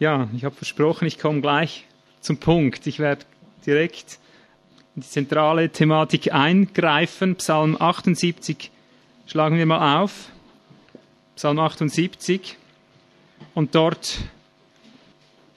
Ja, 0.00 0.30
ich 0.34 0.46
habe 0.46 0.54
versprochen, 0.54 1.06
ich 1.06 1.18
komme 1.18 1.42
gleich 1.42 1.84
zum 2.22 2.38
Punkt. 2.38 2.86
Ich 2.86 3.00
werde 3.00 3.26
direkt 3.66 4.18
in 4.96 5.02
die 5.02 5.08
zentrale 5.08 5.68
Thematik 5.68 6.32
eingreifen. 6.32 7.36
Psalm 7.36 7.76
78 7.78 8.70
schlagen 9.26 9.58
wir 9.58 9.66
mal 9.66 10.00
auf. 10.00 10.30
Psalm 11.36 11.58
78 11.58 12.56
und 13.52 13.74
dort 13.74 14.20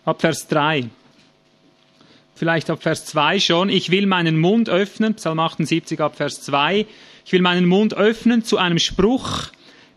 ab 0.04 0.20
Vers 0.20 0.46
3. 0.50 0.90
Vielleicht 2.36 2.70
ab 2.70 2.84
Vers 2.84 3.06
2 3.06 3.40
schon. 3.40 3.70
Ich 3.70 3.92
will 3.92 4.08
meinen 4.08 4.38
Mund 4.38 4.70
öffnen, 4.70 5.16
Psalm 5.16 5.40
78 5.40 6.02
ab 6.02 6.18
Vers 6.18 6.42
2. 6.42 6.86
Ich 7.24 7.32
will 7.32 7.42
meinen 7.42 7.66
Mund 7.66 7.94
öffnen 7.94 8.44
zu 8.44 8.58
einem 8.58 8.80
Spruch, 8.80 9.44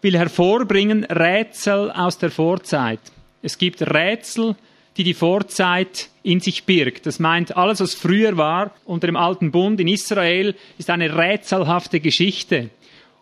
will 0.02 0.16
hervorbringen 0.16 1.02
Rätsel 1.02 1.90
aus 1.90 2.18
der 2.18 2.30
Vorzeit. 2.30 3.00
Es 3.46 3.58
gibt 3.58 3.80
Rätsel, 3.80 4.56
die 4.96 5.04
die 5.04 5.14
Vorzeit 5.14 6.08
in 6.24 6.40
sich 6.40 6.64
birgt. 6.64 7.06
Das 7.06 7.20
meint, 7.20 7.56
alles, 7.56 7.78
was 7.78 7.94
früher 7.94 8.36
war 8.36 8.72
unter 8.84 9.06
dem 9.06 9.14
alten 9.14 9.52
Bund 9.52 9.78
in 9.78 9.86
Israel, 9.86 10.56
ist 10.78 10.90
eine 10.90 11.16
rätselhafte 11.16 12.00
Geschichte. 12.00 12.70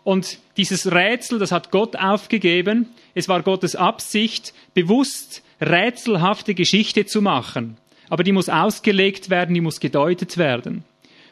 Und 0.02 0.38
dieses 0.56 0.90
Rätsel, 0.90 1.38
das 1.38 1.52
hat 1.52 1.70
Gott 1.70 1.96
aufgegeben. 1.96 2.88
Es 3.14 3.28
war 3.28 3.42
Gottes 3.42 3.76
Absicht, 3.76 4.54
bewusst 4.72 5.42
rätselhafte 5.60 6.54
Geschichte 6.54 7.04
zu 7.04 7.20
machen. 7.20 7.76
Aber 8.08 8.24
die 8.24 8.32
muss 8.32 8.48
ausgelegt 8.48 9.28
werden, 9.28 9.54
die 9.54 9.60
muss 9.60 9.78
gedeutet 9.78 10.38
werden. 10.38 10.84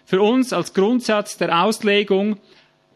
Für 0.04 0.20
uns 0.20 0.52
als 0.52 0.74
Grundsatz 0.74 1.38
der 1.38 1.64
Auslegung 1.64 2.36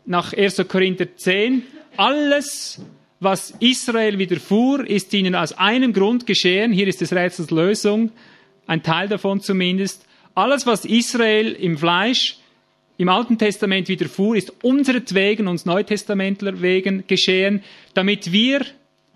nach 0.04 0.34
1. 0.34 0.62
Korinther 0.68 1.16
10, 1.16 1.62
alles, 1.96 2.82
was 3.20 3.54
Israel 3.60 4.18
widerfuhr, 4.18 4.86
ist 4.86 5.12
ihnen 5.14 5.34
aus 5.34 5.52
einem 5.52 5.92
Grund 5.92 6.26
geschehen. 6.26 6.72
Hier 6.72 6.86
ist 6.86 7.00
des 7.00 7.12
Rätsels 7.12 7.50
Lösung, 7.50 8.10
ein 8.66 8.82
Teil 8.82 9.08
davon 9.08 9.40
zumindest. 9.40 10.04
Alles, 10.34 10.66
was 10.66 10.84
Israel 10.84 11.52
im 11.52 11.78
Fleisch 11.78 12.36
im 12.98 13.08
Alten 13.08 13.38
Testament 13.38 13.88
widerfuhr, 13.88 14.36
ist 14.36 14.52
unseretwegen, 14.62 15.48
uns 15.48 15.64
Neutestamentler 15.64 16.60
wegen 16.60 17.06
geschehen, 17.06 17.62
damit 17.95 18.32
wir 18.32 18.64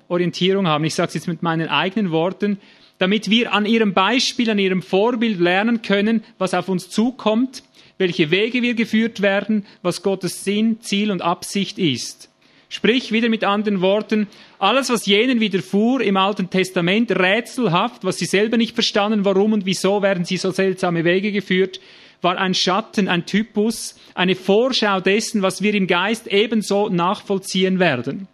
Orientierung 0.08 0.66
haben. 0.66 0.84
Ich 0.84 0.94
sage 0.94 1.08
es 1.08 1.14
jetzt 1.14 1.28
mit 1.28 1.42
meinen 1.42 1.68
eigenen 1.68 2.10
Worten, 2.10 2.58
damit 2.98 3.30
wir 3.30 3.52
an 3.52 3.64
ihrem 3.64 3.94
Beispiel, 3.94 4.50
an 4.50 4.58
ihrem 4.58 4.82
Vorbild 4.82 5.40
lernen 5.40 5.82
können, 5.82 6.22
was 6.38 6.52
auf 6.52 6.68
uns 6.68 6.90
zukommt, 6.90 7.62
welche 7.96 8.30
Wege 8.30 8.62
wir 8.62 8.74
geführt 8.74 9.20
werden, 9.20 9.66
was 9.82 10.02
Gottes 10.02 10.44
Sinn, 10.44 10.80
Ziel 10.80 11.10
und 11.10 11.22
Absicht 11.22 11.78
ist. 11.78 12.29
Sprich, 12.72 13.10
wieder 13.10 13.28
mit 13.28 13.42
anderen 13.42 13.80
Worten, 13.80 14.28
alles, 14.60 14.90
was 14.90 15.04
jenen 15.04 15.40
widerfuhr 15.40 16.00
im 16.02 16.16
Alten 16.16 16.50
Testament, 16.50 17.10
rätselhaft, 17.10 18.04
was 18.04 18.18
sie 18.18 18.26
selber 18.26 18.56
nicht 18.56 18.74
verstanden, 18.74 19.24
warum 19.24 19.52
und 19.52 19.66
wieso 19.66 20.02
werden 20.02 20.24
sie 20.24 20.36
so 20.36 20.52
seltsame 20.52 21.02
Wege 21.02 21.32
geführt, 21.32 21.80
war 22.22 22.38
ein 22.38 22.54
Schatten, 22.54 23.08
ein 23.08 23.26
Typus, 23.26 23.96
eine 24.14 24.36
Vorschau 24.36 25.00
dessen, 25.00 25.42
was 25.42 25.62
wir 25.62 25.74
im 25.74 25.88
Geist 25.88 26.28
ebenso 26.28 26.88
nachvollziehen 26.88 27.80
werden. 27.80 28.28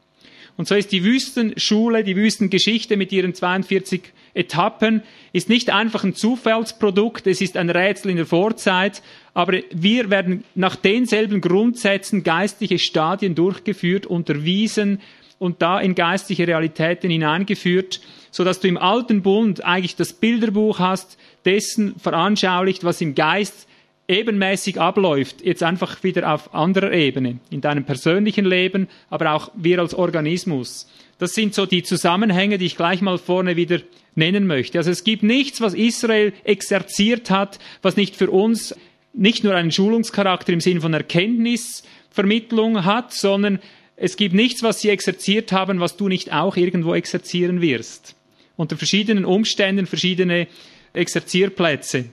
Und 0.58 0.68
so 0.68 0.74
ist 0.74 0.92
die 0.92 1.02
Wüstenschule, 1.02 2.04
die 2.04 2.16
Wüstengeschichte 2.16 2.98
mit 2.98 3.12
ihren 3.12 3.32
42 3.32 4.02
Etappen, 4.34 5.02
ist 5.32 5.48
nicht 5.48 5.70
einfach 5.70 6.04
ein 6.04 6.14
Zufallsprodukt, 6.14 7.26
es 7.26 7.40
ist 7.40 7.56
ein 7.56 7.70
Rätsel 7.70 8.10
in 8.10 8.18
der 8.18 8.26
Vorzeit, 8.26 9.02
aber 9.36 9.58
wir 9.70 10.08
werden 10.08 10.44
nach 10.54 10.76
denselben 10.76 11.42
Grundsätzen 11.42 12.22
geistliche 12.22 12.78
Stadien 12.78 13.34
durchgeführt, 13.34 14.06
unterwiesen 14.06 15.02
und 15.38 15.60
da 15.60 15.78
in 15.78 15.94
geistliche 15.94 16.48
Realitäten 16.48 17.10
hineingeführt, 17.10 18.00
so 18.30 18.44
dass 18.44 18.60
du 18.60 18.68
im 18.68 18.78
alten 18.78 19.20
Bund 19.20 19.62
eigentlich 19.62 19.94
das 19.94 20.14
Bilderbuch 20.14 20.78
hast, 20.78 21.18
dessen 21.44 21.96
veranschaulicht, 21.98 22.82
was 22.82 23.02
im 23.02 23.14
Geist 23.14 23.68
ebenmäßig 24.08 24.80
abläuft, 24.80 25.44
jetzt 25.44 25.62
einfach 25.62 26.02
wieder 26.02 26.32
auf 26.32 26.54
anderer 26.54 26.92
Ebene, 26.92 27.38
in 27.50 27.60
deinem 27.60 27.84
persönlichen 27.84 28.46
Leben, 28.46 28.88
aber 29.10 29.32
auch 29.32 29.50
wir 29.54 29.80
als 29.80 29.92
Organismus. 29.92 30.88
Das 31.18 31.34
sind 31.34 31.52
so 31.52 31.66
die 31.66 31.82
Zusammenhänge, 31.82 32.56
die 32.56 32.66
ich 32.66 32.76
gleich 32.78 33.02
mal 33.02 33.18
vorne 33.18 33.56
wieder 33.56 33.80
nennen 34.14 34.46
möchte. 34.46 34.78
Also 34.78 34.90
es 34.90 35.04
gibt 35.04 35.22
nichts, 35.22 35.60
was 35.60 35.74
Israel 35.74 36.32
exerziert 36.44 37.30
hat, 37.30 37.58
was 37.82 37.96
nicht 37.96 38.16
für 38.16 38.30
uns 38.30 38.74
nicht 39.16 39.44
nur 39.44 39.54
einen 39.54 39.72
Schulungscharakter 39.72 40.52
im 40.52 40.60
Sinn 40.60 40.80
von 40.80 40.92
Erkenntnisvermittlung 40.92 42.84
hat, 42.84 43.14
sondern 43.14 43.58
es 43.96 44.16
gibt 44.16 44.34
nichts, 44.34 44.62
was 44.62 44.80
sie 44.80 44.90
exerziert 44.90 45.52
haben, 45.52 45.80
was 45.80 45.96
du 45.96 46.08
nicht 46.08 46.32
auch 46.32 46.56
irgendwo 46.56 46.94
exerzieren 46.94 47.62
wirst. 47.62 48.14
Unter 48.56 48.76
verschiedenen 48.76 49.24
Umständen 49.24 49.86
verschiedene 49.86 50.48
Exerzierplätze. 50.92 52.06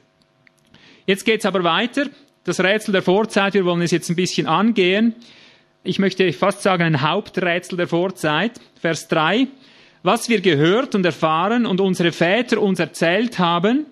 Jetzt 1.06 1.26
geht's 1.26 1.46
aber 1.46 1.64
weiter. 1.64 2.08
Das 2.46 2.62
Rätsel 2.62 2.94
der 2.94 3.02
Vorzeit, 3.02 3.54
wir 3.54 3.66
wollen 3.66 3.82
es 3.82 3.92
jetzt 3.92 4.10
ein 4.10 4.16
bisschen 4.16 4.48
angehen. 4.48 5.16
Ich 5.84 6.00
möchte 6.00 6.32
fast 6.32 6.62
sagen, 6.62 6.84
ein 6.84 7.02
Haupträtsel 7.02 7.78
der 7.78 7.88
Vorzeit. 7.88 8.60
Vers 8.80 9.10
3. 9.10 9.48
Was 10.04 10.30
wir 10.30 10.40
gehört 10.40 10.96
und 10.96 11.06
erfahren 11.06 11.66
und 11.66 11.82
unsere 11.82 12.14
Väter 12.14 12.62
uns 12.62 12.80
erzählt 12.80 13.40
haben, 13.40 13.86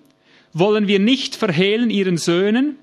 wollen 0.54 0.88
wir 0.88 0.98
nicht 0.98 1.36
verhehlen 1.36 1.90
ihren 1.90 2.16
Söhnen 2.16 2.76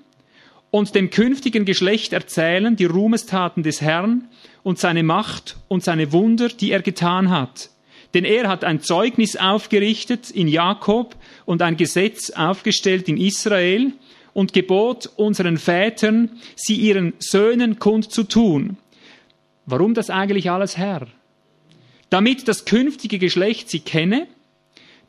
und 0.70 0.94
dem 0.94 1.10
künftigen 1.10 1.64
Geschlecht 1.64 2.12
erzählen 2.12 2.76
die 2.76 2.84
Ruhmestaten 2.84 3.62
des 3.62 3.80
Herrn 3.80 4.28
und 4.62 4.78
seine 4.78 5.02
Macht 5.02 5.56
und 5.68 5.82
seine 5.82 6.12
Wunder, 6.12 6.48
die 6.48 6.70
er 6.70 6.82
getan 6.82 7.30
hat. 7.30 7.70
Denn 8.14 8.24
er 8.24 8.48
hat 8.48 8.64
ein 8.64 8.80
Zeugnis 8.80 9.36
aufgerichtet 9.36 10.30
in 10.30 10.48
Jakob 10.48 11.16
und 11.44 11.62
ein 11.62 11.76
Gesetz 11.76 12.30
aufgestellt 12.30 13.08
in 13.08 13.16
Israel, 13.16 13.92
und 14.32 14.52
gebot 14.52 15.10
unseren 15.16 15.58
Vätern, 15.58 16.30
sie 16.56 16.76
ihren 16.76 17.14
Söhnen 17.18 17.78
kundzutun. 17.78 18.76
Warum 19.66 19.94
das 19.94 20.10
eigentlich 20.10 20.50
alles, 20.50 20.76
Herr? 20.76 21.06
Damit 22.08 22.48
das 22.48 22.64
künftige 22.64 23.18
Geschlecht 23.18 23.70
sie 23.70 23.80
kenne, 23.80 24.26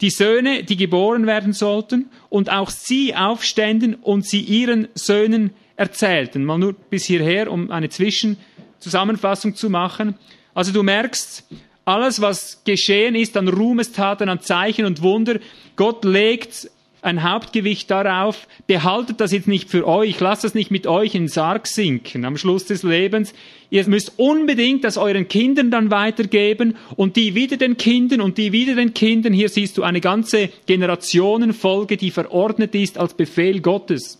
die 0.01 0.09
Söhne, 0.09 0.63
die 0.63 0.77
geboren 0.77 1.27
werden 1.27 1.53
sollten, 1.53 2.09
und 2.29 2.51
auch 2.51 2.69
sie 2.69 3.15
aufständen 3.15 3.95
und 3.95 4.27
sie 4.27 4.41
ihren 4.41 4.87
Söhnen 4.95 5.51
erzählten. 5.75 6.43
Mal 6.43 6.57
nur 6.57 6.73
bis 6.73 7.05
hierher, 7.05 7.51
um 7.51 7.71
eine 7.71 7.89
Zwischenzusammenfassung 7.89 9.55
zu 9.55 9.69
machen. 9.69 10.15
Also 10.53 10.71
du 10.71 10.83
merkst, 10.83 11.47
alles, 11.85 12.21
was 12.21 12.63
geschehen 12.63 13.15
ist 13.15 13.37
an 13.37 13.47
Ruhmestaten, 13.47 14.29
an 14.29 14.41
Zeichen 14.41 14.85
und 14.85 15.01
Wunder, 15.01 15.39
Gott 15.75 16.05
legt 16.05 16.69
ein 17.01 17.23
Hauptgewicht 17.23 17.89
darauf, 17.89 18.47
behaltet 18.67 19.19
das 19.19 19.31
jetzt 19.31 19.47
nicht 19.47 19.69
für 19.69 19.87
euch, 19.87 20.19
lasst 20.19 20.43
das 20.43 20.53
nicht 20.53 20.69
mit 20.69 20.85
euch 20.85 21.15
in 21.15 21.23
den 21.23 21.29
Sarg 21.29 21.67
sinken 21.67 22.25
am 22.25 22.37
Schluss 22.37 22.65
des 22.65 22.83
Lebens. 22.83 23.33
Ihr 23.69 23.87
müsst 23.87 24.13
unbedingt 24.17 24.83
das 24.83 24.97
euren 24.97 25.27
Kindern 25.27 25.71
dann 25.71 25.89
weitergeben 25.89 26.75
und 26.95 27.15
die 27.15 27.33
wieder 27.33 27.57
den 27.57 27.77
Kindern 27.77 28.21
und 28.21 28.37
die 28.37 28.51
wieder 28.51 28.75
den 28.75 28.93
Kindern. 28.93 29.33
Hier 29.33 29.49
siehst 29.49 29.77
du 29.77 29.83
eine 29.83 30.01
ganze 30.01 30.49
Generationenfolge, 30.67 31.97
die 31.97 32.11
verordnet 32.11 32.75
ist 32.75 32.97
als 32.97 33.15
Befehl 33.15 33.61
Gottes. 33.61 34.19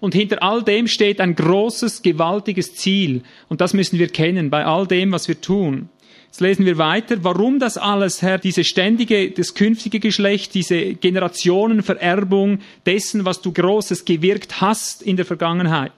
Und 0.00 0.14
hinter 0.14 0.42
all 0.42 0.62
dem 0.62 0.86
steht 0.86 1.20
ein 1.20 1.34
großes, 1.34 2.02
gewaltiges 2.02 2.74
Ziel. 2.74 3.22
Und 3.48 3.60
das 3.60 3.74
müssen 3.74 3.98
wir 3.98 4.08
kennen 4.08 4.50
bei 4.50 4.64
all 4.64 4.86
dem, 4.86 5.12
was 5.12 5.28
wir 5.28 5.40
tun. 5.40 5.88
Jetzt 6.28 6.40
lesen 6.40 6.66
wir 6.66 6.76
weiter, 6.76 7.24
warum 7.24 7.58
das 7.58 7.78
alles, 7.78 8.20
Herr, 8.20 8.38
diese 8.38 8.62
ständige, 8.62 9.30
das 9.30 9.54
künftige 9.54 9.98
Geschlecht, 9.98 10.54
diese 10.54 10.94
Generationenvererbung 10.94 12.60
dessen, 12.84 13.24
was 13.24 13.40
du 13.40 13.50
Großes 13.50 14.04
gewirkt 14.04 14.60
hast 14.60 15.02
in 15.02 15.16
der 15.16 15.24
Vergangenheit. 15.24 15.92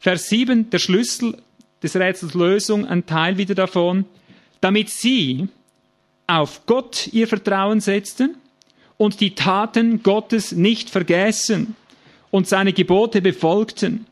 Vers 0.00 0.28
7, 0.28 0.70
der 0.70 0.80
Schlüssel 0.80 1.38
des 1.82 1.94
Rätsels 1.94 2.34
Lösung, 2.34 2.84
ein 2.84 3.06
Teil 3.06 3.38
wieder 3.38 3.54
davon, 3.54 4.06
damit 4.60 4.90
sie 4.90 5.48
auf 6.26 6.66
Gott 6.66 7.08
ihr 7.12 7.28
Vertrauen 7.28 7.80
setzten 7.80 8.36
und 8.96 9.20
die 9.20 9.36
Taten 9.36 10.02
Gottes 10.02 10.52
nicht 10.52 10.90
vergessen 10.90 11.76
und 12.30 12.48
seine 12.48 12.72
Gebote 12.72 13.22
befolgten, 13.22 14.06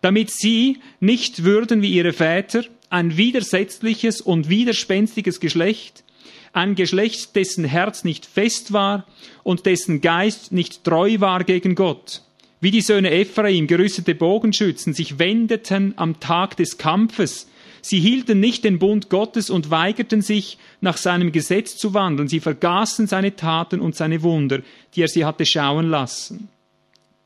damit 0.00 0.30
sie 0.30 0.78
nicht 0.98 1.44
würden 1.44 1.82
wie 1.82 1.92
ihre 1.92 2.12
Väter, 2.12 2.64
ein 2.92 3.16
widersetzliches 3.16 4.20
und 4.20 4.50
widerspenstiges 4.50 5.40
Geschlecht, 5.40 6.04
ein 6.52 6.74
Geschlecht, 6.74 7.34
dessen 7.34 7.64
Herz 7.64 8.04
nicht 8.04 8.26
fest 8.26 8.74
war 8.74 9.06
und 9.42 9.64
dessen 9.64 10.02
Geist 10.02 10.52
nicht 10.52 10.84
treu 10.84 11.16
war 11.18 11.42
gegen 11.44 11.74
Gott. 11.74 12.20
Wie 12.60 12.70
die 12.70 12.82
Söhne 12.82 13.10
Ephraim, 13.10 13.66
gerüstete 13.66 14.14
Bogenschützen, 14.14 14.92
sich 14.92 15.18
wendeten 15.18 15.94
am 15.96 16.20
Tag 16.20 16.58
des 16.58 16.76
Kampfes. 16.76 17.48
Sie 17.80 17.98
hielten 17.98 18.40
nicht 18.40 18.62
den 18.62 18.78
Bund 18.78 19.08
Gottes 19.08 19.48
und 19.48 19.70
weigerten 19.70 20.20
sich, 20.20 20.58
nach 20.82 20.98
seinem 20.98 21.32
Gesetz 21.32 21.78
zu 21.78 21.94
wandeln. 21.94 22.28
Sie 22.28 22.40
vergaßen 22.40 23.06
seine 23.06 23.34
Taten 23.34 23.80
und 23.80 23.96
seine 23.96 24.22
Wunder, 24.22 24.60
die 24.94 25.00
er 25.00 25.08
sie 25.08 25.24
hatte 25.24 25.46
schauen 25.46 25.88
lassen. 25.88 26.50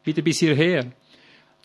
Wieder 0.04 0.22
bis 0.22 0.38
hierher. 0.38 0.86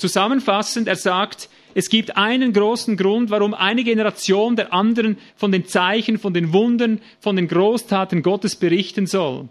Zusammenfassend, 0.02 0.88
er 0.88 0.96
sagt, 0.96 1.48
es 1.76 1.88
gibt 1.88 2.18
einen 2.18 2.54
großen 2.54 2.98
Grund, 2.98 3.30
warum 3.30 3.54
eine 3.54 3.84
Generation 3.84 4.56
der 4.56 4.74
anderen 4.74 5.20
von 5.36 5.52
den 5.52 5.68
Zeichen, 5.68 6.18
von 6.18 6.34
den 6.34 6.54
Wundern, 6.54 7.00
von 7.20 7.36
den 7.36 7.48
Großtaten 7.48 8.24
Gottes 8.24 8.56
berichten 8.56 9.06
soll. 9.06 9.48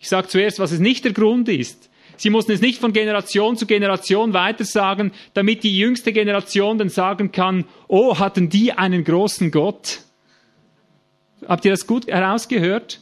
Ich 0.00 0.08
sage 0.08 0.28
zuerst, 0.28 0.58
was 0.58 0.72
es 0.72 0.80
nicht 0.80 1.04
der 1.04 1.12
Grund 1.12 1.50
ist. 1.50 1.90
Sie 2.16 2.30
mussten 2.30 2.52
es 2.52 2.62
nicht 2.62 2.80
von 2.80 2.94
Generation 2.94 3.58
zu 3.58 3.66
Generation 3.66 4.32
weitersagen, 4.32 5.12
damit 5.34 5.62
die 5.62 5.76
jüngste 5.76 6.14
Generation 6.14 6.78
dann 6.78 6.88
sagen 6.88 7.30
kann, 7.30 7.66
oh, 7.86 8.18
hatten 8.18 8.48
die 8.48 8.72
einen 8.72 9.04
großen 9.04 9.50
Gott. 9.50 10.00
Habt 11.46 11.66
ihr 11.66 11.72
das 11.72 11.86
gut 11.86 12.06
herausgehört? 12.06 13.00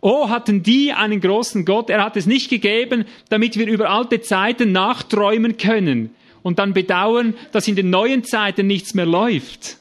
Oh, 0.00 0.28
hatten 0.28 0.62
die 0.62 0.92
einen 0.92 1.20
großen 1.20 1.64
Gott. 1.64 1.90
Er 1.90 2.02
hat 2.02 2.16
es 2.16 2.26
nicht 2.26 2.48
gegeben, 2.48 3.04
damit 3.28 3.58
wir 3.58 3.66
über 3.66 3.90
alte 3.90 4.20
Zeiten 4.20 4.72
nachträumen 4.72 5.58
können 5.58 6.10
und 6.42 6.58
dann 6.58 6.72
bedauern, 6.72 7.34
dass 7.52 7.68
in 7.68 7.76
den 7.76 7.90
neuen 7.90 8.24
Zeiten 8.24 8.66
nichts 8.66 8.94
mehr 8.94 9.06
läuft. 9.06 9.76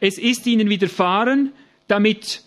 Es 0.00 0.16
ist 0.16 0.46
ihnen 0.46 0.68
widerfahren, 0.70 1.52
damit 1.88 2.42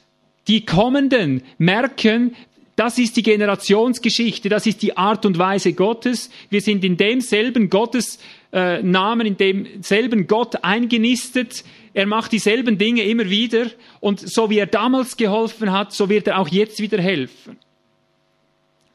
die 0.47 0.65
Kommenden 0.65 1.43
merken, 1.57 2.35
das 2.75 2.97
ist 2.97 3.17
die 3.17 3.23
Generationsgeschichte, 3.23 4.49
das 4.49 4.65
ist 4.65 4.81
die 4.81 4.97
Art 4.97 5.25
und 5.25 5.37
Weise 5.37 5.73
Gottes. 5.73 6.31
Wir 6.49 6.61
sind 6.61 6.83
in 6.83 6.97
demselben 6.97 7.69
Gottes 7.69 8.19
äh, 8.51 8.81
Namen, 8.81 9.27
in 9.27 9.37
demselben 9.37 10.25
Gott 10.25 10.63
eingenistet. 10.63 11.63
Er 11.93 12.07
macht 12.07 12.31
dieselben 12.31 12.77
Dinge 12.77 13.03
immer 13.03 13.29
wieder 13.29 13.67
und 13.99 14.19
so 14.19 14.49
wie 14.49 14.57
er 14.57 14.65
damals 14.65 15.15
geholfen 15.15 15.71
hat, 15.71 15.93
so 15.93 16.09
wird 16.09 16.27
er 16.27 16.39
auch 16.39 16.47
jetzt 16.47 16.79
wieder 16.79 17.01
helfen. 17.01 17.57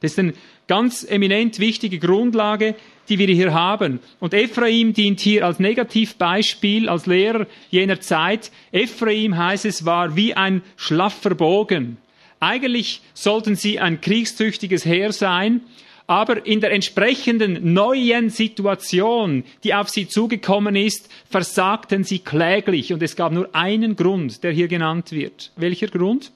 Das 0.01 0.13
ist 0.13 0.19
eine 0.19 0.35
ganz 0.67 1.05
eminent 1.05 1.59
wichtige 1.59 1.99
Grundlage, 1.99 2.75
die 3.09 3.19
wir 3.19 3.29
hier 3.29 3.53
haben. 3.53 4.01
Und 4.21 4.35
Ephraim 4.35 4.93
dient 4.93 5.21
hier 5.21 5.47
als 5.47 5.59
Negativbeispiel, 5.59 6.89
als 6.89 7.07
Lehrer 7.07 7.47
jener 7.71 8.01
Zeit. 8.01 8.53
Ephraim 8.71 9.37
heißt 9.37 9.65
es, 9.65 9.85
war 9.85 10.15
wie 10.15 10.35
ein 10.35 10.63
schlaffer 10.77 11.35
Bogen. 11.35 11.97
Eigentlich 12.41 13.01
sollten 13.15 13.57
sie 13.57 13.81
ein 13.81 14.01
kriegstüchtiges 14.01 14.85
Heer 14.85 15.13
sein, 15.13 15.63
aber 16.09 16.47
in 16.47 16.61
der 16.61 16.73
entsprechenden 16.73 17.75
neuen 17.75 18.31
Situation, 18.31 19.45
die 19.63 19.75
auf 19.75 19.91
sie 19.91 20.09
zugekommen 20.09 20.75
ist, 20.75 21.11
versagten 21.29 22.03
sie 22.03 22.21
kläglich. 22.21 22.95
Und 22.95 23.03
es 23.03 23.15
gab 23.15 23.31
nur 23.31 23.55
einen 23.55 23.95
Grund, 23.95 24.43
der 24.43 24.51
hier 24.53 24.69
genannt 24.69 25.13
wird. 25.13 25.53
Welcher 25.57 25.89
Grund? 25.89 26.33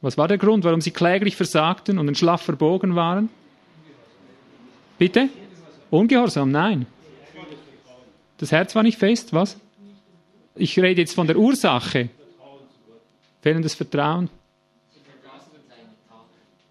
Was 0.00 0.18
war 0.18 0.26
der 0.26 0.38
Grund, 0.38 0.64
warum 0.64 0.80
sie 0.80 0.90
kläglich 0.90 1.36
versagten 1.36 1.98
und 1.98 2.08
ein 2.08 2.16
schlaffer 2.16 2.54
Bogen 2.54 2.96
waren? 2.96 3.28
Bitte? 4.98 5.28
Ungehorsam, 5.90 6.50
nein. 6.50 6.86
Das 8.38 8.50
Herz 8.50 8.74
war 8.74 8.82
nicht 8.82 8.98
fest, 8.98 9.32
was? 9.32 9.56
Ich 10.56 10.76
rede 10.80 11.00
jetzt 11.00 11.14
von 11.14 11.28
der 11.28 11.36
Ursache. 11.36 12.08
Fehlendes 13.40 13.74
Vertrauen. 13.74 14.28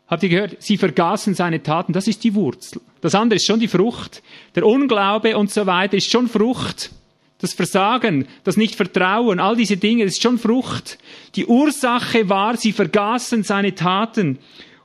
Habt 0.09 0.23
ihr 0.23 0.29
gehört? 0.29 0.57
Sie 0.59 0.77
vergaßen 0.77 1.35
seine 1.35 1.61
Taten. 1.61 1.93
Das 1.93 2.07
ist 2.07 2.23
die 2.23 2.33
Wurzel. 2.33 2.81
Das 3.01 3.13
andere 3.13 3.37
ist 3.37 3.45
schon 3.45 3.59
die 3.59 3.67
Frucht. 3.67 4.23
Der 4.55 4.65
Unglaube 4.65 5.37
und 5.37 5.51
so 5.51 5.67
weiter 5.67 5.97
ist 5.97 6.09
schon 6.09 6.27
Frucht. 6.27 6.91
Das 7.37 7.53
Versagen, 7.53 8.27
das 8.43 8.57
Nicht-Vertrauen, 8.57 9.39
all 9.39 9.55
diese 9.55 9.77
Dinge, 9.77 10.03
ist 10.03 10.21
schon 10.21 10.39
Frucht. 10.39 10.97
Die 11.35 11.45
Ursache 11.45 12.27
war, 12.27 12.57
sie 12.57 12.73
vergaßen 12.73 13.43
seine 13.43 13.75
Taten. 13.75 14.39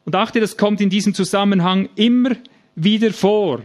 Und 0.05 0.15
achte, 0.15 0.41
das 0.41 0.57
kommt 0.57 0.81
in 0.81 0.91
diesem 0.91 1.15
Zusammenhang 1.15 1.89
immer 1.97 2.37
wieder 2.77 3.13
vor. 3.13 3.63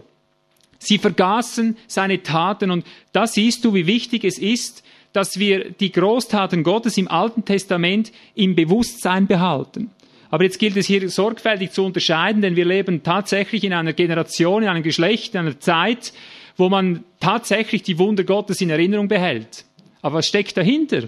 Sie 0.79 0.97
vergaßen 0.97 1.77
seine 1.87 2.23
Taten 2.23 2.71
und 2.71 2.85
da 3.11 3.27
siehst 3.27 3.65
du, 3.65 3.73
wie 3.73 3.85
wichtig 3.85 4.23
es 4.23 4.39
ist, 4.39 4.81
dass 5.11 5.37
wir 5.37 5.71
die 5.71 5.91
Großtaten 5.91 6.63
Gottes 6.63 6.97
im 6.97 7.09
Alten 7.09 7.43
Testament 7.43 8.13
im 8.33 8.55
Bewusstsein 8.55 9.27
behalten. 9.27 9.91
Aber 10.31 10.43
jetzt 10.43 10.59
gilt 10.59 10.77
es 10.77 10.85
hier 10.85 11.09
sorgfältig 11.09 11.71
zu 11.71 11.83
unterscheiden, 11.83 12.41
denn 12.41 12.55
wir 12.55 12.65
leben 12.65 13.01
tatsächlich 13.03 13.63
in 13.63 13.73
einer 13.73 13.93
Generation, 13.93 14.63
in 14.63 14.69
einem 14.69 14.83
Geschlecht, 14.83 15.33
in 15.33 15.41
einer 15.41 15.59
Zeit, 15.59 16.13
wo 16.55 16.69
man 16.69 17.03
tatsächlich 17.19 17.83
die 17.83 17.97
Wunder 17.97 18.23
Gottes 18.23 18.61
in 18.61 18.69
Erinnerung 18.69 19.07
behält. 19.07 19.65
Aber 20.01 20.17
was 20.17 20.27
steckt 20.27 20.55
dahinter? 20.55 21.03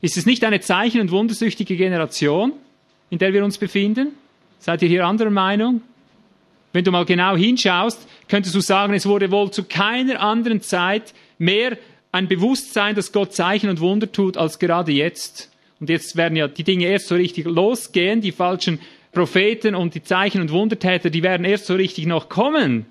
Ist 0.00 0.16
es 0.16 0.26
nicht 0.26 0.44
eine 0.44 0.60
zeichen- 0.60 1.00
und 1.00 1.10
wundersüchtige 1.12 1.76
Generation, 1.76 2.52
in 3.10 3.18
der 3.18 3.32
wir 3.32 3.44
uns 3.44 3.58
befinden? 3.58 4.12
Seid 4.58 4.82
ihr 4.82 4.88
hier 4.88 5.06
anderer 5.06 5.30
Meinung? 5.30 5.82
Wenn 6.72 6.84
du 6.84 6.90
mal 6.90 7.04
genau 7.04 7.36
hinschaust, 7.36 8.06
könntest 8.28 8.54
du 8.54 8.60
sagen, 8.60 8.94
es 8.94 9.06
wurde 9.06 9.30
wohl 9.30 9.50
zu 9.50 9.64
keiner 9.64 10.20
anderen 10.20 10.60
Zeit 10.60 11.14
mehr 11.38 11.78
ein 12.10 12.28
Bewusstsein, 12.28 12.94
dass 12.94 13.12
Gott 13.12 13.34
Zeichen 13.34 13.70
und 13.70 13.80
Wunder 13.80 14.10
tut, 14.10 14.36
als 14.36 14.58
gerade 14.58 14.92
jetzt. 14.92 15.50
Und 15.80 15.90
jetzt 15.90 16.16
werden 16.16 16.36
ja 16.36 16.48
die 16.48 16.64
Dinge 16.64 16.86
erst 16.86 17.08
so 17.08 17.14
richtig 17.14 17.46
losgehen, 17.46 18.20
die 18.20 18.32
falschen 18.32 18.80
Propheten 19.12 19.74
und 19.74 19.94
die 19.94 20.02
Zeichen 20.02 20.40
und 20.40 20.50
Wundertäter, 20.50 21.10
die 21.10 21.22
werden 21.22 21.44
erst 21.44 21.66
so 21.66 21.74
richtig 21.74 22.06
noch 22.06 22.28
kommen. 22.28 22.86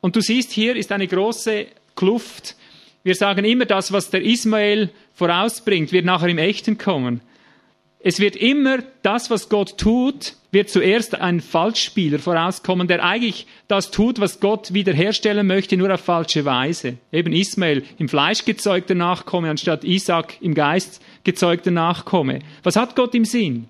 Und 0.00 0.16
du 0.16 0.20
siehst, 0.20 0.52
hier 0.52 0.76
ist 0.76 0.92
eine 0.92 1.06
große 1.06 1.66
Kluft. 1.96 2.56
Wir 3.02 3.14
sagen 3.14 3.44
immer, 3.44 3.64
das, 3.64 3.92
was 3.92 4.10
der 4.10 4.22
Ismael 4.22 4.90
vorausbringt, 5.14 5.92
wird 5.92 6.04
nachher 6.04 6.28
im 6.28 6.38
Echten 6.38 6.78
kommen. 6.78 7.20
Es 8.00 8.20
wird 8.20 8.36
immer 8.36 8.78
das, 9.02 9.28
was 9.28 9.48
Gott 9.48 9.76
tut, 9.76 10.34
wird 10.52 10.70
zuerst 10.70 11.16
ein 11.16 11.40
Falschspieler 11.40 12.20
vorauskommen, 12.20 12.86
der 12.86 13.04
eigentlich 13.04 13.46
das 13.66 13.90
tut, 13.90 14.20
was 14.20 14.38
Gott 14.38 14.72
wiederherstellen 14.72 15.46
möchte, 15.46 15.76
nur 15.76 15.92
auf 15.92 16.00
falsche 16.00 16.44
Weise. 16.44 16.98
Eben 17.10 17.32
Ismael 17.32 17.82
im 17.98 18.08
Fleisch 18.08 18.44
gezeugter 18.44 18.94
Nachkomme, 18.94 19.50
anstatt 19.50 19.82
Isaac 19.82 20.40
im 20.40 20.54
Geist 20.54 21.02
gezeugter 21.24 21.72
Nachkomme. 21.72 22.38
Was 22.62 22.76
hat 22.76 22.94
Gott 22.94 23.14
im 23.16 23.24
Sinn? 23.24 23.66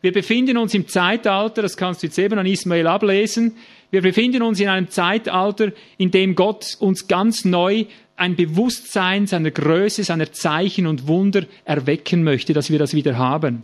Wir 0.00 0.12
befinden 0.12 0.58
uns 0.58 0.74
im 0.74 0.86
Zeitalter, 0.88 1.62
das 1.62 1.76
kannst 1.76 2.02
du 2.02 2.08
jetzt 2.08 2.18
eben 2.18 2.38
an 2.38 2.46
Ismael 2.46 2.86
ablesen, 2.86 3.56
wir 3.90 4.02
befinden 4.02 4.42
uns 4.42 4.60
in 4.60 4.68
einem 4.68 4.90
Zeitalter, 4.90 5.72
in 5.96 6.10
dem 6.10 6.34
Gott 6.34 6.76
uns 6.78 7.08
ganz 7.08 7.44
neu 7.44 7.86
ein 8.18 8.36
Bewusstsein 8.36 9.26
seiner 9.26 9.50
Größe, 9.50 10.02
seiner 10.02 10.32
Zeichen 10.32 10.86
und 10.86 11.06
Wunder 11.06 11.44
erwecken 11.64 12.24
möchte, 12.24 12.52
dass 12.52 12.70
wir 12.70 12.78
das 12.78 12.94
wieder 12.94 13.16
haben. 13.16 13.62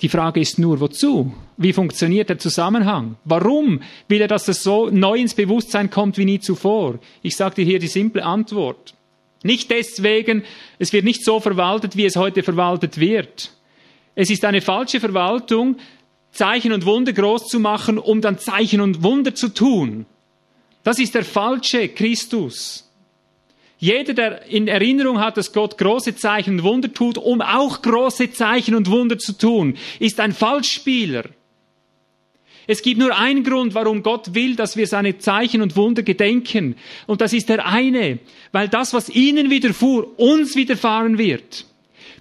Die 0.00 0.08
Frage 0.08 0.40
ist 0.40 0.58
nur, 0.58 0.80
wozu? 0.80 1.34
Wie 1.56 1.72
funktioniert 1.72 2.28
der 2.28 2.38
Zusammenhang? 2.38 3.16
Warum 3.24 3.80
will 4.06 4.20
er, 4.20 4.28
dass 4.28 4.44
das 4.44 4.62
so 4.62 4.90
neu 4.90 5.18
ins 5.18 5.34
Bewusstsein 5.34 5.90
kommt 5.90 6.18
wie 6.18 6.24
nie 6.24 6.38
zuvor? 6.38 6.98
Ich 7.22 7.36
sage 7.36 7.56
dir 7.56 7.64
hier 7.64 7.78
die 7.78 7.88
simple 7.88 8.24
Antwort. 8.24 8.94
Nicht 9.42 9.70
deswegen, 9.70 10.44
es 10.78 10.92
wird 10.92 11.04
nicht 11.04 11.24
so 11.24 11.40
verwaltet, 11.40 11.96
wie 11.96 12.04
es 12.04 12.16
heute 12.16 12.42
verwaltet 12.42 12.98
wird. 12.98 13.52
Es 14.14 14.30
ist 14.30 14.44
eine 14.44 14.60
falsche 14.60 15.00
Verwaltung, 15.00 15.76
Zeichen 16.32 16.72
und 16.72 16.86
Wunder 16.86 17.12
groß 17.12 17.46
zu 17.46 17.60
machen, 17.60 17.98
um 17.98 18.20
dann 18.20 18.38
Zeichen 18.38 18.80
und 18.80 19.02
Wunder 19.02 19.34
zu 19.34 19.48
tun. 19.48 20.06
Das 20.84 20.98
ist 20.98 21.14
der 21.14 21.24
falsche 21.24 21.88
Christus. 21.88 22.87
Jeder, 23.78 24.12
der 24.12 24.46
in 24.46 24.66
Erinnerung 24.66 25.20
hat, 25.20 25.36
dass 25.36 25.52
Gott 25.52 25.78
große 25.78 26.16
Zeichen 26.16 26.54
und 26.54 26.62
Wunder 26.64 26.92
tut, 26.92 27.16
um 27.16 27.40
auch 27.40 27.80
große 27.80 28.32
Zeichen 28.32 28.74
und 28.74 28.90
Wunder 28.90 29.18
zu 29.18 29.32
tun, 29.38 29.76
ist 30.00 30.18
ein 30.18 30.32
Falschspieler. 30.32 31.24
Es 32.66 32.82
gibt 32.82 32.98
nur 32.98 33.16
einen 33.16 33.44
Grund, 33.44 33.74
warum 33.74 34.02
Gott 34.02 34.34
will, 34.34 34.56
dass 34.56 34.76
wir 34.76 34.86
seine 34.86 35.16
Zeichen 35.18 35.62
und 35.62 35.76
Wunder 35.76 36.02
gedenken. 36.02 36.76
Und 37.06 37.20
das 37.20 37.32
ist 37.32 37.48
der 37.48 37.66
eine, 37.66 38.18
weil 38.52 38.68
das, 38.68 38.92
was 38.92 39.08
ihnen 39.08 39.48
widerfuhr, 39.48 40.18
uns 40.18 40.54
widerfahren 40.54 41.16
wird. 41.16 41.64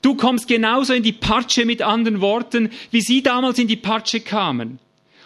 Du 0.01 0.15
kommst 0.15 0.47
genauso 0.47 0.93
in 0.93 1.03
die 1.03 1.11
Patsche 1.11 1.65
mit 1.65 1.81
anderen 1.81 2.21
Worten, 2.21 2.69
wie 2.91 3.01
sie 3.01 3.23
damals 3.23 3.57
in 3.57 3.67
die 3.67 3.75
Patsche 3.75 4.21
kamen. 4.21 4.79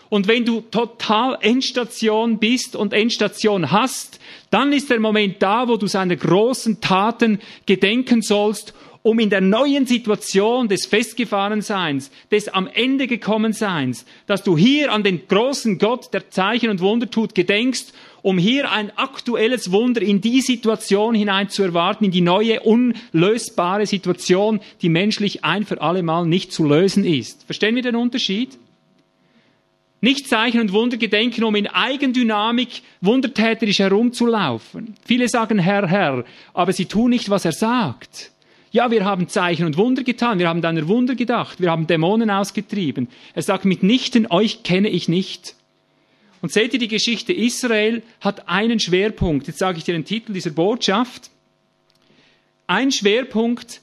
Und 0.09 0.27
wenn 0.27 0.43
du 0.43 0.61
total 0.61 1.37
Endstation 1.41 2.39
bist 2.39 2.75
und 2.75 2.91
Endstation 2.91 3.71
hast, 3.71 4.19
dann 4.51 4.73
ist 4.73 4.89
der 4.89 4.99
Moment 4.99 5.41
da, 5.41 5.67
wo 5.67 5.77
du 5.77 5.87
seine 5.87 6.15
großen 6.15 6.79
Taten 6.81 7.39
gedenken 7.65 8.21
sollst, 8.21 8.73
um 9.03 9.17
in 9.17 9.29
der 9.29 9.41
neuen 9.41 9.87
Situation 9.87 10.67
des 10.67 10.85
Festgefahrenseins, 10.85 12.11
des 12.29 12.49
am 12.49 12.67
Ende 12.67 13.07
gekommen 13.07 13.53
Seins, 13.53 14.05
dass 14.27 14.43
du 14.43 14.57
hier 14.57 14.91
an 14.91 15.03
den 15.03 15.27
großen 15.27 15.79
Gott, 15.79 16.13
der 16.13 16.29
Zeichen 16.29 16.69
und 16.69 16.81
Wunder 16.81 17.09
tut, 17.09 17.33
gedenkst, 17.33 17.93
um 18.21 18.37
hier 18.37 18.71
ein 18.71 18.95
aktuelles 18.97 19.71
Wunder 19.71 20.01
in 20.01 20.21
die 20.21 20.41
Situation 20.41 21.15
hinein 21.15 21.49
zu 21.49 21.63
erwarten, 21.63 22.05
in 22.05 22.11
die 22.11 22.21
neue, 22.21 22.59
unlösbare 22.59 23.87
Situation, 23.87 24.59
die 24.83 24.89
menschlich 24.89 25.43
ein 25.43 25.65
für 25.65 25.81
alle 25.81 26.03
Mal 26.03 26.27
nicht 26.27 26.51
zu 26.51 26.63
lösen 26.63 27.03
ist. 27.03 27.43
Verstehen 27.45 27.75
wir 27.75 27.81
den 27.81 27.95
Unterschied? 27.95 28.59
Nicht 30.03 30.27
Zeichen 30.27 30.59
und 30.59 30.73
Wunder 30.73 30.97
gedenken, 30.97 31.43
um 31.43 31.53
in 31.53 31.67
Eigendynamik 31.67 32.81
wundertäterisch 33.01 33.79
herumzulaufen. 33.79 34.95
Viele 35.05 35.29
sagen 35.29 35.59
Herr, 35.59 35.87
Herr, 35.87 36.25
aber 36.55 36.73
sie 36.73 36.85
tun 36.85 37.11
nicht, 37.11 37.29
was 37.29 37.45
er 37.45 37.51
sagt. 37.51 38.31
Ja, 38.71 38.89
wir 38.89 39.05
haben 39.05 39.27
Zeichen 39.27 39.65
und 39.65 39.77
Wunder 39.77 40.03
getan, 40.03 40.39
wir 40.39 40.49
haben 40.49 40.61
deiner 40.61 40.87
Wunder 40.87 41.13
gedacht, 41.13 41.61
wir 41.61 41.69
haben 41.69 41.85
Dämonen 41.85 42.31
ausgetrieben. 42.31 43.09
Er 43.35 43.43
sagt 43.43 43.65
mitnichten, 43.65 44.25
euch 44.31 44.63
kenne 44.63 44.89
ich 44.89 45.07
nicht. 45.07 45.55
Und 46.41 46.51
seht 46.51 46.73
ihr, 46.73 46.79
die 46.79 46.87
Geschichte 46.87 47.31
Israel 47.31 48.01
hat 48.21 48.49
einen 48.49 48.79
Schwerpunkt. 48.79 49.45
Jetzt 49.45 49.59
sage 49.59 49.77
ich 49.77 49.83
dir 49.83 49.93
den 49.93 50.05
Titel 50.05 50.33
dieser 50.33 50.49
Botschaft. 50.49 51.29
Ein 52.65 52.91
Schwerpunkt, 52.91 53.81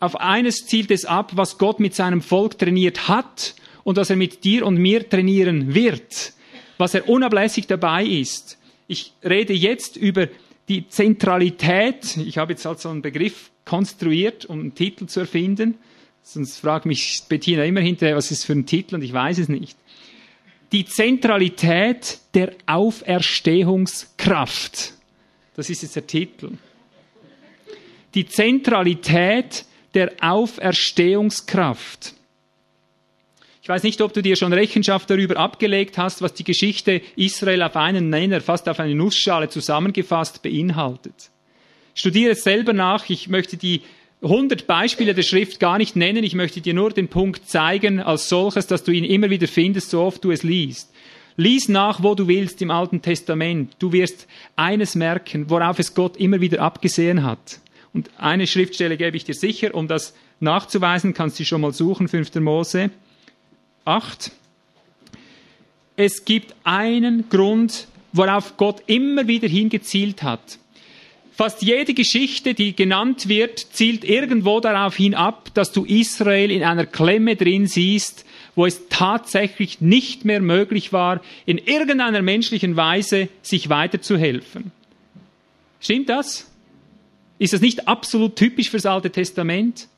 auf 0.00 0.18
eines 0.18 0.66
zielt 0.66 0.90
es 0.90 1.04
ab, 1.04 1.32
was 1.36 1.58
Gott 1.58 1.78
mit 1.78 1.94
seinem 1.94 2.22
Volk 2.22 2.58
trainiert 2.58 3.06
hat 3.06 3.54
und 3.84 3.96
was 3.96 4.10
er 4.10 4.16
mit 4.16 4.44
dir 4.44 4.66
und 4.66 4.76
mir 4.76 5.08
trainieren 5.08 5.74
wird, 5.74 6.32
was 6.78 6.94
er 6.94 7.08
unablässig 7.08 7.66
dabei 7.66 8.04
ist. 8.04 8.58
Ich 8.86 9.12
rede 9.24 9.52
jetzt 9.52 9.96
über 9.96 10.28
die 10.68 10.88
Zentralität. 10.88 12.16
Ich 12.16 12.38
habe 12.38 12.52
jetzt 12.52 12.66
also 12.66 12.88
einen 12.88 13.02
Begriff 13.02 13.50
konstruiert, 13.64 14.46
um 14.46 14.60
einen 14.60 14.74
Titel 14.74 15.06
zu 15.06 15.20
erfinden. 15.20 15.78
Sonst 16.22 16.58
fragt 16.58 16.86
mich 16.86 17.22
Bettina 17.28 17.64
immer 17.64 17.80
hinterher, 17.80 18.16
was 18.16 18.30
ist 18.30 18.44
für 18.44 18.52
ein 18.52 18.66
Titel 18.66 18.96
und 18.96 19.02
ich 19.02 19.12
weiß 19.12 19.38
es 19.38 19.48
nicht. 19.48 19.76
Die 20.72 20.84
Zentralität 20.84 22.18
der 22.34 22.54
Auferstehungskraft. 22.66 24.92
Das 25.56 25.68
ist 25.68 25.82
jetzt 25.82 25.96
der 25.96 26.06
Titel. 26.06 26.52
Die 28.14 28.26
Zentralität 28.26 29.64
der 29.94 30.12
Auferstehungskraft. 30.20 32.14
Ich 33.62 33.68
weiß 33.68 33.82
nicht, 33.82 34.00
ob 34.00 34.14
du 34.14 34.22
dir 34.22 34.36
schon 34.36 34.52
Rechenschaft 34.54 35.10
darüber 35.10 35.36
abgelegt 35.36 35.98
hast, 35.98 36.22
was 36.22 36.32
die 36.32 36.44
Geschichte 36.44 37.02
Israel 37.16 37.62
auf 37.62 37.76
einen 37.76 38.08
Nenner, 38.08 38.40
fast 38.40 38.68
auf 38.68 38.80
eine 38.80 38.94
Nussschale 38.94 39.50
zusammengefasst 39.50 40.42
beinhaltet. 40.42 41.30
Studiere 41.94 42.32
es 42.32 42.42
selber 42.42 42.72
nach. 42.72 43.10
Ich 43.10 43.28
möchte 43.28 43.58
die 43.58 43.82
100 44.22 44.66
Beispiele 44.66 45.14
der 45.14 45.22
Schrift 45.22 45.60
gar 45.60 45.76
nicht 45.76 45.94
nennen. 45.94 46.24
Ich 46.24 46.34
möchte 46.34 46.62
dir 46.62 46.72
nur 46.72 46.90
den 46.90 47.08
Punkt 47.08 47.48
zeigen 47.48 48.00
als 48.00 48.30
solches, 48.30 48.66
dass 48.66 48.82
du 48.82 48.92
ihn 48.92 49.04
immer 49.04 49.28
wieder 49.28 49.46
findest, 49.46 49.90
so 49.90 50.02
oft 50.02 50.24
du 50.24 50.30
es 50.30 50.42
liest. 50.42 50.90
Lies 51.36 51.68
nach, 51.68 52.02
wo 52.02 52.14
du 52.14 52.28
willst 52.28 52.62
im 52.62 52.70
Alten 52.70 53.02
Testament. 53.02 53.76
Du 53.78 53.92
wirst 53.92 54.26
eines 54.56 54.94
merken, 54.94 55.50
worauf 55.50 55.78
es 55.78 55.94
Gott 55.94 56.16
immer 56.16 56.40
wieder 56.40 56.62
abgesehen 56.62 57.24
hat. 57.24 57.60
Und 57.92 58.10
eine 58.16 58.46
Schriftstelle 58.46 58.96
gebe 58.96 59.16
ich 59.16 59.24
dir 59.24 59.34
sicher, 59.34 59.74
um 59.74 59.86
das 59.86 60.14
nachzuweisen, 60.38 61.12
kannst 61.12 61.38
du 61.40 61.44
schon 61.44 61.60
mal 61.60 61.72
suchen, 61.72 62.08
5. 62.08 62.34
Mose 62.36 62.90
8. 63.84 64.30
Es 65.96 66.24
gibt 66.24 66.54
einen 66.64 67.28
Grund, 67.28 67.86
worauf 68.12 68.56
Gott 68.56 68.82
immer 68.86 69.26
wieder 69.26 69.48
hingezielt 69.48 70.22
hat. 70.22 70.58
Fast 71.32 71.62
jede 71.62 71.94
Geschichte, 71.94 72.52
die 72.54 72.76
genannt 72.76 73.28
wird, 73.28 73.58
zielt 73.58 74.04
irgendwo 74.04 74.60
darauf 74.60 74.96
hin 74.96 75.14
ab, 75.14 75.50
dass 75.54 75.72
du 75.72 75.84
Israel 75.86 76.50
in 76.50 76.62
einer 76.62 76.84
Klemme 76.84 77.36
drin 77.36 77.66
siehst, 77.66 78.26
wo 78.54 78.66
es 78.66 78.88
tatsächlich 78.90 79.80
nicht 79.80 80.24
mehr 80.24 80.40
möglich 80.40 80.92
war, 80.92 81.22
in 81.46 81.56
irgendeiner 81.56 82.20
menschlichen 82.20 82.76
Weise 82.76 83.28
sich 83.40 83.70
weiterzuhelfen. 83.70 84.70
Stimmt 85.80 86.10
das? 86.10 86.50
Ist 87.38 87.54
das 87.54 87.62
nicht 87.62 87.88
absolut 87.88 88.36
typisch 88.36 88.68
fürs 88.68 88.84
Alte 88.84 89.10
Testament? 89.10 89.88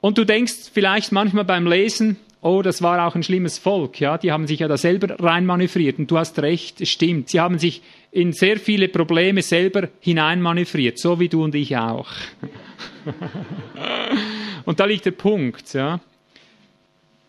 Und 0.00 0.16
du 0.16 0.24
denkst 0.24 0.70
vielleicht 0.72 1.10
manchmal 1.10 1.44
beim 1.44 1.66
Lesen, 1.66 2.18
oh, 2.46 2.62
das 2.62 2.80
war 2.80 3.06
auch 3.06 3.16
ein 3.16 3.24
schlimmes 3.24 3.58
Volk, 3.58 4.00
ja, 4.00 4.18
die 4.18 4.30
haben 4.30 4.46
sich 4.46 4.60
ja 4.60 4.68
da 4.68 4.76
selber 4.76 5.18
reinmanövriert. 5.18 5.98
Und 5.98 6.10
du 6.10 6.16
hast 6.16 6.38
recht, 6.38 6.80
es 6.80 6.88
stimmt. 6.88 7.28
Sie 7.30 7.40
haben 7.40 7.58
sich 7.58 7.82
in 8.12 8.32
sehr 8.32 8.58
viele 8.58 8.88
Probleme 8.88 9.42
selber 9.42 9.88
hineinmanövriert, 10.00 10.98
so 10.98 11.18
wie 11.18 11.28
du 11.28 11.42
und 11.42 11.54
ich 11.54 11.76
auch. 11.76 12.08
und 14.64 14.78
da 14.78 14.84
liegt 14.84 15.06
der 15.06 15.10
Punkt, 15.10 15.74
ja. 15.74 16.00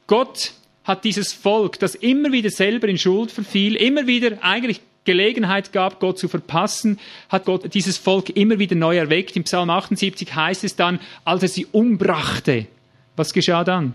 Gott 0.05 0.53
hat 0.83 1.03
dieses 1.03 1.33
Volk, 1.33 1.79
das 1.79 1.95
immer 1.95 2.31
wieder 2.31 2.49
selber 2.49 2.87
in 2.87 2.97
Schuld 2.97 3.31
verfiel, 3.31 3.75
immer 3.75 4.07
wieder 4.07 4.37
eigentlich 4.41 4.79
Gelegenheit 5.03 5.73
gab, 5.73 5.99
Gott 5.99 6.19
zu 6.19 6.27
verpassen, 6.27 6.99
hat 7.29 7.45
Gott 7.45 7.73
dieses 7.73 7.97
Volk 7.97 8.29
immer 8.29 8.59
wieder 8.59 8.75
neu 8.75 8.97
erweckt. 8.97 9.35
Im 9.35 9.43
Psalm 9.45 9.69
78 9.69 10.35
heißt 10.35 10.63
es 10.63 10.75
dann, 10.75 10.99
als 11.25 11.43
er 11.43 11.49
sie 11.49 11.65
umbrachte, 11.65 12.67
was 13.15 13.33
geschah 13.33 13.63
dann? 13.63 13.93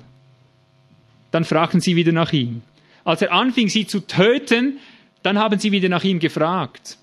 Dann 1.32 1.44
fragten 1.44 1.80
sie 1.80 1.96
wieder 1.96 2.12
nach 2.12 2.32
ihm. 2.32 2.62
Als 3.04 3.22
er 3.22 3.32
anfing, 3.32 3.68
sie 3.68 3.86
zu 3.86 4.00
töten, 4.00 4.78
dann 5.24 5.38
haben 5.38 5.58
sie 5.58 5.72
wieder 5.72 5.88
nach 5.88 6.04
ihm 6.04 6.20
gefragt. 6.20 6.98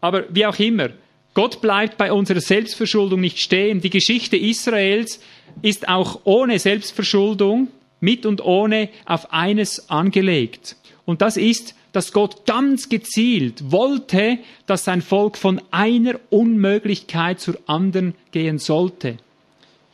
Aber 0.00 0.24
wie 0.30 0.46
auch 0.46 0.58
immer, 0.58 0.88
Gott 1.34 1.60
bleibt 1.60 1.98
bei 1.98 2.10
unserer 2.12 2.40
Selbstverschuldung 2.40 3.20
nicht 3.20 3.38
stehen. 3.38 3.80
Die 3.80 3.90
Geschichte 3.90 4.36
Israels 4.36 5.20
ist 5.60 5.88
auch 5.88 6.20
ohne 6.24 6.58
Selbstverschuldung, 6.58 7.68
mit 8.00 8.26
und 8.26 8.40
ohne, 8.44 8.88
auf 9.06 9.32
eines 9.32 9.90
angelegt. 9.90 10.76
Und 11.04 11.20
das 11.20 11.36
ist, 11.36 11.74
dass 11.92 12.12
Gott 12.12 12.46
ganz 12.46 12.88
gezielt 12.88 13.72
wollte, 13.72 14.38
dass 14.66 14.84
sein 14.84 15.02
Volk 15.02 15.36
von 15.36 15.60
einer 15.70 16.20
Unmöglichkeit 16.30 17.40
zur 17.40 17.58
anderen 17.66 18.14
gehen 18.30 18.58
sollte. 18.58 19.16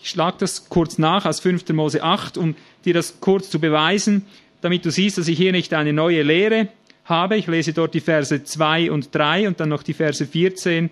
Ich 0.04 0.10
schlage 0.10 0.36
das 0.40 0.68
kurz 0.68 0.98
nach 0.98 1.24
aus 1.24 1.40
5. 1.40 1.66
Mose 1.70 2.02
8, 2.02 2.36
um 2.36 2.54
dir 2.84 2.92
das 2.92 3.20
kurz 3.20 3.48
zu 3.48 3.58
beweisen, 3.58 4.26
damit 4.60 4.84
du 4.84 4.90
siehst, 4.90 5.16
dass 5.16 5.28
ich 5.28 5.38
hier 5.38 5.50
nicht 5.50 5.72
eine 5.72 5.94
neue 5.94 6.22
Lehre 6.22 6.68
habe. 7.06 7.38
Ich 7.38 7.46
lese 7.46 7.72
dort 7.72 7.94
die 7.94 8.00
Verse 8.00 8.44
2 8.44 8.90
und 8.90 9.14
3 9.14 9.48
und 9.48 9.60
dann 9.60 9.70
noch 9.70 9.82
die 9.82 9.94
Verse 9.94 10.26
14 10.26 10.90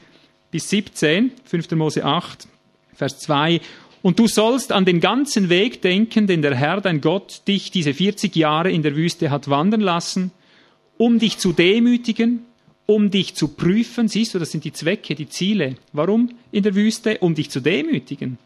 bis 0.50 0.70
17, 0.70 1.30
5. 1.44 1.72
Mose 1.72 2.06
8, 2.06 2.48
Vers 2.94 3.18
2. 3.18 3.60
Und 4.00 4.18
du 4.18 4.28
sollst 4.28 4.72
an 4.72 4.86
den 4.86 5.00
ganzen 5.00 5.50
Weg 5.50 5.82
denken, 5.82 6.26
den 6.26 6.40
der 6.40 6.54
Herr, 6.54 6.80
dein 6.80 7.02
Gott, 7.02 7.42
dich 7.46 7.70
diese 7.70 7.92
40 7.92 8.34
Jahre 8.34 8.70
in 8.70 8.82
der 8.82 8.96
Wüste 8.96 9.30
hat 9.30 9.50
wandern 9.50 9.82
lassen, 9.82 10.30
um 10.96 11.18
dich 11.18 11.36
zu 11.36 11.52
demütigen, 11.52 12.46
um 12.86 13.10
dich 13.10 13.34
zu 13.34 13.48
prüfen. 13.48 14.08
Siehst 14.08 14.32
du, 14.34 14.38
das 14.38 14.52
sind 14.52 14.64
die 14.64 14.72
Zwecke, 14.72 15.14
die 15.14 15.28
Ziele. 15.28 15.74
Warum 15.92 16.30
in 16.50 16.62
der 16.62 16.74
Wüste? 16.74 17.18
Um 17.18 17.34
dich 17.34 17.50
zu 17.50 17.60
demütigen, 17.60 18.38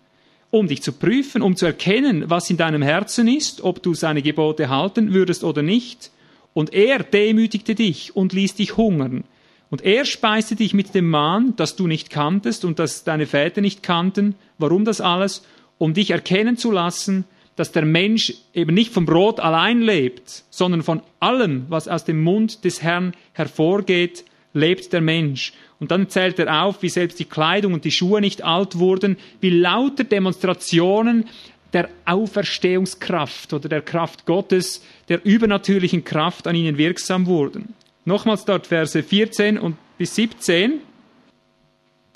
um 0.51 0.69
dich 0.69 0.83
zu 0.83 0.93
prüfen, 0.93 1.43
um 1.43 1.57
zu 1.57 1.67
erkennen, 1.67 2.25
was 2.29 2.51
in 2.51 2.57
deinem 2.57 2.83
Herzen 2.83 3.29
ist, 3.29 3.63
ob 3.63 3.83
du 3.83 3.95
seine 3.95 4.23
Gebote 4.23 4.69
halten 4.69 5.13
würdest 5.13 5.45
oder 5.45 5.63
nicht. 5.63 6.11
Und 6.55 6.73
er 6.73 7.03
demütigte 7.03 7.75
dich 7.75 8.17
und 8.17 8.33
ließ 8.33 8.55
dich 8.55 8.77
hungern. 8.77 9.25
Und 9.69 9.83
er 9.83 10.05
speiste 10.05 10.55
dich 10.55 10.75
mit 10.75 10.95
dem 10.95 11.11
Mahn, 11.11 11.55
das 11.57 11.77
du 11.77 11.87
nicht 11.87 12.11
kanntest 12.11 12.65
und 12.65 12.79
das 12.79 13.05
deine 13.05 13.27
Väter 13.27 13.61
nicht 13.61 13.83
kannten. 13.83 14.37
Warum 14.59 14.85
das 14.85 15.01
alles? 15.01 15.45
Um 15.79 15.93
dich 15.93 16.11
erkennen 16.11 16.57
zu 16.57 16.71
lassen, 16.71 17.25
dass 17.57 17.73
der 17.73 17.85
Mensch 17.85 18.35
eben 18.55 18.75
nicht 18.75 18.93
vom 18.93 19.07
Brot 19.07 19.41
allein 19.41 19.81
lebt, 19.81 20.45
sondern 20.51 20.83
von 20.83 21.03
allem, 21.21 21.67
was 21.69 21.89
aus 21.89 22.05
dem 22.05 22.23
Mund 22.23 22.65
des 22.65 22.83
Herrn 22.83 23.13
hervorgeht, 23.33 24.25
lebt 24.57 24.93
der 24.93 25.01
Mensch. 25.01 25.53
Und 25.79 25.91
dann 25.91 26.09
zählt 26.09 26.39
er 26.39 26.65
auf, 26.65 26.83
wie 26.83 26.89
selbst 26.89 27.19
die 27.19 27.25
Kleidung 27.25 27.75
und 27.75 27.85
die 27.85 27.91
Schuhe 27.91 28.21
nicht 28.21 28.43
alt 28.43 28.79
wurden, 28.79 29.17
wie 29.41 29.51
lauter 29.51 30.05
Demonstrationen 30.05 31.29
der 31.73 31.89
Auferstehungskraft 32.07 33.53
oder 33.53 33.69
der 33.69 33.83
Kraft 33.83 34.25
Gottes, 34.25 34.83
der 35.09 35.25
übernatürlichen 35.25 36.05
Kraft 36.05 36.47
an 36.47 36.57
ihnen 36.57 36.79
wirksam 36.79 37.27
wurden. 37.27 37.75
Nochmals 38.05 38.45
dort 38.45 38.69
Verse 38.69 39.03
14 39.03 39.59
und 39.59 39.77
bis 39.99 40.15
17 40.15 40.81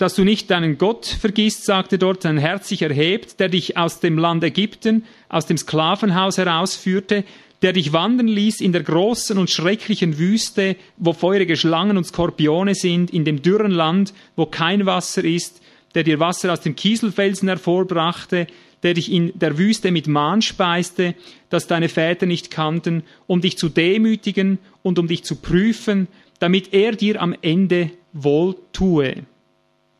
dass 0.01 0.15
du 0.15 0.23
nicht 0.23 0.49
deinen 0.49 0.79
Gott 0.79 1.05
vergisst, 1.05 1.63
sagte 1.63 1.99
dort, 1.99 2.25
dein 2.25 2.39
Herz 2.39 2.69
sich 2.69 2.81
erhebt, 2.81 3.39
der 3.39 3.49
dich 3.49 3.77
aus 3.77 3.99
dem 3.99 4.17
Land 4.17 4.43
Ägypten, 4.43 5.05
aus 5.29 5.45
dem 5.45 5.57
Sklavenhaus 5.57 6.39
herausführte, 6.39 7.23
der 7.61 7.73
dich 7.73 7.93
wandern 7.93 8.27
ließ 8.27 8.61
in 8.61 8.71
der 8.71 8.83
großen 8.83 9.37
und 9.37 9.49
schrecklichen 9.49 10.17
Wüste, 10.17 10.75
wo 10.97 11.13
feurige 11.13 11.55
Schlangen 11.55 11.97
und 11.97 12.05
Skorpione 12.05 12.75
sind, 12.75 13.11
in 13.11 13.25
dem 13.25 13.41
dürren 13.41 13.71
Land, 13.71 14.13
wo 14.35 14.45
kein 14.45 14.85
Wasser 14.85 15.23
ist, 15.23 15.61
der 15.93 16.03
dir 16.03 16.19
Wasser 16.19 16.51
aus 16.51 16.61
dem 16.61 16.75
Kieselfelsen 16.75 17.47
hervorbrachte, 17.47 18.47
der 18.83 18.95
dich 18.95 19.11
in 19.11 19.31
der 19.37 19.57
Wüste 19.57 19.91
mit 19.91 20.07
Mahn 20.07 20.41
speiste, 20.41 21.13
das 21.49 21.67
deine 21.67 21.89
Väter 21.89 22.25
nicht 22.25 22.49
kannten, 22.49 23.03
um 23.27 23.41
dich 23.41 23.57
zu 23.57 23.69
demütigen 23.69 24.57
und 24.81 24.97
um 24.97 25.07
dich 25.07 25.23
zu 25.23 25.35
prüfen, 25.35 26.07
damit 26.39 26.73
er 26.73 26.93
dir 26.93 27.21
am 27.21 27.35
Ende 27.41 27.91
wohl 28.13 28.55
tue 28.73 29.23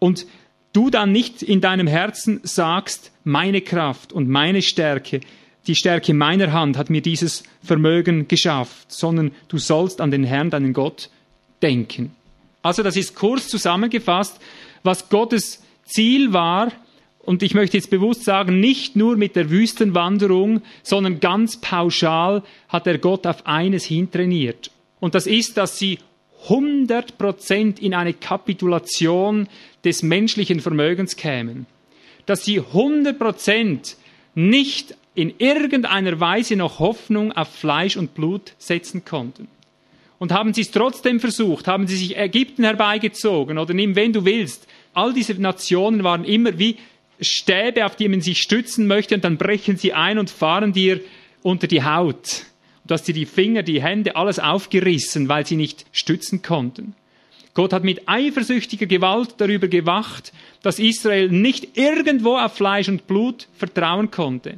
und 0.02 0.26
du 0.74 0.90
dann 0.90 1.12
nicht 1.12 1.44
in 1.44 1.62
deinem 1.62 1.86
Herzen 1.86 2.40
sagst, 2.44 3.12
meine 3.24 3.62
Kraft 3.62 4.12
und 4.12 4.28
meine 4.28 4.64
Stärke, 4.64 5.22
die 5.68 5.76
Stärke 5.76 6.14
meiner 6.14 6.52
Hand 6.52 6.78
hat 6.78 6.90
mir 6.90 7.02
dieses 7.02 7.44
Vermögen 7.64 8.28
geschafft, 8.28 8.92
sondern 8.92 9.32
du 9.48 9.58
sollst 9.58 10.02
an 10.02 10.12
den 10.12 10.24
Herrn, 10.24 10.50
deinen 10.50 10.74
Gott, 10.74 11.10
denken. 11.62 12.16
Also 12.64 12.84
das 12.84 12.98
ist 12.98 13.16
kurz 13.16 13.48
zusammengefasst, 13.48 14.40
was 14.84 15.10
Gottes 15.10 15.62
Ziel 15.86 16.34
war, 16.34 16.72
und 17.24 17.44
ich 17.44 17.54
möchte 17.54 17.78
jetzt 17.78 17.92
bewusst 17.92 18.24
sagen, 18.24 18.60
nicht 18.60 18.96
nur 18.96 19.16
mit 19.16 19.36
der 19.36 19.52
Wüstenwanderung, 19.52 20.64
sondern 20.82 21.20
ganz 21.20 21.58
pauschal 21.58 22.42
hat 22.68 22.88
er 22.88 22.98
Gott 22.98 23.28
auf 23.28 23.46
eines 23.46 23.86
hintrainiert. 23.86 24.72
Und 25.00 25.14
das 25.14 25.28
ist, 25.28 25.58
dass 25.58 25.78
sie 25.78 26.00
100 26.46 27.20
Prozent 27.20 27.80
in 27.80 27.94
eine 27.94 28.14
Kapitulation 28.14 29.48
des 29.84 30.02
menschlichen 30.02 30.60
Vermögens 30.60 31.16
kämen. 31.16 31.68
Dass 32.26 32.44
sie 32.44 32.60
100 32.60 33.20
Prozent 33.20 33.98
nicht 34.34 34.96
in 35.14 35.34
irgendeiner 35.38 36.20
Weise 36.20 36.56
noch 36.56 36.80
Hoffnung 36.80 37.32
auf 37.32 37.50
Fleisch 37.50 37.98
und 37.98 38.14
Blut 38.14 38.54
setzen 38.58 39.04
konnten. 39.04 39.48
Und 40.20 40.32
haben 40.32 40.54
sie 40.54 40.62
es 40.62 40.72
trotzdem 40.72 41.20
versucht, 41.20 41.68
haben 41.68 41.88
sie 41.88 41.98
sich 41.98 42.18
Ägypten 42.18 42.64
herbeigezogen 42.64 43.58
oder 43.58 43.74
nimm, 43.74 43.96
wenn 43.96 44.14
du 44.14 44.24
willst. 44.24 44.68
All 44.94 45.14
diese 45.14 45.34
Nationen 45.34 46.04
waren 46.04 46.24
immer 46.24 46.60
wie 46.60 46.78
Stäbe, 47.20 47.86
auf 47.86 47.96
die 47.96 48.08
man 48.08 48.22
sich 48.22 48.42
stützen 48.42 48.88
möchte 48.88 49.16
und 49.16 49.24
dann 49.24 49.38
brechen 49.38 49.78
sie 49.78 49.94
ein 49.94 50.18
und 50.18 50.30
fahren 50.30 50.74
dir 50.74 51.02
unter 51.42 51.68
die 51.68 51.84
Haut. 51.84 52.46
Du 52.86 52.94
hast 52.94 53.08
dir 53.08 53.14
die 53.14 53.26
Finger, 53.26 53.64
die 53.64 53.82
Hände, 53.82 54.16
alles 54.16 54.40
aufgerissen, 54.40 55.30
weil 55.30 55.46
sie 55.46 55.56
nicht 55.56 55.86
stützen 55.92 56.42
konnten. 56.42 56.96
Gott 57.54 57.74
hat 57.74 57.84
mit 57.84 58.08
eifersüchtiger 58.08 58.86
Gewalt 58.86 59.36
darüber 59.38 59.68
gewacht, 59.68 60.32
dass 60.62 60.80
Israel 60.80 61.30
nicht 61.30 61.78
irgendwo 61.78 62.38
auf 62.38 62.56
Fleisch 62.56 62.88
und 62.88 63.08
Blut 63.08 63.48
vertrauen 63.58 64.10
konnte. 64.10 64.58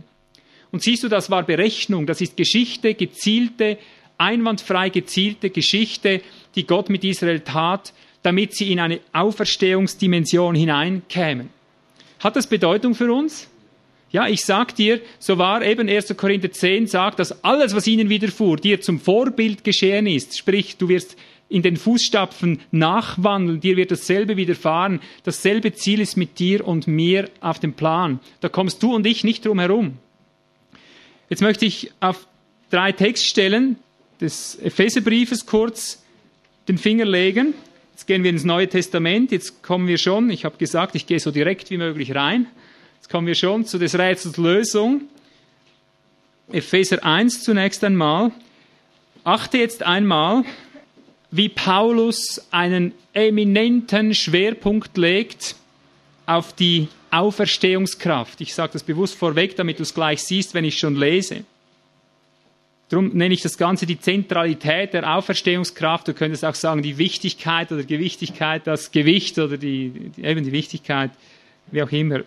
Und 0.74 0.82
siehst 0.82 1.04
du, 1.04 1.08
das 1.08 1.30
war 1.30 1.44
Berechnung, 1.44 2.08
das 2.08 2.20
ist 2.20 2.36
Geschichte, 2.36 2.96
gezielte, 2.96 3.78
einwandfrei 4.18 4.90
gezielte 4.90 5.52
Geschichte, 5.52 6.22
die 6.56 6.66
Gott 6.66 6.90
mit 6.90 7.04
Israel 7.04 7.42
tat, 7.42 7.94
damit 8.24 8.56
sie 8.56 8.72
in 8.72 8.80
eine 8.80 9.00
Auferstehungsdimension 9.14 10.56
hineinkämen. 10.56 11.50
Hat 12.20 12.36
das 12.36 12.48
Bedeutung 12.48 12.96
für 12.96 13.14
uns? 13.14 13.48
Ja, 14.10 14.28
ich 14.28 14.46
sag 14.46 14.76
dir, 14.76 15.00
so 15.20 15.38
war 15.38 15.64
eben 15.64 15.88
1. 15.88 16.18
Korinther 16.18 16.52
10 16.52 16.88
sagt, 16.88 17.20
dass 17.20 17.44
alles, 17.44 17.76
was 17.76 17.86
ihnen 17.86 18.10
widerfuhr, 18.10 18.58
dir 18.58 18.82
zum 18.82 19.00
Vorbild 19.00 19.64
geschehen 19.64 20.08
ist. 20.08 20.40
Sprich, 20.40 20.78
du 20.78 20.90
wirst 20.90 21.16
in 21.50 21.62
den 21.62 21.78
Fußstapfen 21.78 22.62
nachwandeln, 22.72 23.60
dir 23.60 23.78
wird 23.78 23.92
dasselbe 23.92 24.38
widerfahren. 24.38 25.02
Dasselbe 25.24 25.74
Ziel 25.74 26.00
ist 26.00 26.18
mit 26.18 26.40
dir 26.40 26.68
und 26.68 26.88
mir 26.88 27.30
auf 27.42 27.60
dem 27.60 27.74
Plan. 27.74 28.20
Da 28.40 28.50
kommst 28.50 28.82
du 28.82 28.96
und 28.96 29.06
ich 29.06 29.24
nicht 29.24 29.46
drum 29.46 29.60
herum. 29.60 30.00
Jetzt 31.30 31.42
möchte 31.42 31.66
ich 31.66 31.92
auf 32.00 32.28
drei 32.70 32.92
Textstellen 32.92 33.78
des 34.20 34.56
Epheserbriefes 34.56 35.46
kurz 35.46 36.04
den 36.68 36.78
Finger 36.78 37.06
legen. 37.06 37.54
Jetzt 37.94 38.08
gehen 38.08 38.24
wir 38.24 38.30
ins 38.30 38.44
Neue 38.44 38.68
Testament. 38.68 39.32
Jetzt 39.32 39.64
kommen 39.64 39.88
wir 39.88 39.98
schon, 39.98 40.30
ich 40.30 40.46
habe 40.46 40.58
gesagt, 40.58 40.96
ich 40.96 41.06
gehe 41.06 41.20
so 41.20 41.32
direkt 41.32 41.70
wie 41.70 41.78
möglich 41.78 42.16
rein. 42.16 42.48
Jetzt 42.96 43.10
kommen 43.10 43.28
wir 43.28 43.36
schon 43.36 43.66
zu 43.66 43.78
des 43.78 43.98
Rätsels 43.98 44.38
Lösung. 44.38 45.02
Epheser 46.52 47.04
1 47.04 47.44
zunächst 47.44 47.84
einmal. 47.84 48.32
Achte 49.24 49.58
jetzt 49.58 49.84
einmal, 49.84 50.44
wie 51.32 51.50
Paulus 51.50 52.42
einen 52.52 52.94
eminenten 53.14 54.14
Schwerpunkt 54.14 54.98
legt 54.98 55.56
auf 56.26 56.54
die 56.54 56.88
Auferstehungskraft. 57.14 58.42
Ich 58.42 58.54
sage 58.54 58.74
das 58.74 58.84
bewusst 58.84 59.16
vorweg, 59.16 59.56
damit 59.56 59.80
du 59.80 59.84
es 59.84 59.94
gleich 59.94 60.24
siehst, 60.24 60.54
wenn 60.54 60.66
ich 60.66 60.78
schon 60.78 60.96
lese. 60.96 61.44
Darum 62.90 63.10
nenne 63.10 63.34
ich 63.34 63.42
das 63.42 63.58
Ganze 63.58 63.86
die 63.86 64.00
Zentralität 64.00 64.94
der 64.94 65.16
Auferstehungskraft. 65.16 66.08
Du 66.08 66.14
könntest 66.14 66.46
auch 66.46 66.56
sagen, 66.56 66.82
die 66.82 66.98
Wichtigkeit 66.98 67.72
oder 67.72 67.84
Gewichtigkeit, 67.84 68.68
das 68.68 68.92
Gewicht 68.92 69.40
oder 69.40 69.58
die, 69.58 70.12
die, 70.16 70.24
eben 70.24 70.44
die 70.44 70.52
Wichtigkeit, 70.52 71.12
wie 71.72 71.82
auch 71.82 71.92
immer. 71.92 72.24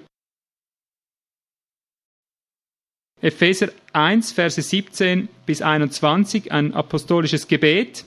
Epheser 3.20 3.70
1, 3.92 4.32
Verse 4.32 4.60
17 4.60 5.28
bis 5.46 5.62
21, 5.62 6.52
ein 6.52 6.74
apostolisches 6.74 7.48
Gebet. 7.48 8.04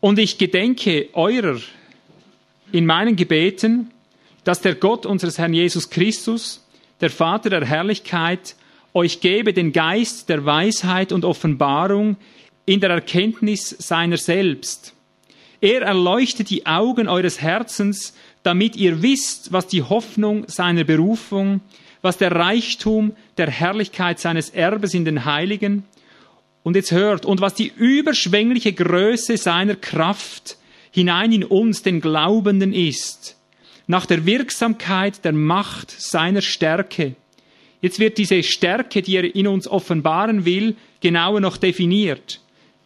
Und 0.00 0.18
ich 0.18 0.38
gedenke 0.38 1.08
eurer 1.14 1.60
in 2.72 2.86
meinen 2.86 3.16
Gebeten, 3.16 3.90
dass 4.44 4.60
der 4.60 4.74
Gott 4.74 5.06
unseres 5.06 5.38
Herrn 5.38 5.54
Jesus 5.54 5.90
Christus, 5.90 6.64
der 7.00 7.10
Vater 7.10 7.50
der 7.50 7.64
Herrlichkeit, 7.64 8.56
euch 8.92 9.20
gebe 9.20 9.52
den 9.52 9.72
Geist 9.72 10.28
der 10.28 10.44
Weisheit 10.44 11.10
und 11.10 11.24
Offenbarung 11.24 12.16
in 12.66 12.80
der 12.80 12.90
Erkenntnis 12.90 13.70
seiner 13.70 14.16
selbst. 14.16 14.94
Er 15.60 15.82
erleuchtet 15.82 16.50
die 16.50 16.66
Augen 16.66 17.08
eures 17.08 17.40
Herzens, 17.40 18.14
damit 18.42 18.76
ihr 18.76 19.02
wisst, 19.02 19.52
was 19.52 19.66
die 19.66 19.82
Hoffnung 19.82 20.44
seiner 20.46 20.84
Berufung, 20.84 21.60
was 22.02 22.18
der 22.18 22.32
Reichtum 22.32 23.16
der 23.38 23.50
Herrlichkeit 23.50 24.20
seines 24.20 24.50
Erbes 24.50 24.94
in 24.94 25.04
den 25.04 25.24
Heiligen, 25.24 25.84
und 26.62 26.76
jetzt 26.76 26.92
hört, 26.92 27.26
und 27.26 27.40
was 27.42 27.54
die 27.54 27.70
überschwängliche 27.76 28.72
Größe 28.72 29.36
seiner 29.36 29.76
Kraft 29.76 30.56
hinein 30.90 31.30
in 31.30 31.44
uns, 31.44 31.82
den 31.82 32.00
Glaubenden, 32.00 32.72
ist, 32.72 33.33
nach 33.86 34.06
der 34.06 34.26
Wirksamkeit 34.26 35.24
der 35.24 35.32
Macht 35.32 35.90
seiner 35.90 36.40
Stärke. 36.40 37.14
Jetzt 37.80 37.98
wird 37.98 38.16
diese 38.16 38.42
Stärke, 38.42 39.02
die 39.02 39.16
er 39.16 39.34
in 39.34 39.46
uns 39.46 39.68
offenbaren 39.68 40.44
will, 40.44 40.76
genauer 41.00 41.40
noch 41.40 41.58
definiert. 41.58 42.40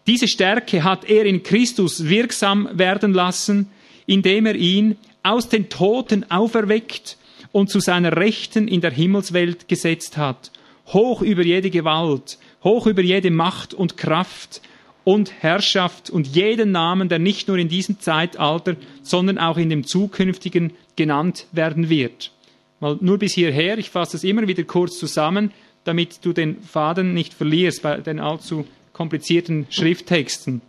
Diese 0.09 0.27
Stärke 0.27 0.83
hat 0.83 1.05
er 1.05 1.25
in 1.25 1.43
Christus 1.43 2.09
wirksam 2.09 2.69
werden 2.73 3.13
lassen, 3.13 3.71
indem 4.07 4.47
er 4.47 4.57
ihn 4.57 4.97
aus 5.23 5.49
den 5.49 5.69
Toten 5.69 6.29
auferweckt 6.31 7.17
und 7.53 7.71
zu 7.71 7.81
seiner 7.81 8.17
Rechten 8.17 8.67
in 8.69 8.81
der 8.81 8.91
Himmelswelt 8.91 9.69
gesetzt 9.69 10.17
hat, 10.17 10.51
hoch 10.87 11.23
über 11.23 11.45
jede 11.45 11.71
Gewalt, 11.71 12.39
hoch 12.65 12.87
über 12.87 13.03
jede 13.03 13.31
Macht 13.31 13.75
und 13.75 13.97
Kraft 13.97 14.63
und 15.05 15.33
Herrschaft 15.43 16.11
und 16.11 16.27
jeden 16.27 16.73
Namen, 16.73 17.09
der 17.09 17.19
nicht 17.19 17.49
nur 17.49 17.59
in 17.59 17.69
diesem 17.69 18.01
Zeitalter, 18.01 18.77
sondern 19.03 19.39
auch 19.39 19.59
in 19.59 19.71
dem 19.71 19.87
zukünftigen 19.87 20.73
genannt 20.99 21.47
werden 21.53 21.89
wird. 21.89 22.33
Mal 22.81 22.99
nur 23.01 23.19
bis 23.19 23.33
hierher, 23.33 23.79
ich 23.79 23.89
fasse 23.89 24.19
es 24.19 24.25
immer 24.25 24.47
wieder 24.47 24.65
kurz 24.65 24.99
zusammen, 24.99 25.53
damit 25.85 26.25
du 26.25 26.35
den 26.35 26.61
Faden 26.61 27.15
nicht 27.15 27.33
verlierst 27.33 27.83
bei 27.83 27.97
den 27.97 28.21
allzu 28.21 28.67
komplizierten 28.93 29.67
Schrifttexten. 29.71 30.61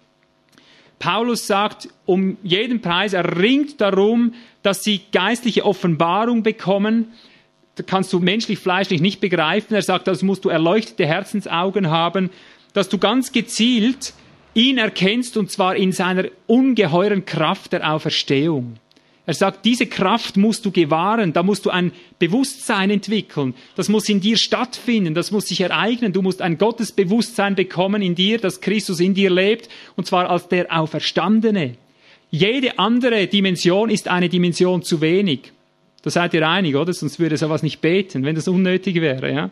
Paulus 0.99 1.47
sagt, 1.47 1.89
um 2.05 2.37
jeden 2.43 2.81
Preis, 2.81 3.13
er 3.13 3.37
ringt 3.39 3.81
darum, 3.81 4.33
dass 4.61 4.83
sie 4.83 5.01
geistliche 5.11 5.65
Offenbarung 5.65 6.43
bekommen. 6.43 7.07
Da 7.75 7.83
kannst 7.83 8.13
du 8.13 8.19
menschlich, 8.19 8.59
fleischlich 8.59 9.01
nicht 9.01 9.21
begreifen. 9.21 9.73
Er 9.73 9.81
sagt, 9.81 10.07
das 10.07 10.21
musst 10.21 10.45
du 10.45 10.49
erleuchtete 10.49 11.05
Herzensaugen 11.05 11.89
haben, 11.89 12.29
dass 12.73 12.89
du 12.89 12.97
ganz 12.97 13.31
gezielt 13.31 14.13
ihn 14.53 14.77
erkennst 14.77 15.37
und 15.37 15.49
zwar 15.51 15.75
in 15.75 15.91
seiner 15.91 16.25
ungeheuren 16.47 17.25
Kraft 17.25 17.71
der 17.73 17.91
Auferstehung. 17.91 18.75
Er 19.29 19.35
sagt, 19.35 19.63
diese 19.63 19.85
Kraft 19.85 20.37
musst 20.37 20.65
du 20.65 20.71
gewahren, 20.71 21.33
da 21.33 21.43
musst 21.43 21.67
du 21.67 21.69
ein 21.69 21.91
Bewusstsein 22.17 22.89
entwickeln, 22.89 23.53
das 23.75 23.87
muss 23.87 24.09
in 24.09 24.21
dir 24.21 24.37
stattfinden, 24.37 25.13
das 25.13 25.29
muss 25.29 25.45
sich 25.45 25.61
ereignen, 25.61 26.13
du 26.13 26.23
musst 26.23 26.41
ein 26.41 26.57
Gottesbewusstsein 26.57 27.53
bekommen 27.53 28.01
in 28.01 28.15
dir, 28.15 28.39
dass 28.39 28.59
Christus 28.59 28.99
in 28.99 29.13
dir 29.13 29.29
lebt, 29.29 29.69
und 29.95 30.07
zwar 30.07 30.31
als 30.31 30.47
der 30.47 30.75
Auferstandene. 30.75 31.75
Jede 32.31 32.79
andere 32.79 33.27
Dimension 33.27 33.91
ist 33.91 34.07
eine 34.07 34.29
Dimension 34.29 34.81
zu 34.81 34.99
wenig. 34.99 35.51
Da 36.01 36.09
seid 36.09 36.33
ihr 36.33 36.49
einig, 36.49 36.75
oder? 36.75 36.91
Sonst 36.91 37.19
würde 37.19 37.37
sowas 37.37 37.61
nicht 37.61 37.81
beten, 37.81 38.23
wenn 38.23 38.33
das 38.33 38.47
unnötig 38.47 38.95
wäre, 38.95 39.31
ja? 39.31 39.51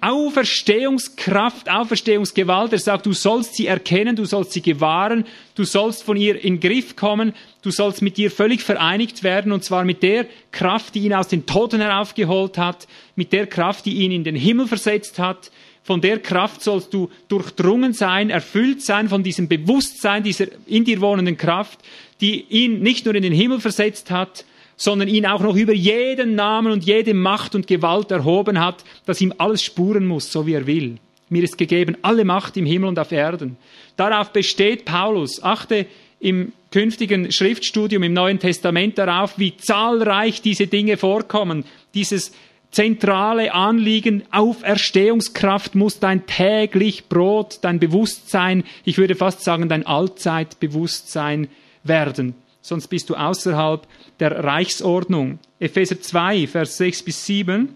Auferstehungskraft, 0.00 1.70
Auferstehungsgewalt. 1.70 2.72
Er 2.72 2.78
sagt, 2.78 3.06
du 3.06 3.12
sollst 3.12 3.54
sie 3.54 3.66
erkennen, 3.66 4.16
du 4.16 4.24
sollst 4.24 4.52
sie 4.52 4.62
gewahren, 4.62 5.24
du 5.54 5.64
sollst 5.64 6.02
von 6.02 6.16
ihr 6.16 6.42
in 6.42 6.60
Griff 6.60 6.96
kommen, 6.96 7.34
du 7.62 7.70
sollst 7.70 8.02
mit 8.02 8.18
ihr 8.18 8.30
völlig 8.30 8.62
vereinigt 8.62 9.22
werden, 9.22 9.52
und 9.52 9.64
zwar 9.64 9.84
mit 9.84 10.02
der 10.02 10.26
Kraft, 10.52 10.94
die 10.94 11.00
ihn 11.00 11.14
aus 11.14 11.28
den 11.28 11.46
Toten 11.46 11.80
heraufgeholt 11.80 12.58
hat, 12.58 12.86
mit 13.16 13.32
der 13.32 13.46
Kraft, 13.46 13.86
die 13.86 13.96
ihn 13.96 14.12
in 14.12 14.24
den 14.24 14.36
Himmel 14.36 14.66
versetzt 14.66 15.18
hat. 15.18 15.50
Von 15.82 16.00
der 16.00 16.18
Kraft 16.18 16.62
sollst 16.62 16.94
du 16.94 17.10
durchdrungen 17.28 17.92
sein, 17.92 18.30
erfüllt 18.30 18.82
sein 18.82 19.08
von 19.08 19.22
diesem 19.22 19.48
Bewusstsein, 19.48 20.22
dieser 20.22 20.46
in 20.66 20.84
dir 20.84 21.00
wohnenden 21.00 21.36
Kraft, 21.36 21.80
die 22.20 22.44
ihn 22.48 22.80
nicht 22.80 23.06
nur 23.06 23.14
in 23.14 23.22
den 23.22 23.32
Himmel 23.32 23.60
versetzt 23.60 24.10
hat, 24.10 24.44
sondern 24.80 25.08
ihn 25.08 25.26
auch 25.26 25.42
noch 25.42 25.56
über 25.56 25.74
jeden 25.74 26.36
Namen 26.36 26.72
und 26.72 26.84
jede 26.84 27.12
Macht 27.12 27.54
und 27.54 27.66
Gewalt 27.66 28.10
erhoben 28.10 28.58
hat, 28.58 28.82
dass 29.04 29.20
ihm 29.20 29.34
alles 29.36 29.62
spuren 29.62 30.06
muss, 30.06 30.32
so 30.32 30.46
wie 30.46 30.54
er 30.54 30.66
will. 30.66 30.96
Mir 31.28 31.44
ist 31.44 31.58
gegeben 31.58 31.98
alle 32.00 32.24
Macht 32.24 32.56
im 32.56 32.64
Himmel 32.64 32.88
und 32.88 32.98
auf 32.98 33.12
Erden. 33.12 33.58
Darauf 33.96 34.32
besteht 34.32 34.86
Paulus. 34.86 35.42
Achte 35.42 35.84
im 36.18 36.52
künftigen 36.70 37.30
Schriftstudium 37.30 38.02
im 38.02 38.14
Neuen 38.14 38.38
Testament 38.38 38.96
darauf, 38.96 39.38
wie 39.38 39.54
zahlreich 39.54 40.40
diese 40.40 40.66
Dinge 40.66 40.96
vorkommen. 40.96 41.64
Dieses 41.92 42.32
zentrale 42.70 43.52
Anliegen, 43.52 44.22
Auferstehungskraft 44.30 45.74
muss 45.74 45.98
dein 45.98 46.24
täglich 46.24 47.06
Brot, 47.10 47.58
dein 47.60 47.80
Bewusstsein, 47.80 48.64
ich 48.86 48.96
würde 48.96 49.14
fast 49.14 49.42
sagen 49.42 49.68
dein 49.68 49.84
Allzeitbewusstsein 49.84 51.48
werden 51.84 52.34
sonst 52.62 52.88
bist 52.88 53.10
du 53.10 53.14
außerhalb 53.14 53.86
der 54.20 54.44
Reichsordnung. 54.44 55.38
Epheser 55.58 56.00
2, 56.00 56.46
Vers 56.46 56.76
6 56.76 57.02
bis 57.02 57.26
7. 57.26 57.68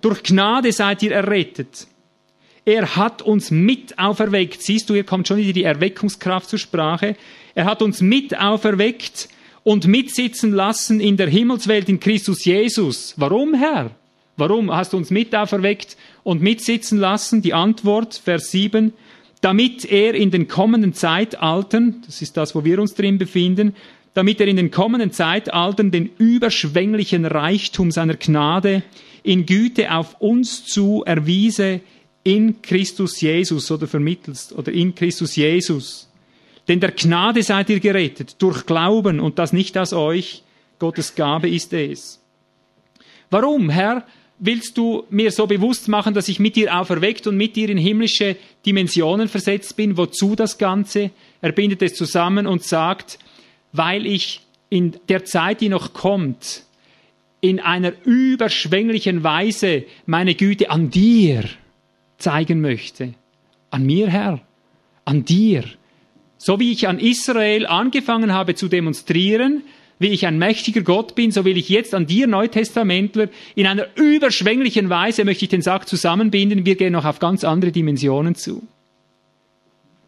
Durch 0.00 0.22
Gnade 0.22 0.72
seid 0.72 1.02
ihr 1.02 1.12
errettet. 1.12 1.86
Er 2.64 2.96
hat 2.96 3.22
uns 3.22 3.50
mit 3.50 3.98
auferweckt. 3.98 4.62
Siehst 4.62 4.88
du, 4.88 4.94
hier 4.94 5.04
kommt 5.04 5.28
schon 5.28 5.36
wieder 5.36 5.52
die 5.52 5.64
Erweckungskraft 5.64 6.48
zur 6.48 6.58
Sprache. 6.58 7.16
Er 7.54 7.64
hat 7.64 7.82
uns 7.82 8.00
mit 8.00 8.38
auferweckt 8.38 9.28
und 9.62 9.86
mitsitzen 9.86 10.52
lassen 10.52 11.00
in 11.00 11.16
der 11.16 11.28
Himmelswelt 11.28 11.88
in 11.88 12.00
Christus 12.00 12.44
Jesus. 12.44 13.14
Warum, 13.16 13.54
Herr? 13.54 13.90
Warum 14.36 14.74
hast 14.74 14.92
du 14.92 14.96
uns 14.96 15.10
mit 15.10 15.34
auferweckt 15.34 15.96
und 16.22 16.42
mitsitzen 16.42 16.98
lassen? 16.98 17.40
Die 17.40 17.54
Antwort, 17.54 18.20
Vers 18.22 18.50
7 18.50 18.92
damit 19.40 19.84
er 19.84 20.14
in 20.14 20.30
den 20.30 20.48
kommenden 20.48 20.92
Zeitaltern, 20.92 22.02
das 22.06 22.22
ist 22.22 22.36
das, 22.36 22.54
wo 22.54 22.64
wir 22.64 22.80
uns 22.80 22.94
drin 22.94 23.18
befinden, 23.18 23.74
damit 24.16 24.40
er 24.40 24.48
in 24.48 24.56
den 24.56 24.70
kommenden 24.70 25.12
Zeitaltern 25.12 25.90
den 25.90 26.08
überschwänglichen 26.16 27.26
Reichtum 27.26 27.90
seiner 27.90 28.14
Gnade 28.14 28.82
in 29.22 29.44
Güte 29.44 29.92
auf 29.92 30.18
uns 30.22 30.64
zu 30.64 31.02
erwiese 31.04 31.80
in 32.24 32.62
Christus 32.62 33.20
Jesus 33.20 33.70
oder 33.70 33.86
vermittelst 33.86 34.54
oder 34.54 34.72
in 34.72 34.94
Christus 34.94 35.36
Jesus. 35.36 36.08
Denn 36.66 36.80
der 36.80 36.92
Gnade 36.92 37.42
seid 37.42 37.68
ihr 37.68 37.78
gerettet 37.78 38.36
durch 38.38 38.64
Glauben 38.64 39.20
und 39.20 39.38
das 39.38 39.52
nicht 39.52 39.76
aus 39.76 39.92
euch. 39.92 40.42
Gottes 40.78 41.14
Gabe 41.14 41.50
ist 41.50 41.74
es. 41.74 42.18
Warum, 43.28 43.68
Herr, 43.68 44.06
willst 44.38 44.78
du 44.78 45.04
mir 45.10 45.30
so 45.30 45.46
bewusst 45.46 45.88
machen, 45.88 46.14
dass 46.14 46.28
ich 46.28 46.40
mit 46.40 46.56
dir 46.56 46.74
auferweckt 46.74 47.26
und 47.26 47.36
mit 47.36 47.54
dir 47.54 47.68
in 47.68 47.76
himmlische 47.76 48.36
Dimensionen 48.64 49.28
versetzt 49.28 49.76
bin? 49.76 49.98
Wozu 49.98 50.34
das 50.34 50.56
Ganze? 50.56 51.10
Er 51.42 51.52
bindet 51.52 51.82
es 51.82 51.96
zusammen 51.96 52.46
und 52.46 52.62
sagt, 52.62 53.18
weil 53.76 54.06
ich 54.06 54.40
in 54.68 54.96
der 55.08 55.24
Zeit, 55.24 55.60
die 55.60 55.68
noch 55.68 55.92
kommt, 55.92 56.64
in 57.40 57.60
einer 57.60 57.92
überschwänglichen 58.04 59.22
Weise 59.22 59.84
meine 60.06 60.34
Güte 60.34 60.70
an 60.70 60.90
dir 60.90 61.44
zeigen 62.18 62.60
möchte. 62.60 63.14
An 63.70 63.84
mir, 63.84 64.08
Herr, 64.08 64.40
an 65.04 65.24
dir. 65.24 65.64
So 66.38 66.58
wie 66.60 66.72
ich 66.72 66.88
an 66.88 66.98
Israel 66.98 67.66
angefangen 67.66 68.32
habe 68.32 68.54
zu 68.54 68.68
demonstrieren, 68.68 69.62
wie 69.98 70.08
ich 70.08 70.26
ein 70.26 70.38
mächtiger 70.38 70.82
Gott 70.82 71.14
bin, 71.14 71.30
so 71.30 71.44
will 71.44 71.56
ich 71.56 71.68
jetzt 71.68 71.94
an 71.94 72.06
dir, 72.06 72.26
Neutestamentler, 72.26 73.28
in 73.54 73.66
einer 73.66 73.86
überschwänglichen 73.96 74.90
Weise 74.90 75.24
möchte 75.24 75.46
ich 75.46 75.48
den 75.48 75.62
Sack 75.62 75.88
zusammenbinden. 75.88 76.66
Wir 76.66 76.76
gehen 76.76 76.92
noch 76.92 77.06
auf 77.06 77.18
ganz 77.18 77.44
andere 77.44 77.72
Dimensionen 77.72 78.34
zu. 78.34 78.62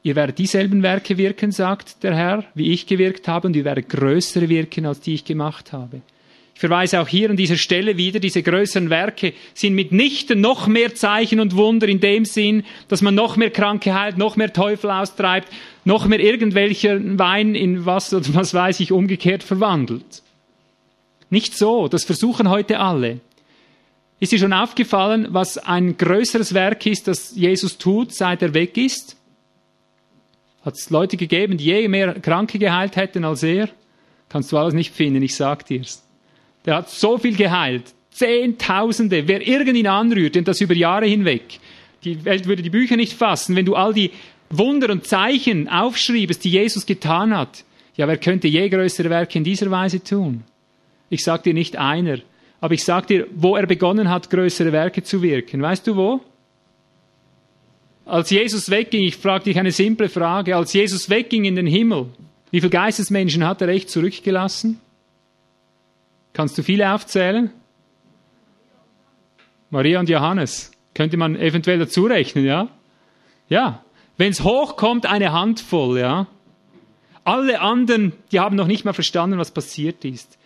Ihr 0.08 0.16
werdet 0.16 0.38
dieselben 0.38 0.82
Werke 0.82 1.18
wirken, 1.18 1.52
sagt 1.52 2.02
der 2.02 2.14
Herr, 2.14 2.44
wie 2.54 2.72
ich 2.72 2.86
gewirkt 2.86 3.28
habe, 3.28 3.46
und 3.46 3.54
ihr 3.54 3.66
werdet 3.66 3.90
größere 3.90 4.48
wirken, 4.48 4.86
als 4.86 5.00
die 5.00 5.12
ich 5.12 5.26
gemacht 5.26 5.74
habe. 5.74 6.00
Ich 6.54 6.60
verweise 6.60 7.02
auch 7.02 7.08
hier 7.08 7.28
an 7.28 7.36
dieser 7.36 7.58
Stelle 7.58 7.98
wieder, 7.98 8.18
diese 8.18 8.42
größeren 8.42 8.88
Werke 8.88 9.34
sind 9.52 9.74
mitnichten 9.74 10.40
noch 10.40 10.66
mehr 10.66 10.94
Zeichen 10.94 11.40
und 11.40 11.56
Wunder 11.56 11.86
in 11.88 12.00
dem 12.00 12.24
Sinn, 12.24 12.64
dass 12.88 13.02
man 13.02 13.16
noch 13.16 13.36
mehr 13.36 13.50
Kranke 13.50 13.92
heilt, 13.92 14.16
noch 14.16 14.36
mehr 14.36 14.50
Teufel 14.50 14.90
austreibt, 14.90 15.48
noch 15.84 16.06
mehr 16.06 16.20
irgendwelchen 16.20 17.18
Wein 17.18 17.54
in 17.54 17.84
was 17.84 18.14
oder 18.14 18.32
was 18.32 18.54
weiß 18.54 18.80
ich 18.80 18.92
umgekehrt 18.92 19.42
verwandelt. 19.42 20.22
Nicht 21.28 21.54
so, 21.54 21.86
das 21.86 22.04
versuchen 22.04 22.48
heute 22.48 22.80
alle. 22.80 23.20
Ist 24.20 24.32
dir 24.32 24.38
schon 24.38 24.54
aufgefallen, 24.54 25.28
was 25.32 25.58
ein 25.58 25.98
größeres 25.98 26.54
Werk 26.54 26.86
ist, 26.86 27.08
das 27.08 27.36
Jesus 27.36 27.76
tut, 27.76 28.14
seit 28.14 28.40
er 28.40 28.54
weg 28.54 28.78
ist? 28.78 29.17
Hat 30.64 30.74
es 30.74 30.90
Leute 30.90 31.16
gegeben, 31.16 31.56
die 31.56 31.64
je 31.64 31.88
mehr 31.88 32.14
Kranke 32.20 32.58
geheilt 32.58 32.96
hätten 32.96 33.24
als 33.24 33.42
er? 33.42 33.68
Kannst 34.28 34.52
du 34.52 34.58
alles 34.58 34.74
nicht 34.74 34.94
finden, 34.94 35.22
ich 35.22 35.34
sag 35.34 35.66
dir's. 35.66 36.02
Der 36.66 36.76
hat 36.76 36.90
so 36.90 37.16
viel 37.18 37.36
geheilt. 37.36 37.94
Zehntausende. 38.10 39.26
Wer 39.26 39.46
irgendihn 39.46 39.86
anrührt, 39.86 40.36
und 40.36 40.48
das 40.48 40.60
über 40.60 40.74
Jahre 40.74 41.06
hinweg. 41.06 41.60
Die 42.04 42.24
Welt 42.24 42.46
würde 42.46 42.62
die 42.62 42.70
Bücher 42.70 42.96
nicht 42.96 43.12
fassen, 43.12 43.56
wenn 43.56 43.64
du 43.64 43.74
all 43.74 43.94
die 43.94 44.10
Wunder 44.50 44.90
und 44.90 45.06
Zeichen 45.06 45.68
aufschriebst, 45.68 46.42
die 46.44 46.50
Jesus 46.50 46.86
getan 46.86 47.36
hat. 47.36 47.64
Ja, 47.96 48.06
wer 48.08 48.16
könnte 48.16 48.48
je 48.48 48.68
größere 48.68 49.10
Werke 49.10 49.38
in 49.38 49.44
dieser 49.44 49.70
Weise 49.70 50.02
tun? 50.02 50.44
Ich 51.10 51.24
sag 51.24 51.42
dir 51.42 51.54
nicht 51.54 51.76
einer, 51.76 52.18
aber 52.60 52.74
ich 52.74 52.84
sag 52.84 53.06
dir, 53.06 53.26
wo 53.34 53.56
er 53.56 53.66
begonnen 53.66 54.08
hat, 54.08 54.30
größere 54.30 54.72
Werke 54.72 55.02
zu 55.02 55.22
wirken. 55.22 55.62
Weißt 55.62 55.86
du 55.86 55.96
wo? 55.96 56.20
Als 58.08 58.30
Jesus 58.30 58.70
wegging, 58.70 59.02
ich 59.02 59.18
frage 59.18 59.44
dich 59.44 59.58
eine 59.58 59.70
simple 59.70 60.08
Frage, 60.08 60.56
als 60.56 60.72
Jesus 60.72 61.10
wegging 61.10 61.44
in 61.44 61.56
den 61.56 61.66
Himmel, 61.66 62.06
wie 62.50 62.60
viele 62.60 62.70
Geistesmenschen 62.70 63.46
hat 63.46 63.60
er 63.60 63.68
echt 63.68 63.90
zurückgelassen? 63.90 64.80
Kannst 66.32 66.56
du 66.56 66.62
viele 66.62 66.90
aufzählen? 66.90 67.50
Maria 69.68 70.00
und 70.00 70.08
Johannes. 70.08 70.72
Könnte 70.94 71.18
man 71.18 71.36
eventuell 71.36 71.78
dazu 71.78 72.06
rechnen, 72.06 72.46
ja? 72.46 72.68
Ja. 73.50 73.84
Wenn 74.16 74.30
es 74.30 74.42
hochkommt, 74.42 75.04
eine 75.04 75.32
Handvoll, 75.32 75.98
ja? 75.98 76.28
Alle 77.24 77.60
anderen, 77.60 78.14
die 78.32 78.40
haben 78.40 78.56
noch 78.56 78.68
nicht 78.68 78.86
mal 78.86 78.94
verstanden, 78.94 79.38
was 79.38 79.50
passiert 79.50 80.06
ist. 80.06 80.38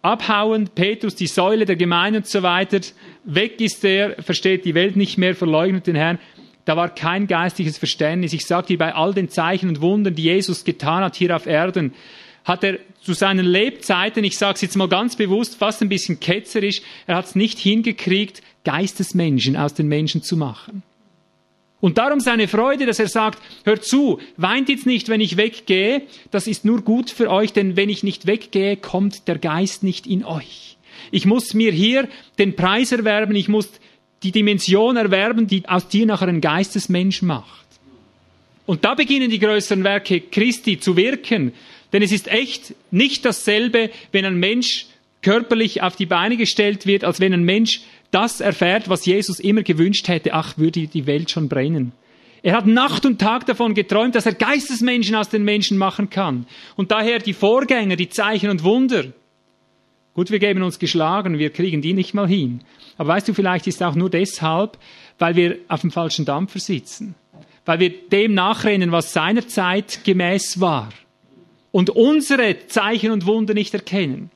Abhauen, 0.00 0.70
Petrus, 0.74 1.16
die 1.16 1.26
Säule 1.26 1.66
der 1.66 1.76
Gemeinde 1.76 2.20
und 2.20 2.26
so 2.26 2.42
weiter. 2.42 2.80
Weg 3.24 3.60
ist 3.60 3.84
er, 3.84 4.22
versteht 4.22 4.64
die 4.64 4.74
Welt 4.74 4.96
nicht 4.96 5.18
mehr, 5.18 5.34
verleugnet 5.34 5.86
den 5.86 5.96
Herrn. 5.96 6.18
Da 6.68 6.76
war 6.76 6.94
kein 6.94 7.26
geistliches 7.26 7.78
Verständnis. 7.78 8.34
Ich 8.34 8.44
sage 8.44 8.66
dir, 8.66 8.76
bei 8.76 8.94
all 8.94 9.14
den 9.14 9.30
Zeichen 9.30 9.70
und 9.70 9.80
Wundern, 9.80 10.14
die 10.14 10.24
Jesus 10.24 10.64
getan 10.64 11.02
hat 11.02 11.16
hier 11.16 11.34
auf 11.34 11.46
Erden, 11.46 11.94
hat 12.44 12.62
er 12.62 12.76
zu 13.00 13.14
seinen 13.14 13.46
Lebzeiten, 13.46 14.22
ich 14.22 14.36
sage 14.36 14.56
es 14.56 14.60
jetzt 14.60 14.76
mal 14.76 14.86
ganz 14.86 15.16
bewusst, 15.16 15.56
fast 15.56 15.80
ein 15.80 15.88
bisschen 15.88 16.20
ketzerisch, 16.20 16.82
er 17.06 17.16
hat 17.16 17.24
es 17.24 17.34
nicht 17.34 17.58
hingekriegt, 17.58 18.42
Geistesmenschen 18.64 19.56
aus 19.56 19.72
den 19.72 19.88
Menschen 19.88 20.22
zu 20.22 20.36
machen. 20.36 20.82
Und 21.80 21.96
darum 21.96 22.20
seine 22.20 22.48
Freude, 22.48 22.84
dass 22.84 22.98
er 22.98 23.08
sagt, 23.08 23.38
hört 23.64 23.86
zu, 23.86 24.20
weint 24.36 24.68
jetzt 24.68 24.84
nicht, 24.84 25.08
wenn 25.08 25.22
ich 25.22 25.38
weggehe, 25.38 26.02
das 26.30 26.46
ist 26.46 26.66
nur 26.66 26.82
gut 26.82 27.08
für 27.08 27.30
euch, 27.30 27.54
denn 27.54 27.76
wenn 27.76 27.88
ich 27.88 28.02
nicht 28.02 28.26
weggehe, 28.26 28.76
kommt 28.76 29.26
der 29.26 29.38
Geist 29.38 29.84
nicht 29.84 30.06
in 30.06 30.22
euch. 30.22 30.76
Ich 31.12 31.24
muss 31.24 31.54
mir 31.54 31.72
hier 31.72 32.08
den 32.38 32.56
Preis 32.56 32.92
erwerben, 32.92 33.36
ich 33.36 33.48
muss 33.48 33.70
die 34.22 34.32
Dimension 34.32 34.96
erwerben, 34.96 35.46
die 35.46 35.68
aus 35.68 35.88
dir 35.88 36.06
nachher 36.06 36.28
einen 36.28 36.40
Geistesmensch 36.40 37.22
macht. 37.22 37.66
Und 38.66 38.84
da 38.84 38.94
beginnen 38.94 39.30
die 39.30 39.38
größeren 39.38 39.84
Werke 39.84 40.20
Christi 40.20 40.78
zu 40.78 40.96
wirken, 40.96 41.52
denn 41.92 42.02
es 42.02 42.12
ist 42.12 42.28
echt 42.28 42.74
nicht 42.90 43.24
dasselbe, 43.24 43.90
wenn 44.12 44.26
ein 44.26 44.38
Mensch 44.38 44.86
körperlich 45.22 45.82
auf 45.82 45.96
die 45.96 46.06
Beine 46.06 46.36
gestellt 46.36 46.86
wird, 46.86 47.04
als 47.04 47.20
wenn 47.20 47.32
ein 47.32 47.44
Mensch 47.44 47.80
das 48.10 48.40
erfährt, 48.40 48.88
was 48.88 49.06
Jesus 49.06 49.40
immer 49.40 49.62
gewünscht 49.62 50.08
hätte. 50.08 50.34
Ach, 50.34 50.58
würde 50.58 50.86
die 50.86 51.06
Welt 51.06 51.30
schon 51.30 51.48
brennen. 51.48 51.92
Er 52.42 52.54
hat 52.54 52.66
Nacht 52.66 53.04
und 53.04 53.18
Tag 53.18 53.46
davon 53.46 53.74
geträumt, 53.74 54.14
dass 54.14 54.26
er 54.26 54.34
Geistesmenschen 54.34 55.16
aus 55.16 55.28
den 55.28 55.44
Menschen 55.44 55.76
machen 55.76 56.08
kann. 56.08 56.46
Und 56.76 56.90
daher 56.90 57.18
die 57.18 57.32
Vorgänger, 57.32 57.96
die 57.96 58.08
Zeichen 58.08 58.50
und 58.50 58.62
Wunder. 58.62 59.06
Gut, 60.18 60.32
wir 60.32 60.40
geben 60.40 60.64
uns 60.64 60.80
geschlagen, 60.80 61.38
wir 61.38 61.50
kriegen 61.50 61.80
die 61.80 61.92
nicht 61.92 62.12
mal 62.12 62.26
hin. 62.26 62.62
Aber 62.96 63.10
weißt 63.10 63.28
du, 63.28 63.34
vielleicht 63.34 63.68
ist 63.68 63.84
auch 63.84 63.94
nur 63.94 64.10
deshalb, 64.10 64.76
weil 65.20 65.36
wir 65.36 65.58
auf 65.68 65.82
dem 65.82 65.92
falschen 65.92 66.24
Dampfer 66.24 66.58
sitzen. 66.58 67.14
Weil 67.64 67.78
wir 67.78 68.08
dem 68.08 68.34
nachrennen, 68.34 68.90
was 68.90 69.12
seinerzeit 69.12 70.00
gemäß 70.02 70.60
war 70.60 70.88
und 71.70 71.90
unsere 71.90 72.66
Zeichen 72.66 73.12
und 73.12 73.26
Wunder 73.26 73.54
nicht 73.54 73.74
erkennen. 73.74 74.32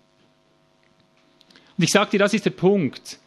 Und 1.76 1.82
ich 1.82 1.90
sage 1.90 2.12
dir, 2.12 2.20
das 2.20 2.32
ist 2.32 2.44
der 2.44 2.50
Punkt. 2.50 3.18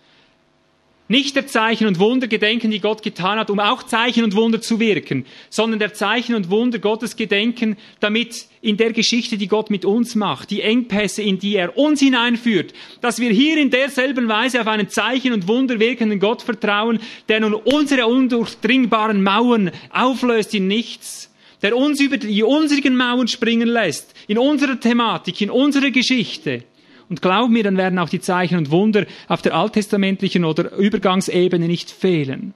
Nicht 1.07 1.35
der 1.35 1.45
Zeichen 1.45 1.85
und 1.85 1.99
Wunder 1.99 2.25
gedenken, 2.25 2.71
die 2.71 2.79
Gott 2.79 3.03
getan 3.03 3.37
hat, 3.37 3.51
um 3.51 3.59
auch 3.59 3.83
Zeichen 3.83 4.23
und 4.23 4.35
Wunder 4.35 4.59
zu 4.59 4.79
wirken, 4.79 5.27
sondern 5.51 5.77
der 5.77 5.93
Zeichen 5.93 6.33
und 6.33 6.49
Wunder 6.49 6.79
Gottes 6.79 7.15
gedenken, 7.15 7.77
damit 7.99 8.47
in 8.61 8.77
der 8.77 8.91
Geschichte, 8.91 9.37
die 9.37 9.47
Gott 9.47 9.69
mit 9.69 9.85
uns 9.85 10.15
macht, 10.15 10.49
die 10.49 10.61
Engpässe, 10.61 11.21
in 11.21 11.37
die 11.37 11.57
er 11.57 11.77
uns 11.77 11.99
hineinführt, 11.99 12.73
dass 13.01 13.19
wir 13.19 13.29
hier 13.29 13.57
in 13.57 13.69
derselben 13.69 14.27
Weise 14.27 14.59
auf 14.59 14.65
einen 14.67 14.89
Zeichen 14.89 15.31
und 15.31 15.47
Wunder 15.47 15.79
wirkenden 15.79 16.19
Gott 16.19 16.41
vertrauen, 16.41 16.99
der 17.29 17.39
nun 17.39 17.53
unsere 17.53 18.07
undurchdringbaren 18.07 19.21
Mauern 19.21 19.69
auflöst 19.91 20.55
in 20.55 20.67
nichts, 20.67 21.31
der 21.61 21.77
uns 21.77 22.01
über 22.01 22.17
die 22.17 22.41
unsrigen 22.41 22.95
Mauern 22.95 23.27
springen 23.27 23.67
lässt, 23.67 24.15
in 24.27 24.39
unserer 24.39 24.79
Thematik, 24.79 25.39
in 25.39 25.51
unserer 25.51 25.91
Geschichte. 25.91 26.63
Und 27.09 27.21
glaub 27.21 27.49
mir, 27.49 27.63
dann 27.63 27.77
werden 27.77 27.99
auch 27.99 28.09
die 28.09 28.19
Zeichen 28.19 28.57
und 28.57 28.71
Wunder 28.71 29.05
auf 29.27 29.41
der 29.41 29.55
alttestamentlichen 29.55 30.43
oder 30.43 30.75
Übergangsebene 30.75 31.67
nicht 31.67 31.91
fehlen. 31.91 32.53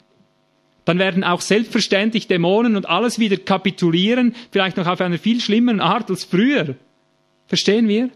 Dann 0.85 0.97
werden 0.97 1.23
auch 1.23 1.41
selbstverständlich 1.41 2.27
Dämonen 2.27 2.75
und 2.75 2.89
alles 2.89 3.19
wieder 3.19 3.37
kapitulieren, 3.37 4.33
vielleicht 4.51 4.77
noch 4.77 4.87
auf 4.87 5.01
einer 5.01 5.19
viel 5.19 5.39
schlimmeren 5.39 5.81
Art 5.81 6.09
als 6.09 6.23
früher. 6.23 6.75
Verstehen 7.47 7.87
wir? 7.87 8.09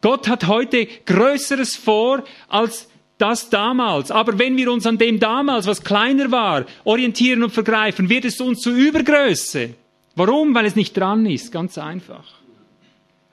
Gott 0.00 0.28
hat 0.28 0.46
heute 0.46 0.86
Größeres 1.06 1.76
vor 1.76 2.24
als 2.48 2.88
das 3.18 3.50
damals. 3.50 4.10
Aber 4.10 4.38
wenn 4.38 4.56
wir 4.56 4.72
uns 4.72 4.86
an 4.86 4.98
dem 4.98 5.20
damals, 5.20 5.66
was 5.66 5.82
kleiner 5.82 6.30
war, 6.30 6.66
orientieren 6.84 7.42
und 7.42 7.50
vergreifen, 7.50 8.08
wird 8.08 8.24
es 8.24 8.40
uns 8.40 8.60
zu 8.60 8.70
Übergröße. 8.70 9.70
Warum? 10.14 10.54
Weil 10.54 10.66
es 10.66 10.76
nicht 10.76 10.96
dran 10.96 11.26
ist, 11.26 11.52
ganz 11.52 11.78
einfach. 11.78 12.37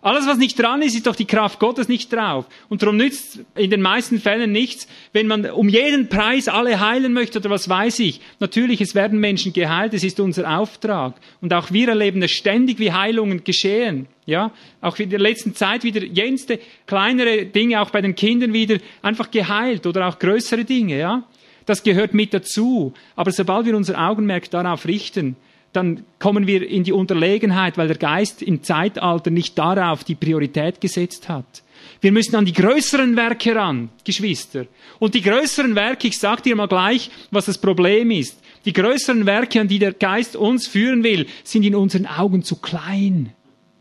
Alles, 0.06 0.28
was 0.28 0.38
nicht 0.38 0.60
dran 0.60 0.84
ist, 0.84 0.94
ist 0.94 1.08
doch 1.08 1.16
die 1.16 1.26
Kraft 1.26 1.58
Gottes 1.58 1.88
nicht 1.88 2.14
drauf. 2.14 2.46
Und 2.70 2.84
darum 2.84 2.96
nützt 2.96 3.40
in 3.56 3.72
den 3.72 3.82
meisten 3.82 4.20
Fällen 4.20 4.52
nichts, 4.52 4.88
wenn 5.14 5.26
man 5.26 5.50
um 5.50 5.68
jeden 5.68 6.10
Preis 6.10 6.48
alle 6.48 6.80
heilen 6.80 7.12
möchte 7.12 7.40
oder 7.40 7.50
was 7.50 7.68
weiß 7.68 7.98
ich. 8.02 8.22
Natürlich, 8.40 8.82
es 8.82 8.94
werden 8.94 9.20
Menschen 9.20 9.52
geheilt, 9.52 9.96
es 9.96 10.04
ist 10.04 10.20
unser 10.20 10.60
Auftrag. 10.60 11.16
Und 11.42 11.52
auch 11.56 11.72
wir 11.72 11.90
erleben 11.90 12.22
es 12.22 12.30
ständig, 12.30 12.78
wie 12.78 12.92
Heilungen 12.92 13.44
geschehen. 13.44 14.06
Ja, 14.28 14.52
auch 14.80 15.00
in 15.00 15.10
der 15.10 15.18
letzten 15.18 15.56
Zeit 15.56 15.84
wieder 15.84 16.04
jenste 16.04 16.60
kleinere 16.86 17.48
Dinge, 17.48 17.82
auch 17.82 17.90
bei 17.90 18.02
den 18.02 18.14
Kindern 18.14 18.54
wieder 18.54 18.78
einfach 19.02 19.32
geheilt 19.32 19.88
oder 19.88 20.08
auch 20.08 20.20
größere 20.20 20.66
Dinge. 20.66 21.00
Ja, 21.00 21.24
das 21.66 21.82
gehört 21.82 22.14
mit 22.14 22.32
dazu. 22.32 22.94
Aber 23.16 23.32
sobald 23.32 23.66
wir 23.66 23.76
unser 23.76 24.00
Augenmerk 24.00 24.52
darauf 24.52 24.86
richten, 24.86 25.36
dann 25.76 26.04
kommen 26.20 26.48
wir 26.48 26.68
in 26.68 26.84
die 26.84 26.94
Unterlegenheit, 26.94 27.78
weil 27.78 27.88
der 27.88 27.98
Geist 27.98 28.42
im 28.42 28.64
Zeitalter 28.64 29.32
nicht 29.32 29.58
darauf 29.58 30.04
die 30.04 30.16
Priorität 30.16 30.82
gesetzt 30.82 31.30
hat. 31.30 31.64
Wir 32.02 32.12
müssen 32.12 32.36
an 32.36 32.46
die 32.46 32.54
größeren 32.54 33.16
Werke 33.16 33.56
ran, 33.56 33.90
Geschwister. 34.04 34.66
Und 35.00 35.14
die 35.14 35.22
größeren 35.22 35.76
Werke, 35.76 36.08
ich 36.08 36.18
sage 36.18 36.44
dir 36.44 36.56
mal 36.56 36.68
gleich, 36.68 37.10
was 37.32 37.46
das 37.46 37.58
Problem 37.58 38.12
ist. 38.12 38.38
Die 38.66 38.74
größeren 38.74 39.26
Werke, 39.26 39.62
an 39.62 39.68
die 39.68 39.80
der 39.80 39.94
Geist 39.94 40.36
uns 40.36 40.68
führen 40.68 41.04
will, 41.04 41.28
sind 41.44 41.64
in 41.64 41.76
unseren 41.76 42.06
Augen 42.06 42.44
zu 42.44 42.58
klein. 42.58 43.32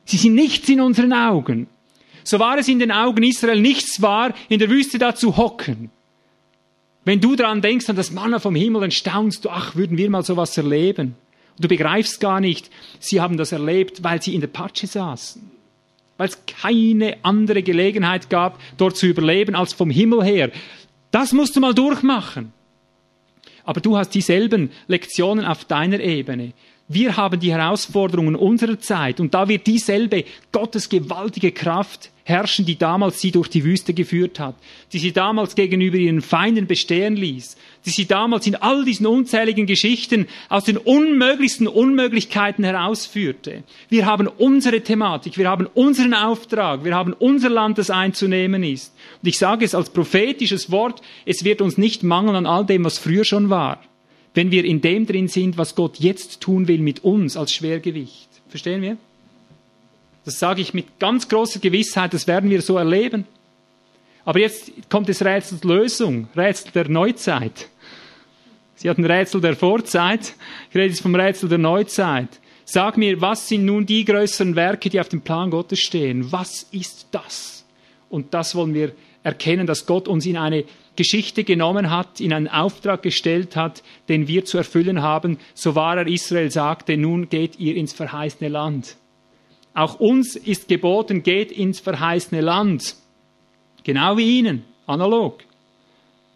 Sie 0.05 0.17
sind 0.17 0.35
nichts 0.35 0.69
in 0.69 0.81
unseren 0.81 1.13
Augen. 1.13 1.67
So 2.23 2.39
war 2.39 2.59
es 2.59 2.69
in 2.69 2.79
den 2.79 2.93
Augen 2.93 3.23
Israel 3.23 3.61
nichts 3.61 4.01
war, 4.01 4.35
in 4.49 4.59
der 4.59 4.71
Wüste 4.71 4.99
da 4.99 5.15
zu 5.15 5.37
hocken. 5.37 5.91
Wenn 7.05 7.21
du 7.21 7.37
daran 7.37 7.61
denkst, 7.61 7.89
an 7.91 7.97
das 7.97 8.11
Manna 8.11 8.39
vom 8.39 8.55
Himmel, 8.55 8.81
dann 8.81 8.91
staunst 8.91 9.45
du, 9.45 9.51
ach, 9.51 9.77
würden 9.77 9.99
wir 9.99 10.09
mal 10.09 10.25
sowas 10.25 10.57
erleben. 10.57 11.17
Du 11.59 11.69
begreifst 11.69 12.21
gar 12.21 12.41
nicht, 12.41 12.71
sie 12.99 13.21
haben 13.21 13.37
das 13.37 13.53
erlebt, 13.53 14.03
weil 14.03 14.21
sie 14.21 14.35
in 14.35 14.41
der 14.41 14.49
Patsche 14.49 14.87
saßen. 14.87 15.51
Weil 16.17 16.29
es 16.29 16.39
keine 16.47 17.17
andere 17.23 17.63
Gelegenheit 17.63 18.31
gab, 18.31 18.61
dort 18.77 18.97
zu 18.97 19.07
überleben, 19.07 19.55
als 19.55 19.73
vom 19.73 19.91
Himmel 19.91 20.25
her. 20.25 20.51
Das 21.11 21.33
musst 21.33 21.57
du 21.57 21.61
mal 21.61 21.75
durchmachen. 21.75 22.53
Aber 23.65 23.81
du 23.81 23.97
hast 23.97 24.11
dieselben 24.11 24.71
Lektionen 24.89 25.45
auf 25.45 25.65
deiner 25.65 26.01
Ebene. 26.01 26.53
Wir 26.89 27.17
haben 27.17 27.41
die 27.41 27.51
Herausforderungen 27.51 28.37
unserer 28.37 28.79
Zeit 28.79 29.19
und 29.19 29.33
da 29.33 29.49
wird 29.49 29.67
dieselbe 29.67 30.25
Gottes 30.53 30.91
gewaltige 30.91 31.51
Kraft 31.51 32.11
herrschen, 32.25 32.67
die 32.67 32.77
damals 32.77 33.23
sie 33.23 33.31
durch 33.31 33.49
die 33.49 33.65
Wüste 33.65 33.95
geführt 33.95 34.39
hat, 34.39 34.55
die 34.93 34.99
sie 34.99 35.13
damals 35.13 35.55
gegenüber 35.55 35.97
ihren 35.97 36.21
Feinden 36.21 36.67
bestehen 36.67 37.17
ließ, 37.17 37.57
die 37.87 37.91
sie 37.91 38.05
damals 38.05 38.47
in 38.47 38.57
all 38.57 38.85
diesen 38.85 39.07
unzähligen 39.07 39.65
Geschichten 39.65 40.27
aus 40.51 40.65
den 40.65 40.77
unmöglichsten 40.77 41.69
Unmöglichkeiten 41.69 42.65
herausführte. 42.65 43.63
Wir 43.89 44.05
haben 44.05 44.27
unsere 44.27 44.83
Thematik, 44.83 45.39
wir 45.39 45.49
haben 45.49 45.67
unseren 45.73 46.13
Auftrag, 46.13 46.85
wir 46.85 46.95
haben 46.95 47.15
unser 47.15 47.49
Land, 47.49 47.79
das 47.79 47.89
einzunehmen 47.89 48.63
ist. 48.63 48.95
Und 49.23 49.29
ich 49.29 49.39
sage 49.39 49.65
es 49.65 49.75
als 49.75 49.89
prophetisches 49.89 50.71
Wort, 50.71 51.01
es 51.25 51.45
wird 51.45 51.63
uns 51.63 51.79
nicht 51.79 52.03
mangeln 52.03 52.37
an 52.37 52.47
all 52.47 52.67
dem, 52.67 52.85
was 52.85 52.99
früher 52.99 53.25
schon 53.25 53.49
war, 53.49 53.81
wenn 54.35 54.51
wir 54.51 54.65
in 54.65 54.81
dem 54.81 55.07
drin 55.07 55.29
sind, 55.29 55.57
was 55.57 55.75
Gott 55.75 55.99
jetzt 55.99 56.41
tun 56.41 56.69
will 56.69 56.81
mit 56.81 57.05
uns 57.05 57.37
als 57.37 57.53
Schwergewicht. 57.53 58.29
Verstehen 58.49 58.83
wir? 58.83 58.97
Das 60.25 60.39
sage 60.39 60.61
ich 60.61 60.75
mit 60.75 60.99
ganz 60.99 61.29
großer 61.29 61.61
Gewissheit, 61.61 62.15
das 62.15 62.27
werden 62.27 62.51
wir 62.51 62.63
so 62.63 62.77
erleben. 62.77 63.27
Aber 64.25 64.39
jetzt 64.41 64.73
kommt 64.89 65.09
das 65.09 65.23
Rätsel 65.23 65.59
der 65.59 65.71
Lösung, 65.71 66.29
Rätsel 66.37 66.73
der 66.73 66.89
Neuzeit. 66.89 67.69
Sie 68.75 68.89
hatten 68.89 69.05
Rätsel 69.05 69.41
der 69.41 69.55
Vorzeit, 69.55 70.35
ich 70.71 70.75
rede 70.75 70.89
jetzt 70.89 71.03
vom 71.03 71.15
Rätsel 71.15 71.49
der 71.49 71.59
Neuzeit. 71.59 72.41
Sag 72.65 72.97
mir, 72.97 73.21
was 73.21 73.49
sind 73.49 73.67
nun 73.67 73.85
die 73.85 74.05
größeren 74.05 74.57
Werke, 74.57 74.89
die 74.89 74.99
auf 74.99 75.11
dem 75.11 75.21
Plan 75.21 75.51
Gottes 75.51 75.81
stehen? 75.81 76.33
Was 76.33 76.67
ist 76.73 77.07
das? 77.11 77.65
Und 78.09 78.33
das 78.33 78.55
wollen 78.55 78.73
wir 78.73 78.93
erkennen, 79.23 79.67
dass 79.67 79.85
Gott 79.85 80.09
uns 80.09 80.25
in 80.25 80.39
eine 80.39 80.65
Geschichte 80.97 81.45
genommen 81.45 81.91
hat, 81.91 82.21
in 82.21 82.33
einen 82.33 82.49
Auftrag 82.49 83.03
gestellt 83.03 83.57
hat, 83.57 83.83
den 84.09 84.29
wir 84.29 84.45
zu 84.45 84.59
erfüllen 84.59 85.03
haben. 85.03 85.39
So 85.55 85.75
war 85.75 85.97
er 85.97 86.07
Israel 86.07 86.51
sagte, 86.51 86.97
nun 86.97 87.29
geht 87.29 87.59
ihr 87.59 87.77
ins 87.77 87.93
verheißene 87.93 88.49
Land. 88.49 88.97
Auch 89.75 89.99
uns 89.99 90.37
ist 90.37 90.69
geboten, 90.69 91.23
geht 91.23 91.51
ins 91.51 91.81
verheißene 91.81 92.41
Land. 92.41 92.95
Genau 93.83 94.17
wie 94.17 94.39
Ihnen, 94.39 94.65
analog. 94.87 95.41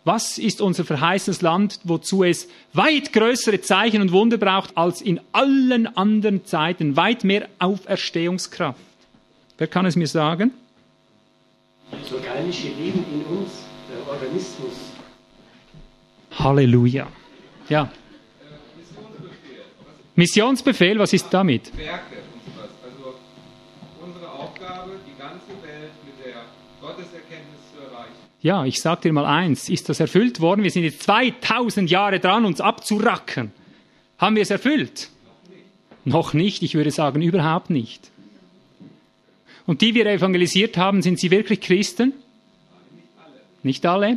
Was 0.05 0.39
ist 0.39 0.61
unser 0.61 0.85
verheißenes 0.85 1.43
Land, 1.43 1.81
wozu 1.85 2.25
es 2.25 2.49
weit 2.73 3.13
größere 3.13 3.61
Zeichen 3.61 4.01
und 4.01 4.11
Wunder 4.11 4.39
braucht 4.39 4.77
als 4.77 5.03
in 5.03 5.21
allen 5.33 5.87
anderen 5.97 6.45
Zeiten, 6.47 6.97
weit 6.97 7.25
mehr 7.25 7.49
Auferstehungskraft? 7.59 8.81
Wer 9.59 9.67
kann 9.67 9.87
es 9.87 9.97
mir 9.97 10.07
sagen? 10.07 10.53
Das 11.91 12.13
organische 12.13 12.69
Leben 12.69 13.05
in 13.13 13.39
uns, 13.39 13.68
Organismus. 14.09 14.93
Halleluja. 16.39 17.07
Ja. 17.69 17.91
Missionsbefehl, 20.17 20.99
was 20.99 21.13
ist 21.13 21.29
damit? 21.31 21.77
Werke. 21.77 22.17
Ja, 28.41 28.65
ich 28.65 28.81
sag 28.81 29.01
dir 29.03 29.13
mal 29.13 29.27
eins, 29.27 29.69
ist 29.69 29.89
das 29.89 29.99
erfüllt 29.99 30.41
worden? 30.41 30.63
Wir 30.63 30.71
sind 30.71 30.85
jetzt 30.85 31.03
2000 31.03 31.91
Jahre 31.91 32.21
dran, 32.21 32.45
uns 32.45 32.61
abzuracken. 32.61 33.51
Haben 34.17 34.37
wir 34.37 34.43
es 34.43 34.51
erfüllt? 34.51 35.11
Noch 36.05 36.35
nicht, 36.35 36.63
ich 36.63 36.75
würde 36.75 36.93
sagen, 36.93 37.21
überhaupt 37.21 37.69
nicht. 37.69 38.11
Und 39.67 39.81
die 39.81 39.95
wir 39.95 40.07
evangelisiert 40.07 40.77
haben, 40.77 41.03
sind 41.03 41.19
sie 41.19 41.33
wirklich 41.33 41.61
Christen? 41.61 42.13
Nicht 43.69 43.85
alle. 43.85 44.17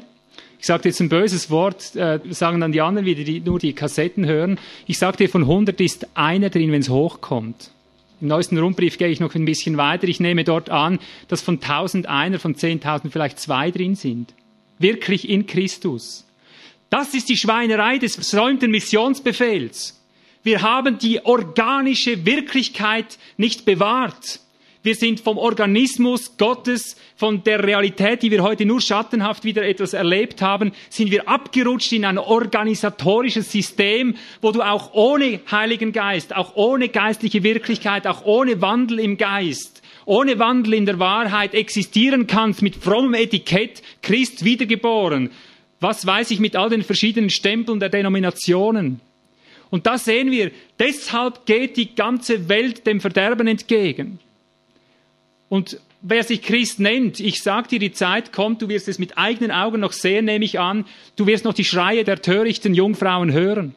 Ich 0.60 0.66
sage 0.66 0.88
jetzt 0.88 1.02
ein 1.02 1.10
böses 1.10 1.50
Wort, 1.50 1.94
äh, 1.98 2.20
sagen 2.30 2.62
dann 2.62 2.72
die 2.72 2.80
anderen 2.80 3.06
wieder, 3.06 3.26
die 3.26 3.42
nur 3.42 3.60
die 3.60 3.74
Kassetten 3.74 4.26
hören. 4.26 4.58
Ich 4.88 4.98
dir, 4.98 5.28
von 5.28 5.42
100 5.42 5.82
ist 5.82 6.08
einer 6.14 6.50
drin, 6.50 6.72
wenn 6.72 6.80
es 6.80 6.88
hochkommt. 6.88 7.70
Im 8.22 8.30
neuesten 8.30 8.58
Rundbrief 8.58 8.98
gehe 8.98 9.10
ich 9.10 9.20
noch 9.20 9.36
ein 9.36 9.44
bisschen 9.44 9.76
weiter. 9.76 10.08
Ich 10.08 10.22
nehme 10.22 10.46
dort 10.46 10.70
an, 10.70 11.00
dass 11.28 11.42
von 11.42 11.56
1000 11.56 12.06
einer, 12.06 12.40
von 12.40 12.56
10.000 12.56 13.12
vielleicht 13.12 13.42
zwei 13.42 13.72
drin 13.72 13.96
sind. 13.96 14.34
Wirklich 14.80 15.28
in 15.28 15.48
Christus. 15.48 16.26
Das 16.90 17.14
ist 17.14 17.28
die 17.28 17.36
Schweinerei 17.36 17.98
des 17.98 18.16
versäumten 18.16 18.72
Missionsbefehls. 18.72 20.02
Wir 20.44 20.62
haben 20.62 20.98
die 20.98 21.26
organische 21.26 22.26
Wirklichkeit 22.26 23.18
nicht 23.36 23.66
bewahrt. 23.66 24.40
Wir 24.84 24.96
sind 24.96 25.20
vom 25.20 25.38
Organismus 25.38 26.38
Gottes, 26.38 26.96
von 27.15 27.44
der 27.44 27.63
Realität, 27.63 28.24
die 28.24 28.32
wir 28.32 28.41
heute 28.41 28.65
nur 28.65 28.82
schattenhaft 28.82 29.44
wieder 29.44 29.63
etwas 29.63 29.94
erlebt 29.94 30.41
haben, 30.41 30.72
sind 30.89 31.12
wir 31.12 31.30
abgerutscht 31.30 31.91
in 31.91 32.04
ein 32.04 32.17
organisatorisches 32.17 33.52
System, 33.52 34.15
wo 34.41 34.52
du 34.52 34.63
auch 34.63 34.96
ohne 34.96 35.39
Heiligen 35.52 35.91
Geist, 35.91 36.36
auch 36.36 36.56
ohne 36.56 36.89
geistliche 36.89 37.44
Wirklichkeit, 37.44 38.08
auch 38.08 38.26
ohne 38.26 38.60
Wandel 38.62 39.00
im 39.00 39.17
Geist, 39.17 39.84
ohne 40.06 40.39
Wandel 40.39 40.74
in 40.74 40.88
der 40.88 40.98
Wahrheit 40.98 41.54
existieren 41.54 42.26
kannst 42.26 42.63
mit 42.63 42.76
frommem 42.76 43.13
Etikett, 43.13 43.84
Christ 44.02 44.44
wiedergeboren. 44.44 45.30
Was 45.80 46.08
weiß 46.08 46.32
ich 46.32 46.39
mit 46.39 46.56
all 46.56 46.72
den 46.72 46.82
verschiedenen 46.82 47.30
Stempeln 47.30 47.80
der 47.80 47.89
Denominationen? 47.89 49.00
Und 49.70 49.86
da 49.86 50.00
sehen 50.00 50.32
wir, 50.32 50.50
deshalb 50.80 51.46
geht 51.46 51.78
die 51.78 51.94
ganze 51.94 52.50
Welt 52.50 52.88
dem 52.88 53.00
Verderben 53.00 53.48
entgegen. 53.48 54.20
Und 55.52 55.82
wer 56.02 56.24
sich 56.24 56.44
Christ 56.44 56.80
nennt, 56.80 57.20
ich 57.20 57.44
sag 57.44 57.68
dir, 57.68 57.78
die 57.78 57.92
Zeit 57.92 58.32
kommt, 58.32 58.62
du 58.62 58.70
wirst 58.70 58.88
es 58.88 59.00
mit 59.00 59.18
eigenen 59.18 59.52
Augen 59.52 59.82
noch 59.82 59.92
sehen, 59.92 60.24
nehme 60.24 60.46
ich 60.46 60.62
an, 60.62 60.86
du 61.18 61.28
wirst 61.28 61.44
noch 61.44 61.54
die 61.54 61.66
Schreie 61.66 62.06
der 62.06 62.22
törichten 62.22 62.74
Jungfrauen 62.74 63.34
hören. 63.34 63.76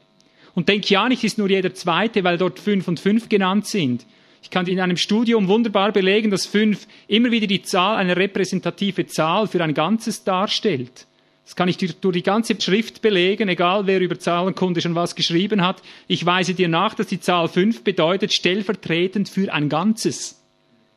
Und 0.55 0.69
denk 0.69 0.89
ja 0.89 1.09
nicht, 1.09 1.25
ist 1.25 1.37
nur 1.37 1.51
jeder 1.51 1.75
Zweite, 1.75 2.23
weil 2.23 2.39
dort 2.39 2.61
fünf 2.61 2.87
und 2.87 3.01
fünf 3.01 3.29
genannt 3.29 3.67
sind. 3.67 4.07
Ich 4.41 4.51
kann 4.51 4.69
in 4.69 4.79
einem 4.79 4.97
Studium 4.97 5.49
wunderbar 5.49 5.91
belegen, 5.91 6.31
dass 6.31 6.47
fünf 6.47 6.87
immer 7.09 7.33
wieder 7.33 7.49
die 7.49 7.63
Zahl, 7.63 7.97
eine 7.97 8.17
repräsentative 8.17 9.09
Zahl 9.09 9.49
für 9.49 9.61
ein 9.61 9.75
Ganzes 9.75 10.23
darstellt. 10.23 11.09
Das 11.45 11.57
kann 11.57 11.69
ich 11.69 11.77
durch, 11.77 11.97
durch 11.97 12.15
die 12.15 12.23
ganze 12.23 12.55
Schrift 12.61 13.03
belegen, 13.03 13.49
egal 13.49 13.89
wer 13.89 14.01
über 14.01 14.21
Zahlenkunde 14.21 14.81
schon 14.81 14.95
was 14.95 15.17
geschrieben 15.17 15.63
hat. 15.63 15.83
Ich 16.07 16.25
weise 16.25 16.55
dir 16.55 16.69
nach, 16.69 16.95
dass 16.95 17.09
die 17.09 17.19
Zahl 17.19 17.49
fünf 17.49 17.83
bedeutet 17.83 18.33
stellvertretend 18.33 19.29
für 19.29 19.53
ein 19.53 19.69
Ganzes. 19.69 20.41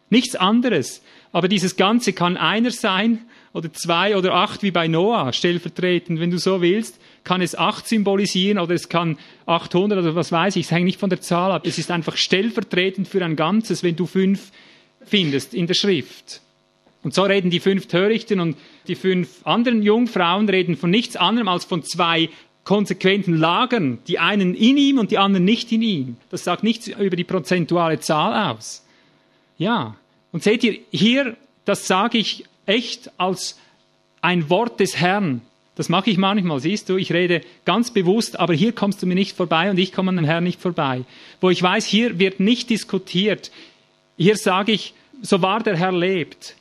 Nichts 0.10 0.36
anderes. 0.36 1.02
Aber 1.32 1.48
dieses 1.48 1.76
Ganze 1.76 2.14
kann 2.14 2.38
einer 2.38 2.72
sein 2.72 3.26
oder 3.54 3.72
zwei 3.74 4.16
oder 4.16 4.34
acht 4.34 4.64
wie 4.64 4.72
bei 4.72 4.88
Noah, 4.88 5.34
stellvertretend, 5.34 6.20
wenn 6.20 6.32
du 6.32 6.38
so 6.38 6.62
willst, 6.62 7.00
kann 7.24 7.42
es 7.42 7.58
acht 7.58 7.88
symbolisieren 7.88 8.60
oder 8.60 8.74
es 8.74 8.88
kann 8.88 9.18
800 9.46 10.00
oder 10.00 10.16
was 10.16 10.32
weiß 10.32 10.56
ich, 10.56 10.66
es 10.66 10.72
hängt 10.72 10.86
nicht 10.86 11.00
von 11.00 11.10
der 11.10 11.22
Zahl 11.22 11.52
ab. 11.52 11.66
Es 11.66 11.78
ist 11.78 11.92
einfach 11.92 12.16
stellvertretend 12.16 13.08
für 13.08 13.24
ein 13.24 13.36
Ganzes, 13.36 13.84
wenn 13.84 13.96
du 13.96 14.06
fünf 14.06 14.52
findest 15.06 15.54
in 15.54 15.68
der 15.68 15.74
Schrift. 15.74 16.42
Und 17.04 17.14
so 17.14 17.24
reden 17.24 17.50
die 17.50 17.60
fünf 17.60 17.88
Törichten 17.88 18.40
und 18.40 18.58
die 18.88 18.96
fünf 18.96 19.46
anderen 19.46 19.82
Jungfrauen 19.82 20.50
reden 20.50 20.76
von 20.76 20.90
nichts 20.90 21.16
anderem 21.16 21.48
als 21.48 21.66
von 21.66 21.84
zwei 21.84 22.30
konsequenten 22.64 23.38
Lagern, 23.38 24.00
die 24.08 24.20
einen 24.20 24.54
in 24.54 24.78
ihm 24.78 24.98
und 24.98 25.12
die 25.12 25.18
anderen 25.18 25.46
nicht 25.46 25.72
in 25.72 25.82
ihm. 25.82 26.18
Das 26.30 26.44
sagt 26.44 26.64
nichts 26.64 26.88
über 26.88 27.16
die 27.16 27.24
prozentuale 27.24 28.00
Zahl 28.00 28.52
aus. 28.52 28.86
Ja, 29.58 29.96
und 30.32 30.44
seht 30.44 30.64
ihr, 30.64 30.80
hier, 30.92 31.36
das 31.66 31.88
sage 31.88 32.18
ich 32.18 32.46
echt 32.66 33.12
als 33.18 33.58
ein 34.22 34.50
Wort 34.50 34.80
des 34.80 34.98
Herrn. 34.98 35.42
Das 35.76 35.90
mache 35.90 36.10
ich 36.10 36.18
manchmal, 36.18 36.60
siehst 36.60 36.90
du, 36.90 36.98
ich 36.98 37.12
rede 37.12 37.42
ganz 37.64 37.92
bewusst, 37.92 38.40
aber 38.40 38.54
hier 38.54 38.72
kommst 38.72 39.02
du 39.02 39.06
mir 39.06 39.16
nicht 39.16 39.36
vorbei 39.36 39.70
und 39.70 39.78
ich 39.78 39.94
komme 39.94 40.10
an 40.10 40.16
dem 40.16 40.26
Herrn 40.26 40.44
nicht 40.44 40.60
vorbei. 40.60 41.04
Wo 41.40 41.50
ich 41.50 41.62
weiß, 41.62 41.86
hier 41.86 42.20
wird 42.20 42.40
nicht 42.40 42.70
diskutiert. 42.70 43.52
Hier 44.18 44.38
sage 44.38 44.72
ich, 44.72 44.94
so 45.22 45.42
wahr 45.42 45.62
der 45.62 45.78
Herr 45.78 45.92
lebt, 45.92 46.56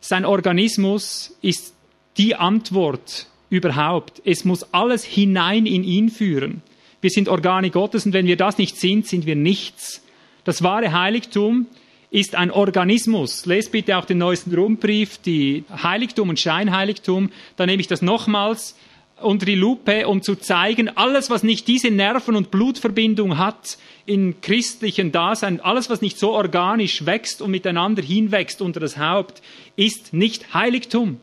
sein 0.00 0.24
Organismus 0.24 1.34
ist 1.40 1.74
die 2.16 2.34
Antwort 2.34 3.26
überhaupt. 3.50 4.20
Es 4.24 4.44
muss 4.44 4.74
alles 4.74 5.04
hinein 5.04 5.66
in 5.66 5.84
ihn 5.84 6.10
führen. 6.10 6.62
Wir 7.00 7.10
sind 7.10 7.28
Organe 7.28 7.70
Gottes 7.70 8.06
und 8.06 8.12
wenn 8.12 8.26
wir 8.26 8.36
das 8.36 8.58
nicht 8.58 8.76
sind, 8.76 9.06
sind 9.06 9.26
wir 9.26 9.36
nichts. 9.36 10.02
Das 10.44 10.62
wahre 10.62 10.92
Heiligtum 10.92 11.66
ist 12.14 12.36
ein 12.36 12.52
Organismus. 12.52 13.44
Lest 13.44 13.72
bitte 13.72 13.98
auch 13.98 14.04
den 14.04 14.18
neuesten 14.18 14.54
Rundbrief, 14.54 15.18
die 15.18 15.64
Heiligtum 15.82 16.28
und 16.28 16.38
Scheinheiligtum. 16.38 17.30
Da 17.56 17.66
nehme 17.66 17.80
ich 17.80 17.88
das 17.88 18.02
nochmals 18.02 18.76
unter 19.20 19.46
die 19.46 19.56
Lupe, 19.56 20.06
um 20.06 20.22
zu 20.22 20.36
zeigen, 20.36 20.88
alles, 20.96 21.28
was 21.28 21.42
nicht 21.42 21.66
diese 21.66 21.90
Nerven- 21.90 22.36
und 22.36 22.52
Blutverbindung 22.52 23.38
hat 23.38 23.78
in 24.06 24.40
christlichen 24.40 25.10
Dasein, 25.10 25.60
alles, 25.60 25.90
was 25.90 26.02
nicht 26.02 26.16
so 26.16 26.30
organisch 26.30 27.04
wächst 27.04 27.42
und 27.42 27.50
miteinander 27.50 28.02
hinwächst 28.02 28.62
unter 28.62 28.78
das 28.78 28.96
Haupt, 28.96 29.42
ist 29.74 30.12
nicht 30.12 30.54
Heiligtum. 30.54 31.18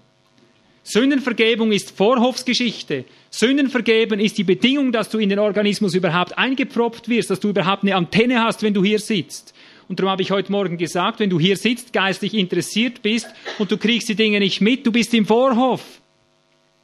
Sündenvergebung 0.84 1.72
ist 1.72 1.96
Vorhofsgeschichte. 1.96 3.06
Sündenvergeben 3.30 4.20
ist 4.20 4.38
die 4.38 4.44
Bedingung, 4.44 4.92
dass 4.92 5.10
du 5.10 5.20
in 5.20 5.30
den 5.30 5.40
Organismus 5.40 5.94
überhaupt 5.94 6.38
eingeproppt 6.38 7.08
wirst, 7.08 7.30
dass 7.30 7.40
du 7.40 7.50
überhaupt 7.50 7.84
eine 7.84 7.96
Antenne 7.96 8.44
hast, 8.44 8.62
wenn 8.62 8.74
du 8.74 8.84
hier 8.84 9.00
sitzt. 9.00 9.54
Und 9.92 10.00
darum 10.00 10.12
habe 10.12 10.22
ich 10.22 10.32
heute 10.32 10.54
Morgen 10.54 10.78
gesagt, 10.78 11.20
wenn 11.20 11.30
du 11.30 11.38
hier 11.38 11.58
sitzt, 11.58 11.92
geistlich 11.92 12.34
interessiert 12.34 13.02
bist 13.02 13.28
und 13.60 13.74
du 13.74 13.78
kriegst 13.78 14.08
die 14.08 14.16
Dinge 14.16 14.40
nicht 14.40 14.62
mit, 14.62 14.86
du 14.86 14.92
bist 14.94 15.14
im 15.14 15.26
Vorhof. 15.26 15.84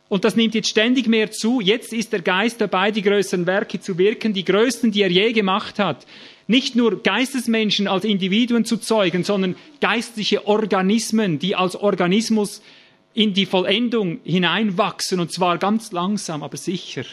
Und 0.09 0.25
das 0.25 0.35
nimmt 0.35 0.53
jetzt 0.55 0.67
ständig 0.67 1.07
mehr 1.07 1.31
zu. 1.31 1.61
Jetzt 1.61 1.93
ist 1.93 2.11
der 2.11 2.21
Geist 2.21 2.59
dabei, 2.59 2.91
die 2.91 3.01
größeren 3.01 3.47
Werke 3.47 3.79
zu 3.79 3.97
wirken, 3.97 4.33
die 4.33 4.43
größten, 4.43 4.91
die 4.91 5.03
er 5.03 5.09
je 5.09 5.31
gemacht 5.31 5.79
hat. 5.79 6.05
Nicht 6.47 6.75
nur 6.75 7.01
Geistesmenschen 7.01 7.87
als 7.87 8.03
Individuen 8.03 8.65
zu 8.65 8.75
zeugen, 8.75 9.23
sondern 9.23 9.55
geistliche 9.79 10.45
Organismen, 10.45 11.39
die 11.39 11.55
als 11.55 11.77
Organismus 11.77 12.61
in 13.13 13.33
die 13.33 13.45
Vollendung 13.45 14.19
hineinwachsen, 14.25 15.21
und 15.21 15.31
zwar 15.31 15.59
ganz 15.59 15.93
langsam, 15.93 16.43
aber 16.43 16.57
sicher. 16.57 17.05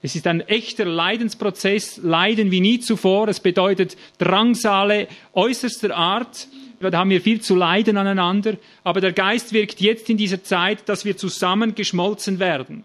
Es 0.00 0.14
ist 0.14 0.26
ein 0.28 0.40
echter 0.42 0.84
Leidensprozess, 0.84 1.98
Leiden 2.02 2.50
wie 2.52 2.60
nie 2.60 2.78
zuvor. 2.78 3.26
Es 3.28 3.40
bedeutet 3.40 3.96
Drangsale 4.18 5.08
äußerster 5.32 5.96
Art. 5.96 6.46
Da 6.80 6.96
haben 6.96 7.10
wir 7.10 7.20
viel 7.20 7.40
zu 7.40 7.56
leiden 7.56 7.96
aneinander. 7.96 8.56
Aber 8.84 9.00
der 9.00 9.12
Geist 9.12 9.52
wirkt 9.52 9.80
jetzt 9.80 10.08
in 10.08 10.16
dieser 10.16 10.44
Zeit, 10.44 10.88
dass 10.88 11.04
wir 11.04 11.16
zusammen 11.16 11.74
geschmolzen 11.74 12.38
werden. 12.38 12.84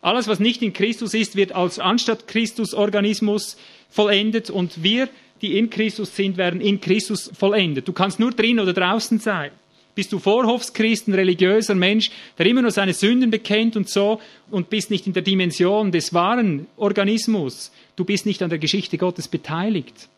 Alles, 0.00 0.28
was 0.28 0.40
nicht 0.40 0.62
in 0.62 0.72
Christus 0.72 1.12
ist, 1.12 1.36
wird 1.36 1.52
als 1.52 1.78
anstatt 1.78 2.26
Christus 2.26 2.72
Organismus 2.72 3.58
vollendet 3.90 4.48
und 4.48 4.82
wir, 4.82 5.08
die 5.42 5.58
in 5.58 5.68
Christus 5.68 6.16
sind, 6.16 6.38
werden 6.38 6.60
in 6.62 6.80
Christus 6.80 7.30
vollendet. 7.36 7.86
Du 7.88 7.92
kannst 7.92 8.18
nur 8.18 8.30
drin 8.30 8.60
oder 8.60 8.72
draußen 8.72 9.18
sein. 9.18 9.50
Bist 9.96 10.12
du 10.12 10.18
Vorhofschrist, 10.18 11.08
ein 11.08 11.14
religiöser 11.14 11.74
Mensch, 11.74 12.10
der 12.36 12.44
immer 12.44 12.60
nur 12.60 12.70
seine 12.70 12.92
Sünden 12.92 13.30
bekennt 13.30 13.76
und 13.76 13.88
so 13.88 14.20
und 14.50 14.68
bist 14.68 14.90
nicht 14.90 15.06
in 15.06 15.14
der 15.14 15.22
Dimension 15.22 15.90
des 15.90 16.12
wahren 16.12 16.66
Organismus. 16.76 17.72
Du 17.96 18.04
bist 18.04 18.26
nicht 18.26 18.42
an 18.42 18.50
der 18.50 18.58
Geschichte 18.58 18.98
Gottes 18.98 19.26
beteiligt. 19.26 20.08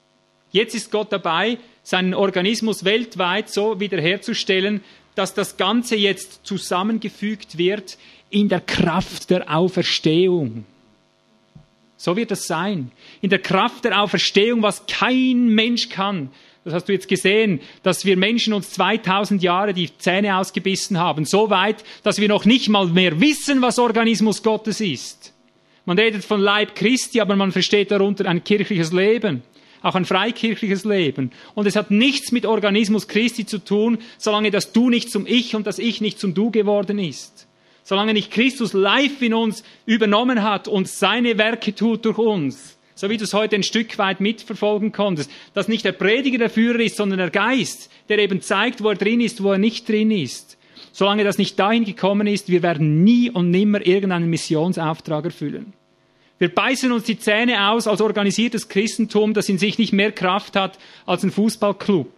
Jetzt 0.50 0.74
ist 0.74 0.90
Gott 0.90 1.12
dabei, 1.12 1.58
seinen 1.84 2.12
Organismus 2.12 2.84
weltweit 2.84 3.50
so 3.50 3.78
wiederherzustellen, 3.78 4.82
dass 5.14 5.32
das 5.32 5.56
Ganze 5.56 5.94
jetzt 5.94 6.40
zusammengefügt 6.44 7.56
wird 7.56 7.98
in 8.30 8.48
der 8.48 8.60
Kraft 8.60 9.30
der 9.30 9.56
Auferstehung. 9.56 10.64
So 11.96 12.16
wird 12.16 12.32
es 12.32 12.48
sein. 12.48 12.90
In 13.20 13.30
der 13.30 13.38
Kraft 13.38 13.84
der 13.84 14.02
Auferstehung, 14.02 14.60
was 14.62 14.86
kein 14.86 15.46
Mensch 15.48 15.88
kann. 15.88 16.30
Das 16.64 16.74
hast 16.74 16.88
du 16.88 16.92
jetzt 16.92 17.08
gesehen, 17.08 17.60
dass 17.82 18.04
wir 18.04 18.16
Menschen 18.16 18.52
uns 18.52 18.70
2000 18.70 19.42
Jahre 19.42 19.72
die 19.72 19.96
Zähne 19.96 20.36
ausgebissen 20.36 20.98
haben. 20.98 21.24
So 21.24 21.50
weit, 21.50 21.84
dass 22.02 22.18
wir 22.18 22.28
noch 22.28 22.44
nicht 22.44 22.68
mal 22.68 22.86
mehr 22.86 23.20
wissen, 23.20 23.62
was 23.62 23.78
Organismus 23.78 24.42
Gottes 24.42 24.80
ist. 24.80 25.32
Man 25.86 25.98
redet 25.98 26.24
von 26.24 26.40
Leib 26.40 26.74
Christi, 26.74 27.20
aber 27.20 27.36
man 27.36 27.52
versteht 27.52 27.90
darunter 27.90 28.26
ein 28.26 28.44
kirchliches 28.44 28.92
Leben. 28.92 29.42
Auch 29.80 29.94
ein 29.94 30.04
freikirchliches 30.04 30.84
Leben. 30.84 31.30
Und 31.54 31.66
es 31.66 31.76
hat 31.76 31.90
nichts 31.90 32.32
mit 32.32 32.44
Organismus 32.44 33.06
Christi 33.06 33.46
zu 33.46 33.58
tun, 33.58 33.98
solange 34.18 34.50
das 34.50 34.72
Du 34.72 34.90
nicht 34.90 35.10
zum 35.10 35.26
Ich 35.26 35.54
und 35.54 35.66
das 35.66 35.78
Ich 35.78 36.00
nicht 36.00 36.18
zum 36.18 36.34
Du 36.34 36.50
geworden 36.50 36.98
ist. 36.98 37.46
Solange 37.84 38.12
nicht 38.12 38.32
Christus 38.32 38.72
live 38.72 39.22
in 39.22 39.32
uns 39.32 39.62
übernommen 39.86 40.42
hat 40.42 40.68
und 40.68 40.88
seine 40.88 41.38
Werke 41.38 41.74
tut 41.74 42.04
durch 42.04 42.18
uns 42.18 42.77
so 42.98 43.08
wie 43.08 43.16
du 43.16 43.22
es 43.22 43.32
heute 43.32 43.54
ein 43.54 43.62
Stück 43.62 43.96
weit 43.98 44.20
mitverfolgen 44.20 44.90
konntest, 44.90 45.30
dass 45.54 45.68
nicht 45.68 45.84
der 45.84 45.92
Prediger 45.92 46.38
der 46.38 46.50
Führer 46.50 46.80
ist, 46.80 46.96
sondern 46.96 47.20
der 47.20 47.30
Geist, 47.30 47.92
der 48.08 48.18
eben 48.18 48.40
zeigt, 48.40 48.82
wo 48.82 48.88
er 48.88 48.96
drin 48.96 49.20
ist, 49.20 49.40
wo 49.40 49.52
er 49.52 49.58
nicht 49.58 49.88
drin 49.88 50.10
ist. 50.10 50.58
Solange 50.90 51.22
das 51.22 51.38
nicht 51.38 51.56
dahin 51.60 51.84
gekommen 51.84 52.26
ist, 52.26 52.48
wir 52.48 52.64
werden 52.64 53.04
nie 53.04 53.30
und 53.30 53.52
nimmer 53.52 53.86
irgendeinen 53.86 54.28
Missionsauftrag 54.28 55.26
erfüllen. 55.26 55.74
Wir 56.40 56.52
beißen 56.52 56.90
uns 56.90 57.04
die 57.04 57.20
Zähne 57.20 57.70
aus 57.70 57.86
als 57.86 58.00
organisiertes 58.00 58.68
Christentum, 58.68 59.32
das 59.32 59.48
in 59.48 59.58
sich 59.58 59.78
nicht 59.78 59.92
mehr 59.92 60.10
Kraft 60.10 60.56
hat 60.56 60.76
als 61.06 61.22
ein 61.22 61.30
Fußballclub 61.30 62.10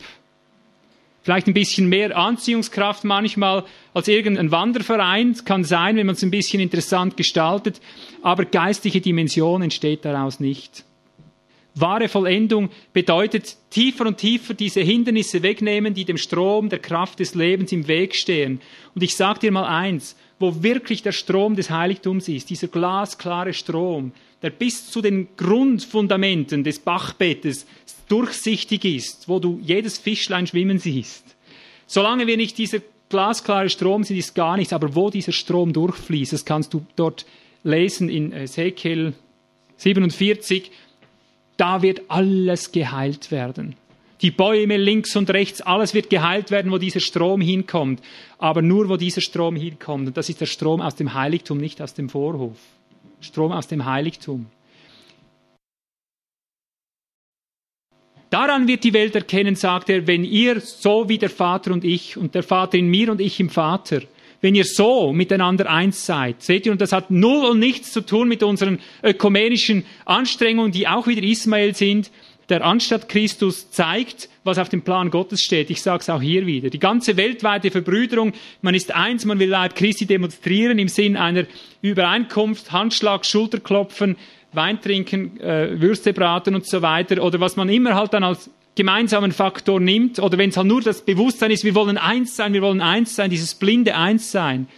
vielleicht 1.23 1.47
ein 1.47 1.55
bisschen 1.55 1.89
mehr 1.89 2.17
Anziehungskraft 2.17 3.05
manchmal 3.05 3.65
als 3.95 4.09
irgendein 4.09 4.51
Wanderverein. 4.51 5.37
Kann 5.45 5.65
sein, 5.65 5.97
wenn 5.97 6.07
man 6.07 6.15
es 6.15 6.23
ein 6.23 6.31
bisschen 6.31 6.61
interessant 6.61 7.17
gestaltet. 7.17 7.81
Aber 8.23 8.45
geistliche 8.45 9.01
Dimension 9.01 9.63
entsteht 9.63 10.05
daraus 10.05 10.41
nicht. 10.41 10.85
Wahre 11.75 12.09
Vollendung 12.09 12.71
bedeutet 12.93 13.57
tiefer 13.71 14.07
und 14.07 14.19
tiefer 14.19 14.55
diese 14.55 14.81
Hindernisse 14.81 15.43
wegnehmen, 15.43 15.95
die 15.95 16.05
dem 16.05 16.19
Strom 16.19 16.69
der 16.69 16.81
Kraft 16.81 17.21
des 17.21 17.35
Lebens 17.35 17.73
im 17.73 17.87
Weg 17.87 18.17
stehen. 18.17 18.61
Und 18.95 19.03
ich 19.03 19.17
sage 19.17 19.41
dir 19.41 19.53
mal 19.53 19.67
eins, 19.67 20.17
wo 20.41 20.63
wirklich 20.63 21.03
der 21.03 21.13
Strom 21.13 21.55
des 21.55 21.71
Heiligtums 21.71 22.29
ist, 22.29 22.51
dieser 22.51 22.69
glasklare 22.69 23.53
Strom, 23.53 24.13
der 24.43 24.51
bis 24.51 24.91
zu 24.91 25.01
den 25.01 25.29
Grundfundamenten 25.37 26.65
des 26.65 26.81
Bachbettes 26.81 27.67
durchsichtig 28.11 28.85
ist, 28.85 29.29
wo 29.29 29.39
du 29.39 29.61
jedes 29.63 29.99
Fischlein 29.99 30.47
schwimmen 30.47 30.79
siehst. 30.79 31.37
Solange 31.87 32.27
wir 32.27 32.37
nicht 32.37 32.59
dieser 32.59 32.81
glasklare 33.09 33.69
Strom 33.69 34.05
sind, 34.05 34.17
ist 34.17 34.35
gar 34.35 34.57
nichts. 34.57 34.73
Aber 34.73 34.95
wo 34.95 35.11
dieser 35.11 35.33
Strom 35.33 35.73
durchfließt, 35.73 36.33
das 36.33 36.45
kannst 36.45 36.73
du 36.73 36.85
dort 36.97 37.27
lesen 37.63 38.09
in 38.09 38.33
Ezekiel 38.33 39.15
47. 39.77 40.71
Da 41.57 41.83
wird 41.83 42.03
alles 42.09 42.73
geheilt 42.73 43.31
werden. 43.31 43.77
Die 44.23 44.31
Bäume 44.31 44.77
links 44.77 45.17
und 45.17 45.31
rechts, 45.31 45.63
alles 45.63 45.95
wird 45.95 46.11
geheilt 46.11 46.51
werden, 46.51 46.71
wo 46.71 46.79
dieser 46.79 47.01
Strom 47.01 47.41
hinkommt. 47.41 48.03
Aber 48.39 48.61
nur, 48.61 48.89
wo 48.89 48.97
dieser 48.97 49.23
Strom 49.23 49.57
hinkommt. 49.57 50.09
Und 50.09 50.17
das 50.17 50.29
ist 50.29 50.41
der 50.41 50.47
Strom 50.47 50.81
aus 50.81 50.95
dem 50.95 51.15
Heiligtum, 51.15 51.59
nicht 51.59 51.81
aus 51.81 51.95
dem 51.95 52.09
Vorhof. 52.09 52.59
Strom 53.21 53.53
aus 53.53 53.67
dem 53.67 53.85
Heiligtum. 53.87 54.47
Daran 58.31 58.69
wird 58.69 58.85
die 58.85 58.93
Welt 58.93 59.17
erkennen, 59.17 59.57
sagt 59.57 59.91
er, 59.91 60.07
wenn 60.07 60.23
ihr 60.23 60.61
so 60.61 61.09
wie 61.09 61.19
der 61.19 61.31
Vater 61.31 61.73
und 61.73 61.85
ich 61.85 62.17
und 62.17 62.37
der 62.37 62.45
Vater 62.45 62.79
in 62.79 62.87
mir 62.87 63.11
und 63.11 63.21
ich 63.21 63.41
im 63.41 63.51
Vater, 63.51 64.03
wenn 64.41 64.55
ihr 64.55 64.65
so 64.65 65.13
miteinander 65.13 65.69
eins 65.69 66.07
seid. 66.07 66.41
Seht 66.41 66.65
ihr, 66.65 66.73
und 66.73 66.81
das 66.81 66.93
hat 66.93 67.11
null 67.11 67.45
und 67.45 67.59
nichts 67.59 67.93
zu 67.93 68.01
tun 68.01 68.29
mit 68.29 68.45
unseren 68.45 68.79
ökumenischen 69.03 69.85
Anstrengungen, 70.05 70.71
die 70.71 70.87
auch 70.87 71.09
wieder 71.09 71.25
Ismael 71.25 71.75
sind, 71.75 72.11
der 72.49 72.65
anstatt 72.65 73.09
Christus 73.09 73.71
zeigt, 73.71 74.29
was 74.45 74.59
auf 74.59 74.69
dem 74.69 74.83
Plan 74.83 75.11
Gottes 75.11 75.43
steht. 75.43 75.71
Ich 75.71 75.83
sage 75.83 76.01
es 76.01 76.11
auch 76.11 76.23
hier 76.23 76.47
wieder. 76.47 76.71
Die 76.71 76.81
ganze 76.81 77.17
weltweite 77.17 77.71
Verbrüderung, 77.71 78.33
man 78.63 78.75
ist 78.75 78.93
eins, 78.93 79.25
man 79.25 79.39
will 79.39 79.49
Leib 79.49 79.75
Christi 79.77 80.07
demonstrieren 80.07 80.79
im 80.79 80.89
Sinn 80.89 81.17
einer 81.17 81.47
Übereinkunft, 81.83 82.73
Handschlag, 82.73 83.25
Schulterklopfen, 83.25 84.17
Wein 84.53 84.81
trinken, 84.81 85.39
äh, 85.41 85.81
Würste 85.81 86.13
braten 86.13 86.55
und 86.55 86.67
so 86.67 86.83
weiter 86.83 87.23
oder 87.23 87.41
was 87.41 87.57
man 87.57 87.69
immer 87.69 87.95
halt 87.95 88.13
dann 88.13 88.25
als 88.25 88.51
gemeinsamen 88.75 89.33
Faktor 89.33 89.81
nimmt 89.81 90.19
oder 90.19 90.39
wenn 90.39 90.51
es 90.51 90.57
halt 90.57 90.67
nur 90.67 90.81
das 90.81 91.03
Bewusstsein 91.03 91.51
ist, 91.51 91.65
wir 91.65 91.75
wollen 91.75 91.99
eins 91.99 92.37
sein, 92.37 92.53
wir 92.53 92.63
wollen 92.63 92.81
eins 92.81 93.15
sein, 93.15 93.31
dieses 93.31 93.55
blinde 93.55 93.97
Eins 93.97 94.31
sein. 94.31 94.69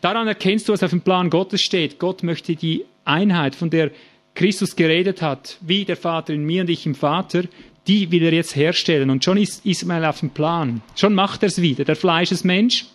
Daran 0.00 0.28
erkennst 0.28 0.68
du, 0.68 0.72
was 0.72 0.82
auf 0.82 0.90
dem 0.90 1.00
Plan 1.00 1.30
Gottes 1.30 1.62
steht. 1.62 1.98
Gott 1.98 2.22
möchte 2.22 2.56
die 2.56 2.84
Einheit, 3.04 3.54
von 3.54 3.70
der 3.70 3.90
Christus 4.34 4.76
geredet 4.76 5.22
hat, 5.22 5.58
wie 5.60 5.84
der 5.84 5.96
Vater 5.96 6.32
in 6.32 6.44
mir 6.44 6.62
und 6.62 6.70
ich 6.70 6.86
im 6.86 6.94
Vater, 6.94 7.44
die 7.86 8.10
will 8.10 8.22
er 8.22 8.32
jetzt 8.32 8.56
herstellen. 8.56 9.10
Und 9.10 9.24
schon 9.24 9.36
ist 9.36 9.66
Ismael 9.66 10.04
auf 10.04 10.20
dem 10.20 10.30
Plan. 10.30 10.82
Schon 10.94 11.14
macht 11.14 11.42
er 11.42 11.48
es 11.48 11.60
wieder. 11.60 11.84
Der 11.84 11.96
Fleischesmensch, 11.96 12.86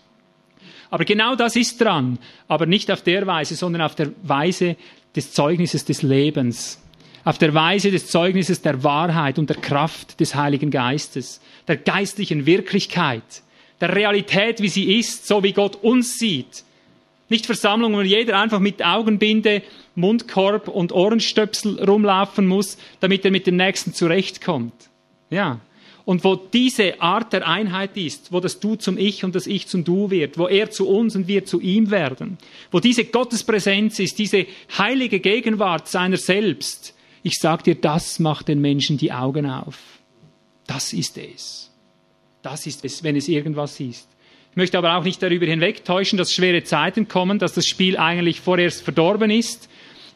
aber 0.90 1.06
genau 1.06 1.36
das 1.36 1.56
ist 1.56 1.80
dran. 1.82 2.18
Aber 2.48 2.66
nicht 2.66 2.92
auf 2.92 3.02
der 3.02 3.28
Weise, 3.28 3.56
sondern 3.56 3.82
auf 3.82 3.96
der 3.96 4.12
Weise 4.24 4.78
des 5.18 5.34
Zeugnisses 5.34 5.84
des 5.84 6.04
Lebens. 6.04 6.82
Auf 7.26 7.38
der 7.38 7.54
Weise 7.54 7.92
des 7.92 8.08
Zeugnisses 8.08 8.62
der 8.62 8.84
Wahrheit 8.84 9.38
und 9.38 9.50
der 9.50 9.58
Kraft 9.58 10.20
des 10.22 10.36
Heiligen 10.36 10.72
Geistes. 10.72 11.42
Der 11.68 11.76
geistlichen 11.76 12.46
Wirklichkeit. 12.46 13.24
Der 13.82 13.94
Realität, 13.94 14.62
wie 14.62 14.70
sie 14.70 14.98
ist, 14.98 15.28
so 15.28 15.44
wie 15.44 15.52
Gott 15.52 15.76
uns 15.84 16.18
sieht. 16.18 16.64
Nicht 17.30 17.46
Versammlungen, 17.46 17.98
wo 17.98 18.02
jeder 18.02 18.40
einfach 18.40 18.60
mit 18.60 18.84
Augenbinde, 18.86 19.62
Mundkorb 19.96 20.70
und 20.70 20.94
Ohrenstöpsel 20.94 21.84
rumlaufen 21.84 22.48
muss, 22.48 22.78
damit 23.02 23.26
er 23.26 23.32
mit 23.32 23.46
dem 23.46 23.58
Nächsten 23.58 23.94
zurechtkommt. 23.94 24.74
Ja, 25.30 25.60
und 26.08 26.24
wo 26.24 26.38
diese 26.38 27.02
Art 27.02 27.34
der 27.34 27.46
Einheit 27.46 27.98
ist, 27.98 28.32
wo 28.32 28.40
das 28.40 28.62
Du 28.62 28.78
zum 28.78 28.98
Ich 28.98 29.26
und 29.26 29.36
das 29.36 29.46
Ich 29.46 29.68
zum 29.68 29.84
Du 29.84 30.10
wird, 30.10 30.38
wo 30.38 30.48
er 30.48 30.72
zu 30.72 30.88
uns 30.88 31.18
und 31.18 31.28
wir 31.28 31.44
zu 31.44 31.60
ihm 31.60 31.92
werden, 31.92 32.38
wo 32.72 32.80
diese 32.80 33.04
Gottespräsenz 33.04 34.00
ist, 34.00 34.18
diese 34.18 34.46
heilige 34.78 35.20
Gegenwart 35.20 35.90
seiner 35.90 36.16
selbst, 36.16 36.96
ich 37.24 37.34
sag 37.38 37.66
dir, 37.66 37.76
das 37.76 38.20
macht 38.20 38.48
den 38.48 38.62
Menschen 38.62 38.98
die 38.98 39.12
Augen 39.12 39.50
auf. 39.50 39.78
Das 40.66 40.94
ist 40.94 41.18
es. 41.18 41.74
Das 42.42 42.66
ist 42.66 42.86
es, 42.86 43.04
wenn 43.04 43.18
es 43.18 43.28
irgendwas 43.28 43.78
ist. 43.82 44.08
Ich 44.52 44.56
möchte 44.56 44.78
aber 44.78 44.96
auch 44.96 45.04
nicht 45.04 45.22
darüber 45.22 45.46
hinwegtäuschen, 45.46 46.18
dass 46.18 46.32
schwere 46.32 46.64
Zeiten 46.64 47.10
kommen, 47.10 47.38
dass 47.38 47.52
das 47.52 47.68
Spiel 47.68 47.98
eigentlich 47.98 48.40
vorerst 48.40 48.82
verdorben 48.82 49.30
ist. 49.30 49.68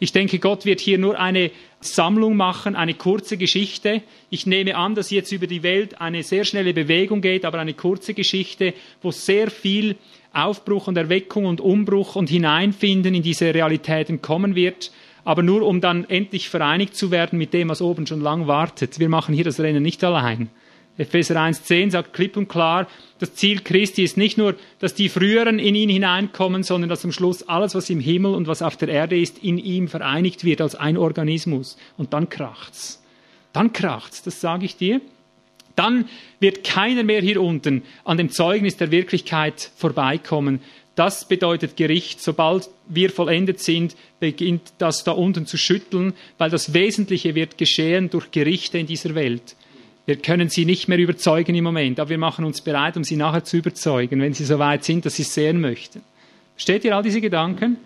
Ich 0.04 0.12
denke, 0.12 0.39
Gott 0.39 0.66
wird 0.66 0.80
hier 0.80 0.97
nur 0.97 1.20
eine 1.20 1.52
Sammlung 1.80 2.36
machen, 2.36 2.76
eine 2.76 2.95
kurze 2.95 3.38
Geschichte. 3.38 4.02
Ich 4.32 4.47
nehme 4.47 4.76
an, 4.76 4.95
dass 4.95 5.12
jetzt 5.12 5.32
über 5.32 5.45
die 5.45 5.62
Welt 5.62 6.02
eine 6.02 6.24
sehr 6.24 6.43
schnelle 6.43 6.74
Bewegung 6.74 7.22
geht, 7.22 7.45
aber 7.45 7.60
eine 7.60 7.76
kurze 7.76 8.16
Geschichte, 8.16 8.74
wo 9.04 9.12
sehr 9.12 9.52
viel 9.52 9.95
Aufbruch 10.34 10.88
und 10.88 10.97
Erweckung 10.97 11.45
und 11.45 11.62
Umbruch 11.62 12.16
und 12.16 12.32
Hineinfinden 12.32 13.14
in 13.14 13.22
diese 13.22 13.54
Realitäten 13.54 14.24
kommen 14.24 14.56
wird, 14.56 14.91
aber 15.24 15.43
nur 15.43 15.62
um 15.62 15.82
dann 15.82 16.10
endlich 16.10 16.49
vereinigt 16.49 16.95
zu 16.95 17.12
werden 17.12 17.38
mit 17.38 17.54
dem, 17.54 17.70
was 17.70 17.80
oben 17.80 18.08
schon 18.08 18.22
lang 18.22 18.47
wartet. 18.47 18.97
Wir 18.97 19.08
machen 19.08 19.36
hier 19.36 19.43
das 19.43 19.60
Rennen 19.60 19.84
nicht 19.84 20.04
allein. 20.04 20.49
Epheser 20.98 21.36
1.10 21.36 21.92
sagt 21.92 22.14
klipp 22.14 22.36
und 22.38 22.48
klar, 22.50 22.88
das 23.20 23.34
Ziel 23.34 23.62
Christi 23.62 24.04
ist 24.04 24.18
nicht 24.18 24.38
nur, 24.38 24.56
dass 24.80 24.94
die 24.94 25.10
Früheren 25.10 25.58
in 25.58 25.74
ihn 25.76 25.89
hineinkommen, 25.89 26.64
sondern 26.64 26.89
dass 26.89 27.06
am 27.06 27.12
Schluss 27.12 27.44
alles, 27.44 27.76
was 27.76 27.89
im 27.89 28.00
Himmel 28.00 28.36
und 28.36 28.48
was 28.48 28.62
auf 28.62 28.78
der 28.78 28.89
Erde 28.89 29.20
ist, 29.20 29.44
in 29.44 29.58
ihm 29.58 29.88
vereinigt 29.88 30.44
wird 30.44 30.62
als 30.62 30.76
ein 30.76 30.98
Organismus. 30.98 31.78
Und 31.98 32.14
dann 32.14 32.30
kracht's. 32.30 33.02
Dann 33.54 33.74
kracht's, 33.74 34.22
das 34.24 34.42
sage 34.42 34.66
ich 34.66 34.76
dir. 34.76 35.02
Dann 35.76 36.10
wird 36.39 36.64
keiner 36.64 37.04
mehr 37.04 37.22
hier 37.22 37.42
unten 37.42 37.84
an 38.04 38.18
dem 38.18 38.30
Zeugnis 38.30 38.78
der 38.78 38.92
Wirklichkeit 38.92 39.72
vorbeikommen. 39.78 40.62
Das 40.96 41.28
bedeutet 41.28 41.78
Gericht. 41.78 42.22
Sobald 42.22 42.70
wir 42.88 43.10
vollendet 43.10 43.60
sind, 43.60 43.96
beginnt 44.20 44.74
das 44.78 45.04
da 45.04 45.14
unten 45.14 45.46
zu 45.46 45.58
schütteln, 45.58 46.14
weil 46.38 46.50
das 46.50 46.74
Wesentliche 46.74 47.34
wird 47.34 47.58
geschehen 47.58 48.10
durch 48.10 48.32
Gerichte 48.32 48.78
in 48.78 48.88
dieser 48.88 49.16
Welt. 49.16 49.56
Wir 50.06 50.16
können 50.16 50.49
sie 50.49 50.66
nicht 50.66 50.88
mehr 50.88 50.97
überzeugen 50.97 51.56
im 51.56 51.64
Moment, 51.64 51.99
aber 51.99 52.10
wir 52.10 52.18
machen 52.18 52.43
uns 52.43 52.62
bereit, 52.62 52.97
um 52.97 53.04
sie 53.04 53.16
nachher 53.16 53.43
zu 53.43 53.58
überzeugen, 53.58 54.20
wenn 54.20 54.34
sie 54.34 54.45
so 54.45 54.58
weit 54.58 54.84
sind, 54.84 55.06
dass 55.06 55.16
sie 55.16 55.22
es 55.22 55.34
sehen 55.34 55.62
möchten. 55.62 56.02
Versteht 56.56 56.84
ihr 56.86 56.95
all 56.95 57.04
diese 57.04 57.22
Gedanken? 57.22 57.78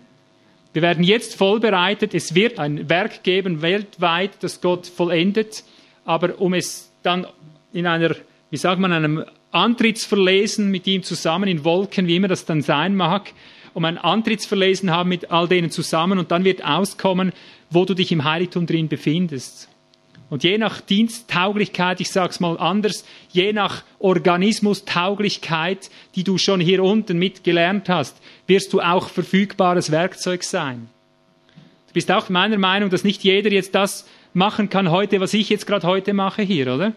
Wir 0.72 0.82
werden 0.82 1.04
jetzt 1.04 1.36
vollbereitet. 1.36 2.14
Es 2.14 2.34
wird 2.34 2.58
ein 2.58 2.88
Werk 2.90 3.22
geben 3.22 3.62
weltweit, 3.62 4.32
das 4.40 4.60
Gott 4.60 4.86
vollendet. 4.86 5.64
Aber 6.04 6.38
um 6.40 6.52
es 6.52 6.90
dann 7.02 7.26
in 7.72 7.86
einer, 7.86 8.14
wie 8.50 8.56
sagt 8.56 8.80
man, 8.80 8.92
einem 8.92 9.24
Antrittsverlesen 9.52 10.70
mit 10.70 10.86
ihm 10.86 11.02
zusammen 11.02 11.48
in 11.48 11.64
Wolken, 11.64 12.06
wie 12.06 12.16
immer 12.16 12.28
das 12.28 12.44
dann 12.44 12.60
sein 12.60 12.94
mag, 12.94 13.32
um 13.72 13.84
ein 13.86 13.96
Antrittsverlesen 13.96 14.90
haben 14.90 15.08
mit 15.08 15.30
all 15.30 15.48
denen 15.48 15.70
zusammen 15.70 16.18
und 16.18 16.30
dann 16.30 16.44
wird 16.44 16.62
auskommen, 16.64 17.32
wo 17.70 17.84
du 17.84 17.94
dich 17.94 18.12
im 18.12 18.24
Heiligtum 18.24 18.66
drin 18.66 18.88
befindest. 18.88 19.68
Und 20.28 20.42
je 20.42 20.58
nach 20.58 20.80
Diensttauglichkeit, 20.80 22.00
ich 22.00 22.10
sage 22.10 22.30
es 22.30 22.40
mal 22.40 22.58
anders, 22.58 23.04
je 23.30 23.52
nach 23.52 23.84
Organismustauglichkeit, 24.00 25.88
die 26.16 26.24
du 26.24 26.36
schon 26.36 26.60
hier 26.60 26.82
unten 26.82 27.18
mitgelernt 27.18 27.88
hast, 27.88 28.16
wirst 28.46 28.72
du 28.72 28.80
auch 28.80 29.08
verfügbares 29.08 29.92
Werkzeug 29.92 30.42
sein. 30.42 30.88
Du 31.88 31.92
bist 31.92 32.10
auch 32.10 32.28
meiner 32.28 32.58
Meinung, 32.58 32.90
dass 32.90 33.04
nicht 33.04 33.22
jeder 33.22 33.52
jetzt 33.52 33.74
das 33.74 34.06
machen 34.34 34.68
kann 34.68 34.90
heute, 34.90 35.20
was 35.20 35.32
ich 35.32 35.48
jetzt 35.48 35.66
gerade 35.66 35.86
heute 35.86 36.12
mache 36.12 36.42
hier, 36.42 36.74
oder? 36.74 36.92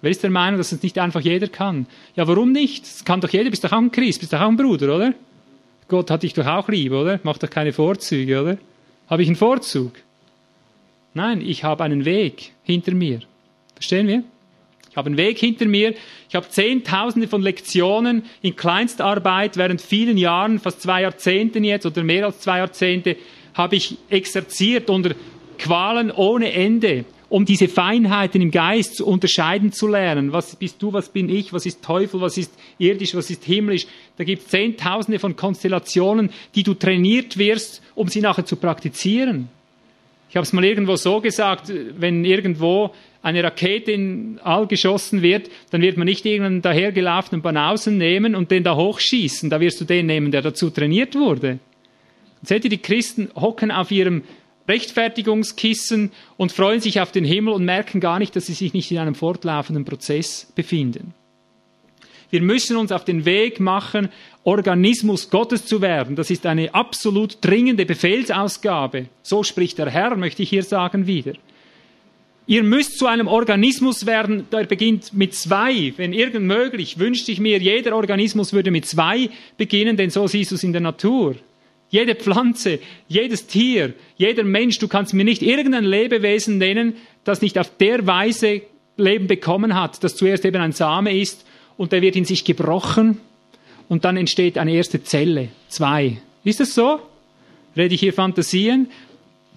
Wer 0.00 0.10
ist 0.12 0.22
der 0.22 0.30
Meinung, 0.30 0.58
dass 0.58 0.70
es 0.70 0.82
nicht 0.82 0.98
einfach 0.98 1.20
jeder 1.20 1.48
kann? 1.48 1.86
Ja, 2.14 2.28
warum 2.28 2.52
nicht? 2.52 2.84
Das 2.84 3.04
kann 3.04 3.20
doch 3.20 3.30
jeder, 3.30 3.50
bist 3.50 3.64
doch 3.64 3.72
auch 3.72 3.78
ein 3.78 3.90
Christ, 3.90 4.20
bist 4.20 4.32
doch 4.32 4.40
auch 4.40 4.48
ein 4.48 4.56
Bruder, 4.56 4.94
oder? 4.94 5.14
Gott 5.88 6.10
hat 6.10 6.22
dich 6.22 6.34
doch 6.34 6.46
auch 6.46 6.68
lieb, 6.68 6.92
oder? 6.92 7.18
Macht 7.24 7.42
doch 7.42 7.50
keine 7.50 7.72
Vorzüge, 7.72 8.40
oder? 8.40 8.58
Habe 9.08 9.22
ich 9.22 9.28
einen 9.28 9.36
Vorzug? 9.36 9.94
Nein, 11.14 11.40
ich 11.40 11.64
habe 11.64 11.84
einen 11.84 12.04
Weg 12.04 12.52
hinter 12.62 12.94
mir. 12.94 13.20
Verstehen 13.74 14.06
wir? 14.08 14.22
Ich 14.90 14.96
habe 14.96 15.06
einen 15.06 15.16
Weg 15.16 15.38
hinter 15.38 15.66
mir. 15.66 15.94
Ich 16.28 16.34
habe 16.34 16.48
Zehntausende 16.48 17.28
von 17.28 17.42
Lektionen 17.42 18.24
in 18.42 18.56
Kleinstarbeit 18.56 19.56
während 19.56 19.80
vielen 19.80 20.18
Jahren, 20.18 20.58
fast 20.58 20.82
zwei 20.82 21.02
Jahrzehnten 21.02 21.64
jetzt 21.64 21.86
oder 21.86 22.02
mehr 22.02 22.26
als 22.26 22.40
zwei 22.40 22.58
Jahrzehnte, 22.58 23.16
habe 23.54 23.76
ich 23.76 23.96
exerziert 24.08 24.90
unter 24.90 25.14
Qualen 25.58 26.10
ohne 26.10 26.52
Ende, 26.52 27.04
um 27.28 27.44
diese 27.44 27.68
Feinheiten 27.68 28.40
im 28.40 28.50
Geist 28.50 28.96
zu 28.96 29.06
unterscheiden 29.06 29.72
zu 29.72 29.88
lernen. 29.88 30.32
Was 30.32 30.56
bist 30.56 30.80
du, 30.80 30.92
was 30.92 31.08
bin 31.08 31.28
ich, 31.28 31.52
was 31.52 31.66
ist 31.66 31.82
Teufel, 31.82 32.20
was 32.20 32.38
ist 32.38 32.52
irdisch, 32.78 33.14
was 33.14 33.30
ist 33.30 33.44
himmlisch. 33.44 33.86
Da 34.16 34.24
gibt 34.24 34.42
es 34.42 34.48
Zehntausende 34.48 35.18
von 35.18 35.36
Konstellationen, 35.36 36.30
die 36.54 36.62
du 36.62 36.74
trainiert 36.74 37.36
wirst, 37.36 37.82
um 37.94 38.08
sie 38.08 38.20
nachher 38.20 38.46
zu 38.46 38.56
praktizieren. 38.56 39.48
Ich 40.28 40.36
habe 40.36 40.44
es 40.44 40.52
mal 40.52 40.64
irgendwo 40.64 40.96
so 40.96 41.20
gesagt, 41.20 41.72
wenn 41.98 42.24
irgendwo 42.24 42.92
eine 43.22 43.42
Rakete 43.42 43.92
in 43.92 44.38
All 44.44 44.66
geschossen 44.66 45.22
wird, 45.22 45.50
dann 45.70 45.80
wird 45.80 45.96
man 45.96 46.06
nicht 46.06 46.24
irgendeinen 46.24 46.62
dahergelaufenen 46.62 47.42
Banausen 47.42 47.98
nehmen 47.98 48.34
und 48.34 48.50
den 48.50 48.62
da 48.62 48.76
hochschießen. 48.76 49.50
Da 49.50 49.60
wirst 49.60 49.80
du 49.80 49.84
den 49.84 50.06
nehmen, 50.06 50.30
der 50.30 50.42
dazu 50.42 50.70
trainiert 50.70 51.14
wurde. 51.14 51.58
seht 52.42 52.64
ihr, 52.64 52.70
die 52.70 52.78
Christen 52.78 53.28
hocken 53.34 53.70
auf 53.70 53.90
ihrem 53.90 54.22
Rechtfertigungskissen 54.68 56.12
und 56.36 56.52
freuen 56.52 56.80
sich 56.80 57.00
auf 57.00 57.10
den 57.10 57.24
Himmel 57.24 57.54
und 57.54 57.64
merken 57.64 58.00
gar 58.00 58.18
nicht, 58.18 58.36
dass 58.36 58.46
sie 58.46 58.52
sich 58.52 58.74
nicht 58.74 58.90
in 58.90 58.98
einem 58.98 59.14
fortlaufenden 59.14 59.84
Prozess 59.84 60.52
befinden. 60.54 61.14
Wir 62.30 62.42
müssen 62.42 62.76
uns 62.76 62.92
auf 62.92 63.04
den 63.04 63.24
Weg 63.24 63.58
machen, 63.58 64.10
Organismus 64.44 65.30
Gottes 65.30 65.66
zu 65.66 65.80
werden. 65.80 66.16
Das 66.16 66.30
ist 66.30 66.46
eine 66.46 66.74
absolut 66.74 67.38
dringende 67.40 67.86
Befehlsausgabe. 67.86 69.06
So 69.22 69.42
spricht 69.42 69.78
der 69.78 69.90
Herr, 69.90 70.16
möchte 70.16 70.42
ich 70.42 70.50
hier 70.50 70.62
sagen 70.62 71.06
wieder. 71.06 71.32
Ihr 72.46 72.62
müsst 72.62 72.98
zu 72.98 73.06
einem 73.06 73.28
Organismus 73.28 74.06
werden, 74.06 74.46
der 74.50 74.64
beginnt 74.64 75.12
mit 75.12 75.34
zwei. 75.34 75.92
Wenn 75.98 76.14
irgend 76.14 76.46
möglich, 76.46 76.98
wünschte 76.98 77.30
ich 77.30 77.40
mir, 77.40 77.58
jeder 77.58 77.94
Organismus 77.94 78.54
würde 78.54 78.70
mit 78.70 78.86
zwei 78.86 79.28
beginnen, 79.58 79.98
denn 79.98 80.08
so 80.08 80.26
siehst 80.26 80.50
du 80.50 80.54
es 80.54 80.64
in 80.64 80.72
der 80.72 80.80
Natur. 80.80 81.36
Jede 81.90 82.14
Pflanze, 82.14 82.80
jedes 83.06 83.46
Tier, 83.46 83.92
jeder 84.16 84.44
Mensch, 84.44 84.78
du 84.78 84.88
kannst 84.88 85.12
mir 85.12 85.24
nicht 85.24 85.42
irgendein 85.42 85.84
Lebewesen 85.84 86.56
nennen, 86.56 86.94
das 87.24 87.42
nicht 87.42 87.58
auf 87.58 87.70
der 87.78 88.06
Weise 88.06 88.62
Leben 88.96 89.26
bekommen 89.26 89.74
hat, 89.74 90.02
dass 90.02 90.16
zuerst 90.16 90.44
eben 90.44 90.60
ein 90.60 90.72
Same 90.72 91.18
ist 91.18 91.46
und 91.78 91.92
der 91.92 92.02
wird 92.02 92.16
in 92.16 92.26
sich 92.26 92.44
gebrochen 92.44 93.18
und 93.88 94.04
dann 94.04 94.18
entsteht 94.18 94.58
eine 94.58 94.72
erste 94.72 95.02
Zelle, 95.02 95.48
zwei. 95.68 96.18
Ist 96.44 96.60
das 96.60 96.74
so? 96.74 97.00
Rede 97.74 97.94
ich 97.94 98.00
hier 98.00 98.12
Fantasien? 98.12 98.90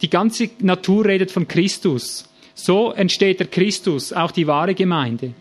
Die 0.01 0.09
ganze 0.09 0.49
Natur 0.59 1.05
redet 1.05 1.31
von 1.31 1.47
Christus. 1.47 2.29
So 2.53 2.91
entsteht 2.93 3.39
der 3.39 3.47
Christus, 3.47 4.13
auch 4.13 4.31
die 4.31 4.47
wahre 4.47 4.75
Gemeinde. 4.75 5.33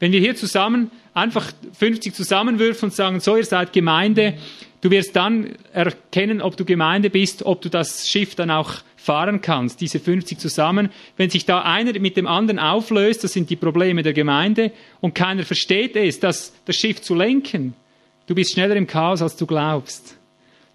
Wenn 0.00 0.10
wir 0.10 0.20
hier 0.20 0.34
zusammen 0.34 0.90
einfach 1.14 1.52
50 1.78 2.14
zusammenwürfen 2.14 2.88
und 2.88 2.94
sagen, 2.94 3.20
so, 3.20 3.36
ihr 3.36 3.44
seid 3.44 3.72
Gemeinde, 3.72 4.34
du 4.80 4.90
wirst 4.90 5.14
dann 5.14 5.54
erkennen, 5.72 6.40
ob 6.40 6.56
du 6.56 6.64
Gemeinde 6.64 7.10
bist, 7.10 7.44
ob 7.44 7.60
du 7.60 7.68
das 7.68 8.08
Schiff 8.08 8.34
dann 8.34 8.50
auch 8.50 8.76
fahren 9.02 9.40
kannst, 9.40 9.80
diese 9.80 9.98
50 9.98 10.38
zusammen. 10.38 10.90
Wenn 11.16 11.28
sich 11.28 11.44
da 11.44 11.62
einer 11.62 11.98
mit 11.98 12.16
dem 12.16 12.26
anderen 12.26 12.58
auflöst, 12.58 13.24
das 13.24 13.32
sind 13.32 13.50
die 13.50 13.56
Probleme 13.56 14.02
der 14.02 14.12
Gemeinde, 14.12 14.72
und 15.00 15.14
keiner 15.14 15.42
versteht 15.42 15.96
es, 15.96 16.20
das, 16.20 16.52
das 16.64 16.76
Schiff 16.76 17.02
zu 17.02 17.14
lenken, 17.14 17.74
du 18.26 18.34
bist 18.34 18.52
schneller 18.52 18.76
im 18.76 18.86
Chaos, 18.86 19.20
als 19.20 19.36
du 19.36 19.46
glaubst. 19.46 20.16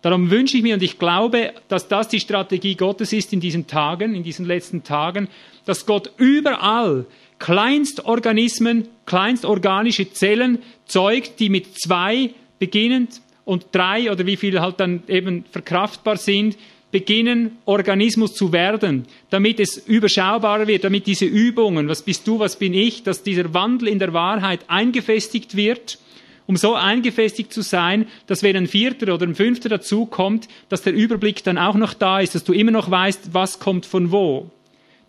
Darum 0.02 0.30
wünsche 0.30 0.58
ich 0.58 0.64
mir 0.64 0.76
und 0.76 0.84
ich 0.84 1.00
glaube, 1.00 1.54
dass 1.70 1.88
das 1.88 2.08
die 2.08 2.20
Strategie 2.20 2.76
Gottes 2.76 3.14
ist 3.14 3.34
in 3.34 3.40
diesen 3.40 3.66
Tagen, 3.66 4.14
in 4.14 4.24
diesen 4.24 4.46
letzten 4.46 4.84
Tagen, 4.84 5.28
dass 5.66 5.86
Gott 5.86 6.12
überall 6.18 7.06
Kleinstorganismen, 7.40 8.88
kleinstorganische 9.06 10.12
Zellen 10.12 10.60
zeugt, 10.86 11.40
die 11.40 11.50
mit 11.50 11.80
zwei 11.80 12.32
beginnend 12.60 13.22
und 13.46 13.68
drei 13.72 14.12
oder 14.12 14.26
wie 14.26 14.38
viele 14.38 14.62
halt 14.62 14.80
dann 14.80 15.04
eben 15.08 15.46
verkraftbar 15.52 16.18
sind, 16.18 16.58
beginnen, 16.92 17.58
Organismus 17.66 18.34
zu 18.34 18.54
werden, 18.54 19.06
damit 19.30 19.60
es 19.60 19.78
überschaubarer 19.78 20.68
wird, 20.68 20.84
damit 20.84 21.06
diese 21.06 21.26
Übungen, 21.26 21.88
was 21.88 22.02
bist 22.02 22.28
du, 22.28 22.40
was 22.40 22.58
bin 22.58 22.74
ich, 22.74 23.04
dass 23.04 23.24
dieser 23.24 23.54
Wandel 23.54 23.90
in 23.90 24.00
der 24.00 24.14
Wahrheit 24.14 24.62
eingefestigt 24.68 25.56
wird, 25.56 26.00
um 26.46 26.56
so 26.56 26.76
eingefestigt 26.76 27.52
zu 27.52 27.62
sein, 27.62 28.08
dass 28.28 28.42
wenn 28.42 28.56
ein 28.56 28.68
Vierter 28.68 29.14
oder 29.14 29.28
ein 29.28 29.36
Fünfter 29.36 29.68
dazukommt, 29.68 30.48
dass 30.70 30.82
der 30.82 30.94
Überblick 30.94 31.44
dann 31.44 31.58
auch 31.58 31.76
noch 31.76 31.94
da 31.94 32.22
ist, 32.22 32.36
dass 32.36 32.46
du 32.46 32.54
immer 32.54 32.72
noch 32.72 32.90
weißt, 32.90 33.34
was 33.34 33.60
kommt 33.60 33.86
von 33.86 34.12
wo. 34.12 34.50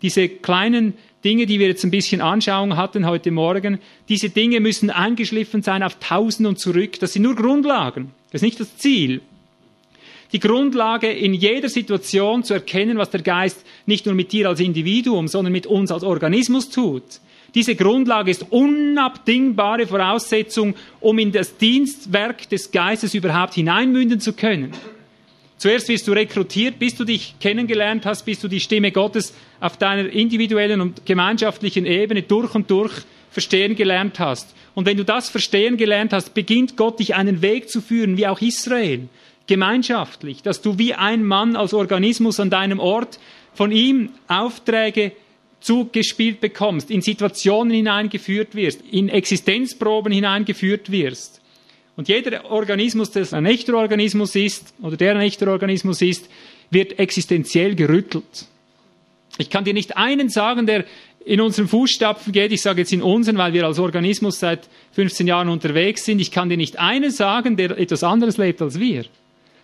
Diese 0.01 0.27
kleinen 0.27 0.93
Dinge, 1.23 1.45
die 1.45 1.59
wir 1.59 1.67
jetzt 1.67 1.83
ein 1.83 1.91
bisschen 1.91 2.21
Anschauung 2.21 2.75
hatten 2.75 3.05
heute 3.05 3.31
Morgen, 3.31 3.79
diese 4.09 4.29
Dinge 4.29 4.59
müssen 4.59 4.89
eingeschliffen 4.89 5.61
sein 5.61 5.83
auf 5.83 5.95
Tausend 5.99 6.47
und 6.47 6.59
zurück. 6.59 6.99
Das 6.99 7.13
sind 7.13 7.23
nur 7.23 7.35
Grundlagen. 7.35 8.11
Das 8.31 8.41
ist 8.41 8.45
nicht 8.45 8.59
das 8.59 8.77
Ziel 8.77 9.21
die 10.31 10.39
Grundlage 10.39 11.09
in 11.09 11.33
jeder 11.33 11.69
Situation 11.69 12.43
zu 12.43 12.53
erkennen, 12.53 12.97
was 12.97 13.09
der 13.09 13.21
Geist 13.21 13.65
nicht 13.85 14.05
nur 14.05 14.15
mit 14.15 14.31
dir 14.31 14.47
als 14.49 14.59
Individuum, 14.59 15.27
sondern 15.27 15.51
mit 15.51 15.65
uns 15.65 15.91
als 15.91 16.03
Organismus 16.03 16.69
tut. 16.69 17.03
Diese 17.55 17.75
Grundlage 17.75 18.29
ist 18.29 18.45
unabdingbare 18.51 19.87
Voraussetzung, 19.87 20.75
um 20.99 21.17
in 21.17 21.31
das 21.31 21.57
Dienstwerk 21.57 22.47
des 22.49 22.69
Geistes 22.69 23.15
überhaupt 23.15 23.55
hineinmünden 23.55 24.19
zu 24.19 24.33
können. 24.33 24.71
Zuerst 25.57 25.89
wirst 25.89 26.07
du 26.07 26.13
rekrutiert, 26.13 26.79
bis 26.79 26.95
du 26.95 27.03
dich 27.03 27.35
kennengelernt 27.39 28.05
hast, 28.05 28.23
bis 28.23 28.39
du 28.39 28.47
die 28.47 28.61
Stimme 28.61 28.91
Gottes 28.91 29.33
auf 29.59 29.77
deiner 29.77 30.09
individuellen 30.09 30.79
und 30.79 31.05
gemeinschaftlichen 31.05 31.85
Ebene 31.85 32.21
durch 32.21 32.53
und 32.55 32.69
durch 32.71 32.93
verstehen 33.31 33.75
gelernt 33.75 34.19
hast. 34.19 34.55
Und 34.73 34.85
wenn 34.85 34.95
du 34.95 35.03
das 35.03 35.29
verstehen 35.29 35.75
gelernt 35.75 36.13
hast, 36.13 36.33
beginnt 36.33 36.77
Gott 36.77 36.99
dich 36.99 37.15
einen 37.15 37.41
Weg 37.41 37.69
zu 37.69 37.81
führen, 37.81 38.15
wie 38.15 38.27
auch 38.27 38.39
Israel, 38.39 39.09
gemeinschaftlich, 39.49 40.43
dass 40.43 40.61
du 40.61 40.77
wie 40.77 40.93
ein 40.93 41.25
Mann 41.25 41.55
als 41.55 41.73
Organismus 41.73 42.39
an 42.39 42.49
deinem 42.49 42.79
Ort 42.79 43.19
von 43.53 43.71
ihm 43.71 44.11
Aufträge 44.27 45.11
zugespielt 45.59 46.39
bekommst, 46.39 46.89
in 46.89 47.01
Situationen 47.01 47.73
hineingeführt 47.73 48.55
wirst, 48.55 48.81
in 48.89 49.09
Existenzproben 49.09 50.13
hineingeführt 50.13 50.91
wirst. 50.91 51.41
Und 51.97 52.07
jeder 52.07 52.49
Organismus, 52.49 53.11
der 53.11 53.33
ein 53.33 53.45
echter 53.45 53.73
Organismus 53.73 54.35
ist, 54.35 54.73
oder 54.81 54.95
der 54.95 55.15
ein 55.15 55.21
echter 55.21 55.47
Organismus 55.49 56.01
ist, 56.01 56.29
wird 56.69 56.97
existenziell 56.99 57.75
gerüttelt. 57.75 58.45
Ich 59.37 59.49
kann 59.49 59.65
dir 59.65 59.73
nicht 59.73 59.97
einen 59.97 60.29
sagen, 60.29 60.67
der 60.67 60.85
in 61.25 61.41
unseren 61.41 61.67
Fußstapfen 61.67 62.31
geht, 62.31 62.51
ich 62.51 62.61
sage 62.61 62.81
jetzt 62.81 62.93
in 62.93 63.01
unseren, 63.01 63.37
weil 63.37 63.53
wir 63.53 63.65
als 63.65 63.79
Organismus 63.79 64.39
seit 64.39 64.69
15 64.91 65.27
Jahren 65.27 65.49
unterwegs 65.49 66.05
sind, 66.05 66.19
ich 66.19 66.31
kann 66.31 66.49
dir 66.49 66.57
nicht 66.57 66.79
einen 66.79 67.11
sagen, 67.11 67.57
der 67.57 67.77
etwas 67.77 68.03
anderes 68.03 68.37
lebt 68.37 68.61
als 68.61 68.79
wir. 68.79 69.05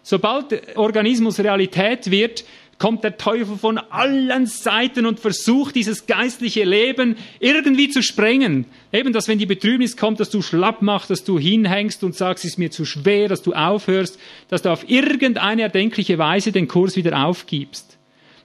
Sobald 0.07 0.51
der 0.51 0.77
Organismus 0.77 1.39
Realität 1.39 2.11
wird, 2.11 2.45
kommt 2.77 3.03
der 3.03 3.17
Teufel 3.17 3.57
von 3.57 3.79
allen 3.79 4.45
Seiten 4.45 5.07
und 5.07 5.19
versucht, 5.19 5.73
dieses 5.73 6.05
geistliche 6.05 6.63
Leben 6.63 7.15
irgendwie 7.39 7.89
zu 7.89 8.03
sprengen. 8.03 8.65
Eben, 8.93 9.13
dass 9.13 9.27
wenn 9.27 9.39
die 9.39 9.47
Betrübnis 9.47 9.97
kommt, 9.97 10.19
dass 10.19 10.29
du 10.29 10.43
schlapp 10.43 10.83
machst, 10.83 11.09
dass 11.09 11.23
du 11.23 11.39
hinhängst 11.39 12.03
und 12.03 12.13
sagst, 12.13 12.45
es 12.45 12.51
ist 12.51 12.57
mir 12.59 12.69
zu 12.69 12.85
schwer, 12.85 13.29
dass 13.29 13.41
du 13.41 13.53
aufhörst, 13.53 14.19
dass 14.47 14.61
du 14.61 14.69
auf 14.69 14.87
irgendeine 14.87 15.63
erdenkliche 15.63 16.19
Weise 16.19 16.51
den 16.51 16.67
Kurs 16.67 16.95
wieder 16.95 17.25
aufgibst. 17.25 17.97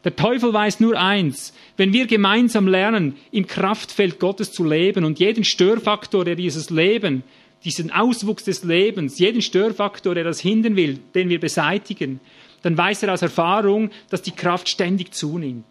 Der 0.04 0.16
Teufel 0.16 0.54
weiß 0.54 0.80
nur 0.80 0.98
eins, 0.98 1.52
wenn 1.76 1.92
wir 1.92 2.06
gemeinsam 2.06 2.68
lernen, 2.68 3.16
im 3.32 3.46
Kraftfeld 3.46 4.18
Gottes 4.18 4.50
zu 4.50 4.64
leben 4.64 5.04
und 5.04 5.18
jeden 5.18 5.44
Störfaktor, 5.44 6.24
der 6.24 6.36
dieses 6.36 6.70
Leben, 6.70 7.22
diesen 7.64 7.90
Auswuchs 7.90 8.44
des 8.44 8.64
Lebens, 8.64 9.18
jeden 9.18 9.42
Störfaktor, 9.42 10.14
der 10.14 10.24
das 10.24 10.40
hindern 10.40 10.76
will, 10.76 10.98
den 11.14 11.28
wir 11.28 11.40
beseitigen, 11.40 12.20
dann 12.62 12.76
weiß 12.76 13.02
er 13.02 13.12
aus 13.12 13.22
Erfahrung, 13.22 13.90
dass 14.10 14.22
die 14.22 14.32
Kraft 14.32 14.68
ständig 14.68 15.12
zunimmt. 15.12 15.66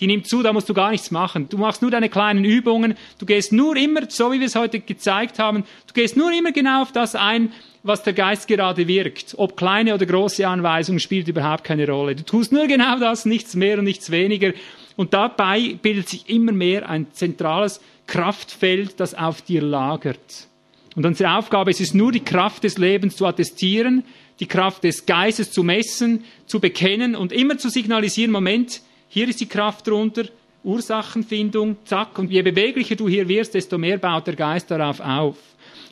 Die 0.00 0.06
nimmt 0.08 0.26
zu, 0.26 0.42
da 0.42 0.52
musst 0.52 0.68
du 0.68 0.74
gar 0.74 0.90
nichts 0.90 1.10
machen. 1.10 1.48
Du 1.48 1.56
machst 1.56 1.80
nur 1.80 1.90
deine 1.90 2.08
kleinen 2.08 2.44
Übungen. 2.44 2.94
Du 3.18 3.26
gehst 3.26 3.52
nur 3.52 3.76
immer, 3.76 4.10
so 4.10 4.32
wie 4.32 4.40
wir 4.40 4.46
es 4.46 4.56
heute 4.56 4.80
gezeigt 4.80 5.38
haben, 5.38 5.64
du 5.86 5.94
gehst 5.94 6.16
nur 6.16 6.32
immer 6.32 6.50
genau 6.50 6.82
auf 6.82 6.90
das 6.90 7.14
ein, 7.14 7.52
was 7.84 8.02
der 8.02 8.12
Geist 8.12 8.48
gerade 8.48 8.88
wirkt. 8.88 9.34
Ob 9.38 9.56
kleine 9.56 9.94
oder 9.94 10.04
große 10.04 10.46
Anweisungen 10.46 10.98
spielt 10.98 11.28
überhaupt 11.28 11.64
keine 11.64 11.88
Rolle. 11.88 12.16
Du 12.16 12.24
tust 12.24 12.50
nur 12.50 12.66
genau 12.66 12.98
das, 12.98 13.24
nichts 13.24 13.54
mehr 13.54 13.78
und 13.78 13.84
nichts 13.84 14.10
weniger. 14.10 14.52
Und 14.96 15.14
dabei 15.14 15.78
bildet 15.80 16.08
sich 16.08 16.28
immer 16.28 16.52
mehr 16.52 16.88
ein 16.88 17.12
zentrales 17.12 17.80
Kraftfeld, 18.06 18.98
das 18.98 19.14
auf 19.14 19.42
dir 19.42 19.62
lagert. 19.62 20.48
Und 20.94 21.04
unsere 21.04 21.36
Aufgabe 21.36 21.70
ist 21.70 21.80
es 21.80 21.94
nur, 21.94 22.12
die 22.12 22.24
Kraft 22.24 22.64
des 22.64 22.78
Lebens 22.78 23.16
zu 23.16 23.26
attestieren, 23.26 24.04
die 24.40 24.46
Kraft 24.46 24.84
des 24.84 25.06
Geistes 25.06 25.50
zu 25.50 25.62
messen, 25.62 26.24
zu 26.46 26.60
bekennen 26.60 27.16
und 27.16 27.32
immer 27.32 27.58
zu 27.58 27.68
signalisieren, 27.68 28.32
Moment, 28.32 28.80
hier 29.08 29.28
ist 29.28 29.40
die 29.40 29.48
Kraft 29.48 29.86
drunter, 29.86 30.24
Ursachenfindung, 30.64 31.76
zack, 31.84 32.18
und 32.18 32.30
je 32.30 32.42
beweglicher 32.42 32.96
du 32.96 33.08
hier 33.08 33.28
wirst, 33.28 33.54
desto 33.54 33.76
mehr 33.76 33.98
baut 33.98 34.26
der 34.26 34.34
Geist 34.34 34.70
darauf 34.70 35.00
auf. 35.00 35.36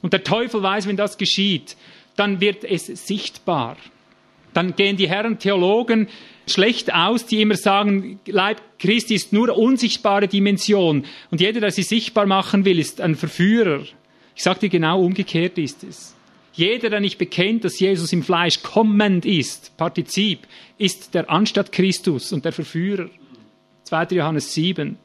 Und 0.01 0.13
der 0.13 0.25
Teufel 0.25 0.63
weiß, 0.63 0.89
wenn 0.89 0.97
das 0.97 1.19
geschieht, 1.19 1.77
dann 2.17 2.41
wird 2.41 2.65
es 2.65 2.87
sichtbar. 2.87 3.77
Dann 4.55 4.75
gehen 4.75 4.97
die 4.97 5.09
Herren 5.09 5.39
Theologen 5.39 6.09
schlecht 6.47 6.93
aus, 6.93 7.27
die 7.27 7.43
immer 7.43 7.57
sagen, 7.57 8.19
Leib 8.27 8.61
Christi 8.79 9.15
ist 9.15 9.33
nur 9.33 9.57
unsichtbare 9.57 10.29
Dimension. 10.29 11.05
Und 11.31 11.41
jeder, 11.41 11.61
der 11.61 11.71
sie 11.71 11.83
sichtbar 11.83 12.27
machen 12.27 12.65
will, 12.65 12.79
ist 12.79 13.01
ein 13.01 13.15
Verführer. 13.15 13.85
Ich 14.35 14.43
sage 14.43 14.61
dir 14.61 14.69
genau, 14.69 15.03
umgekehrt 15.03 15.59
ist 15.59 15.85
es. 15.85 16.15
Jeder, 16.55 16.91
der 16.91 17.01
nicht 17.01 17.19
bekennt, 17.19 17.65
dass 17.65 17.81
Jesus 17.81 18.13
im 18.13 18.23
Fleisch 18.23 18.63
kommend 18.63 19.25
ist, 19.25 19.77
Partizip, 19.77 20.41
ist 20.77 21.15
der 21.15 21.31
Anstatt 21.31 21.73
Christus 21.73 22.33
und 22.33 22.45
der 22.45 22.53
Verführer. 22.53 23.09
2. 23.85 24.17
Johannes 24.17 24.53
7. 24.53 24.99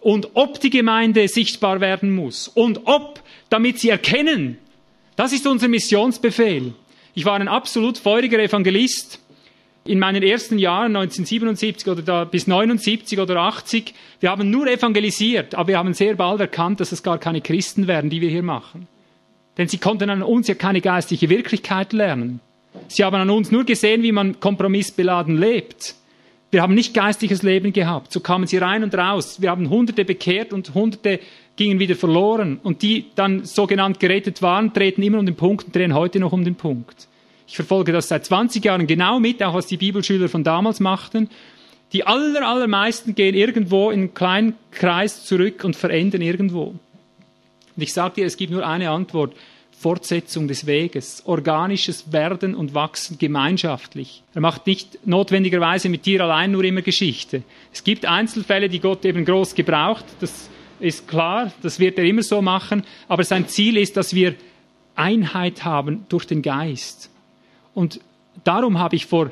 Und 0.00 0.30
ob 0.34 0.60
die 0.60 0.70
Gemeinde 0.70 1.26
sichtbar 1.28 1.80
werden 1.80 2.14
muss 2.14 2.48
und 2.48 2.82
ob, 2.84 3.22
damit 3.48 3.78
sie 3.78 3.90
erkennen, 3.90 4.58
das 5.16 5.32
ist 5.32 5.46
unser 5.46 5.68
Missionsbefehl. 5.68 6.74
Ich 7.14 7.24
war 7.24 7.40
ein 7.40 7.48
absolut 7.48 7.96
feuriger 7.96 8.38
Evangelist 8.38 9.20
in 9.88 9.98
meinen 9.98 10.22
ersten 10.22 10.58
Jahren 10.58 10.96
1977 10.96 11.88
oder 11.88 12.02
da, 12.02 12.24
bis 12.24 12.46
79 12.46 13.18
oder 13.18 13.36
80. 13.36 13.94
Wir 14.20 14.30
haben 14.30 14.50
nur 14.50 14.66
evangelisiert, 14.66 15.54
aber 15.54 15.68
wir 15.68 15.78
haben 15.78 15.94
sehr 15.94 16.14
bald 16.14 16.40
erkannt, 16.40 16.80
dass 16.80 16.92
es 16.92 17.02
gar 17.02 17.18
keine 17.18 17.40
Christen 17.40 17.86
werden, 17.86 18.10
die 18.10 18.20
wir 18.20 18.30
hier 18.30 18.42
machen. 18.42 18.86
Denn 19.58 19.68
sie 19.68 19.78
konnten 19.78 20.10
an 20.10 20.22
uns 20.22 20.48
ja 20.48 20.54
keine 20.54 20.80
geistliche 20.80 21.28
Wirklichkeit 21.28 21.92
lernen. 21.92 22.40
Sie 22.88 23.04
haben 23.04 23.16
an 23.16 23.30
uns 23.30 23.50
nur 23.50 23.64
gesehen, 23.64 24.02
wie 24.02 24.12
man 24.12 24.38
kompromissbeladen 24.38 25.36
lebt. 25.38 25.94
Wir 26.50 26.62
haben 26.62 26.74
nicht 26.74 26.94
geistliches 26.94 27.42
Leben 27.42 27.72
gehabt. 27.72 28.12
So 28.12 28.20
kamen 28.20 28.46
sie 28.46 28.58
rein 28.58 28.84
und 28.84 28.94
raus. 28.94 29.40
Wir 29.40 29.50
haben 29.50 29.68
Hunderte 29.68 30.04
bekehrt 30.04 30.52
und 30.52 30.74
Hunderte 30.74 31.20
gingen 31.56 31.78
wieder 31.78 31.96
verloren. 31.96 32.60
Und 32.62 32.82
die 32.82 33.06
dann 33.14 33.44
sogenannt 33.44 33.98
gerettet 33.98 34.42
waren, 34.42 34.72
treten 34.72 35.02
immer 35.02 35.18
um 35.18 35.26
den 35.26 35.36
Punkt 35.36 35.66
und 35.66 35.74
drehen 35.74 35.94
heute 35.94 36.20
noch 36.20 36.32
um 36.32 36.44
den 36.44 36.54
Punkt. 36.54 37.08
Ich 37.46 37.56
verfolge 37.56 37.92
das 37.92 38.08
seit 38.08 38.24
20 38.24 38.64
Jahren 38.64 38.86
genau 38.86 39.20
mit, 39.20 39.42
auch 39.42 39.54
was 39.54 39.66
die 39.66 39.76
Bibelschüler 39.76 40.28
von 40.28 40.44
damals 40.44 40.80
machten. 40.80 41.30
Die 41.92 42.04
aller, 42.04 42.46
allermeisten 42.46 43.14
gehen 43.14 43.34
irgendwo 43.34 43.90
in 43.90 44.00
einen 44.00 44.14
kleinen 44.14 44.54
Kreis 44.72 45.24
zurück 45.24 45.62
und 45.64 45.76
verändern 45.76 46.22
irgendwo. 46.22 46.74
Und 47.76 47.82
ich 47.82 47.92
sage 47.92 48.16
dir, 48.16 48.26
es 48.26 48.36
gibt 48.36 48.52
nur 48.52 48.66
eine 48.66 48.90
Antwort. 48.90 49.34
Fortsetzung 49.78 50.48
des 50.48 50.66
Weges, 50.66 51.22
organisches 51.26 52.10
Werden 52.10 52.54
und 52.54 52.72
Wachsen 52.72 53.18
gemeinschaftlich. 53.18 54.22
Er 54.34 54.40
macht 54.40 54.66
nicht 54.66 55.06
notwendigerweise 55.06 55.90
mit 55.90 56.06
dir 56.06 56.22
allein 56.22 56.50
nur 56.50 56.64
immer 56.64 56.80
Geschichte. 56.80 57.42
Es 57.74 57.84
gibt 57.84 58.06
Einzelfälle, 58.06 58.70
die 58.70 58.80
Gott 58.80 59.04
eben 59.04 59.26
groß 59.26 59.54
gebraucht, 59.54 60.06
das 60.20 60.48
ist 60.80 61.06
klar, 61.06 61.52
das 61.60 61.78
wird 61.78 61.98
er 61.98 62.04
immer 62.04 62.22
so 62.22 62.40
machen, 62.40 62.84
aber 63.06 63.22
sein 63.22 63.48
Ziel 63.48 63.76
ist, 63.76 63.98
dass 63.98 64.14
wir 64.14 64.34
Einheit 64.94 65.64
haben 65.64 66.06
durch 66.08 66.26
den 66.26 66.40
Geist. 66.40 67.10
Und 67.76 68.00
darum 68.42 68.78
habe 68.78 68.96
ich 68.96 69.04
vor, 69.04 69.30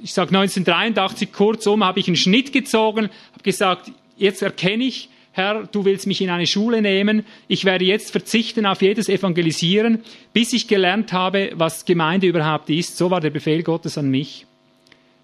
ich 0.00 0.12
sage 0.12 0.28
1983 0.28 1.32
kurzum, 1.32 1.82
habe 1.82 1.98
ich 1.98 2.06
einen 2.06 2.14
Schnitt 2.14 2.52
gezogen, 2.52 3.10
habe 3.32 3.42
gesagt, 3.42 3.90
jetzt 4.16 4.42
erkenne 4.42 4.84
ich, 4.84 5.08
Herr, 5.32 5.64
du 5.64 5.84
willst 5.84 6.06
mich 6.06 6.20
in 6.20 6.30
eine 6.30 6.46
Schule 6.46 6.82
nehmen, 6.82 7.26
ich 7.48 7.64
werde 7.64 7.84
jetzt 7.84 8.12
verzichten 8.12 8.64
auf 8.64 8.80
jedes 8.80 9.08
Evangelisieren, 9.08 10.04
bis 10.32 10.52
ich 10.52 10.68
gelernt 10.68 11.12
habe, 11.12 11.50
was 11.54 11.84
Gemeinde 11.84 12.28
überhaupt 12.28 12.70
ist. 12.70 12.96
So 12.96 13.10
war 13.10 13.20
der 13.20 13.30
Befehl 13.30 13.64
Gottes 13.64 13.98
an 13.98 14.08
mich. 14.08 14.46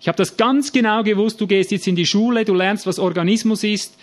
Ich 0.00 0.08
habe 0.08 0.18
das 0.18 0.36
ganz 0.36 0.72
genau 0.72 1.04
gewusst, 1.04 1.40
du 1.40 1.46
gehst 1.46 1.70
jetzt 1.70 1.86
in 1.86 1.94
die 1.94 2.06
Schule, 2.06 2.44
du 2.44 2.54
lernst, 2.54 2.86
was 2.88 2.98
Organismus 2.98 3.62
ist. 3.62 3.96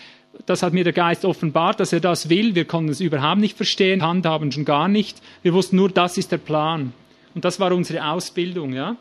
Das 0.45 0.63
hat 0.63 0.71
mir 0.71 0.85
der 0.85 0.93
Geist 0.93 1.25
offenbart, 1.25 1.81
dass 1.81 1.91
er 1.91 1.99
das 1.99 2.29
will. 2.29 2.55
Wir 2.55 2.65
konnten 2.65 2.91
es 2.91 3.01
überhaupt 3.01 3.41
nicht 3.41 3.57
verstehen, 3.57 4.01
handhaben 4.01 4.53
schon 4.53 4.65
gar 4.65 4.87
nicht. 4.87 5.17
Wir 5.41 5.53
wussten 5.53 5.75
nur, 5.75 5.89
das 5.89 6.17
ist 6.17 6.31
der 6.31 6.37
Plan. 6.37 6.93
Und 7.35 7.45
das 7.45 7.59
war 7.59 7.71
unsere 7.71 8.05
Ausbildung, 8.05 8.73
ja. 8.73 8.95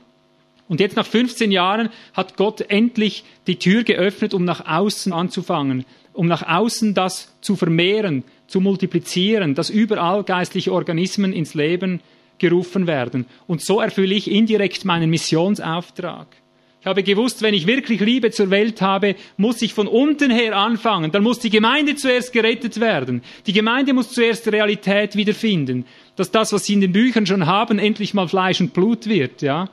Und 0.68 0.80
jetzt 0.80 0.96
nach 0.96 1.06
15 1.06 1.52
Jahren 1.52 1.90
hat 2.14 2.36
Gott 2.36 2.62
endlich 2.62 3.24
die 3.46 3.58
Tür 3.58 3.82
geöffnet, 3.84 4.32
um 4.32 4.44
nach 4.44 4.66
außen 4.66 5.12
anzufangen 5.12 5.84
um 6.12 6.26
nach 6.26 6.46
außen 6.46 6.94
das 6.94 7.32
zu 7.40 7.56
vermehren, 7.56 8.24
zu 8.46 8.60
multiplizieren, 8.60 9.54
dass 9.54 9.70
überall 9.70 10.24
geistliche 10.24 10.72
Organismen 10.72 11.32
ins 11.32 11.54
Leben 11.54 12.00
gerufen 12.38 12.86
werden. 12.86 13.26
Und 13.46 13.62
so 13.62 13.80
erfülle 13.80 14.14
ich 14.14 14.30
indirekt 14.30 14.84
meinen 14.84 15.10
Missionsauftrag. 15.10 16.26
Ich 16.80 16.86
habe 16.86 17.04
gewusst, 17.04 17.42
wenn 17.42 17.54
ich 17.54 17.68
wirklich 17.68 18.00
Liebe 18.00 18.32
zur 18.32 18.50
Welt 18.50 18.82
habe, 18.82 19.14
muss 19.36 19.62
ich 19.62 19.72
von 19.72 19.86
unten 19.86 20.32
her 20.32 20.56
anfangen. 20.56 21.12
Dann 21.12 21.22
muss 21.22 21.38
die 21.38 21.48
Gemeinde 21.48 21.94
zuerst 21.94 22.32
gerettet 22.32 22.80
werden. 22.80 23.22
Die 23.46 23.52
Gemeinde 23.52 23.92
muss 23.92 24.10
zuerst 24.10 24.50
Realität 24.50 25.14
wiederfinden. 25.14 25.86
Dass 26.16 26.30
das, 26.30 26.52
was 26.52 26.66
sie 26.66 26.74
in 26.74 26.80
den 26.80 26.92
Büchern 26.92 27.26
schon 27.26 27.46
haben, 27.46 27.78
endlich 27.78 28.14
mal 28.14 28.28
Fleisch 28.28 28.60
und 28.60 28.74
Blut 28.74 29.06
wird, 29.06 29.42
ja. 29.42 29.70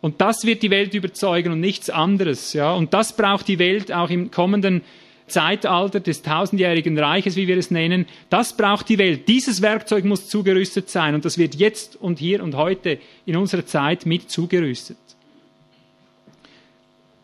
Und 0.00 0.20
das 0.20 0.44
wird 0.44 0.62
die 0.62 0.70
Welt 0.70 0.94
überzeugen 0.94 1.52
und 1.52 1.60
nichts 1.60 1.90
anderes, 1.90 2.52
ja. 2.52 2.72
Und 2.72 2.94
das 2.94 3.14
braucht 3.14 3.48
die 3.48 3.58
Welt 3.58 3.92
auch 3.92 4.10
im 4.10 4.30
kommenden 4.30 4.82
Zeitalter 5.28 6.00
des 6.00 6.22
tausendjährigen 6.22 6.98
Reiches, 6.98 7.36
wie 7.36 7.46
wir 7.46 7.56
es 7.56 7.70
nennen, 7.70 8.06
das 8.30 8.56
braucht 8.56 8.88
die 8.88 8.98
Welt. 8.98 9.28
Dieses 9.28 9.62
Werkzeug 9.62 10.04
muss 10.04 10.28
zugerüstet 10.28 10.90
sein 10.90 11.14
und 11.14 11.24
das 11.24 11.38
wird 11.38 11.54
jetzt 11.54 11.96
und 11.96 12.18
hier 12.18 12.42
und 12.42 12.56
heute 12.56 12.98
in 13.26 13.36
unserer 13.36 13.66
Zeit 13.66 14.06
mit 14.06 14.30
zugerüstet. 14.30 14.96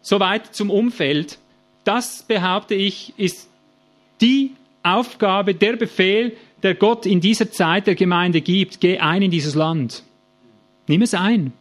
Soweit 0.02 0.54
zum 0.54 0.70
Umfeld. 0.70 1.38
Das, 1.84 2.22
behaupte 2.22 2.74
ich, 2.74 3.14
ist 3.16 3.48
die 4.20 4.52
Aufgabe, 4.82 5.54
der 5.54 5.76
Befehl, 5.76 6.36
der 6.64 6.74
Gott 6.74 7.04
in 7.06 7.20
dieser 7.20 7.52
Zeit 7.52 7.86
der 7.86 7.94
Gemeinde 7.94 8.40
gibt. 8.40 8.80
Geh 8.80 8.98
ein 8.98 9.22
in 9.22 9.30
dieses 9.30 9.54
Land. 9.54 10.02
Nimm 10.88 11.02
es 11.02 11.14
ein. 11.14 11.52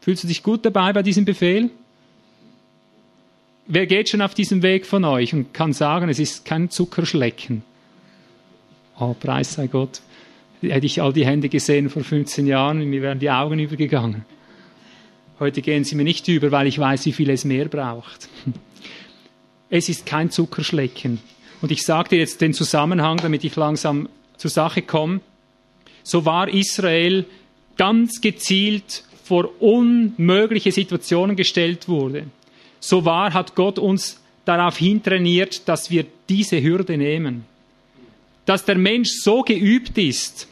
Fühlst 0.00 0.24
du 0.24 0.28
dich 0.28 0.42
gut 0.42 0.66
dabei 0.66 0.92
bei 0.92 1.02
diesem 1.02 1.24
Befehl? 1.24 1.70
Wer 3.68 3.86
geht 3.86 4.08
schon 4.08 4.20
auf 4.20 4.34
diesem 4.34 4.62
Weg 4.62 4.84
von 4.84 5.04
euch 5.04 5.32
und 5.32 5.54
kann 5.54 5.72
sagen, 5.72 6.08
es 6.08 6.18
ist 6.18 6.44
kein 6.44 6.68
Zuckerschlecken? 6.68 7.62
Oh, 8.98 9.14
Preis 9.14 9.54
sei 9.54 9.68
Gott. 9.68 10.02
Hätte 10.60 10.86
ich 10.86 11.00
all 11.00 11.12
die 11.12 11.24
Hände 11.24 11.48
gesehen 11.48 11.88
vor 11.88 12.02
15 12.02 12.46
Jahren, 12.46 12.84
mir 12.84 13.00
wären 13.00 13.20
die 13.20 13.30
Augen 13.30 13.60
übergegangen. 13.60 14.24
Heute 15.38 15.62
gehen 15.62 15.84
sie 15.84 15.94
mir 15.94 16.04
nicht 16.04 16.26
über, 16.28 16.50
weil 16.50 16.66
ich 16.66 16.78
weiß, 16.78 17.06
wie 17.06 17.12
viel 17.12 17.30
es 17.30 17.44
mehr 17.44 17.66
braucht. 17.66 18.28
Es 19.70 19.88
ist 19.88 20.04
kein 20.04 20.30
Zuckerschlecken. 20.30 21.18
Und 21.62 21.72
ich 21.72 21.82
sage 21.82 22.10
dir 22.10 22.18
jetzt 22.18 22.42
den 22.42 22.52
Zusammenhang, 22.52 23.16
damit 23.16 23.42
ich 23.42 23.56
langsam 23.56 24.08
zur 24.42 24.50
Sache 24.50 24.82
komme. 24.82 25.20
So 26.02 26.24
war 26.24 26.48
Israel 26.48 27.26
ganz 27.76 28.20
gezielt 28.20 29.04
vor 29.22 29.62
unmögliche 29.62 30.72
Situationen 30.72 31.36
gestellt 31.36 31.88
wurde. 31.88 32.26
So 32.80 33.04
war, 33.04 33.32
hat 33.32 33.54
Gott 33.54 33.78
uns 33.78 34.20
darauf 34.44 34.78
hintrainiert, 34.78 35.68
dass 35.68 35.92
wir 35.92 36.06
diese 36.28 36.60
Hürde 36.60 36.96
nehmen. 36.96 37.44
Dass 38.44 38.64
der 38.64 38.76
Mensch 38.76 39.10
so 39.10 39.42
geübt 39.42 39.96
ist, 39.96 40.48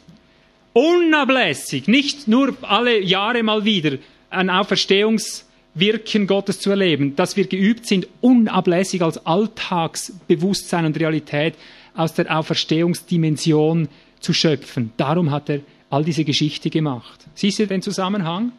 unablässig, 0.71 1.89
nicht 1.89 2.29
nur 2.29 2.55
alle 2.61 3.01
Jahre 3.01 3.43
mal 3.43 3.65
wieder, 3.65 3.97
ein 4.29 4.49
Auferstehungswirken 4.49 6.27
Gottes 6.27 6.61
zu 6.61 6.69
erleben, 6.69 7.17
dass 7.17 7.35
wir 7.35 7.45
geübt 7.45 7.85
sind, 7.85 8.07
unablässig 8.21 9.01
als 9.01 9.25
Alltagsbewusstsein 9.25 10.85
und 10.85 10.97
Realität 10.97 11.55
aus 11.95 12.13
der 12.13 12.37
Auferstehungsdimension 12.37 13.89
zu 14.19 14.33
schöpfen. 14.33 14.91
Darum 14.97 15.31
hat 15.31 15.49
er 15.49 15.59
all 15.89 16.03
diese 16.03 16.23
Geschichte 16.23 16.69
gemacht. 16.69 17.25
Siehst 17.35 17.59
du 17.59 17.67
den 17.67 17.81
Zusammenhang? 17.81 18.53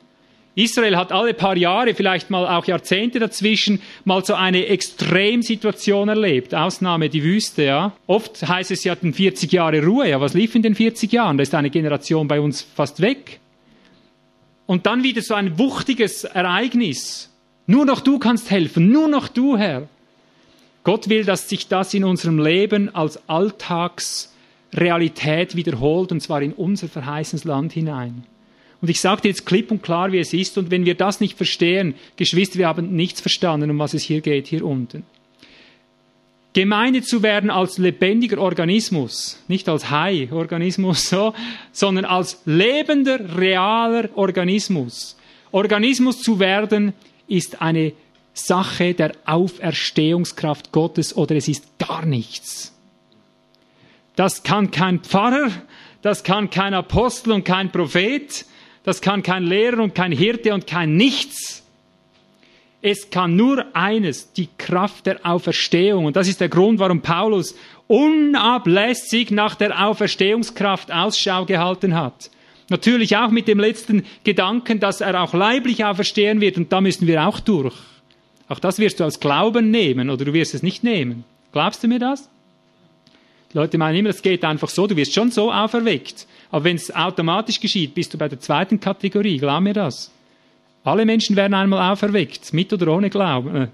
Israel 0.54 0.98
hat 0.98 1.12
alle 1.12 1.32
paar 1.32 1.56
Jahre, 1.56 1.94
vielleicht 1.94 2.28
mal 2.28 2.46
auch 2.46 2.66
Jahrzehnte 2.66 3.18
dazwischen, 3.18 3.80
mal 4.04 4.22
so 4.22 4.34
eine 4.34 4.66
Extremsituation 4.66 6.10
erlebt. 6.10 6.54
Ausnahme 6.54 7.08
die 7.08 7.24
Wüste, 7.24 7.64
ja. 7.64 7.92
Oft 8.06 8.46
heißt 8.46 8.70
es, 8.70 8.82
sie 8.82 8.90
hatten 8.90 9.14
40 9.14 9.50
Jahre 9.50 9.82
Ruhe. 9.82 10.10
Ja, 10.10 10.20
was 10.20 10.34
lief 10.34 10.54
in 10.54 10.62
den 10.62 10.74
40 10.74 11.10
Jahren? 11.10 11.38
Da 11.38 11.42
ist 11.42 11.54
eine 11.54 11.70
Generation 11.70 12.28
bei 12.28 12.38
uns 12.38 12.60
fast 12.60 13.00
weg. 13.00 13.40
Und 14.66 14.84
dann 14.84 15.02
wieder 15.02 15.22
so 15.22 15.32
ein 15.32 15.58
wuchtiges 15.58 16.24
Ereignis. 16.24 17.30
Nur 17.66 17.86
noch 17.86 18.00
du 18.00 18.18
kannst 18.18 18.50
helfen, 18.50 18.90
nur 18.90 19.08
noch 19.08 19.28
du, 19.28 19.56
Herr. 19.56 19.88
Gott 20.84 21.08
will, 21.08 21.24
dass 21.24 21.48
sich 21.48 21.66
das 21.68 21.94
in 21.94 22.04
unserem 22.04 22.38
Leben 22.38 22.94
als 22.94 23.26
Alltagsrealität 23.28 25.56
wiederholt, 25.56 26.12
und 26.12 26.20
zwar 26.20 26.42
in 26.42 26.52
unser 26.52 26.88
verheißenes 26.88 27.44
Land 27.44 27.72
hinein. 27.72 28.24
Und 28.80 28.90
ich 28.90 29.00
sage 29.00 29.22
dir 29.22 29.28
jetzt 29.28 29.46
klipp 29.46 29.70
und 29.70 29.82
klar, 29.82 30.10
wie 30.10 30.18
es 30.18 30.34
ist. 30.34 30.58
Und 30.58 30.72
wenn 30.72 30.84
wir 30.84 30.96
das 30.96 31.20
nicht 31.20 31.36
verstehen, 31.36 31.94
Geschwister, 32.16 32.58
wir 32.58 32.66
haben 32.66 32.96
nichts 32.96 33.20
verstanden, 33.20 33.70
um 33.70 33.78
was 33.78 33.94
es 33.94 34.02
hier 34.02 34.20
geht, 34.20 34.48
hier 34.48 34.66
unten. 34.66 35.04
Gemeinde 36.52 37.02
zu 37.02 37.22
werden 37.22 37.48
als 37.48 37.78
lebendiger 37.78 38.38
Organismus, 38.38 39.40
nicht 39.48 39.68
als 39.68 39.88
Hai-Organismus, 39.88 41.08
so, 41.08 41.32
sondern 41.70 42.04
als 42.04 42.42
lebender, 42.44 43.38
realer 43.38 44.10
Organismus. 44.16 45.16
Organismus 45.52 46.20
zu 46.20 46.40
werden 46.40 46.92
ist 47.28 47.62
eine 47.62 47.92
Sache 48.34 48.94
der 48.94 49.12
Auferstehungskraft 49.24 50.72
Gottes 50.72 51.16
oder 51.16 51.36
es 51.36 51.48
ist 51.48 51.78
gar 51.78 52.06
nichts. 52.06 52.74
Das 54.16 54.42
kann 54.42 54.70
kein 54.70 55.00
Pfarrer, 55.00 55.50
das 56.02 56.24
kann 56.24 56.50
kein 56.50 56.74
Apostel 56.74 57.32
und 57.32 57.44
kein 57.44 57.70
Prophet, 57.70 58.44
das 58.84 59.00
kann 59.00 59.22
kein 59.22 59.44
Lehrer 59.44 59.82
und 59.82 59.94
kein 59.94 60.12
Hirte 60.12 60.52
und 60.52 60.66
kein 60.66 60.96
Nichts. 60.96 61.62
Es 62.84 63.10
kann 63.10 63.36
nur 63.36 63.64
eines, 63.74 64.32
die 64.32 64.48
Kraft 64.58 65.06
der 65.06 65.24
Auferstehung. 65.24 66.06
Und 66.06 66.16
das 66.16 66.26
ist 66.26 66.40
der 66.40 66.48
Grund, 66.48 66.80
warum 66.80 67.00
Paulus 67.00 67.54
unablässig 67.86 69.30
nach 69.30 69.54
der 69.54 69.86
Auferstehungskraft 69.86 70.90
Ausschau 70.90 71.44
gehalten 71.44 71.94
hat. 71.94 72.28
Natürlich 72.70 73.16
auch 73.16 73.30
mit 73.30 73.46
dem 73.46 73.60
letzten 73.60 74.04
Gedanken, 74.24 74.80
dass 74.80 75.00
er 75.00 75.22
auch 75.22 75.32
leiblich 75.32 75.84
auferstehen 75.84 76.40
wird. 76.40 76.56
Und 76.56 76.72
da 76.72 76.80
müssen 76.80 77.06
wir 77.06 77.24
auch 77.24 77.38
durch. 77.38 77.74
Auch 78.53 78.59
das 78.59 78.78
wirst 78.78 79.00
du 79.00 79.05
als 79.05 79.18
Glauben 79.18 79.70
nehmen 79.70 80.11
oder 80.11 80.26
du 80.26 80.34
wirst 80.34 80.53
es 80.53 80.62
nicht 80.62 80.84
nehmen. 80.84 81.24
Glaubst 81.53 81.82
du 81.82 81.88
mir 81.88 81.98
das? 81.98 82.28
Die 83.50 83.57
Leute 83.57 83.78
meinen 83.78 83.96
immer, 83.96 84.11
es 84.11 84.20
geht 84.20 84.44
einfach 84.44 84.68
so, 84.68 84.86
du 84.86 84.94
wirst 84.94 85.14
schon 85.14 85.30
so 85.30 85.50
auferweckt. 85.50 86.26
Aber 86.50 86.64
wenn 86.64 86.76
es 86.76 86.94
automatisch 86.94 87.61
geschieht, 87.61 87.94
bist 87.94 88.12
du 88.12 88.18
bei 88.18 88.28
der 88.28 88.40
zweiten 88.40 88.78
Kategorie. 88.78 89.38
Glaub 89.38 89.62
mir 89.62 89.72
das. 89.72 90.11
Alle 90.84 91.07
Menschen 91.07 91.34
werden 91.34 91.55
einmal 91.55 91.92
auferweckt, 91.92 92.53
mit 92.53 92.70
oder 92.74 92.92
ohne 92.92 93.09
Glauben. 93.09 93.57
Äh, 93.57 93.68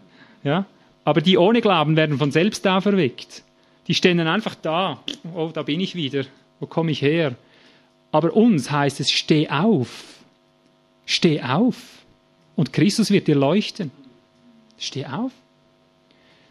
ja? 0.45 0.65
Aber 1.05 1.23
die 1.23 1.37
ohne 1.37 1.61
Glauben 1.61 1.97
werden 1.97 2.17
von 2.17 2.31
selbst 2.31 2.65
auferweckt. 2.65 3.43
Die 3.89 3.95
stehen 3.95 4.19
dann 4.19 4.29
einfach 4.29 4.55
da. 4.55 5.01
Oh, 5.35 5.51
da 5.53 5.65
bin 5.65 5.81
ich 5.81 5.97
wieder. 5.97 6.23
Wo 6.61 6.67
komme 6.67 6.93
ich 6.93 7.03
her? 7.03 7.35
Aber 8.13 8.33
uns 8.33 8.71
heißt 8.71 9.01
es, 9.01 9.11
steh 9.11 9.49
auf. 9.49 10.05
Steh 11.05 11.43
auf. 11.43 11.75
Und 12.55 12.73
Christus 12.73 13.11
wird 13.11 13.27
dir 13.27 13.35
leuchten. 13.35 13.91
Steh 14.79 15.07
auf. 15.07 15.33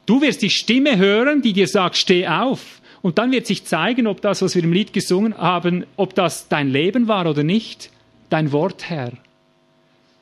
Du 0.06 0.22
wirst 0.22 0.42
die 0.42 0.50
Stimme 0.50 0.98
hören, 0.98 1.42
die 1.42 1.54
dir 1.54 1.68
sagt, 1.68 1.98
steh 1.98 2.28
auf. 2.28 2.82
Und 3.02 3.18
dann 3.18 3.32
wird 3.32 3.46
sich 3.46 3.66
zeigen, 3.66 4.08
ob 4.08 4.22
das, 4.22 4.42
was 4.42 4.56
wir 4.56 4.64
im 4.64 4.74
Lied 4.74 4.94
gesungen 4.94 5.38
haben, 5.38 5.86
ob 5.96 6.16
das 6.16 6.48
dein 6.48 6.70
Leben 6.70 7.08
war 7.08 7.30
oder 7.30 7.44
nicht. 7.44 7.90
Dein 8.30 8.52
Wort, 8.52 8.90
Herr. 8.90 9.12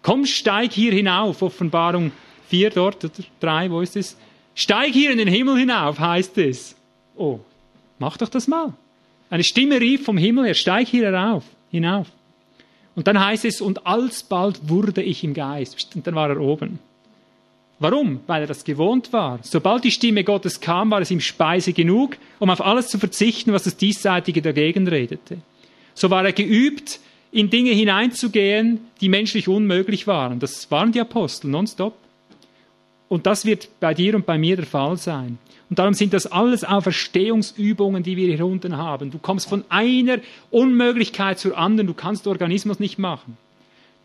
Komm, 0.01 0.25
steig 0.25 0.73
hier 0.73 0.91
hinauf, 0.91 1.41
Offenbarung 1.41 2.11
4 2.49 2.69
dort 2.69 3.03
oder 3.03 3.13
3, 3.39 3.71
wo 3.71 3.81
ist 3.81 3.95
es? 3.95 4.17
Steig 4.53 4.93
hier 4.93 5.11
in 5.11 5.17
den 5.17 5.27
Himmel 5.27 5.57
hinauf, 5.57 5.99
heißt 5.99 6.37
es. 6.37 6.75
Oh, 7.15 7.39
mach 7.97 8.17
doch 8.17 8.29
das 8.29 8.47
mal. 8.47 8.73
Eine 9.29 9.43
Stimme 9.43 9.81
rief 9.81 10.05
vom 10.05 10.17
Himmel 10.17 10.45
her, 10.45 10.53
steig 10.53 10.87
hier 10.87 11.11
herauf, 11.11 11.43
hinauf. 11.71 12.07
Und 12.95 13.07
dann 13.07 13.19
heißt 13.19 13.45
es, 13.45 13.61
und 13.61 13.85
alsbald 13.85 14.69
wurde 14.69 15.01
ich 15.01 15.23
im 15.23 15.33
Geist. 15.33 15.95
Und 15.95 16.07
dann 16.07 16.15
war 16.15 16.29
er 16.29 16.39
oben. 16.39 16.79
Warum? 17.79 18.21
Weil 18.25 18.43
er 18.43 18.47
das 18.47 18.63
gewohnt 18.63 19.11
war. 19.11 19.39
Sobald 19.41 19.83
die 19.83 19.91
Stimme 19.91 20.23
Gottes 20.23 20.61
kam, 20.61 20.91
war 20.91 21.01
es 21.01 21.11
ihm 21.11 21.19
Speise 21.19 21.73
genug, 21.73 22.17
um 22.39 22.49
auf 22.49 22.61
alles 22.61 22.87
zu 22.87 22.97
verzichten, 22.97 23.51
was 23.51 23.63
das 23.63 23.75
Diesseitige 23.75 24.41
dagegen 24.41 24.87
redete. 24.87 25.37
So 25.93 26.09
war 26.09 26.23
er 26.23 26.31
geübt, 26.31 26.99
in 27.31 27.49
Dinge 27.49 27.71
hineinzugehen, 27.71 28.79
die 29.01 29.09
menschlich 29.09 29.49
unmöglich 29.49 30.07
waren. 30.07 30.39
Das 30.39 30.71
waren 30.71 30.93
die 30.93 31.01
Apostel 31.01 31.49
nonstop. 31.49 31.95
Und 33.09 33.25
das 33.25 33.45
wird 33.45 33.67
bei 33.81 33.93
dir 33.93 34.15
und 34.15 34.25
bei 34.25 34.37
mir 34.37 34.55
der 34.55 34.65
Fall 34.65 34.97
sein. 34.97 35.37
Und 35.69 35.79
darum 35.79 35.93
sind 35.93 36.13
das 36.13 36.27
alles 36.27 36.63
Auferstehungsübungen, 36.63 38.03
die 38.03 38.15
wir 38.15 38.33
hier 38.33 38.45
unten 38.45 38.77
haben. 38.77 39.11
Du 39.11 39.17
kommst 39.17 39.49
von 39.49 39.65
einer 39.67 40.19
Unmöglichkeit 40.49 41.39
zur 41.39 41.57
anderen. 41.57 41.87
Du 41.87 41.93
kannst 41.93 42.25
Organismus 42.25 42.79
nicht 42.79 42.99
machen. 42.99 43.37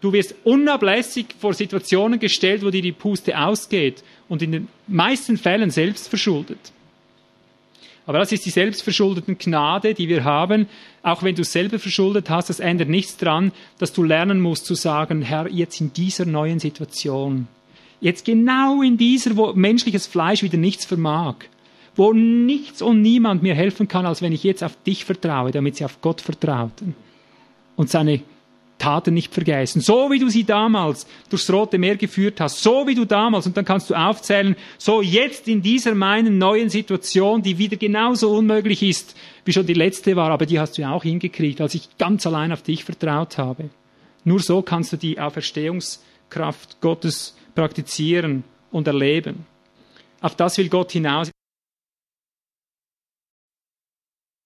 Du 0.00 0.12
wirst 0.12 0.34
unablässig 0.44 1.26
vor 1.38 1.52
Situationen 1.52 2.18
gestellt, 2.18 2.64
wo 2.64 2.70
dir 2.70 2.82
die 2.82 2.92
Puste 2.92 3.38
ausgeht 3.38 4.02
und 4.28 4.40
in 4.40 4.52
den 4.52 4.68
meisten 4.86 5.36
Fällen 5.36 5.70
selbst 5.70 6.08
verschuldet. 6.08 6.72
Aber 8.06 8.18
das 8.18 8.32
ist 8.32 8.46
die 8.46 8.50
selbstverschuldeten 8.50 9.38
Gnade, 9.38 9.94
die 9.94 10.08
wir 10.08 10.24
haben. 10.24 10.66
Auch 11.02 11.22
wenn 11.22 11.34
du 11.34 11.44
selber 11.44 11.78
verschuldet 11.78 12.30
hast, 12.30 12.48
das 12.48 12.58
ändert 12.58 12.88
nichts 12.88 13.18
daran, 13.18 13.52
dass 13.78 13.92
du 13.92 14.02
lernen 14.02 14.40
musst 14.40 14.66
zu 14.66 14.74
sagen, 14.74 15.22
Herr, 15.22 15.48
jetzt 15.48 15.80
in 15.80 15.92
dieser 15.92 16.24
neuen 16.24 16.58
Situation, 16.58 17.46
jetzt 18.00 18.24
genau 18.24 18.82
in 18.82 18.96
dieser, 18.96 19.36
wo 19.36 19.52
menschliches 19.52 20.06
Fleisch 20.06 20.42
wieder 20.42 20.56
nichts 20.56 20.86
vermag, 20.86 21.36
wo 21.94 22.12
nichts 22.12 22.80
und 22.80 23.02
niemand 23.02 23.42
mir 23.42 23.54
helfen 23.54 23.86
kann, 23.86 24.06
als 24.06 24.22
wenn 24.22 24.32
ich 24.32 24.44
jetzt 24.44 24.64
auf 24.64 24.76
dich 24.82 25.04
vertraue, 25.04 25.50
damit 25.52 25.76
sie 25.76 25.84
auf 25.84 26.00
Gott 26.00 26.20
vertrauten 26.20 26.96
und 27.76 27.90
seine 27.90 28.22
Taten 28.80 29.14
nicht 29.14 29.32
vergessen. 29.32 29.80
So 29.80 30.10
wie 30.10 30.18
du 30.18 30.28
sie 30.28 30.42
damals 30.42 31.06
durchs 31.28 31.52
Rote 31.52 31.78
Meer 31.78 31.96
geführt 31.96 32.40
hast, 32.40 32.62
so 32.62 32.86
wie 32.86 32.96
du 32.96 33.04
damals, 33.04 33.46
und 33.46 33.56
dann 33.56 33.64
kannst 33.64 33.90
du 33.90 33.94
aufzählen, 33.94 34.56
so 34.78 35.02
jetzt 35.02 35.46
in 35.46 35.62
dieser 35.62 35.94
meinen 35.94 36.38
neuen 36.38 36.70
Situation, 36.70 37.42
die 37.42 37.58
wieder 37.58 37.76
genauso 37.76 38.30
unmöglich 38.30 38.82
ist, 38.82 39.16
wie 39.44 39.52
schon 39.52 39.66
die 39.66 39.74
letzte 39.74 40.16
war, 40.16 40.30
aber 40.30 40.46
die 40.46 40.58
hast 40.58 40.76
du 40.76 40.82
ja 40.82 40.92
auch 40.92 41.04
hingekriegt, 41.04 41.60
als 41.60 41.74
ich 41.74 41.96
ganz 41.98 42.26
allein 42.26 42.50
auf 42.50 42.62
dich 42.62 42.84
vertraut 42.84 43.38
habe. 43.38 43.70
Nur 44.24 44.40
so 44.40 44.62
kannst 44.62 44.92
du 44.92 44.96
die 44.96 45.20
Auferstehungskraft 45.20 46.80
Gottes 46.80 47.36
praktizieren 47.54 48.44
und 48.70 48.86
erleben. 48.86 49.46
Auf 50.20 50.34
das 50.34 50.58
will 50.58 50.68
Gott 50.68 50.92
hinaus. 50.92 51.30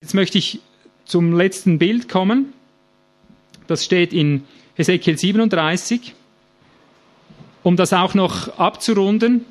Jetzt 0.03 0.15
möchte 0.15 0.39
ich 0.39 0.61
zum 1.05 1.33
letzten 1.33 1.79
Bild 1.79 2.09
kommen. 2.09 2.53
Das 3.67 3.85
steht 3.85 4.13
in 4.13 4.45
Hesekiel 4.75 5.19
37. 5.19 6.15
Um 7.63 7.77
das 7.77 7.93
auch 7.93 8.15
noch 8.15 8.59
abzurunden, 8.59 9.47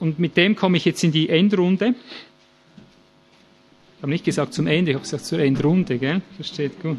und 0.00 0.18
mit 0.18 0.36
dem 0.36 0.54
komme 0.54 0.76
ich 0.76 0.84
jetzt 0.84 1.02
in 1.02 1.12
die 1.12 1.28
Endrunde. 1.28 1.94
Ich 3.96 4.02
habe 4.02 4.12
nicht 4.12 4.24
gesagt 4.24 4.54
zum 4.54 4.66
Ende, 4.66 4.92
ich 4.92 4.94
habe 4.94 5.02
gesagt 5.02 5.24
zur 5.24 5.40
Endrunde, 5.40 5.98
gell? 5.98 6.22
Das 6.38 6.48
steht 6.48 6.80
gut. 6.80 6.98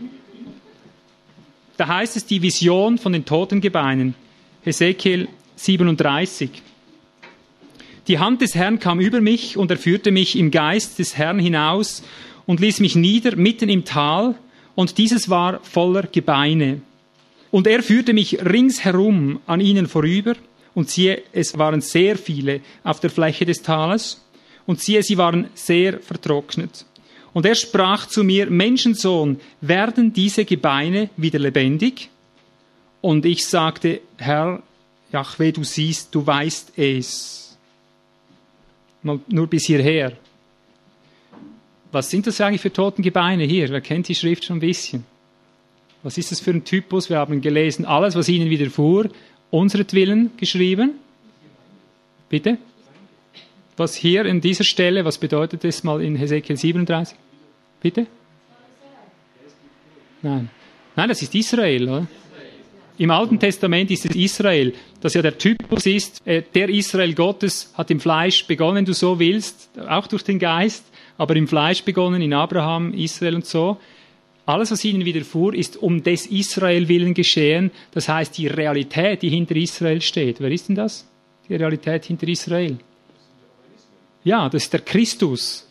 Da 1.78 1.88
heißt 1.88 2.18
es 2.18 2.26
die 2.26 2.42
Vision 2.42 2.98
von 2.98 3.14
den 3.14 3.24
Totengebeinen. 3.24 4.16
Hesekiel 4.64 5.30
37. 5.56 6.50
Die 8.08 8.20
Hand 8.20 8.42
des 8.42 8.56
Herrn 8.56 8.80
kam 8.80 9.00
über 9.00 9.22
mich 9.22 9.56
und 9.56 9.72
er 9.72 9.78
führte 9.78 10.12
mich 10.12 10.38
im 10.38 10.52
Geist 10.52 11.00
des 11.00 11.18
Herrn 11.18 11.40
hinaus 11.40 12.04
und 12.46 12.60
ließ 12.60 12.82
mich 12.82 12.96
nieder 12.96 13.38
mitten 13.38 13.70
im 13.70 13.86
Tal, 13.86 14.36
und 14.76 14.98
dieses 14.98 15.30
war 15.30 15.60
voller 15.64 16.04
Gebeine. 16.04 16.82
Und 17.52 17.68
er 17.68 17.82
führte 17.84 18.14
mich 18.14 18.44
ringsherum 18.46 19.40
an 19.48 19.62
ihnen 19.62 19.88
vorüber, 19.88 20.36
und 20.76 20.90
siehe, 20.90 21.24
es 21.34 21.58
waren 21.58 21.82
sehr 21.82 22.16
viele 22.18 22.62
auf 22.84 23.00
der 23.00 23.10
Fläche 23.10 23.46
des 23.46 23.62
Tales, 23.62 24.24
und 24.66 24.80
siehe, 24.80 25.02
sie 25.02 25.18
waren 25.18 25.48
sehr 25.56 26.00
vertrocknet. 26.00 26.86
Und 27.34 27.46
er 27.46 27.56
sprach 27.56 28.08
zu 28.08 28.24
mir, 28.24 28.50
Menschensohn, 28.50 29.40
werden 29.62 30.14
diese 30.14 30.46
Gebeine 30.46 31.10
wieder 31.18 31.40
lebendig? 31.40 32.10
Und 33.02 33.26
ich 33.26 33.46
sagte, 33.46 34.02
Herr, 34.18 34.62
Jahwe, 35.12 35.52
du 35.52 35.64
siehst, 35.64 36.14
du 36.14 36.26
weißt 36.26 36.74
es. 36.78 37.58
Nur 39.02 39.48
bis 39.48 39.66
hierher. 39.66 40.14
Was 41.92 42.10
sind 42.10 42.28
das 42.28 42.40
eigentlich 42.40 42.62
für 42.62 42.72
Totengebeine 42.72 43.44
hier? 43.46 43.70
Wer 43.70 43.82
kennt 43.82 44.08
die 44.08 44.16
Schrift 44.16 44.46
schon 44.46 44.58
ein 44.58 44.62
bisschen? 44.62 45.06
Was 46.04 46.18
ist 46.18 46.32
das 46.32 46.40
für 46.40 46.52
ein 46.52 46.64
Typus? 46.64 47.10
Wir 47.10 47.18
haben 47.18 47.42
gelesen, 47.42 47.86
alles, 47.86 48.16
was 48.16 48.30
ihnen 48.30 48.50
widerfuhr, 48.50 49.10
unseretwillen 49.50 50.32
geschrieben. 50.38 50.92
Bitte? 52.30 52.58
Was 53.76 53.96
hier 53.96 54.26
in 54.26 54.40
dieser 54.40 54.64
Stelle, 54.64 55.04
was 55.04 55.18
bedeutet 55.18 55.64
das 55.64 55.84
mal 55.84 56.02
in 56.02 56.16
Hesekiel 56.16 56.58
37? 56.58 57.18
Bitte? 57.82 58.08
Nein. 60.22 60.50
Nein, 60.96 61.10
das 61.10 61.22
ist 61.22 61.34
Israel, 61.34 61.90
oder? 61.90 62.08
Im 62.98 63.12
Alten 63.12 63.40
Testament 63.40 63.90
ist 63.92 64.06
es 64.06 64.16
Israel, 64.16 64.74
das 65.00 65.14
ja 65.14 65.22
der 65.22 65.38
Typus 65.38 65.86
ist. 65.86 66.26
Äh, 66.28 66.44
der 66.54 66.68
Israel 66.68 67.14
Gottes 67.14 67.72
hat 67.76 67.90
im 67.90 68.02
Fleisch 68.02 68.46
begonnen, 68.46 68.76
wenn 68.76 68.86
du 68.86 68.94
so 68.94 69.18
willst, 69.18 69.70
auch 69.88 70.08
durch 70.08 70.24
den 70.24 70.38
Geist, 70.38 70.84
aber 71.20 71.36
im 71.36 71.48
Fleisch 71.48 71.84
begonnen, 71.84 72.22
in 72.22 72.34
Abraham, 72.34 72.94
Israel 72.94 73.36
und 73.36 73.46
so. 73.46 73.78
Alles, 74.46 74.72
was 74.72 74.86
ihnen 74.86 75.04
widerfuhr, 75.04 75.54
ist 75.54 75.76
um 75.76 76.02
des 76.02 76.26
Israel 76.26 76.88
willen 76.88 77.14
geschehen. 77.14 77.72
Das 77.92 78.08
heißt, 78.08 78.38
die 78.38 78.48
Realität, 78.48 79.22
die 79.22 79.30
hinter 79.30 79.56
Israel 79.58 80.02
steht. 80.02 80.40
Wer 80.40 80.50
ist 80.50 80.70
denn 80.70 80.76
das? 80.76 81.06
Die 81.48 81.56
Realität 81.56 82.06
hinter 82.06 82.28
Israel. 82.28 82.78
Ja, 84.24 84.48
das 84.48 84.64
ist 84.64 84.74
der 84.74 84.80
Christus. 84.80 85.68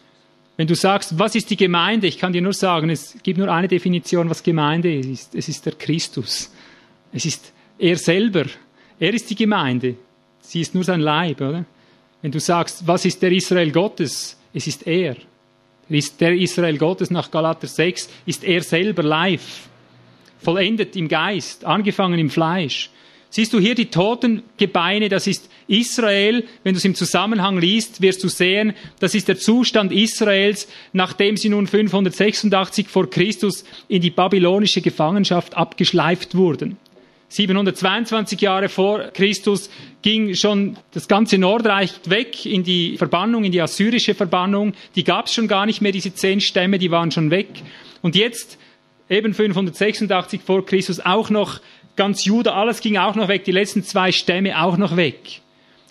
Wenn 0.58 0.66
du 0.66 0.74
sagst, 0.74 1.18
was 1.18 1.34
ist 1.34 1.48
die 1.48 1.56
Gemeinde? 1.56 2.06
Ich 2.06 2.18
kann 2.18 2.34
dir 2.34 2.42
nur 2.42 2.52
sagen, 2.52 2.90
es 2.90 3.16
gibt 3.22 3.38
nur 3.38 3.50
eine 3.50 3.68
Definition, 3.68 4.28
was 4.28 4.42
Gemeinde 4.42 4.94
ist. 4.94 5.34
Es 5.34 5.48
ist 5.48 5.64
der 5.64 5.72
Christus. 5.72 6.52
Es 7.10 7.24
ist 7.24 7.52
er 7.78 7.96
selber. 7.96 8.44
Er 9.00 9.14
ist 9.14 9.30
die 9.30 9.34
Gemeinde. 9.34 9.94
Sie 10.42 10.60
ist 10.60 10.74
nur 10.74 10.84
sein 10.84 11.00
Leib, 11.00 11.40
oder? 11.40 11.64
Wenn 12.20 12.32
du 12.32 12.38
sagst, 12.38 12.86
was 12.86 13.06
ist 13.06 13.22
der 13.22 13.32
Israel 13.32 13.70
Gottes? 13.72 14.36
Es 14.52 14.66
ist 14.66 14.86
er. 14.86 15.16
Der 15.88 16.34
Israel 16.34 16.76
Gottes 16.76 17.10
nach 17.10 17.30
Galater 17.30 17.66
6 17.66 18.08
ist 18.26 18.44
er 18.44 18.62
selber 18.62 19.02
live. 19.02 19.68
Vollendet 20.40 20.94
im 20.96 21.08
Geist, 21.08 21.64
angefangen 21.64 22.18
im 22.18 22.30
Fleisch. 22.30 22.90
Siehst 23.30 23.52
du 23.52 23.60
hier 23.60 23.74
die 23.74 23.90
toten 23.90 24.42
Gebeine, 24.56 25.08
das 25.08 25.26
ist 25.26 25.50
Israel. 25.66 26.44
Wenn 26.64 26.74
du 26.74 26.78
es 26.78 26.84
im 26.84 26.94
Zusammenhang 26.94 27.58
liest, 27.58 28.00
wirst 28.00 28.24
du 28.24 28.28
sehen, 28.28 28.72
das 29.00 29.14
ist 29.14 29.28
der 29.28 29.38
Zustand 29.38 29.92
Israels, 29.92 30.66
nachdem 30.94 31.36
sie 31.36 31.50
nun 31.50 31.66
586 31.66 32.88
vor 32.88 33.10
Christus 33.10 33.64
in 33.86 34.00
die 34.00 34.10
babylonische 34.10 34.80
Gefangenschaft 34.80 35.56
abgeschleift 35.56 36.34
wurden. 36.34 36.78
722 37.28 38.40
Jahre 38.40 38.68
vor 38.68 39.00
Christus 39.12 39.70
ging 40.00 40.34
schon 40.34 40.78
das 40.92 41.08
ganze 41.08 41.36
Nordreich 41.36 41.92
weg 42.06 42.46
in 42.46 42.64
die 42.64 42.96
Verbannung, 42.96 43.44
in 43.44 43.52
die 43.52 43.60
assyrische 43.60 44.14
Verbannung. 44.14 44.72
Die 44.94 45.04
gab 45.04 45.26
es 45.26 45.34
schon 45.34 45.46
gar 45.46 45.66
nicht 45.66 45.82
mehr, 45.82 45.92
diese 45.92 46.14
zehn 46.14 46.40
Stämme, 46.40 46.78
die 46.78 46.90
waren 46.90 47.10
schon 47.10 47.30
weg. 47.30 47.48
Und 48.00 48.14
jetzt, 48.16 48.58
eben 49.10 49.34
586 49.34 50.40
vor 50.40 50.64
Christus, 50.64 51.00
auch 51.00 51.28
noch 51.28 51.60
ganz 51.96 52.24
Juda, 52.24 52.54
alles 52.54 52.80
ging 52.80 52.96
auch 52.96 53.14
noch 53.14 53.28
weg, 53.28 53.44
die 53.44 53.52
letzten 53.52 53.82
zwei 53.82 54.12
Stämme 54.12 54.62
auch 54.62 54.76
noch 54.76 54.96
weg. 54.96 55.40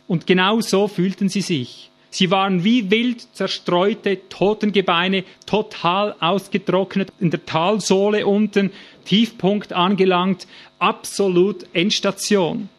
Und 0.07 0.25
genau 0.25 0.61
so 0.61 0.87
fühlten 0.87 1.29
sie 1.29 1.41
sich. 1.41 1.91
Sie 2.09 2.31
waren 2.31 2.63
wie 2.63 2.89
wild 2.89 3.27
zerstreute 3.35 4.27
Totengebeine, 4.29 5.23
total 5.45 6.15
ausgetrocknet, 6.19 7.11
in 7.19 7.29
der 7.29 7.45
Talsohle 7.45 8.25
unten, 8.25 8.71
Tiefpunkt 9.07 9.73
angelangt, 9.73 10.47
absolut 10.77 11.65
Endstation. 11.73 12.69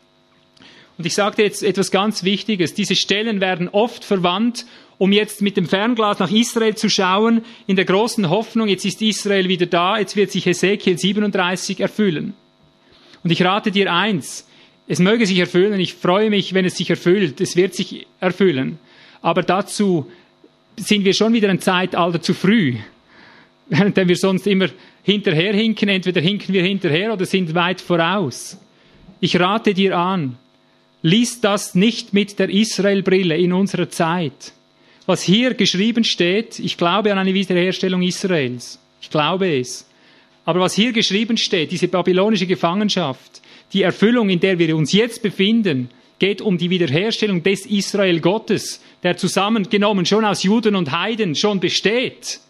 Und 0.99 1.07
ich 1.07 1.15
sagte 1.15 1.43
jetzt 1.43 1.63
etwas 1.63 1.91
ganz 1.91 2.25
Wichtiges. 2.25 2.75
Diese 2.75 2.97
Stellen 2.97 3.41
werden 3.41 3.69
oft 3.69 4.05
verwandt, 4.05 4.67
um 4.99 5.13
jetzt 5.13 5.43
mit 5.43 5.57
dem 5.57 5.67
Fernglas 5.67 6.19
nach 6.19 6.31
Israel 6.31 6.75
zu 6.75 6.91
schauen, 6.91 7.45
in 7.67 7.77
der 7.77 7.85
großen 7.85 8.29
Hoffnung, 8.31 8.69
jetzt 8.69 8.85
ist 8.85 9.01
Israel 9.01 9.49
wieder 9.49 9.67
da, 9.67 9.99
jetzt 9.99 10.17
wird 10.17 10.33
sich 10.33 10.47
Ezekiel 10.47 10.99
37 10.99 11.81
erfüllen. 11.81 12.35
Und 13.23 13.31
ich 13.31 13.43
rate 13.43 13.71
dir 13.71 13.93
eins, 13.93 14.47
es 14.89 14.99
möge 14.99 15.27
sich 15.27 15.39
erfüllen, 15.39 15.79
ich 15.79 15.95
freue 15.95 16.31
mich, 16.31 16.53
wenn 16.53 16.65
es 16.65 16.77
sich 16.77 16.91
erfüllt, 16.91 17.41
es 17.41 17.55
wird 17.55 17.75
sich 17.75 18.07
erfüllen. 18.21 18.79
Aber 19.23 19.43
dazu 19.43 20.11
sind 20.77 21.05
wir 21.05 21.15
schon 21.15 21.33
wieder 21.33 21.49
ein 21.49 21.61
Zeitalter 21.61 22.21
zu 22.21 22.35
früh, 22.35 22.77
denn 23.71 24.09
wir 24.09 24.17
sonst 24.17 24.47
immer 24.49 24.69
hinterherhinken, 25.09 25.89
entweder 25.89 26.21
hinken 26.21 26.53
wir 26.53 26.63
hinterher 26.63 27.15
oder 27.15 27.25
sind 27.25 27.55
weit 27.55 27.81
voraus. 27.81 28.59
Ich 29.21 29.41
rate 29.41 29.73
dir 29.73 29.97
an, 29.97 30.37
lies 31.01 31.41
das 31.41 31.75
nicht 31.75 32.13
mit 32.13 32.39
der 32.39 32.51
Israel-Brille 32.51 33.37
in 33.37 33.55
unserer 33.55 33.89
Zeit. 33.89 34.53
Was 35.07 35.23
hier 35.23 35.55
geschrieben 35.55 36.05
steht, 36.05 36.59
ich 36.59 36.77
glaube 36.77 37.11
an 37.11 37.19
eine 37.19 37.33
Wiederherstellung 37.33 38.03
Israels. 38.03 38.79
Ich 39.01 39.09
glaube 39.09 39.59
es. 39.59 39.89
Aber 40.45 40.61
was 40.61 40.75
hier 40.75 40.93
geschrieben 40.93 41.39
steht, 41.39 41.73
diese 41.73 41.89
babylonische 41.89 42.47
Gefangenschaft, 42.47 43.41
die 43.73 43.83
Erfüllung, 43.83 44.29
in 44.29 44.41
der 44.41 44.59
wir 44.59 44.77
uns 44.77 44.93
jetzt 44.93 45.23
befinden, 45.23 45.89
geht 46.19 46.43
um 46.43 46.59
die 46.59 46.69
Wiederherstellung 46.69 47.43
des 47.43 47.65
Israel 47.65 48.21
Gottes, 48.21 48.83
der 49.03 49.17
zusammengenommen 49.17 50.05
schon 50.05 50.27
aus 50.27 50.43
Juden 50.43 50.77
und 50.77 50.91
Heiden 50.91 51.35
schon 51.35 51.61
besteht. 51.61 52.41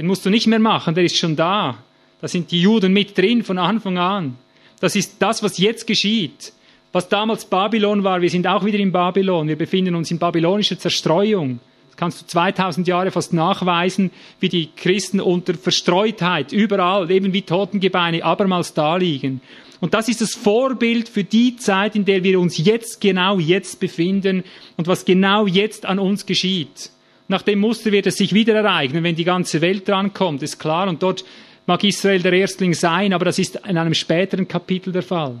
Den 0.00 0.06
musst 0.06 0.24
du 0.24 0.30
nicht 0.30 0.46
mehr 0.46 0.58
machen, 0.58 0.94
der 0.94 1.04
ist 1.04 1.18
schon 1.18 1.36
da. 1.36 1.76
Da 2.22 2.26
sind 2.26 2.50
die 2.52 2.62
Juden 2.62 2.94
mit 2.94 3.18
drin 3.18 3.44
von 3.44 3.58
Anfang 3.58 3.98
an. 3.98 4.38
Das 4.80 4.96
ist 4.96 5.16
das, 5.18 5.42
was 5.42 5.58
jetzt 5.58 5.86
geschieht. 5.86 6.54
Was 6.90 7.10
damals 7.10 7.44
Babylon 7.44 8.02
war, 8.02 8.22
wir 8.22 8.30
sind 8.30 8.46
auch 8.46 8.64
wieder 8.64 8.78
in 8.78 8.92
Babylon. 8.92 9.46
Wir 9.46 9.56
befinden 9.56 9.94
uns 9.94 10.10
in 10.10 10.18
babylonischer 10.18 10.78
Zerstreuung. 10.78 11.60
Das 11.88 11.98
kannst 11.98 12.22
du 12.22 12.26
2000 12.28 12.88
Jahre 12.88 13.10
fast 13.10 13.34
nachweisen, 13.34 14.10
wie 14.40 14.48
die 14.48 14.70
Christen 14.74 15.20
unter 15.20 15.52
Verstreutheit 15.52 16.50
überall, 16.50 17.10
eben 17.10 17.34
wie 17.34 17.42
Totengebeine, 17.42 18.24
abermals 18.24 18.72
da 18.72 18.96
liegen. 18.96 19.42
Und 19.80 19.92
das 19.92 20.08
ist 20.08 20.22
das 20.22 20.34
Vorbild 20.34 21.10
für 21.10 21.24
die 21.24 21.56
Zeit, 21.56 21.94
in 21.94 22.06
der 22.06 22.24
wir 22.24 22.40
uns 22.40 22.56
jetzt, 22.56 23.02
genau 23.02 23.38
jetzt 23.38 23.80
befinden 23.80 24.44
und 24.78 24.88
was 24.88 25.04
genau 25.04 25.46
jetzt 25.46 25.84
an 25.84 25.98
uns 25.98 26.24
geschieht. 26.24 26.90
Nach 27.30 27.42
dem 27.42 27.60
Muster 27.60 27.92
wird 27.92 28.08
es 28.08 28.16
sich 28.16 28.34
wieder 28.34 28.56
ereignen, 28.56 29.04
wenn 29.04 29.14
die 29.14 29.22
ganze 29.22 29.60
Welt 29.60 29.86
drankommt, 29.86 30.42
ist 30.42 30.58
klar. 30.58 30.88
Und 30.88 31.00
dort 31.00 31.24
mag 31.64 31.84
Israel 31.84 32.20
der 32.20 32.32
Erstling 32.32 32.74
sein, 32.74 33.12
aber 33.12 33.24
das 33.24 33.38
ist 33.38 33.54
in 33.54 33.78
einem 33.78 33.94
späteren 33.94 34.48
Kapitel 34.48 34.92
der 34.92 35.04
Fall. 35.04 35.36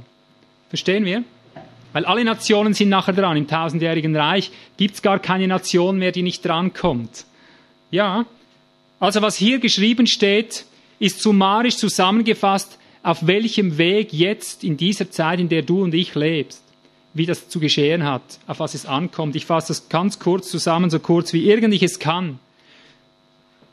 Verstehen 0.68 1.04
wir? 1.04 1.24
Weil 1.92 2.04
alle 2.04 2.24
Nationen 2.24 2.74
sind 2.74 2.90
nachher 2.90 3.12
dran. 3.12 3.36
Im 3.36 3.48
tausendjährigen 3.48 4.14
Reich 4.14 4.52
gibt 4.76 4.94
es 4.94 5.02
gar 5.02 5.18
keine 5.18 5.48
Nation 5.48 5.98
mehr, 5.98 6.12
die 6.12 6.22
nicht 6.22 6.44
drankommt. 6.44 7.24
Ja, 7.90 8.24
also 9.00 9.20
was 9.20 9.34
hier 9.34 9.58
geschrieben 9.58 10.06
steht, 10.06 10.66
ist 11.00 11.20
summarisch 11.20 11.76
zusammengefasst, 11.76 12.78
auf 13.02 13.26
welchem 13.26 13.78
Weg 13.78 14.12
jetzt 14.12 14.62
in 14.62 14.76
dieser 14.76 15.10
Zeit, 15.10 15.40
in 15.40 15.48
der 15.48 15.62
du 15.62 15.82
und 15.82 15.92
ich 15.92 16.14
lebst, 16.14 16.62
wie 17.14 17.26
das 17.26 17.48
zu 17.48 17.60
geschehen 17.60 18.04
hat, 18.04 18.22
auf 18.46 18.60
was 18.60 18.74
es 18.74 18.86
ankommt. 18.86 19.36
Ich 19.36 19.46
fasse 19.46 19.68
das 19.68 19.88
ganz 19.88 20.18
kurz 20.18 20.48
zusammen, 20.48 20.90
so 20.90 21.00
kurz 21.00 21.32
wie 21.32 21.48
irgend 21.48 21.82
es 21.82 21.98
kann. 21.98 22.38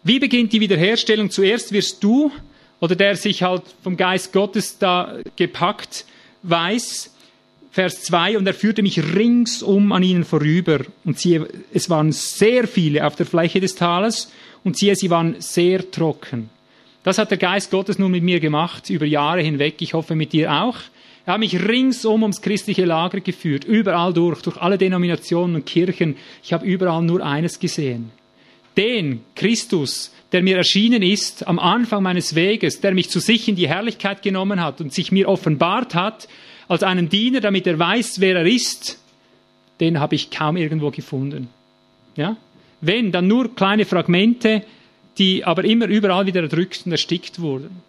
Wie 0.04 0.20
beginnt 0.20 0.54
die 0.54 0.62
Wiederherstellung? 0.62 1.30
Zuerst 1.30 1.72
wirst 1.72 2.04
du 2.04 2.32
oder 2.80 2.96
der 2.96 3.16
sich 3.16 3.44
halt 3.44 3.64
vom 3.84 3.98
Geist 3.98 4.34
Gottes 4.34 4.78
da 4.78 5.18
gepackt 5.36 6.06
weiß, 6.44 7.14
Vers 7.72 8.04
2, 8.04 8.38
und 8.38 8.48
er 8.48 8.54
führte 8.54 8.82
mich 8.82 9.16
ringsum 9.16 9.92
an 9.92 10.02
ihnen 10.02 10.24
vorüber. 10.24 10.80
Und 11.04 11.20
siehe, 11.20 11.48
es 11.74 11.90
waren 11.90 12.12
sehr 12.12 12.68
viele 12.68 13.06
auf 13.06 13.16
der 13.16 13.26
Fläche 13.26 13.60
des 13.60 13.76
Tales, 13.76 14.32
und 14.64 14.78
siehe, 14.78 14.96
sie 14.96 15.10
waren 15.10 15.36
sehr 15.40 15.90
trocken. 15.92 16.50
Das 17.04 17.18
hat 17.18 17.32
der 17.32 17.38
Geist 17.38 17.72
Gottes 17.72 18.00
nun 18.00 18.12
mit 18.12 18.24
mir 18.24 18.40
gemacht, 18.40 18.90
über 18.90 19.06
Jahre 19.06 19.42
hinweg. 19.42 19.76
Ich 19.80 19.94
hoffe 19.94 20.16
mit 20.16 20.34
dir 20.34 20.52
auch. 20.52 20.78
Er 21.28 21.34
hat 21.34 21.42
mich 21.42 21.62
ringsum 21.62 22.22
ums 22.22 22.42
christliche 22.42 22.86
Lager 22.86 23.20
geführt, 23.20 23.66
überall 23.66 24.14
durch, 24.14 24.42
durch 24.44 24.56
alle 24.56 24.78
Denominationen 24.78 25.58
und 25.58 25.66
Kirchen. 25.66 26.16
Ich 26.42 26.54
habe 26.54 26.66
überall 26.66 27.02
nur 27.02 27.22
eines 27.22 27.60
gesehen. 27.60 28.12
Den 28.78 29.20
Christus, 29.36 30.14
der 30.32 30.42
mir 30.42 30.56
erschienen 30.56 31.04
ist 31.04 31.46
am 31.46 31.60
Anfang 31.60 32.02
meines 32.02 32.34
Weges, 32.34 32.80
der 32.80 32.94
mich 32.94 33.10
zu 33.10 33.20
sich 33.20 33.50
in 33.50 33.58
die 33.58 33.68
Herrlichkeit 33.68 34.22
genommen 34.22 34.62
hat 34.62 34.80
und 34.80 34.94
sich 34.94 35.12
mir 35.12 35.28
offenbart 35.28 35.96
hat 35.96 36.30
als 36.70 36.82
einen 36.82 37.10
Diener, 37.10 37.42
damit 37.42 37.68
er 37.68 37.78
weiß, 37.78 38.22
wer 38.22 38.38
er 38.38 38.46
ist, 38.46 38.98
den 39.82 40.00
habe 40.00 40.16
ich 40.16 40.32
kaum 40.32 40.56
irgendwo 40.56 40.92
gefunden. 40.92 41.50
Ja? 42.16 42.38
Wenn, 42.80 43.12
dann 43.12 43.28
nur 43.28 43.54
kleine 43.54 43.84
Fragmente, 43.84 44.64
die 45.18 45.44
aber 45.44 45.66
immer 45.66 45.88
überall 45.88 46.26
wieder 46.26 46.44
erdrückt 46.44 46.84
und 46.86 46.94
erstickt 46.94 47.42
wurden. 47.42 47.82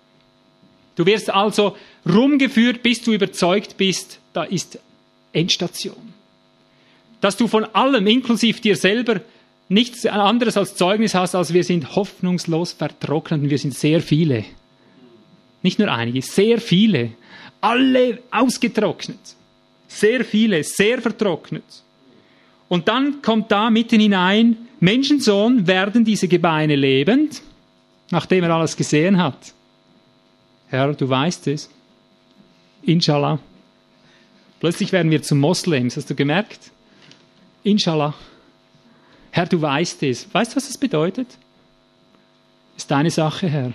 Du 0.99 1.07
wirst 1.07 1.31
also 1.31 1.77
rumgeführt, 2.13 2.83
bis 2.83 3.01
du 3.03 3.13
überzeugt 3.13 3.77
bist, 3.77 4.19
da 4.33 4.43
ist 4.43 4.81
Endstation. 5.33 6.13
Dass 7.21 7.37
du 7.37 7.47
von 7.47 7.65
allem, 7.67 8.09
inklusive 8.09 8.61
dir 8.61 8.75
selber, 8.75 9.21
nichts 9.69 10.05
anderes 10.07 10.57
als 10.57 10.75
Zeugnis 10.75 11.15
hast, 11.15 11.37
als 11.37 11.55
wir 11.55 11.63
sind 11.63 11.95
hoffnungslos 11.95 12.73
vertrocknet 12.73 13.43
und 13.43 13.51
wir 13.51 13.59
sind 13.59 13.77
sehr 13.77 14.01
viele. 14.01 14.45
Nicht 15.63 15.79
nur 15.79 15.89
einige, 15.89 16.21
sehr 16.21 16.61
viele. 16.61 17.13
Alle 17.61 18.19
ausgetrocknet. 18.33 19.21
Sehr 19.87 20.25
viele, 20.25 20.65
sehr 20.65 21.01
vertrocknet. 21.01 21.63
Und 22.69 22.89
dann 22.89 23.23
kommt 23.23 23.53
da 23.53 23.71
mitten 23.71 24.01
hinein, 24.01 24.57
Menschensohn, 24.81 25.65
werden 25.65 26.05
diese 26.05 26.27
Gebeine 26.27 26.75
lebend, 26.75 27.41
nachdem 28.11 28.43
er 28.43 28.51
alles 28.51 28.77
gesehen 28.77 29.23
hat. 29.23 29.55
Herr, 30.69 30.93
du 30.95 31.09
weißt 31.09 31.47
es. 31.49 31.71
Inshallah. 32.83 33.39
Plötzlich 34.61 34.93
werden 34.93 35.11
wir 35.11 35.23
zu 35.23 35.35
Moslems, 35.35 35.97
hast 35.97 36.11
du 36.11 36.15
gemerkt? 36.15 36.71
Inshallah. 37.63 38.15
Herr, 39.31 39.47
du 39.47 39.61
weißt 39.61 40.03
es. 40.05 40.33
Weißt 40.33 40.53
du, 40.53 40.57
was 40.57 40.67
das 40.67 40.79
bedeutet? 40.79 41.29
Ist 42.77 42.91
deine 42.91 43.11
Sache, 43.11 43.49
Herr. 43.49 43.73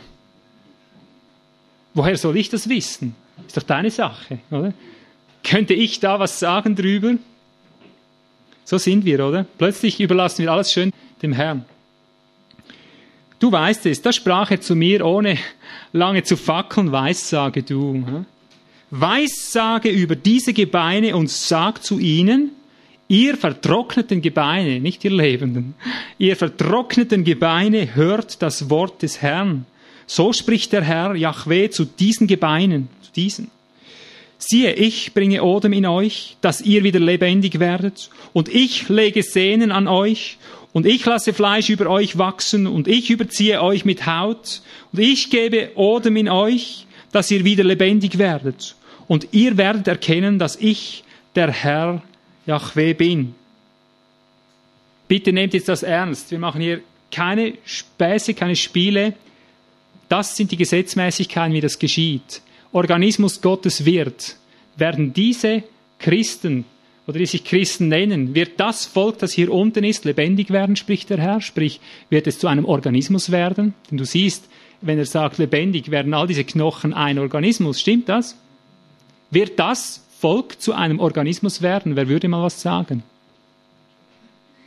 Woher 1.93 2.17
soll 2.17 2.37
ich 2.37 2.49
das 2.49 2.69
wissen? 2.69 3.15
Ist 3.47 3.57
doch 3.57 3.63
deine 3.63 3.91
Sache, 3.91 4.39
oder? 4.51 4.73
Könnte 5.43 5.73
ich 5.73 5.99
da 5.99 6.19
was 6.19 6.39
sagen 6.39 6.75
drüber? 6.75 7.15
So 8.63 8.77
sind 8.77 9.05
wir, 9.05 9.25
oder? 9.25 9.45
Plötzlich 9.57 9.99
überlassen 9.99 10.43
wir 10.43 10.51
alles 10.51 10.71
schön 10.71 10.91
dem 11.21 11.33
Herrn. 11.33 11.65
Du 13.43 13.51
weißt 13.51 13.87
es, 13.87 14.01
da 14.01 14.13
sprach 14.13 14.51
er 14.51 14.61
zu 14.61 14.73
mir, 14.73 15.05
ohne 15.05 15.37
lange 15.91 16.23
zu 16.23 16.37
fackeln, 16.37 16.93
Weissage 16.93 17.61
du. 17.61 18.01
Weissage 18.89 19.89
über 19.89 20.15
diese 20.15 20.53
Gebeine 20.53 21.13
und 21.13 21.29
sag 21.29 21.83
zu 21.83 21.99
ihnen, 21.99 22.51
ihr 23.09 23.35
vertrockneten 23.35 24.21
Gebeine, 24.21 24.79
nicht 24.79 25.03
ihr 25.03 25.11
Lebenden, 25.11 25.73
ihr 26.17 26.37
vertrockneten 26.37 27.25
Gebeine 27.25 27.95
hört 27.95 28.41
das 28.41 28.69
Wort 28.69 29.01
des 29.01 29.21
Herrn. 29.21 29.65
So 30.07 30.31
spricht 30.31 30.71
der 30.71 30.83
Herr 30.83 31.13
Yahweh 31.13 31.69
zu 31.69 31.83
diesen 31.83 32.27
Gebeinen, 32.27 32.87
zu 33.01 33.11
diesen. 33.11 33.51
Siehe, 34.37 34.71
ich 34.71 35.13
bringe 35.13 35.43
Odem 35.43 35.73
in 35.73 35.85
euch, 35.85 36.37
dass 36.39 36.61
ihr 36.61 36.85
wieder 36.85 37.01
lebendig 37.01 37.59
werdet, 37.59 38.09
und 38.31 38.47
ich 38.47 38.87
lege 38.87 39.21
Sehnen 39.21 39.73
an 39.73 39.89
euch, 39.89 40.37
und 40.73 40.85
ich 40.85 41.05
lasse 41.05 41.33
Fleisch 41.33 41.69
über 41.69 41.87
euch 41.89 42.17
wachsen, 42.17 42.67
und 42.67 42.87
ich 42.87 43.09
überziehe 43.09 43.61
euch 43.61 43.85
mit 43.85 44.05
Haut, 44.05 44.61
und 44.91 44.99
ich 44.99 45.29
gebe 45.29 45.71
Odem 45.75 46.17
in 46.17 46.29
euch, 46.29 46.85
dass 47.11 47.31
ihr 47.31 47.45
wieder 47.45 47.63
lebendig 47.63 48.17
werdet, 48.17 48.75
und 49.07 49.27
ihr 49.31 49.57
werdet 49.57 49.87
erkennen, 49.87 50.39
dass 50.39 50.55
ich 50.55 51.03
der 51.35 51.51
Herr 51.51 52.01
Yahweh 52.45 52.93
bin. 52.93 53.35
Bitte 55.07 55.31
nehmt 55.31 55.53
jetzt 55.53 55.69
das 55.69 55.83
ernst. 55.83 56.31
Wir 56.31 56.39
machen 56.39 56.61
hier 56.61 56.81
keine 57.11 57.53
Späße, 57.65 58.33
keine 58.33 58.55
Spiele. 58.55 59.13
Das 60.09 60.35
sind 60.35 60.51
die 60.51 60.57
Gesetzmäßigkeiten, 60.57 61.53
wie 61.53 61.61
das 61.61 61.77
geschieht. 61.77 62.41
Organismus 62.71 63.41
Gottes 63.41 63.85
wird, 63.85 64.37
werden 64.75 65.13
diese 65.13 65.63
Christen 65.99 66.65
oder 67.07 67.19
die 67.19 67.25
sich 67.25 67.43
Christen 67.43 67.89
nennen, 67.89 68.33
wird 68.33 68.59
das 68.59 68.85
Volk, 68.85 69.19
das 69.19 69.33
hier 69.33 69.51
unten 69.51 69.83
ist, 69.83 70.05
lebendig 70.05 70.51
werden, 70.51 70.75
spricht 70.75 71.09
der 71.09 71.17
Herr, 71.17 71.41
sprich, 71.41 71.81
wird 72.09 72.27
es 72.27 72.39
zu 72.39 72.47
einem 72.47 72.65
Organismus 72.65 73.31
werden? 73.31 73.73
Denn 73.89 73.97
du 73.97 74.05
siehst, 74.05 74.47
wenn 74.81 74.97
er 74.97 75.05
sagt 75.05 75.37
lebendig, 75.37 75.91
werden 75.91 76.13
all 76.13 76.27
diese 76.27 76.43
Knochen 76.43 76.93
ein 76.93 77.19
Organismus, 77.19 77.79
stimmt 77.79 78.09
das? 78.09 78.37
Wird 79.31 79.59
das 79.59 80.05
Volk 80.19 80.61
zu 80.61 80.73
einem 80.73 80.99
Organismus 80.99 81.61
werden? 81.61 81.95
Wer 81.95 82.07
würde 82.07 82.29
mal 82.29 82.43
was 82.43 82.61
sagen? 82.61 83.03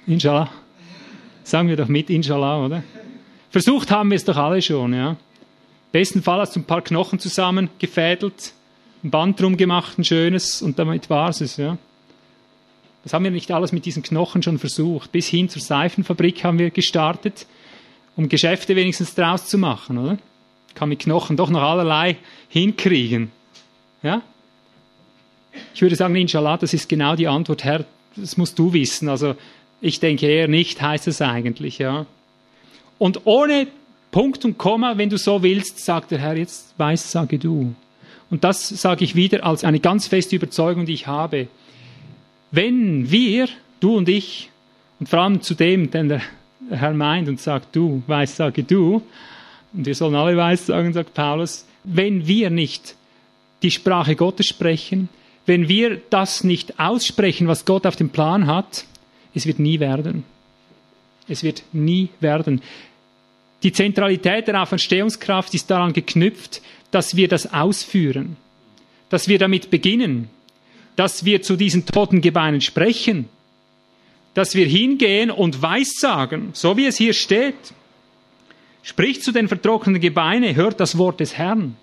Inshallah. 0.06 0.50
Sagen 1.44 1.68
wir 1.68 1.76
doch 1.76 1.88
mit, 1.88 2.10
Inshallah, 2.10 2.64
oder? 2.64 2.82
Versucht 3.50 3.90
haben 3.90 4.10
wir 4.10 4.16
es 4.16 4.24
doch 4.24 4.36
alle 4.36 4.60
schon, 4.60 4.92
ja. 4.92 5.16
Besten 5.92 6.22
Fall 6.22 6.40
hast 6.40 6.56
du 6.56 6.60
ein 6.60 6.64
paar 6.64 6.82
Knochen 6.82 7.18
zusammengefädelt, 7.18 8.52
ein 9.02 9.10
Band 9.10 9.40
drum 9.40 9.56
gemacht, 9.56 9.98
ein 9.98 10.04
schönes, 10.04 10.60
und 10.60 10.78
damit 10.78 11.08
war 11.08 11.30
es, 11.30 11.56
ja. 11.56 11.78
Das 13.06 13.12
haben 13.12 13.22
wir 13.22 13.30
nicht 13.30 13.52
alles 13.52 13.70
mit 13.70 13.84
diesen 13.84 14.02
Knochen 14.02 14.42
schon 14.42 14.58
versucht. 14.58 15.12
Bis 15.12 15.28
hin 15.28 15.48
zur 15.48 15.62
Seifenfabrik 15.62 16.42
haben 16.42 16.58
wir 16.58 16.70
gestartet, 16.70 17.46
um 18.16 18.28
Geschäfte 18.28 18.74
wenigstens 18.74 19.14
draus 19.14 19.46
zu 19.46 19.58
machen, 19.58 19.96
oder? 19.96 20.18
Kann 20.74 20.88
mit 20.88 20.98
Knochen 20.98 21.36
doch 21.36 21.48
noch 21.48 21.62
allerlei 21.62 22.16
hinkriegen. 22.48 23.30
Ja? 24.02 24.22
Ich 25.72 25.82
würde 25.82 25.94
sagen, 25.94 26.16
inshallah, 26.16 26.56
das 26.56 26.74
ist 26.74 26.88
genau 26.88 27.14
die 27.14 27.28
Antwort, 27.28 27.62
Herr, 27.62 27.84
das 28.16 28.36
musst 28.36 28.58
du 28.58 28.72
wissen. 28.72 29.08
Also, 29.08 29.36
ich 29.80 30.00
denke 30.00 30.26
eher 30.26 30.48
nicht, 30.48 30.82
heißt 30.82 31.06
es 31.06 31.22
eigentlich, 31.22 31.78
ja. 31.78 32.06
Und 32.98 33.20
ohne 33.22 33.68
Punkt 34.10 34.44
und 34.44 34.58
Komma, 34.58 34.98
wenn 34.98 35.10
du 35.10 35.16
so 35.16 35.44
willst, 35.44 35.78
sagt 35.78 36.10
der 36.10 36.18
Herr, 36.18 36.36
jetzt 36.36 36.74
weiß, 36.76 37.12
sage 37.12 37.38
du. 37.38 37.72
Und 38.30 38.42
das 38.42 38.68
sage 38.68 39.04
ich 39.04 39.14
wieder 39.14 39.44
als 39.44 39.62
eine 39.62 39.78
ganz 39.78 40.08
feste 40.08 40.34
Überzeugung, 40.34 40.86
die 40.86 40.94
ich 40.94 41.06
habe. 41.06 41.46
Wenn 42.50 43.10
wir, 43.10 43.48
du 43.80 43.96
und 43.96 44.08
ich, 44.08 44.50
und 44.98 45.08
vor 45.08 45.20
allem 45.20 45.40
zu 45.42 45.54
dem, 45.54 45.90
den 45.90 46.08
der 46.08 46.22
Herr 46.70 46.94
meint 46.94 47.28
und 47.28 47.40
sagt, 47.40 47.74
du, 47.74 48.02
weiß, 48.06 48.36
sage 48.36 48.62
du, 48.62 49.02
und 49.72 49.86
wir 49.86 49.94
sollen 49.94 50.14
alle 50.14 50.36
weiß 50.36 50.66
sagen, 50.66 50.92
sagt 50.92 51.14
Paulus, 51.14 51.66
wenn 51.84 52.26
wir 52.26 52.50
nicht 52.50 52.96
die 53.62 53.70
Sprache 53.70 54.16
Gottes 54.16 54.46
sprechen, 54.46 55.08
wenn 55.44 55.68
wir 55.68 56.00
das 56.10 56.44
nicht 56.44 56.80
aussprechen, 56.80 57.46
was 57.46 57.64
Gott 57.64 57.86
auf 57.86 57.96
dem 57.96 58.10
Plan 58.10 58.46
hat, 58.46 58.84
es 59.34 59.46
wird 59.46 59.58
nie 59.58 59.80
werden. 59.80 60.24
Es 61.28 61.42
wird 61.42 61.62
nie 61.72 62.08
werden. 62.20 62.62
Die 63.62 63.72
Zentralität 63.72 64.48
der 64.48 64.62
Auferstehungskraft 64.62 65.54
ist 65.54 65.70
daran 65.70 65.92
geknüpft, 65.92 66.62
dass 66.90 67.16
wir 67.16 67.28
das 67.28 67.52
ausführen, 67.52 68.36
dass 69.08 69.28
wir 69.28 69.38
damit 69.38 69.70
beginnen, 69.70 70.28
dass 70.96 71.24
wir 71.24 71.42
zu 71.42 71.56
diesen 71.56 71.86
toten 71.86 72.20
Gebeinen 72.20 72.60
sprechen, 72.60 73.28
dass 74.34 74.54
wir 74.54 74.66
hingehen 74.66 75.30
und 75.30 75.62
weissagen, 75.62 76.50
so 76.52 76.76
wie 76.76 76.86
es 76.86 76.96
hier 76.96 77.12
steht. 77.12 77.54
Spricht 78.82 79.22
zu 79.22 79.32
den 79.32 79.48
vertrockneten 79.48 80.00
Gebeinen, 80.00 80.54
hört 80.54 80.80
das 80.80 80.98
Wort 80.98 81.20
des 81.20 81.36
Herrn. 81.36 81.76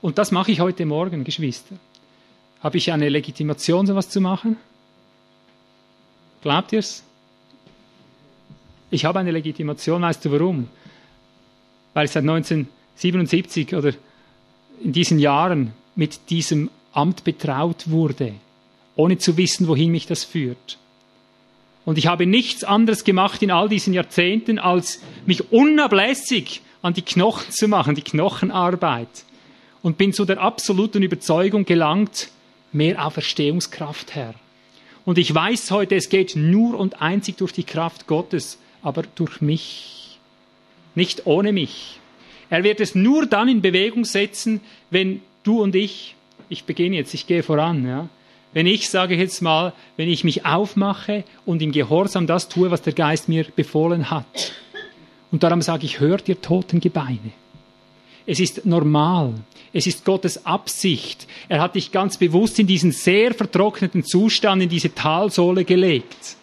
Und 0.00 0.18
das 0.18 0.30
mache 0.30 0.52
ich 0.52 0.60
heute 0.60 0.84
Morgen, 0.84 1.24
Geschwister. 1.24 1.76
Habe 2.62 2.78
ich 2.78 2.92
eine 2.92 3.08
Legitimation, 3.08 3.86
sowas 3.86 4.08
zu 4.08 4.20
machen? 4.20 4.56
Glaubt 6.42 6.72
ihr's? 6.72 7.02
Ich 8.90 9.04
habe 9.04 9.18
eine 9.18 9.30
Legitimation, 9.30 10.02
weißt 10.02 10.24
du 10.24 10.32
warum? 10.32 10.68
Weil 11.94 12.04
ich 12.04 12.10
seit 12.10 12.22
1977 12.22 13.74
oder 13.74 13.92
in 14.82 14.92
diesen 14.92 15.18
Jahren 15.18 15.72
mit 15.94 16.30
diesem 16.30 16.68
Amt 16.92 17.24
betraut 17.24 17.90
wurde, 17.90 18.34
ohne 18.96 19.18
zu 19.18 19.36
wissen, 19.36 19.68
wohin 19.68 19.90
mich 19.90 20.06
das 20.06 20.24
führt. 20.24 20.78
Und 21.84 21.98
ich 21.98 22.06
habe 22.06 22.26
nichts 22.26 22.64
anderes 22.64 23.04
gemacht 23.04 23.42
in 23.42 23.50
all 23.50 23.68
diesen 23.68 23.92
Jahrzehnten, 23.92 24.58
als 24.58 25.00
mich 25.26 25.50
unablässig 25.50 26.60
an 26.80 26.94
die 26.94 27.02
Knochen 27.02 27.50
zu 27.50 27.68
machen, 27.68 27.94
die 27.94 28.02
Knochenarbeit. 28.02 29.24
Und 29.82 29.98
bin 29.98 30.12
zu 30.12 30.24
der 30.24 30.40
absoluten 30.40 31.02
Überzeugung 31.02 31.64
gelangt, 31.64 32.28
mehr 32.72 33.04
Auferstehungskraft, 33.04 34.14
Herr. 34.14 34.34
Und 35.04 35.18
ich 35.18 35.34
weiß 35.34 35.72
heute, 35.72 35.96
es 35.96 36.08
geht 36.08 36.36
nur 36.36 36.78
und 36.78 37.02
einzig 37.02 37.36
durch 37.38 37.52
die 37.52 37.64
Kraft 37.64 38.06
Gottes, 38.06 38.58
aber 38.82 39.02
durch 39.16 39.40
mich. 39.40 40.18
Nicht 40.94 41.26
ohne 41.26 41.52
mich. 41.52 41.98
Er 42.50 42.62
wird 42.62 42.80
es 42.80 42.94
nur 42.94 43.26
dann 43.26 43.48
in 43.48 43.62
Bewegung 43.62 44.04
setzen, 44.04 44.60
wenn 44.90 45.22
du 45.42 45.60
und 45.60 45.74
ich, 45.74 46.14
ich 46.52 46.64
beginne 46.64 46.96
jetzt, 46.96 47.14
ich 47.14 47.26
gehe 47.26 47.42
voran, 47.42 47.86
ja. 47.86 48.08
Wenn 48.52 48.66
ich, 48.66 48.90
sage 48.90 49.14
ich 49.14 49.20
jetzt 49.20 49.40
mal, 49.40 49.72
wenn 49.96 50.10
ich 50.10 50.24
mich 50.24 50.44
aufmache 50.44 51.24
und 51.46 51.62
im 51.62 51.72
Gehorsam 51.72 52.26
das 52.26 52.50
tue, 52.50 52.70
was 52.70 52.82
der 52.82 52.92
Geist 52.92 53.28
mir 53.28 53.46
befohlen 53.56 54.10
hat. 54.10 54.52
Und 55.30 55.42
darum 55.42 55.62
sage 55.62 55.86
ich, 55.86 56.00
hört 56.00 56.28
ihr 56.28 56.40
toten 56.42 56.80
Gebeine. 56.80 57.32
Es 58.26 58.38
ist 58.38 58.66
normal. 58.66 59.32
Es 59.72 59.86
ist 59.86 60.04
Gottes 60.04 60.44
Absicht. 60.44 61.26
Er 61.48 61.62
hat 61.62 61.74
dich 61.74 61.92
ganz 61.92 62.18
bewusst 62.18 62.58
in 62.58 62.66
diesen 62.66 62.92
sehr 62.92 63.32
vertrockneten 63.32 64.04
Zustand, 64.04 64.62
in 64.62 64.68
diese 64.68 64.94
Talsohle 64.94 65.64
gelegt. 65.64 66.36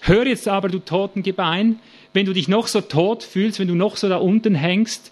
Hör 0.00 0.26
jetzt 0.26 0.46
aber, 0.46 0.68
du 0.68 0.78
Totengebein, 0.78 1.80
wenn 2.12 2.26
du 2.26 2.34
dich 2.34 2.48
noch 2.48 2.66
so 2.66 2.82
tot 2.82 3.22
fühlst, 3.22 3.58
wenn 3.58 3.68
du 3.68 3.74
noch 3.74 3.96
so 3.96 4.10
da 4.10 4.18
unten 4.18 4.54
hängst, 4.54 5.10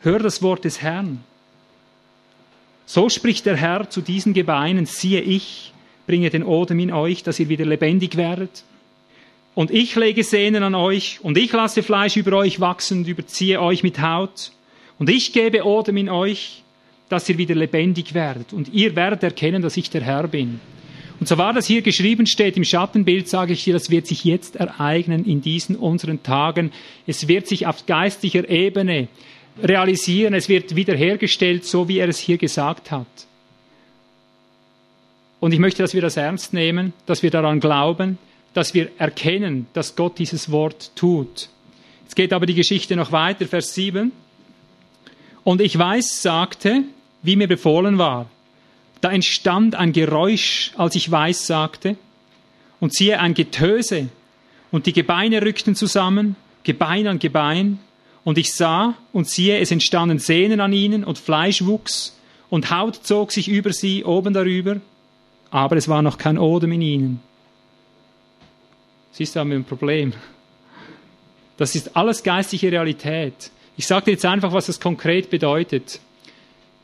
hör 0.00 0.18
das 0.18 0.42
Wort 0.42 0.64
des 0.64 0.80
Herrn. 0.80 1.22
So 2.90 3.10
spricht 3.10 3.44
der 3.44 3.58
Herr 3.58 3.90
zu 3.90 4.00
diesen 4.00 4.32
Gebeinen, 4.32 4.86
siehe 4.86 5.20
ich, 5.20 5.74
bringe 6.06 6.30
den 6.30 6.42
Odem 6.42 6.78
in 6.78 6.90
euch, 6.90 7.22
dass 7.22 7.38
ihr 7.38 7.50
wieder 7.50 7.66
lebendig 7.66 8.16
werdet. 8.16 8.64
und 9.54 9.70
ich 9.70 9.94
lege 9.94 10.24
Sehnen 10.24 10.62
an 10.62 10.74
euch, 10.74 11.18
und 11.22 11.36
ich 11.36 11.52
lasse 11.52 11.82
Fleisch 11.82 12.16
über 12.16 12.34
euch 12.38 12.60
wachsen 12.60 13.00
und 13.00 13.08
überziehe 13.08 13.60
euch 13.60 13.82
mit 13.82 14.00
Haut, 14.00 14.52
und 14.98 15.10
ich 15.10 15.34
gebe 15.34 15.66
Odem 15.66 15.98
in 15.98 16.08
euch, 16.08 16.62
dass 17.10 17.28
ihr 17.28 17.36
wieder 17.36 17.54
lebendig 17.54 18.14
werdet, 18.14 18.54
und 18.54 18.72
ihr 18.72 18.96
werdet 18.96 19.22
erkennen, 19.22 19.60
dass 19.60 19.76
ich 19.76 19.90
der 19.90 20.00
Herr 20.00 20.26
bin. 20.26 20.58
Und 21.20 21.28
so 21.28 21.36
war 21.36 21.52
das 21.52 21.66
hier 21.66 21.82
geschrieben 21.82 22.24
steht 22.26 22.56
im 22.56 22.64
Schattenbild, 22.64 23.28
sage 23.28 23.52
ich 23.52 23.64
dir, 23.64 23.74
das 23.74 23.90
wird 23.90 24.06
sich 24.06 24.24
jetzt 24.24 24.56
ereignen 24.56 25.26
in 25.26 25.42
diesen 25.42 25.76
unseren 25.76 26.22
Tagen. 26.22 26.72
Es 27.06 27.28
wird 27.28 27.48
sich 27.48 27.66
auf 27.66 27.84
geistlicher 27.84 28.48
Ebene 28.48 29.08
realisieren, 29.62 30.34
es 30.34 30.48
wird 30.48 30.74
wiederhergestellt, 30.76 31.64
so 31.64 31.88
wie 31.88 31.98
er 31.98 32.08
es 32.08 32.18
hier 32.18 32.38
gesagt 32.38 32.90
hat. 32.90 33.06
Und 35.40 35.52
ich 35.52 35.58
möchte, 35.58 35.82
dass 35.82 35.94
wir 35.94 36.02
das 36.02 36.16
ernst 36.16 36.52
nehmen, 36.52 36.92
dass 37.06 37.22
wir 37.22 37.30
daran 37.30 37.60
glauben, 37.60 38.18
dass 38.54 38.74
wir 38.74 38.90
erkennen, 38.98 39.66
dass 39.72 39.94
Gott 39.94 40.18
dieses 40.18 40.50
Wort 40.50 40.90
tut. 40.96 41.48
Jetzt 42.04 42.16
geht 42.16 42.32
aber 42.32 42.46
die 42.46 42.54
Geschichte 42.54 42.96
noch 42.96 43.12
weiter, 43.12 43.46
Vers 43.46 43.74
7. 43.74 44.10
Und 45.44 45.60
ich 45.60 45.78
weiß, 45.78 46.22
sagte, 46.22 46.82
wie 47.22 47.36
mir 47.36 47.48
befohlen 47.48 47.98
war. 47.98 48.28
Da 49.00 49.12
entstand 49.12 49.76
ein 49.76 49.92
Geräusch, 49.92 50.72
als 50.76 50.96
ich 50.96 51.10
weiß 51.10 51.46
sagte, 51.46 51.96
und 52.80 52.94
siehe 52.94 53.20
ein 53.20 53.34
Getöse, 53.34 54.08
und 54.70 54.86
die 54.86 54.92
Gebeine 54.92 55.42
rückten 55.42 55.74
zusammen, 55.74 56.36
Gebein 56.62 57.06
an 57.06 57.18
Gebein, 57.18 57.78
und 58.28 58.36
ich 58.36 58.52
sah, 58.52 58.92
und 59.14 59.26
siehe, 59.26 59.58
es 59.58 59.70
entstanden 59.70 60.18
Sehnen 60.18 60.60
an 60.60 60.74
ihnen, 60.74 61.02
und 61.02 61.16
Fleisch 61.16 61.64
wuchs, 61.64 62.14
und 62.50 62.70
Haut 62.70 62.96
zog 62.96 63.32
sich 63.32 63.48
über 63.48 63.72
sie 63.72 64.04
oben 64.04 64.34
darüber, 64.34 64.82
aber 65.48 65.78
es 65.78 65.88
war 65.88 66.02
noch 66.02 66.18
kein 66.18 66.36
Odem 66.36 66.72
in 66.72 66.82
ihnen. 66.82 67.20
Siehst 69.12 69.34
du, 69.34 69.40
haben 69.40 69.48
wir 69.48 69.56
ein 69.56 69.64
Problem. 69.64 70.12
Das 71.56 71.74
ist 71.74 71.96
alles 71.96 72.22
geistliche 72.22 72.70
Realität. 72.70 73.50
Ich 73.78 73.86
sage 73.86 74.04
dir 74.04 74.10
jetzt 74.10 74.26
einfach, 74.26 74.52
was 74.52 74.66
das 74.66 74.78
konkret 74.78 75.30
bedeutet. 75.30 75.98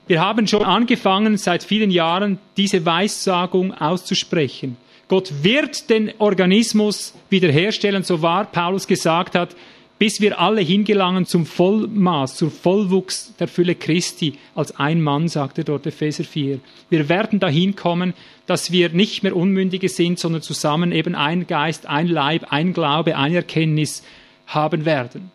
Wir 0.07 0.23
haben 0.23 0.47
schon 0.47 0.63
angefangen, 0.63 1.37
seit 1.37 1.63
vielen 1.63 1.91
Jahren 1.91 2.39
diese 2.57 2.87
Weissagung 2.87 3.75
auszusprechen. 3.75 4.79
Gott 5.09 5.31
wird 5.43 5.91
den 5.91 6.11
Organismus 6.21 7.13
wiederherstellen, 7.29 8.03
so 8.03 8.23
wahr 8.23 8.47
Paulus 8.47 8.87
gesagt 8.87 9.35
hat, 9.35 9.55
bis 9.99 10.21
wir 10.21 10.41
alle 10.41 10.61
hingelangen 10.61 11.25
zum 11.25 11.47
Vollmaß, 11.47 12.37
zum 12.37 12.51
Vollwuchs 12.51 13.35
der 13.39 13.49
Fülle 13.49 13.75
Christi, 13.75 14.39
als 14.55 14.77
ein 14.77 15.01
Mann, 15.01 15.29
sagt 15.29 15.59
er 15.59 15.65
dort, 15.65 15.87
Epheser 15.87 16.25
4. 16.25 16.59
Wir 16.91 17.09
werden 17.09 17.39
dahin 17.39 17.77
kommen, 17.77 18.13
dass 18.47 18.73
wir 18.73 18.91
nicht 18.91 19.23
mehr 19.23 19.37
Unmündige 19.37 19.89
sind, 19.89 20.19
sondern 20.19 20.43
zusammen 20.43 20.93
eben 20.93 21.15
ein 21.15 21.47
Geist, 21.47 21.87
ein 21.87 22.09
Leib, 22.09 22.53
ein 22.53 22.73
Glaube, 22.73 23.17
ein 23.17 23.35
Erkenntnis 23.35 24.03
haben 24.47 24.85
werden. 24.85 25.31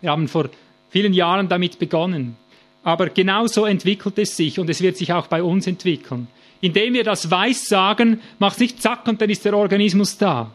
Wir 0.00 0.10
haben 0.10 0.28
vor 0.28 0.50
vielen 0.90 1.14
Jahren 1.14 1.48
damit 1.48 1.78
begonnen. 1.78 2.36
Aber 2.82 3.08
genau 3.08 3.46
so 3.46 3.64
entwickelt 3.64 4.18
es 4.18 4.36
sich 4.36 4.58
und 4.58 4.68
es 4.68 4.82
wird 4.82 4.98
sich 4.98 5.12
auch 5.12 5.26
bei 5.28 5.42
uns 5.42 5.66
entwickeln. 5.66 6.28
Indem 6.60 6.92
wir 6.94 7.04
das 7.04 7.30
Weiß 7.30 7.66
sagen, 7.66 8.20
macht 8.38 8.60
nicht 8.60 8.82
zack 8.82 9.06
und 9.08 9.20
dann 9.20 9.30
ist 9.30 9.44
der 9.44 9.56
Organismus 9.56 10.18
da. 10.18 10.50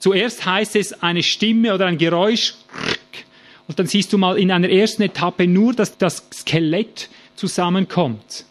Zuerst 0.00 0.46
heißt 0.46 0.76
es 0.76 1.02
eine 1.02 1.22
Stimme 1.22 1.74
oder 1.74 1.86
ein 1.86 1.98
Geräusch 1.98 2.54
und 3.68 3.78
dann 3.78 3.86
siehst 3.86 4.12
du 4.12 4.18
mal 4.18 4.38
in 4.38 4.50
einer 4.50 4.68
ersten 4.68 5.02
Etappe 5.02 5.46
nur, 5.46 5.74
dass 5.74 5.96
das 5.96 6.26
Skelett 6.32 7.08
zusammenkommt. 7.36 8.46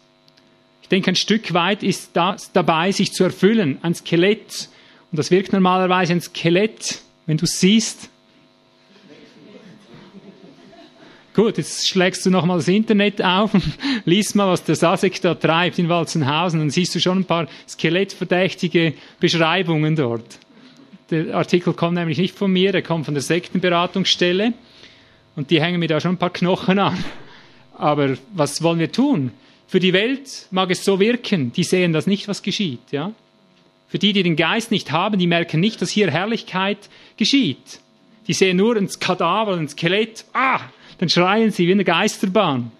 Ich 0.80 0.88
denke, 0.88 1.10
ein 1.10 1.16
Stück 1.16 1.52
weit 1.52 1.82
ist 1.82 2.10
das 2.14 2.52
dabei, 2.52 2.92
sich 2.92 3.12
zu 3.12 3.24
erfüllen. 3.24 3.78
Ein 3.82 3.94
Skelett. 3.94 4.68
Und 5.10 5.18
das 5.18 5.30
wirkt 5.30 5.52
normalerweise 5.52 6.12
ein 6.12 6.20
Skelett, 6.20 7.02
wenn 7.26 7.36
du 7.36 7.44
es 7.44 7.60
siehst. 7.60 8.08
Gut, 11.34 11.58
jetzt 11.58 11.88
schlägst 11.88 12.24
du 12.24 12.30
nochmal 12.30 12.58
das 12.58 12.68
Internet 12.68 13.22
auf 13.22 13.54
und 13.54 13.64
liest 14.04 14.36
mal, 14.36 14.48
was 14.48 14.64
der 14.64 14.76
Sasek 14.76 15.20
da 15.20 15.34
treibt 15.34 15.78
in 15.80 15.88
Walzenhausen. 15.88 16.60
Dann 16.60 16.70
siehst 16.70 16.94
du 16.94 17.00
schon 17.00 17.18
ein 17.18 17.24
paar 17.24 17.48
skelettverdächtige 17.68 18.94
Beschreibungen 19.18 19.96
dort. 19.96 20.38
Der 21.10 21.34
Artikel 21.34 21.72
kommt 21.74 21.94
nämlich 21.94 22.18
nicht 22.18 22.36
von 22.36 22.52
mir, 22.52 22.70
der 22.72 22.82
kommt 22.82 23.04
von 23.04 23.14
der 23.14 23.22
Sektenberatungsstelle. 23.22 24.52
Und 25.36 25.50
die 25.50 25.60
hängen 25.60 25.80
mir 25.80 25.88
da 25.88 26.00
schon 26.00 26.12
ein 26.12 26.18
paar 26.18 26.30
Knochen 26.30 26.78
an. 26.78 27.02
Aber 27.76 28.16
was 28.32 28.62
wollen 28.62 28.78
wir 28.78 28.92
tun? 28.92 29.32
Für 29.66 29.80
die 29.80 29.92
Welt 29.92 30.46
mag 30.50 30.70
es 30.70 30.84
so 30.84 31.00
wirken, 31.00 31.52
die 31.52 31.64
sehen 31.64 31.92
das 31.92 32.06
nicht, 32.06 32.28
was 32.28 32.42
geschieht, 32.42 32.80
ja? 32.90 33.12
Für 33.88 33.98
die, 33.98 34.12
die 34.12 34.22
den 34.22 34.36
Geist 34.36 34.70
nicht 34.70 34.92
haben, 34.92 35.18
die 35.18 35.26
merken 35.26 35.60
nicht, 35.60 35.80
dass 35.82 35.90
hier 35.90 36.10
Herrlichkeit 36.10 36.78
geschieht. 37.16 37.80
Die 38.26 38.32
sehen 38.32 38.56
nur 38.56 38.76
ein 38.76 38.88
Kadaver, 39.00 39.56
ein 39.56 39.68
Skelett, 39.68 40.24
ah, 40.32 40.60
dann 40.98 41.08
schreien 41.08 41.50
sie 41.50 41.66
wie 41.66 41.72
eine 41.72 41.84
Geisterbahn. 41.84 42.70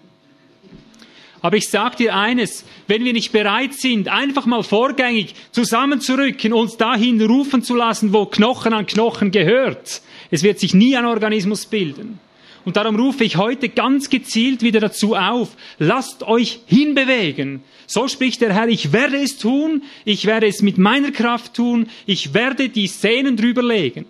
Aber 1.41 1.57
ich 1.57 1.69
sage 1.69 1.97
dir 1.97 2.15
eines, 2.15 2.65
wenn 2.87 3.03
wir 3.03 3.13
nicht 3.13 3.31
bereit 3.31 3.73
sind, 3.73 4.09
einfach 4.09 4.45
mal 4.45 4.63
vorgängig 4.63 5.33
zusammenzurücken, 5.51 6.53
uns 6.53 6.77
dahin 6.77 7.19
rufen 7.21 7.63
zu 7.63 7.75
lassen, 7.75 8.13
wo 8.13 8.27
Knochen 8.27 8.73
an 8.73 8.85
Knochen 8.85 9.31
gehört, 9.31 10.01
es 10.29 10.43
wird 10.43 10.59
sich 10.59 10.73
nie 10.73 10.95
ein 10.95 11.05
Organismus 11.05 11.65
bilden. 11.65 12.19
Und 12.63 12.77
darum 12.77 12.95
rufe 12.95 13.23
ich 13.23 13.37
heute 13.37 13.69
ganz 13.69 14.09
gezielt 14.09 14.61
wieder 14.61 14.79
dazu 14.79 15.15
auf, 15.15 15.49
lasst 15.79 16.21
euch 16.23 16.59
hinbewegen. 16.67 17.63
So 17.87 18.07
spricht 18.07 18.41
der 18.41 18.53
Herr, 18.53 18.67
ich 18.67 18.93
werde 18.93 19.17
es 19.17 19.37
tun, 19.37 19.81
ich 20.05 20.27
werde 20.27 20.45
es 20.45 20.61
mit 20.61 20.77
meiner 20.77 21.11
Kraft 21.11 21.55
tun, 21.55 21.89
ich 22.05 22.35
werde 22.35 22.69
die 22.69 22.85
Szenen 22.85 23.35
drüber 23.35 23.63
legen. 23.63 24.05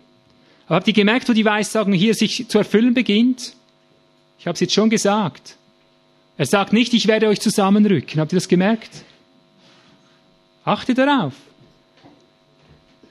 Aber 0.65 0.75
habt 0.75 0.87
ihr 0.87 0.93
gemerkt, 0.93 1.29
wo 1.29 1.33
die 1.33 1.45
Weissagung 1.45 1.93
hier 1.93 2.13
sich 2.13 2.47
zu 2.49 2.57
erfüllen 2.57 2.93
beginnt? 2.93 3.53
Ich 4.37 4.47
habe 4.47 4.55
es 4.55 4.59
jetzt 4.59 4.73
schon 4.73 4.89
gesagt. 4.89 5.55
Er 6.41 6.47
sagt 6.47 6.73
nicht, 6.73 6.91
ich 6.95 7.05
werde 7.05 7.27
euch 7.27 7.39
zusammenrücken. 7.39 8.19
Habt 8.19 8.33
ihr 8.33 8.37
das 8.37 8.47
gemerkt? 8.47 8.89
Achtet 10.65 10.97
darauf. 10.97 11.33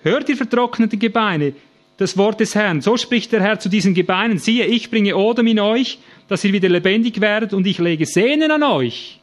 Hört 0.02 0.28
ihr 0.28 0.36
vertrocknete 0.36 0.96
Gebeine 0.96 1.52
das 1.96 2.16
Wort 2.16 2.40
des 2.40 2.56
Herrn. 2.56 2.80
So 2.80 2.96
spricht 2.96 3.30
der 3.30 3.40
Herr 3.40 3.60
zu 3.60 3.68
diesen 3.68 3.94
Gebeinen. 3.94 4.38
Siehe, 4.38 4.66
ich 4.66 4.90
bringe 4.90 5.16
Odem 5.16 5.46
in 5.46 5.60
euch, 5.60 5.98
dass 6.26 6.42
ihr 6.42 6.52
wieder 6.52 6.68
lebendig 6.68 7.20
werdet 7.20 7.52
und 7.52 7.68
ich 7.68 7.78
lege 7.78 8.04
Sehnen 8.04 8.50
an 8.50 8.64
euch. 8.64 9.20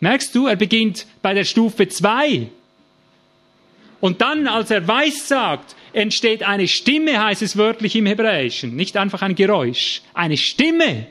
Merkst 0.00 0.34
du, 0.34 0.46
er 0.46 0.56
beginnt 0.56 1.06
bei 1.22 1.32
der 1.32 1.44
Stufe 1.44 1.88
2. 1.88 2.48
Und 4.00 4.20
dann, 4.20 4.46
als 4.46 4.70
er 4.70 4.86
weiß 4.86 5.26
sagt, 5.26 5.74
entsteht 5.94 6.42
eine 6.42 6.68
Stimme, 6.68 7.18
heißt 7.24 7.40
es 7.40 7.56
wörtlich 7.56 7.96
im 7.96 8.04
Hebräischen. 8.04 8.76
Nicht 8.76 8.98
einfach 8.98 9.22
ein 9.22 9.36
Geräusch. 9.36 10.02
Eine 10.12 10.36
Stimme. 10.36 11.06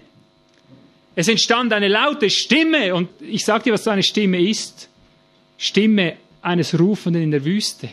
Es 1.19 1.27
entstand 1.27 1.73
eine 1.73 1.89
laute 1.89 2.29
Stimme 2.29 2.95
und 2.95 3.09
ich 3.19 3.43
sage 3.43 3.65
dir, 3.65 3.73
was 3.73 3.83
so 3.83 3.89
eine 3.89 4.03
Stimme 4.03 4.39
ist. 4.41 4.87
Stimme 5.57 6.15
eines 6.41 6.79
Rufenden 6.79 7.21
in 7.21 7.31
der 7.31 7.43
Wüste. 7.43 7.89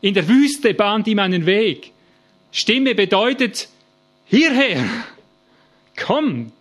In 0.00 0.14
der 0.14 0.28
Wüste 0.28 0.72
bahnt 0.72 1.08
ihm 1.08 1.18
einen 1.18 1.44
Weg. 1.44 1.90
Stimme 2.52 2.94
bedeutet 2.94 3.68
hierher. 4.26 4.84
Komm. 5.96 6.52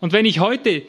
Und 0.00 0.14
wenn 0.14 0.24
ich 0.24 0.40
heute 0.40 0.84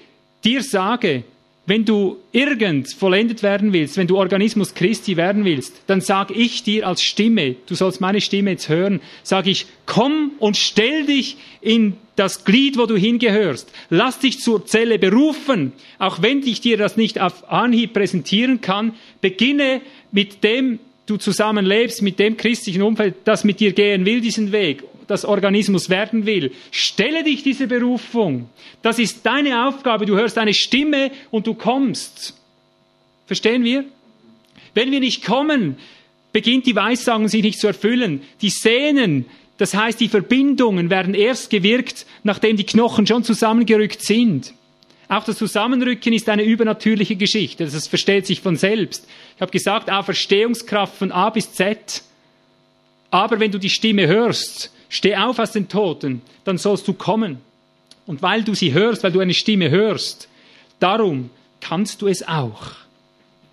dir 0.45 0.63
sage, 0.63 1.25
wenn 1.67 1.83
du 1.83 2.17
irgend 2.31 2.91
vollendet 2.93 3.43
werden 3.43 3.73
willst, 3.73 3.97
wenn 3.97 4.07
du 4.07 4.17
Organismus 4.17 4.73
Christi 4.73 5.17
werden 5.17 5.43
willst, 5.43 5.81
dann 5.85 5.99
sag 5.99 6.31
ich 6.31 6.63
dir 6.63 6.87
als 6.87 7.03
Stimme, 7.03 7.57
du 7.67 7.75
sollst 7.75 7.99
meine 7.99 8.21
Stimme 8.21 8.51
jetzt 8.51 8.69
hören, 8.69 9.01
sag 9.21 9.47
ich, 9.47 9.67
komm 9.85 10.31
und 10.39 10.55
stell 10.55 11.05
dich 11.05 11.35
in 11.59 11.97
das 12.15 12.45
Glied, 12.45 12.77
wo 12.77 12.85
du 12.85 12.95
hingehörst. 12.95 13.69
Lass 13.89 14.19
dich 14.19 14.39
zur 14.39 14.65
Zelle 14.65 14.97
berufen, 14.97 15.73
auch 15.99 16.21
wenn 16.21 16.41
ich 16.41 16.61
dir 16.61 16.77
das 16.77 16.95
nicht 16.95 17.19
auf 17.19 17.51
Anhieb 17.51 17.93
präsentieren 17.93 18.61
kann. 18.61 18.93
Beginne 19.19 19.81
mit 20.11 20.45
dem 20.45 20.79
du 21.05 21.17
zusammenlebst, 21.17 22.01
mit 22.01 22.17
dem 22.17 22.37
christlichen 22.37 22.81
Umfeld, 22.81 23.15
das 23.25 23.43
mit 23.43 23.59
dir 23.59 23.73
gehen 23.73 24.05
will, 24.05 24.21
diesen 24.21 24.53
Weg 24.53 24.83
das 25.07 25.25
Organismus 25.25 25.89
werden 25.89 26.25
will. 26.25 26.51
Stelle 26.71 27.23
dich 27.23 27.43
diese 27.43 27.67
Berufung. 27.67 28.49
Das 28.81 28.99
ist 28.99 29.25
deine 29.25 29.67
Aufgabe. 29.67 30.05
Du 30.05 30.15
hörst 30.15 30.37
eine 30.37 30.53
Stimme 30.53 31.11
und 31.31 31.47
du 31.47 31.53
kommst. 31.53 32.35
Verstehen 33.25 33.63
wir? 33.63 33.85
Wenn 34.73 34.91
wir 34.91 34.99
nicht 34.99 35.25
kommen, 35.25 35.77
beginnt 36.31 36.65
die 36.65 36.75
Weissagung 36.75 37.27
sich 37.27 37.41
nicht 37.41 37.59
zu 37.59 37.67
erfüllen. 37.67 38.21
Die 38.41 38.49
Sehnen, 38.49 39.25
das 39.57 39.73
heißt 39.73 39.99
die 39.99 40.09
Verbindungen, 40.09 40.89
werden 40.89 41.13
erst 41.13 41.49
gewirkt, 41.49 42.05
nachdem 42.23 42.57
die 42.57 42.65
Knochen 42.65 43.07
schon 43.07 43.23
zusammengerückt 43.23 44.01
sind. 44.01 44.53
Auch 45.09 45.23
das 45.23 45.37
Zusammenrücken 45.37 46.11
ist 46.11 46.27
eine 46.27 46.43
übernatürliche 46.43 47.15
Geschichte. 47.15 47.65
Das 47.65 47.87
versteht 47.87 48.25
sich 48.25 48.41
von 48.41 48.57
selbst. 48.57 49.07
Ich 49.35 49.41
habe 49.41 49.51
gesagt, 49.51 49.89
Auferstehungskraft 49.89 50.97
von 50.97 51.11
A 51.13 51.29
bis 51.29 51.53
Z. 51.53 52.03
Aber 53.09 53.39
wenn 53.39 53.51
du 53.51 53.57
die 53.57 53.69
Stimme 53.69 54.05
hörst, 54.07 54.71
Steh 54.89 55.15
auf 55.15 55.39
aus 55.39 55.51
den 55.51 55.67
Toten, 55.67 56.21
dann 56.43 56.57
sollst 56.57 56.87
du 56.87 56.93
kommen. 56.93 57.39
Und 58.05 58.21
weil 58.21 58.43
du 58.43 58.55
sie 58.55 58.73
hörst, 58.73 59.03
weil 59.03 59.11
du 59.11 59.19
eine 59.19 59.33
Stimme 59.33 59.69
hörst, 59.69 60.29
darum 60.79 61.29
kannst 61.59 62.01
du 62.01 62.07
es 62.07 62.27
auch. 62.27 62.71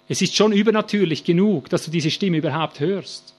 Es 0.09 0.23
ist 0.23 0.37
schon 0.37 0.53
übernatürlich 0.53 1.25
genug, 1.25 1.69
dass 1.71 1.85
du 1.85 1.91
diese 1.91 2.11
Stimme 2.11 2.39
überhaupt 2.39 2.79
hörst. 2.81 3.35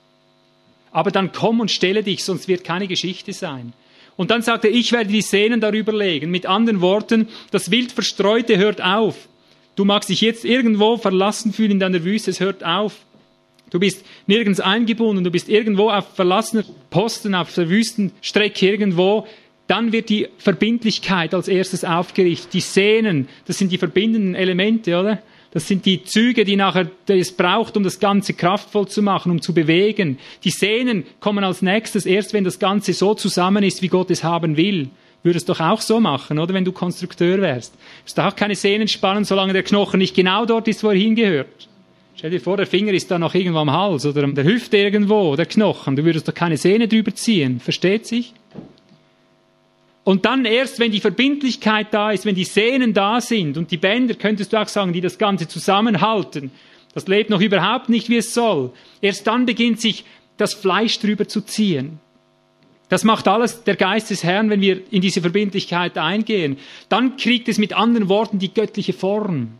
Aber 0.91 1.11
dann 1.11 1.31
komm 1.31 1.59
und 1.59 1.71
stelle 1.71 2.03
dich, 2.03 2.23
sonst 2.23 2.47
wird 2.47 2.63
keine 2.63 2.87
Geschichte 2.87 3.33
sein. 3.33 3.73
Und 4.17 4.31
dann 4.31 4.41
sagt 4.41 4.65
er, 4.65 4.71
ich 4.71 4.91
werde 4.91 5.11
die 5.11 5.21
Sehnen 5.21 5.59
darüber 5.59 5.93
legen. 5.93 6.31
Mit 6.31 6.45
anderen 6.45 6.81
Worten, 6.81 7.27
das 7.51 7.69
wild 7.69 7.91
Verstreute 7.91 8.57
hört 8.57 8.81
auf. 8.81 9.27
Du 9.75 9.83
magst 9.83 10.09
dich 10.09 10.21
jetzt 10.21 10.45
irgendwo 10.45 10.97
verlassen 10.97 11.51
fühlen 11.51 11.71
in 11.71 11.79
deiner 11.79 12.03
Wüste, 12.03 12.31
es 12.31 12.39
hört 12.39 12.63
auf. 12.63 13.04
Du 13.75 13.79
bist 13.81 14.05
nirgends 14.25 14.61
eingebunden, 14.61 15.25
du 15.25 15.31
bist 15.31 15.49
irgendwo 15.49 15.89
auf 15.89 16.15
verlassener 16.15 16.63
Posten, 16.89 17.35
auf 17.35 17.53
der 17.53 17.67
Wüstenstrecke 17.67 18.65
irgendwo. 18.65 19.27
Dann 19.67 19.91
wird 19.91 20.07
die 20.07 20.29
Verbindlichkeit 20.37 21.33
als 21.33 21.49
erstes 21.49 21.83
aufgerichtet. 21.83 22.53
Die 22.53 22.61
Sehnen, 22.61 23.27
das 23.47 23.57
sind 23.57 23.73
die 23.73 23.77
verbindenden 23.77 24.33
Elemente, 24.33 24.97
oder? 24.97 25.21
Das 25.51 25.67
sind 25.67 25.85
die 25.85 26.05
Züge, 26.05 26.45
die 26.45 26.55
nachher 26.55 26.89
es 27.07 27.33
braucht, 27.33 27.75
um 27.75 27.83
das 27.83 27.99
Ganze 27.99 28.33
kraftvoll 28.33 28.87
zu 28.87 29.01
machen, 29.01 29.29
um 29.29 29.41
zu 29.41 29.53
bewegen. 29.53 30.19
Die 30.45 30.51
Sehnen 30.51 31.03
kommen 31.19 31.43
als 31.43 31.61
nächstes, 31.61 32.05
erst 32.05 32.31
wenn 32.31 32.45
das 32.45 32.59
Ganze 32.59 32.93
so 32.93 33.13
zusammen 33.13 33.61
ist, 33.61 33.81
wie 33.81 33.89
Gott 33.89 34.09
es 34.09 34.23
haben 34.23 34.55
will. 34.55 34.87
Würdest 35.21 35.49
doch 35.49 35.59
auch 35.59 35.81
so 35.81 35.99
machen, 35.99 36.39
oder? 36.39 36.53
Wenn 36.53 36.63
du 36.63 36.71
Konstrukteur 36.71 37.41
wärst. 37.41 37.73
Du 38.15 38.21
auch 38.21 38.37
keine 38.37 38.55
Sehnen 38.55 38.87
spannen, 38.87 39.25
solange 39.25 39.51
der 39.51 39.63
Knochen 39.63 39.97
nicht 39.97 40.15
genau 40.15 40.45
dort 40.45 40.69
ist, 40.69 40.81
wo 40.81 40.91
er 40.91 40.97
hingehört. 40.97 41.67
Stell 42.17 42.29
dir 42.29 42.39
vor, 42.39 42.55
der 42.55 42.65
Finger 42.65 42.93
ist 42.93 43.11
da 43.11 43.19
noch 43.19 43.35
irgendwo 43.35 43.59
am 43.59 43.71
Hals 43.71 44.05
oder 44.05 44.23
an 44.23 44.35
der 44.35 44.45
Hüfte 44.45 44.77
irgendwo, 44.77 45.35
der 45.35 45.45
Knochen. 45.45 45.97
Du 45.97 46.05
würdest 46.05 46.27
doch 46.27 46.33
keine 46.33 46.55
Sehne 46.55 46.87
drüber 46.87 47.13
ziehen. 47.13 47.59
Versteht 47.59 48.07
sich? 48.07 48.33
Und 50.05 50.23
dann 50.23 50.45
erst, 50.45 50.79
wenn 50.79 50.91
die 50.91 51.01
Verbindlichkeit 51.01 51.87
da 51.91 52.11
ist, 52.11 52.25
wenn 52.25 52.35
die 52.35 52.45
Sehnen 52.45 52.93
da 52.93 53.19
sind 53.19 53.57
und 53.57 53.69
die 53.71 53.77
Bänder, 53.77 54.13
könntest 54.13 54.53
du 54.53 54.61
auch 54.61 54.67
sagen, 54.67 54.93
die 54.93 55.01
das 55.01 55.17
Ganze 55.17 55.47
zusammenhalten, 55.47 56.51
das 56.93 57.07
lebt 57.07 57.29
noch 57.29 57.41
überhaupt 57.41 57.89
nicht, 57.89 58.07
wie 58.07 58.17
es 58.17 58.33
soll. 58.33 58.71
Erst 59.01 59.27
dann 59.27 59.45
beginnt 59.45 59.81
sich 59.81 60.05
das 60.37 60.53
Fleisch 60.53 60.99
drüber 60.99 61.27
zu 61.27 61.41
ziehen. 61.41 61.99
Das 62.87 63.03
macht 63.03 63.27
alles 63.27 63.63
der 63.63 63.75
Geist 63.75 64.09
des 64.11 64.23
Herrn, 64.23 64.49
wenn 64.49 64.61
wir 64.61 64.79
in 64.91 65.01
diese 65.01 65.19
Verbindlichkeit 65.19 65.97
eingehen. 65.97 66.57
Dann 66.87 67.17
kriegt 67.17 67.49
es 67.49 67.57
mit 67.57 67.73
anderen 67.73 68.07
Worten 68.07 68.39
die 68.39 68.53
göttliche 68.53 68.93
Form. 68.93 69.59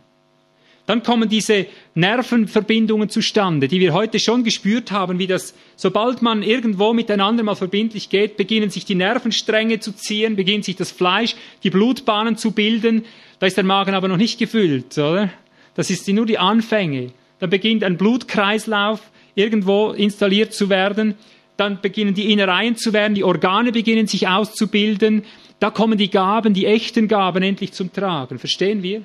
Dann 0.86 1.02
kommen 1.02 1.28
diese 1.28 1.66
Nervenverbindungen 1.96 3.08
zustande, 3.08 3.66
die 3.66 3.80
wir 3.80 3.92
heute 3.92 4.20
schon 4.20 4.44
gespürt 4.44 4.92
haben, 4.92 5.18
wie 5.18 5.26
das, 5.26 5.52
sobald 5.74 6.22
man 6.22 6.44
irgendwo 6.44 6.92
miteinander 6.92 7.42
mal 7.42 7.56
verbindlich 7.56 8.08
geht, 8.08 8.36
beginnen 8.36 8.70
sich 8.70 8.84
die 8.84 8.94
Nervenstränge 8.94 9.80
zu 9.80 9.92
ziehen, 9.92 10.36
beginnt 10.36 10.64
sich 10.64 10.76
das 10.76 10.92
Fleisch, 10.92 11.34
die 11.64 11.70
Blutbahnen 11.70 12.36
zu 12.36 12.52
bilden. 12.52 13.04
Da 13.40 13.46
ist 13.46 13.56
der 13.56 13.64
Magen 13.64 13.94
aber 13.94 14.06
noch 14.06 14.16
nicht 14.16 14.38
gefüllt, 14.38 14.96
oder? 14.96 15.30
Das 15.74 15.90
ist 15.90 16.08
nur 16.08 16.24
die 16.24 16.38
Anfänge. 16.38 17.10
Dann 17.40 17.50
beginnt 17.50 17.82
ein 17.82 17.96
Blutkreislauf 17.98 19.00
irgendwo 19.34 19.90
installiert 19.90 20.54
zu 20.54 20.70
werden. 20.70 21.16
Dann 21.56 21.80
beginnen 21.80 22.14
die 22.14 22.32
Innereien 22.32 22.76
zu 22.76 22.92
werden, 22.92 23.14
die 23.14 23.24
Organe 23.24 23.72
beginnen 23.72 24.06
sich 24.06 24.28
auszubilden. 24.28 25.24
Da 25.58 25.70
kommen 25.70 25.98
die 25.98 26.10
Gaben, 26.10 26.54
die 26.54 26.66
echten 26.66 27.08
Gaben 27.08 27.42
endlich 27.42 27.72
zum 27.72 27.92
Tragen. 27.92 28.38
Verstehen 28.38 28.82
wir? 28.82 29.02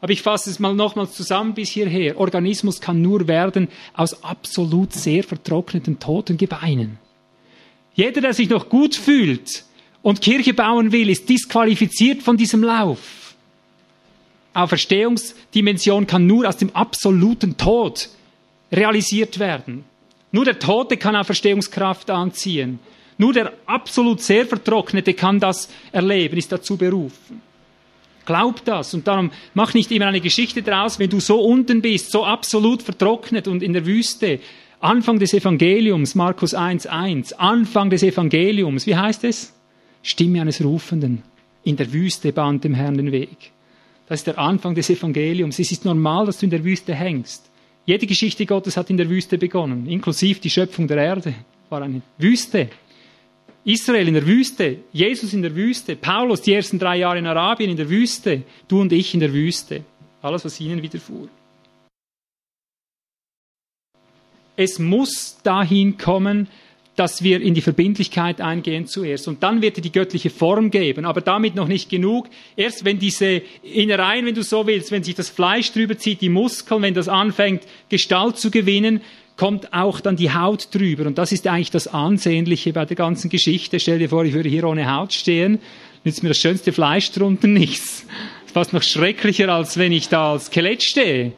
Aber 0.00 0.12
ich 0.12 0.22
fasse 0.22 0.50
es 0.50 0.58
mal 0.58 0.74
nochmals 0.74 1.12
zusammen 1.12 1.54
bis 1.54 1.70
hierher. 1.70 2.18
Organismus 2.18 2.80
kann 2.80 3.02
nur 3.02 3.28
werden 3.28 3.68
aus 3.94 4.24
absolut 4.24 4.92
sehr 4.92 5.22
vertrockneten 5.22 5.98
toten 5.98 6.36
Gebeinen. 6.36 6.98
Jeder, 7.94 8.20
der 8.20 8.32
sich 8.32 8.48
noch 8.48 8.68
gut 8.68 8.94
fühlt 8.94 9.64
und 10.02 10.22
Kirche 10.22 10.54
bauen 10.54 10.92
will, 10.92 11.10
ist 11.10 11.28
disqualifiziert 11.28 12.22
von 12.22 12.36
diesem 12.36 12.62
Lauf. 12.62 13.34
Auferstehungsdimension 14.54 16.06
kann 16.06 16.26
nur 16.26 16.48
aus 16.48 16.56
dem 16.56 16.74
absoluten 16.74 17.56
Tod 17.56 18.08
realisiert 18.72 19.38
werden. 19.38 19.84
Nur 20.32 20.44
der 20.44 20.58
Tote 20.58 20.96
kann 20.96 21.16
Auferstehungskraft 21.16 22.10
anziehen. 22.10 22.78
Nur 23.18 23.32
der 23.32 23.52
absolut 23.66 24.22
sehr 24.22 24.46
Vertrocknete 24.46 25.14
kann 25.14 25.38
das 25.40 25.68
erleben, 25.92 26.38
ist 26.38 26.50
dazu 26.52 26.76
berufen. 26.76 27.42
Glaub 28.26 28.64
das. 28.64 28.94
Und 28.94 29.06
darum 29.06 29.30
mach 29.54 29.74
nicht 29.74 29.90
immer 29.90 30.06
eine 30.06 30.20
Geschichte 30.20 30.62
draus, 30.62 30.98
wenn 30.98 31.10
du 31.10 31.20
so 31.20 31.40
unten 31.40 31.82
bist, 31.82 32.10
so 32.12 32.24
absolut 32.24 32.82
vertrocknet 32.82 33.48
und 33.48 33.62
in 33.62 33.72
der 33.72 33.86
Wüste. 33.86 34.40
Anfang 34.80 35.18
des 35.18 35.34
Evangeliums, 35.34 36.14
Markus 36.14 36.54
1.1, 36.54 37.34
Anfang 37.34 37.90
des 37.90 38.02
Evangeliums, 38.02 38.86
wie 38.86 38.96
heißt 38.96 39.24
es? 39.24 39.52
Stimme 40.02 40.40
eines 40.40 40.64
Rufenden. 40.64 41.22
In 41.64 41.76
der 41.76 41.92
Wüste 41.92 42.32
bahnt 42.32 42.64
dem 42.64 42.74
Herrn 42.74 42.96
den 42.96 43.12
Weg. 43.12 43.52
Das 44.06 44.20
ist 44.20 44.26
der 44.26 44.38
Anfang 44.38 44.74
des 44.74 44.88
Evangeliums. 44.88 45.58
Es 45.58 45.70
ist 45.70 45.84
normal, 45.84 46.26
dass 46.26 46.38
du 46.38 46.46
in 46.46 46.50
der 46.50 46.64
Wüste 46.64 46.94
hängst. 46.94 47.50
Jede 47.84 48.06
Geschichte 48.06 48.46
Gottes 48.46 48.76
hat 48.76 48.90
in 48.90 48.96
der 48.96 49.08
Wüste 49.10 49.36
begonnen, 49.38 49.86
inklusive 49.86 50.40
die 50.40 50.50
Schöpfung 50.50 50.86
der 50.88 50.98
Erde 50.98 51.34
war 51.68 51.82
eine 51.82 52.02
Wüste. 52.18 52.68
Israel 53.64 54.08
in 54.08 54.14
der 54.14 54.26
Wüste, 54.26 54.78
Jesus 54.92 55.34
in 55.34 55.42
der 55.42 55.54
Wüste, 55.54 55.96
Paulus 55.96 56.42
die 56.42 56.54
ersten 56.54 56.78
drei 56.78 56.96
Jahre 56.98 57.18
in 57.18 57.26
Arabien 57.26 57.70
in 57.70 57.76
der 57.76 57.90
Wüste, 57.90 58.42
du 58.68 58.80
und 58.80 58.92
ich 58.92 59.12
in 59.12 59.20
der 59.20 59.32
Wüste. 59.32 59.84
Alles, 60.22 60.44
was 60.44 60.60
ihnen 60.60 60.82
widerfuhr. 60.82 61.28
Es 64.56 64.78
muss 64.78 65.38
dahin 65.42 65.96
kommen, 65.96 66.48
dass 66.96 67.22
wir 67.22 67.40
in 67.40 67.54
die 67.54 67.62
Verbindlichkeit 67.62 68.42
eingehen 68.42 68.86
zuerst. 68.86 69.26
Und 69.26 69.42
dann 69.42 69.62
wird 69.62 69.78
er 69.78 69.82
die 69.82 69.92
göttliche 69.92 70.28
Form 70.28 70.70
geben. 70.70 71.06
Aber 71.06 71.22
damit 71.22 71.54
noch 71.54 71.68
nicht 71.68 71.88
genug. 71.88 72.28
Erst 72.56 72.84
wenn 72.84 72.98
diese 72.98 73.40
Innereien, 73.62 74.26
wenn 74.26 74.34
du 74.34 74.42
so 74.42 74.66
willst, 74.66 74.90
wenn 74.90 75.02
sich 75.02 75.14
das 75.14 75.30
Fleisch 75.30 75.72
drüber 75.72 75.96
zieht, 75.96 76.20
die 76.20 76.28
Muskeln, 76.28 76.82
wenn 76.82 76.92
das 76.92 77.08
anfängt, 77.08 77.62
Gestalt 77.88 78.36
zu 78.36 78.50
gewinnen, 78.50 79.00
kommt 79.40 79.72
auch 79.72 80.00
dann 80.00 80.16
die 80.16 80.34
Haut 80.34 80.68
drüber. 80.70 81.06
Und 81.06 81.16
das 81.16 81.32
ist 81.32 81.46
eigentlich 81.46 81.70
das 81.70 81.88
Ansehnliche 81.88 82.74
bei 82.74 82.84
der 82.84 82.94
ganzen 82.94 83.30
Geschichte. 83.30 83.80
Stell 83.80 83.98
dir 83.98 84.10
vor, 84.10 84.22
ich 84.22 84.34
würde 84.34 84.50
hier 84.50 84.64
ohne 84.64 84.94
Haut 84.94 85.14
stehen, 85.14 85.60
nützt 86.04 86.22
mir 86.22 86.28
das 86.28 86.36
schönste 86.36 86.72
Fleisch 86.74 87.10
drunter 87.10 87.48
nichts. 87.48 88.04
Fast 88.52 88.74
noch 88.74 88.82
schrecklicher, 88.82 89.48
als 89.48 89.78
wenn 89.78 89.92
ich 89.92 90.10
da 90.10 90.32
als 90.32 90.48
Skelett 90.48 90.82
stehe. 90.82 91.32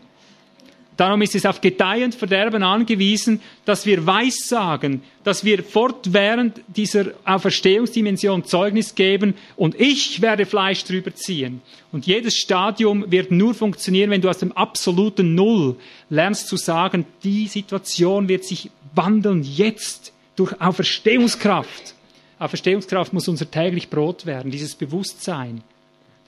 Darum 0.96 1.22
ist 1.22 1.34
es 1.34 1.46
auf 1.46 1.60
Gedeih 1.60 2.04
und 2.04 2.14
Verderben 2.14 2.62
angewiesen, 2.62 3.40
dass 3.64 3.86
wir 3.86 4.06
Weissagen, 4.06 5.02
dass 5.24 5.44
wir 5.44 5.64
fortwährend 5.64 6.60
dieser 6.68 7.12
Auferstehungsdimension 7.24 8.44
Zeugnis 8.44 8.94
geben 8.94 9.34
und 9.56 9.80
ich 9.80 10.20
werde 10.20 10.44
Fleisch 10.44 10.84
drüber 10.84 11.14
ziehen. 11.14 11.62
Und 11.92 12.06
jedes 12.06 12.36
Stadium 12.36 13.10
wird 13.10 13.30
nur 13.30 13.54
funktionieren, 13.54 14.10
wenn 14.10 14.20
du 14.20 14.28
aus 14.28 14.38
dem 14.38 14.52
absoluten 14.52 15.34
Null 15.34 15.76
lernst 16.10 16.48
zu 16.48 16.56
sagen, 16.56 17.06
die 17.24 17.46
Situation 17.46 18.28
wird 18.28 18.44
sich 18.44 18.70
wandeln 18.94 19.42
jetzt 19.42 20.12
durch 20.36 20.60
Auferstehungskraft. 20.60 21.94
Auferstehungskraft 22.38 23.12
muss 23.12 23.28
unser 23.28 23.50
täglich 23.50 23.88
Brot 23.88 24.26
werden, 24.26 24.50
dieses 24.50 24.74
Bewusstsein 24.74 25.62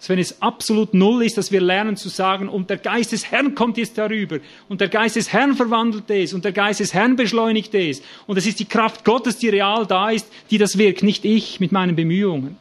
dass 0.04 0.10
wenn 0.10 0.18
es 0.18 0.42
absolut 0.42 0.92
null 0.92 1.24
ist, 1.24 1.38
dass 1.38 1.50
wir 1.50 1.62
lernen 1.62 1.96
zu 1.96 2.10
sagen, 2.10 2.46
und 2.46 2.68
der 2.68 2.76
Geist 2.76 3.12
des 3.12 3.30
Herrn 3.30 3.54
kommt 3.54 3.78
jetzt 3.78 3.96
darüber, 3.96 4.38
und 4.68 4.82
der 4.82 4.88
Geist 4.88 5.16
des 5.16 5.32
Herrn 5.32 5.56
verwandelt 5.56 6.10
es, 6.10 6.34
und 6.34 6.44
der 6.44 6.52
Geist 6.52 6.80
des 6.80 6.92
Herrn 6.92 7.16
beschleunigt 7.16 7.74
es, 7.74 8.02
und 8.26 8.36
es 8.36 8.46
ist 8.46 8.60
die 8.60 8.66
Kraft 8.66 9.06
Gottes, 9.06 9.38
die 9.38 9.48
real 9.48 9.86
da 9.86 10.10
ist, 10.10 10.30
die 10.50 10.58
das 10.58 10.76
wirkt, 10.76 11.02
nicht 11.02 11.24
ich 11.24 11.58
mit 11.58 11.72
meinen 11.72 11.96
Bemühungen. 11.96 12.58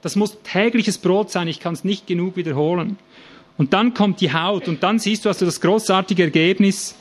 Das 0.00 0.16
muss 0.16 0.38
tägliches 0.42 0.98
Brot 0.98 1.30
sein, 1.30 1.46
ich 1.46 1.60
kann 1.60 1.74
es 1.74 1.84
nicht 1.84 2.08
genug 2.08 2.34
wiederholen. 2.34 2.98
Und 3.56 3.74
dann 3.74 3.94
kommt 3.94 4.20
die 4.20 4.32
Haut, 4.32 4.66
und 4.66 4.82
dann 4.82 4.98
siehst 4.98 5.24
du 5.24 5.28
also 5.28 5.44
das 5.44 5.60
großartige 5.60 6.24
Ergebnis, 6.24 6.96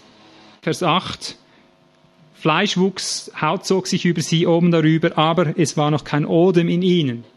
Vers 0.61 0.83
8, 0.83 1.37
Fleisch 2.35 2.77
wuchs, 2.77 3.31
Haut 3.41 3.65
zog 3.65 3.87
sich 3.87 4.05
über 4.05 4.21
sie 4.21 4.45
oben 4.45 4.69
darüber, 4.69 5.17
aber 5.17 5.57
es 5.57 5.75
war 5.75 5.89
noch 5.89 6.03
kein 6.03 6.27
Odem 6.27 6.69
in 6.69 6.83
ihnen. 6.83 7.30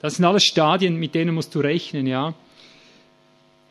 Das 0.00 0.16
sind 0.16 0.24
alles 0.24 0.44
Stadien, 0.44 0.96
mit 0.96 1.14
denen 1.14 1.34
musst 1.34 1.54
du 1.54 1.60
rechnen, 1.60 2.06
ja. 2.06 2.34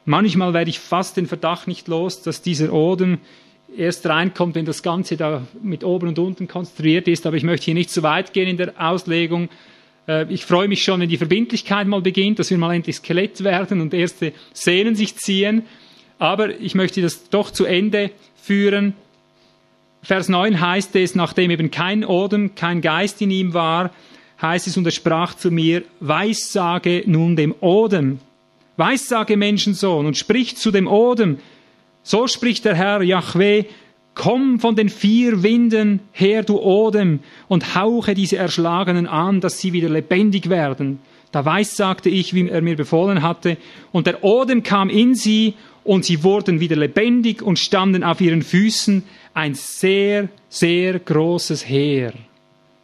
Manchmal 0.05 0.53
werde 0.53 0.69
ich 0.69 0.79
fast 0.79 1.17
den 1.17 1.27
Verdacht 1.27 1.67
nicht 1.67 1.87
los, 1.87 2.21
dass 2.21 2.41
dieser 2.41 2.73
Odem 2.73 3.19
erst 3.75 4.05
reinkommt, 4.07 4.55
wenn 4.55 4.65
das 4.65 4.81
Ganze 4.81 5.17
da 5.17 5.45
mit 5.61 5.83
oben 5.83 6.09
und 6.09 6.19
unten 6.19 6.47
konstruiert 6.47 7.07
ist. 7.07 7.25
Aber 7.25 7.37
ich 7.37 7.43
möchte 7.43 7.65
hier 7.65 7.73
nicht 7.73 7.91
zu 7.91 8.01
weit 8.01 8.33
gehen 8.33 8.47
in 8.47 8.57
der 8.57 8.73
Auslegung. 8.77 9.49
Äh, 10.07 10.31
ich 10.31 10.45
freue 10.45 10.67
mich 10.67 10.83
schon, 10.83 10.99
wenn 11.01 11.09
die 11.09 11.17
Verbindlichkeit 11.17 11.87
mal 11.87 12.01
beginnt, 12.01 12.39
dass 12.39 12.49
wir 12.49 12.57
mal 12.57 12.73
endlich 12.73 12.97
Skelett 12.97 13.43
werden 13.43 13.81
und 13.81 13.93
erste 13.93 14.33
Sehnen 14.53 14.95
sich 14.95 15.15
ziehen. 15.17 15.63
Aber 16.17 16.59
ich 16.59 16.75
möchte 16.75 17.01
das 17.01 17.29
doch 17.29 17.51
zu 17.51 17.65
Ende 17.65 18.11
führen. 18.35 18.93
Vers 20.01 20.29
9 20.29 20.59
heißt 20.59 20.95
es, 20.95 21.13
nachdem 21.13 21.51
eben 21.51 21.71
kein 21.71 22.05
Odem, 22.05 22.55
kein 22.55 22.81
Geist 22.81 23.21
in 23.21 23.31
ihm 23.31 23.53
war, 23.53 23.91
heißt 24.41 24.67
es, 24.67 24.77
und 24.77 24.85
er 24.85 24.91
sprach 24.91 25.35
zu 25.35 25.51
mir, 25.51 25.83
Weissage 25.99 27.03
nun 27.05 27.35
dem 27.35 27.53
Odem, 27.59 28.19
Weissage 28.77 29.35
Menschensohn, 29.37 30.05
und 30.05 30.17
sprich 30.17 30.55
zu 30.55 30.71
dem 30.71 30.87
Odem, 30.87 31.39
so 32.03 32.27
spricht 32.27 32.65
der 32.65 32.75
Herr 32.75 33.01
Yahweh, 33.01 33.65
komm 34.15 34.59
von 34.59 34.75
den 34.75 34.89
vier 34.89 35.43
Winden 35.43 35.99
her, 36.11 36.43
du 36.43 36.59
Odem, 36.59 37.19
und 37.47 37.75
hauche 37.75 38.13
diese 38.13 38.37
Erschlagenen 38.37 39.07
an, 39.07 39.41
dass 39.41 39.59
sie 39.59 39.73
wieder 39.73 39.89
lebendig 39.89 40.49
werden. 40.49 40.99
Da 41.31 41.45
weissagte 41.45 42.09
ich, 42.09 42.33
wie 42.33 42.47
er 42.47 42.61
mir 42.61 42.75
befohlen 42.75 43.21
hatte, 43.21 43.57
und 43.91 44.07
der 44.07 44.23
Odem 44.23 44.63
kam 44.63 44.89
in 44.89 45.15
sie, 45.15 45.53
und 45.83 46.05
sie 46.05 46.23
wurden 46.23 46.59
wieder 46.59 46.75
lebendig 46.75 47.41
und 47.41 47.57
standen 47.57 48.03
auf 48.03 48.21
ihren 48.21 48.41
Füßen, 48.41 49.03
ein 49.33 49.55
sehr, 49.55 50.29
sehr 50.49 50.99
großes 50.99 51.67
Heer. 51.67 52.13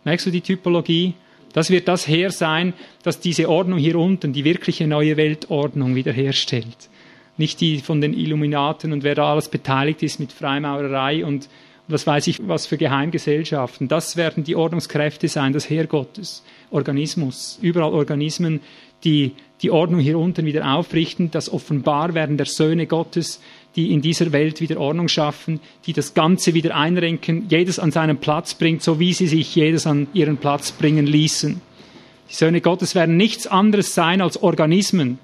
Merkst 0.04 0.26
du 0.26 0.32
die 0.32 0.42
Typologie? 0.42 1.14
Das 1.56 1.70
wird 1.70 1.88
das 1.88 2.06
Heer 2.06 2.32
sein, 2.32 2.74
das 3.02 3.22
diese 3.22 3.48
Ordnung 3.48 3.80
hier 3.80 3.96
unten, 3.96 4.34
die 4.34 4.44
wirkliche 4.44 4.88
neue 4.88 5.16
Weltordnung 5.16 5.96
wiederherstellt. 5.96 6.90
Nicht 7.38 7.62
die 7.62 7.80
von 7.80 8.02
den 8.02 8.14
Illuminaten 8.14 8.92
und 8.92 9.04
wer 9.04 9.16
da 9.16 9.32
alles 9.32 9.48
beteiligt 9.48 10.04
ist 10.04 10.20
mit 10.20 10.34
Freimaurerei 10.34 11.24
und 11.24 11.48
was 11.88 12.06
weiß 12.06 12.28
ich, 12.28 12.46
was 12.46 12.66
für 12.66 12.76
Geheimgesellschaften. 12.78 13.88
Das 13.88 14.18
werden 14.18 14.44
die 14.44 14.58
Ordnungskräfte 14.58 15.30
sein, 15.30 15.54
das 15.54 15.70
Heer 15.70 15.88
Gottes. 15.88 16.44
Organismus. 16.72 17.58
Überall 17.62 17.94
Organismen, 17.94 18.60
die 19.06 19.32
die 19.62 19.72
Ordnung 19.72 20.02
hier 20.02 20.20
unten 20.20 20.46
wieder 20.46 20.76
aufrichten, 20.76 21.32
das 21.32 21.50
Offenbarwerden 21.50 22.36
der 22.36 22.48
Söhne 22.48 22.86
Gottes, 22.86 23.40
die 23.76 23.92
in 23.92 24.02
dieser 24.02 24.32
Welt 24.32 24.62
wieder 24.62 24.80
Ordnung 24.80 25.08
schaffen, 25.08 25.60
die 25.86 25.94
das 25.94 26.14
Ganze 26.14 26.54
wieder 26.54 26.76
einrenken, 26.76 27.48
jedes 27.50 27.78
an 27.78 27.92
seinen 27.92 28.18
Platz 28.18 28.54
bringt, 28.54 28.82
so 28.82 29.00
wie 29.00 29.14
sie 29.14 29.28
sich 29.28 29.54
jedes 29.56 29.86
an 29.86 30.08
ihren 30.14 30.38
Platz 30.38 30.72
bringen 30.72 31.06
ließen. 31.06 31.62
Die 32.30 32.34
Söhne 32.34 32.62
Gottes 32.62 32.96
werden 32.96 33.18
nichts 33.18 33.48
anderes 33.48 33.94
sein 33.94 34.22
als 34.22 34.42
Organismen. 34.42 35.20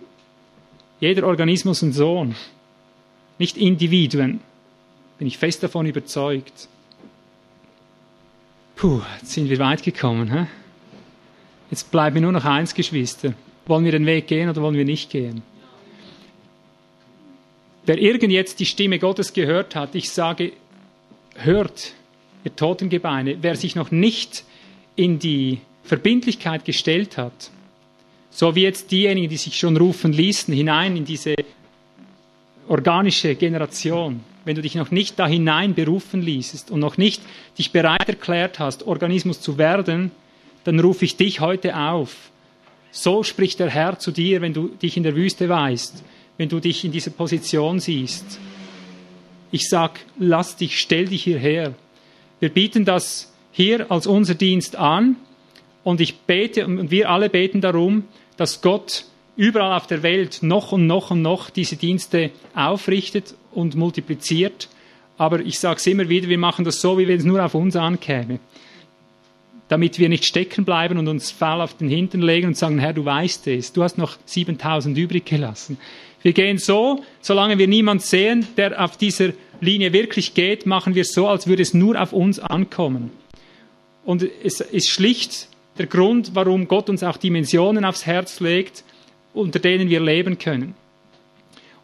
Jeder 0.99 1.26
Organismus 1.26 1.82
ein 1.82 1.94
Sohn, 1.94 2.36
nicht 3.40 3.57
Individuen. 3.57 4.40
Bin 5.18 5.28
ich 5.28 5.38
fest 5.38 5.64
davon 5.64 5.86
überzeugt. 5.86 6.68
Puh, 8.76 9.02
jetzt 9.19 9.34
sind 9.34 9.49
wir 9.49 9.60
weit 9.60 9.84
gekommen. 9.84 10.32
Hä? 10.32 10.48
Jetzt 11.69 11.91
bleibt 11.91 12.15
mir 12.15 12.22
nur 12.22 12.32
noch 12.32 12.45
eins, 12.45 12.73
Geschwister. 12.73 13.34
Wollen 13.65 13.86
wir 13.86 13.91
den 13.91 14.06
Weg 14.06 14.28
gehen 14.28 14.49
oder 14.49 14.61
wollen 14.61 14.76
wir 14.76 14.86
nicht 14.86 15.10
gehen? 15.10 15.44
Wer 17.85 17.97
irgend 17.97 18.31
jetzt 18.31 18.59
die 18.59 18.65
Stimme 18.65 18.99
Gottes 18.99 19.33
gehört 19.33 19.75
hat, 19.75 19.95
ich 19.95 20.09
sage, 20.09 20.51
hört, 21.35 21.93
ihr 22.43 22.55
Totengebeine, 22.55 23.37
wer 23.41 23.55
sich 23.55 23.75
noch 23.75 23.91
nicht 23.91 24.43
in 24.95 25.19
die 25.19 25.59
Verbindlichkeit 25.83 26.65
gestellt 26.65 27.17
hat, 27.17 27.51
so 28.29 28.55
wie 28.55 28.61
jetzt 28.61 28.91
diejenigen, 28.91 29.29
die 29.29 29.37
sich 29.37 29.57
schon 29.57 29.77
rufen 29.77 30.13
ließen, 30.13 30.53
hinein 30.53 30.95
in 30.95 31.05
diese 31.05 31.35
organische 32.67 33.35
Generation, 33.35 34.21
wenn 34.45 34.55
du 34.55 34.61
dich 34.61 34.75
noch 34.75 34.91
nicht 34.91 35.19
da 35.19 35.27
hinein 35.27 35.73
berufen 35.73 36.21
ließest 36.21 36.71
und 36.71 36.79
noch 36.79 36.97
nicht 36.97 37.21
dich 37.57 37.71
bereit 37.71 38.07
erklärt 38.07 38.59
hast, 38.59 38.87
Organismus 38.87 39.41
zu 39.41 39.57
werden, 39.57 40.11
dann 40.63 40.79
rufe 40.79 41.05
ich 41.05 41.17
dich 41.17 41.39
heute 41.39 41.75
auf. 41.75 42.31
So 42.91 43.23
spricht 43.23 43.59
der 43.59 43.69
Herr 43.69 43.99
zu 43.99 44.11
dir, 44.11 44.41
wenn 44.41 44.53
du 44.53 44.67
dich 44.67 44.97
in 44.97 45.03
der 45.03 45.15
Wüste 45.15 45.49
weißt, 45.49 46.03
wenn 46.41 46.49
du 46.49 46.59
dich 46.59 46.84
in 46.84 46.91
dieser 46.91 47.11
Position 47.11 47.80
siehst. 47.80 48.39
Ich 49.51 49.69
sag, 49.69 49.99
lass 50.18 50.55
dich, 50.55 50.80
stell 50.80 51.05
dich 51.05 51.23
hierher. 51.23 51.76
Wir 52.39 52.49
bieten 52.49 52.84
das 52.84 53.31
hier 53.51 53.91
als 53.91 54.07
unser 54.07 54.34
Dienst 54.34 54.76
an 54.76 55.18
und 55.84 56.01
ich 56.01 56.15
bete 56.22 56.65
und 56.65 56.89
wir 56.89 57.11
alle 57.11 57.30
beten 57.30 57.61
darum, 57.61 58.05
dass 58.38 58.63
Gott 58.63 59.05
überall 59.35 59.77
auf 59.77 59.85
der 59.85 60.01
Welt 60.01 60.39
noch 60.41 60.72
und 60.72 60.88
noch 60.88 61.11
und 61.11 61.22
noch 61.22 61.51
diese 61.51 61.76
Dienste 61.76 62.31
aufrichtet 62.55 63.35
und 63.51 63.76
multipliziert. 63.76 64.68
Aber 65.19 65.41
ich 65.41 65.59
sage 65.59 65.77
es 65.77 65.85
immer 65.85 66.09
wieder, 66.09 66.27
wir 66.27 66.39
machen 66.39 66.65
das 66.65 66.81
so, 66.81 66.97
wie 66.97 67.07
wenn 67.07 67.19
es 67.19 67.23
nur 67.23 67.45
auf 67.45 67.53
uns 67.53 67.76
ankäme. 67.76 68.39
Damit 69.68 69.99
wir 69.99 70.09
nicht 70.09 70.26
stecken 70.26 70.65
bleiben 70.65 70.97
und 70.97 71.07
uns 71.07 71.30
faul 71.30 71.61
auf 71.61 71.77
den 71.77 71.88
Hintern 71.88 72.23
legen 72.23 72.47
und 72.47 72.57
sagen, 72.57 72.80
Herr, 72.80 72.93
du 72.93 73.05
weißt 73.05 73.45
es, 73.45 73.73
du 73.73 73.84
hast 73.84 73.99
noch 73.99 74.18
7000 74.26 74.97
übrig 74.97 75.26
gelassen. 75.26 75.77
Wir 76.23 76.34
gehen 76.34 76.57
so, 76.57 77.03
solange 77.22 77.57
wir 77.57 77.68
niemand 77.68 78.02
sehen, 78.02 78.48
der 78.57 78.84
auf 78.84 78.98
dieser 78.98 79.34
Linie 79.60 79.93
wirklich 79.93 80.34
geht, 80.34 80.65
machen 80.65 80.95
wir 80.95 81.06
so, 81.06 81.27
als 81.27 81.48
würde 81.48 81.61
es 81.61 81.73
nur 81.73 81.99
auf 81.99 82.14
uns 82.14 82.39
ankommen. 82.39 83.11
Und 84.03 84.27
es 84.43 84.60
ist 84.60 84.89
schlicht 84.89 85.48
der 85.77 85.88
Grund, 85.88 86.31
warum 86.34 86.68
Gott 86.68 86.89
uns 86.89 87.03
auch 87.03 87.18
Dimensionen 87.18 87.85
aufs 87.85 88.06
Herz 88.06 88.39
legt, 88.39 88.84
unter 89.34 89.60
denen 89.60 89.89
wir 89.89 89.99
leben 89.99 90.38
können. 90.38 90.76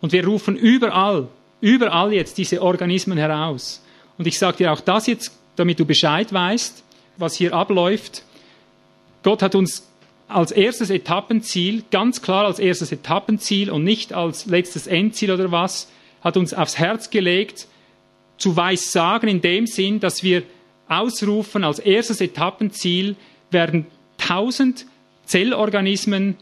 Und 0.01 0.11
wir 0.11 0.25
rufen 0.25 0.55
überall, 0.55 1.27
überall 1.61 2.13
jetzt 2.13 2.37
diese 2.37 2.61
Organismen 2.61 3.17
heraus. 3.17 3.81
Und 4.17 4.27
ich 4.27 4.37
sage 4.37 4.57
dir 4.57 4.73
auch 4.73 4.81
das 4.81 5.07
jetzt, 5.07 5.31
damit 5.55 5.79
du 5.79 5.85
Bescheid 5.85 6.31
weißt, 6.31 6.83
was 7.17 7.35
hier 7.35 7.53
abläuft. 7.53 8.23
Gott 9.23 9.41
hat 9.41 9.55
uns 9.55 9.87
als 10.27 10.51
erstes 10.51 10.89
Etappenziel, 10.89 11.83
ganz 11.89 12.21
klar 12.21 12.45
als 12.45 12.59
erstes 12.59 12.91
Etappenziel 12.91 13.71
und 13.71 13.83
nicht 13.83 14.13
als 14.13 14.45
letztes 14.45 14.87
Endziel 14.87 15.31
oder 15.31 15.51
was, 15.51 15.89
hat 16.21 16.37
uns 16.37 16.53
aufs 16.53 16.77
Herz 16.77 17.09
gelegt, 17.09 17.67
zu 18.37 18.55
Weissagen 18.55 19.29
in 19.29 19.41
dem 19.41 19.67
Sinn, 19.67 19.99
dass 19.99 20.23
wir 20.23 20.43
ausrufen, 20.87 21.63
als 21.63 21.79
erstes 21.79 22.21
Etappenziel 22.21 23.15
werden 23.51 23.85
tausend 24.17 24.85
Zellorganismen 25.25 26.35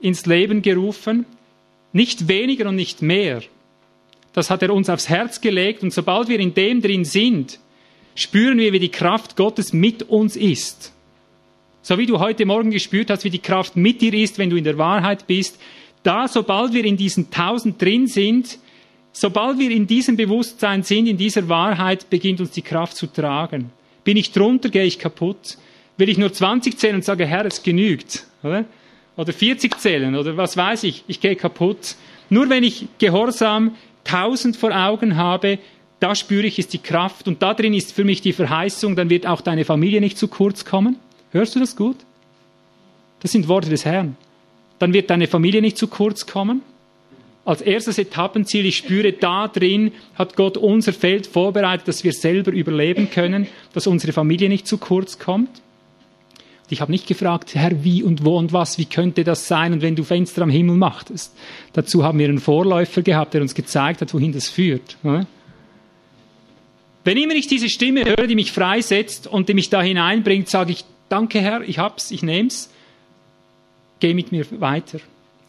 ins 0.00 0.26
Leben 0.26 0.62
gerufen, 0.62 1.26
nicht 1.92 2.28
weniger 2.28 2.68
und 2.68 2.76
nicht 2.76 3.02
mehr. 3.02 3.42
Das 4.32 4.50
hat 4.50 4.62
er 4.62 4.72
uns 4.72 4.90
aufs 4.90 5.08
Herz 5.08 5.40
gelegt 5.40 5.82
und 5.82 5.92
sobald 5.92 6.28
wir 6.28 6.38
in 6.38 6.54
dem 6.54 6.80
drin 6.80 7.04
sind, 7.04 7.58
spüren 8.14 8.58
wir, 8.58 8.72
wie 8.72 8.78
die 8.78 8.90
Kraft 8.90 9.36
Gottes 9.36 9.72
mit 9.72 10.04
uns 10.04 10.36
ist. 10.36 10.92
So 11.88 11.96
wie 11.96 12.04
du 12.04 12.18
heute 12.18 12.44
Morgen 12.44 12.70
gespürt 12.70 13.08
hast, 13.08 13.24
wie 13.24 13.30
die 13.30 13.38
Kraft 13.38 13.74
mit 13.74 14.02
dir 14.02 14.12
ist, 14.12 14.36
wenn 14.36 14.50
du 14.50 14.56
in 14.56 14.64
der 14.64 14.76
Wahrheit 14.76 15.26
bist, 15.26 15.58
da, 16.02 16.28
sobald 16.28 16.74
wir 16.74 16.84
in 16.84 16.98
diesen 16.98 17.30
tausend 17.30 17.80
drin 17.80 18.06
sind, 18.06 18.58
sobald 19.10 19.58
wir 19.58 19.70
in 19.70 19.86
diesem 19.86 20.14
Bewusstsein 20.14 20.82
sind, 20.82 21.06
in 21.06 21.16
dieser 21.16 21.48
Wahrheit, 21.48 22.10
beginnt 22.10 22.42
uns 22.42 22.50
die 22.50 22.60
Kraft 22.60 22.94
zu 22.94 23.06
tragen. 23.06 23.70
Bin 24.04 24.18
ich 24.18 24.32
drunter, 24.32 24.68
gehe 24.68 24.84
ich 24.84 24.98
kaputt. 24.98 25.56
Will 25.96 26.10
ich 26.10 26.18
nur 26.18 26.30
20 26.30 26.76
zählen 26.76 26.96
und 26.96 27.06
sage, 27.06 27.24
Herr, 27.24 27.46
es 27.46 27.62
genügt. 27.62 28.26
Oder? 28.42 28.66
oder 29.16 29.32
40 29.32 29.78
zählen 29.78 30.14
oder 30.14 30.36
was 30.36 30.58
weiß 30.58 30.82
ich, 30.82 31.04
ich 31.08 31.20
gehe 31.20 31.36
kaputt. 31.36 31.96
Nur 32.28 32.50
wenn 32.50 32.64
ich 32.64 32.86
Gehorsam 32.98 33.76
1000 34.04 34.58
vor 34.58 34.76
Augen 34.76 35.16
habe, 35.16 35.58
da 36.00 36.14
spüre 36.14 36.46
ich, 36.46 36.58
ist 36.58 36.74
die 36.74 36.80
Kraft 36.80 37.26
und 37.26 37.42
da 37.42 37.54
drin 37.54 37.72
ist 37.72 37.94
für 37.94 38.04
mich 38.04 38.20
die 38.20 38.34
Verheißung, 38.34 38.94
dann 38.94 39.08
wird 39.08 39.26
auch 39.26 39.40
deine 39.40 39.64
Familie 39.64 40.02
nicht 40.02 40.18
zu 40.18 40.28
kurz 40.28 40.66
kommen. 40.66 40.98
Hörst 41.32 41.54
du 41.54 41.60
das 41.60 41.76
gut? 41.76 41.96
Das 43.20 43.32
sind 43.32 43.48
Worte 43.48 43.68
des 43.68 43.84
Herrn. 43.84 44.16
Dann 44.78 44.92
wird 44.92 45.10
deine 45.10 45.26
Familie 45.26 45.60
nicht 45.60 45.76
zu 45.76 45.88
kurz 45.88 46.26
kommen. 46.26 46.62
Als 47.44 47.62
erstes 47.62 47.98
Etappenziel, 47.98 48.66
ich 48.66 48.76
spüre, 48.76 49.12
da 49.12 49.48
drin 49.48 49.92
hat 50.16 50.36
Gott 50.36 50.56
unser 50.56 50.92
Feld 50.92 51.26
vorbereitet, 51.26 51.88
dass 51.88 52.04
wir 52.04 52.12
selber 52.12 52.52
überleben 52.52 53.10
können, 53.10 53.46
dass 53.72 53.86
unsere 53.86 54.12
Familie 54.12 54.48
nicht 54.48 54.66
zu 54.66 54.76
kurz 54.76 55.18
kommt. 55.18 55.62
Ich 56.70 56.82
habe 56.82 56.92
nicht 56.92 57.06
gefragt, 57.06 57.54
Herr, 57.54 57.82
wie 57.82 58.02
und 58.02 58.24
wo 58.24 58.36
und 58.36 58.52
was, 58.52 58.76
wie 58.76 58.84
könnte 58.84 59.24
das 59.24 59.48
sein 59.48 59.72
und 59.72 59.80
wenn 59.80 59.96
du 59.96 60.04
Fenster 60.04 60.42
am 60.42 60.50
Himmel 60.50 60.76
machtest. 60.76 61.34
Dazu 61.72 62.04
haben 62.04 62.18
wir 62.18 62.28
einen 62.28 62.40
Vorläufer 62.40 63.00
gehabt, 63.00 63.32
der 63.32 63.40
uns 63.40 63.54
gezeigt 63.54 64.02
hat, 64.02 64.12
wohin 64.12 64.32
das 64.32 64.50
führt. 64.50 64.98
Wenn 67.04 67.16
immer 67.16 67.34
ich 67.34 67.46
diese 67.46 67.70
Stimme 67.70 68.04
höre, 68.04 68.26
die 68.26 68.34
mich 68.34 68.52
freisetzt 68.52 69.26
und 69.26 69.48
die 69.48 69.54
mich 69.54 69.70
da 69.70 69.80
hineinbringt, 69.80 70.50
sage 70.50 70.72
ich, 70.72 70.84
danke 71.08 71.40
Herr, 71.40 71.62
ich 71.62 71.78
hab's, 71.78 72.10
ich 72.10 72.22
nehm's, 72.22 72.70
geh 74.00 74.14
mit 74.14 74.32
mir 74.32 74.46
weiter. 74.60 75.00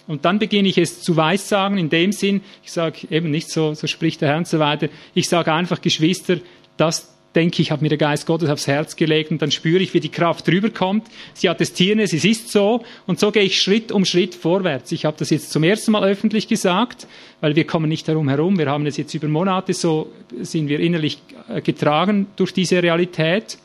Und 0.07 0.25
dann 0.25 0.39
beginne 0.39 0.67
ich 0.67 0.77
es 0.77 1.01
zu 1.01 1.15
weissagen, 1.17 1.77
in 1.77 1.89
dem 1.89 2.11
Sinn, 2.11 2.41
ich 2.63 2.71
sage 2.71 3.07
eben 3.11 3.29
nicht 3.29 3.49
so, 3.51 3.75
so 3.75 3.85
spricht 3.85 4.21
der 4.21 4.29
Herr 4.29 4.37
und 4.37 4.47
so 4.47 4.57
weiter, 4.57 4.89
ich 5.13 5.29
sage 5.29 5.53
einfach, 5.53 5.81
Geschwister, 5.81 6.37
das 6.77 7.13
denke 7.35 7.61
ich, 7.61 7.71
hat 7.71 7.81
mir 7.81 7.89
der 7.89 7.97
Geist 7.97 8.25
Gottes 8.25 8.49
aufs 8.49 8.65
Herz 8.65 8.95
gelegt 8.95 9.29
und 9.31 9.41
dann 9.41 9.51
spüre 9.51 9.81
ich, 9.81 9.93
wie 9.93 9.99
die 9.99 10.09
Kraft 10.09 10.47
drüber 10.47 10.69
kommt. 10.71 11.07
Sie 11.33 11.47
attestieren 11.47 11.99
es, 11.99 12.13
es 12.13 12.25
ist 12.25 12.51
so 12.51 12.83
und 13.05 13.19
so 13.19 13.31
gehe 13.31 13.43
ich 13.43 13.61
Schritt 13.61 13.91
um 13.91 14.03
Schritt 14.03 14.33
vorwärts. 14.33 14.91
Ich 14.91 15.05
habe 15.05 15.15
das 15.19 15.29
jetzt 15.29 15.51
zum 15.51 15.63
ersten 15.63 15.91
Mal 15.91 16.03
öffentlich 16.03 16.47
gesagt, 16.47 17.07
weil 17.41 17.55
wir 17.55 17.65
kommen 17.67 17.87
nicht 17.87 18.07
darum 18.07 18.29
herum. 18.29 18.57
Wir 18.57 18.67
haben 18.67 18.85
es 18.87 18.97
jetzt 18.97 19.13
über 19.13 19.27
Monate, 19.27 19.73
so 19.73 20.11
sind 20.41 20.69
wir 20.69 20.79
innerlich 20.79 21.19
äh, 21.47 21.61
getragen 21.61 22.27
durch 22.35 22.51
diese 22.51 22.81
Realität. 22.81 23.59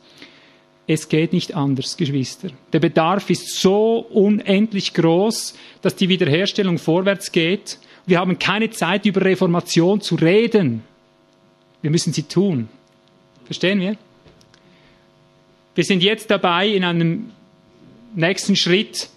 Es 0.86 1.08
geht 1.08 1.32
nicht 1.32 1.54
anders, 1.54 1.96
Geschwister. 1.96 2.50
Der 2.72 2.80
Bedarf 2.80 3.30
ist 3.30 3.58
so 3.58 4.06
unendlich 4.10 4.92
groß, 4.92 5.54
dass 5.80 5.96
die 5.96 6.10
Wiederherstellung 6.10 6.78
vorwärts 6.78 7.32
geht. 7.32 7.78
Wir 8.06 8.18
haben 8.18 8.38
keine 8.38 8.68
Zeit, 8.70 9.06
über 9.06 9.22
Reformation 9.22 10.02
zu 10.02 10.16
reden. 10.16 10.82
Wir 11.80 11.90
müssen 11.90 12.12
sie 12.12 12.24
tun. 12.24 12.68
Verstehen 13.46 13.80
wir? 13.80 13.96
Wir 15.74 15.84
sind 15.84 16.02
jetzt 16.02 16.30
dabei, 16.30 16.68
in 16.68 16.84
einem 16.84 17.30
nächsten 18.14 18.54
Schritt 18.54 19.08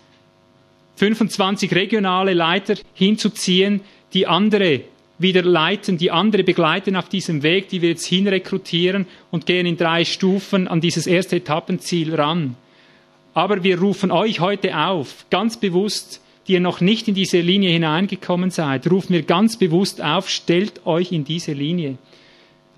25 0.96 1.74
regionale 1.76 2.34
Leiter 2.34 2.76
hinzuziehen, 2.94 3.82
die 4.14 4.26
andere 4.26 4.82
wieder 5.20 5.42
leiten, 5.42 5.98
die 5.98 6.12
andere 6.12 6.44
begleiten 6.44 6.96
auf 6.96 7.10
diesem 7.10 7.44
Weg, 7.44 7.70
die 7.70 7.82
wir 7.82 7.90
jetzt 7.90 8.06
hinrekrutieren 8.06 9.08
und 9.32 9.46
gehen 9.46 9.66
in 9.66 9.78
drei 9.78 10.06
Stufen 10.06 10.68
an 10.68 10.82
dieses 10.82 11.08
erste 11.08 11.38
Etappenziel 11.38 12.14
ran. 12.16 12.56
Aber 13.34 13.64
wir 13.64 13.80
rufen 13.80 14.12
euch 14.12 14.40
heute 14.40 14.78
auf, 14.78 15.26
ganz 15.30 15.58
bewusst, 15.58 16.22
die 16.48 16.54
ihr 16.54 16.60
noch 16.60 16.82
nicht 16.82 17.08
in 17.08 17.16
diese 17.16 17.40
Linie 17.40 17.72
hineingekommen 17.72 18.52
seid, 18.52 18.90
rufen 18.90 19.14
wir 19.14 19.24
ganz 19.24 19.58
bewusst 19.58 20.02
auf, 20.02 20.30
stellt 20.30 20.86
euch 20.86 21.12
in 21.12 21.26
diese 21.26 21.54
Linie. 21.54 21.98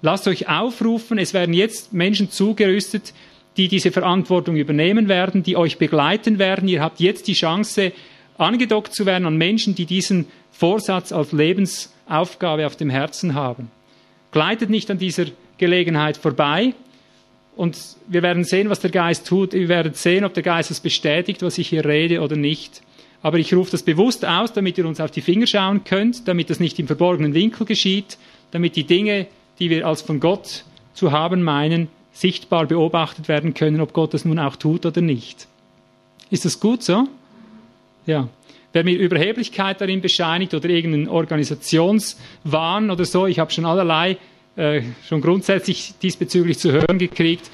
lasst 0.01 0.27
euch 0.27 0.47
aufrufen, 0.47 1.17
es 1.17 1.33
werden 1.33 1.53
jetzt 1.53 1.93
Menschen 1.93 2.31
zugerüstet, 2.31 3.13
die 3.57 3.67
diese 3.67 3.91
Verantwortung 3.91 4.55
übernehmen 4.55 5.09
werden, 5.09 5.43
die 5.43 5.57
euch 5.57 5.77
begleiten 5.77 6.39
werden. 6.39 6.69
Ihr 6.69 6.81
habt 6.81 7.01
jetzt 7.01 7.27
die 7.27 7.33
Chance, 7.33 7.91
angedockt 8.37 8.93
zu 8.93 9.05
werden 9.05 9.25
an 9.25 9.37
Menschen, 9.37 9.75
die 9.75 9.85
diesen 9.85 10.27
Vorsatz 10.59 11.13
als 11.13 11.31
Lebensaufgabe 11.31 12.65
auf 12.65 12.75
dem 12.75 12.89
Herzen 12.89 13.33
haben. 13.33 13.71
Gleitet 14.33 14.69
nicht 14.69 14.91
an 14.91 14.97
dieser 14.97 15.27
Gelegenheit 15.57 16.17
vorbei. 16.17 16.73
Und 17.55 17.77
wir 18.07 18.21
werden 18.23 18.43
sehen, 18.43 18.69
was 18.69 18.81
der 18.81 18.91
Geist 18.91 19.25
tut. 19.25 19.53
Wir 19.53 19.69
werden 19.69 19.93
sehen, 19.93 20.25
ob 20.25 20.33
der 20.33 20.43
Geist 20.43 20.69
es 20.69 20.81
bestätigt, 20.81 21.41
was 21.43 21.57
ich 21.57 21.69
hier 21.69 21.85
rede 21.85 22.19
oder 22.19 22.35
nicht. 22.35 22.81
Aber 23.21 23.37
ich 23.37 23.53
rufe 23.53 23.71
das 23.71 23.83
bewusst 23.83 24.25
aus, 24.25 24.51
damit 24.51 24.77
ihr 24.77 24.85
uns 24.85 24.99
auf 24.99 25.11
die 25.11 25.21
Finger 25.21 25.47
schauen 25.47 25.85
könnt, 25.85 26.27
damit 26.27 26.49
das 26.49 26.59
nicht 26.59 26.77
im 26.77 26.87
verborgenen 26.87 27.33
Winkel 27.33 27.65
geschieht, 27.65 28.17
damit 28.51 28.75
die 28.75 28.83
Dinge, 28.83 29.27
die 29.59 29.69
wir 29.69 29.87
als 29.87 30.01
von 30.01 30.19
Gott 30.19 30.65
zu 30.93 31.13
haben 31.13 31.41
meinen, 31.41 31.87
sichtbar 32.11 32.65
beobachtet 32.65 33.29
werden 33.29 33.53
können, 33.53 33.79
ob 33.79 33.93
Gott 33.93 34.13
das 34.13 34.25
nun 34.25 34.39
auch 34.39 34.57
tut 34.57 34.85
oder 34.85 34.99
nicht. 34.99 35.47
Ist 36.29 36.43
das 36.43 36.59
gut 36.59 36.83
so? 36.83 37.07
Ja. 38.05 38.27
Wer 38.71 38.83
mir 38.83 38.97
Überheblichkeit 38.97 39.81
darin 39.81 40.01
bescheinigt 40.01 40.53
oder 40.53 40.69
irgendeinen 40.69 41.07
Organisationswahn 41.07 42.91
oder 42.91 43.05
so, 43.05 43.25
ich 43.25 43.39
habe 43.39 43.51
schon 43.51 43.65
allerlei, 43.65 44.17
äh, 44.55 44.81
schon 45.07 45.21
grundsätzlich 45.21 45.93
diesbezüglich 46.01 46.59
zu 46.59 46.71
hören 46.71 46.99
gekriegt, 46.99 47.49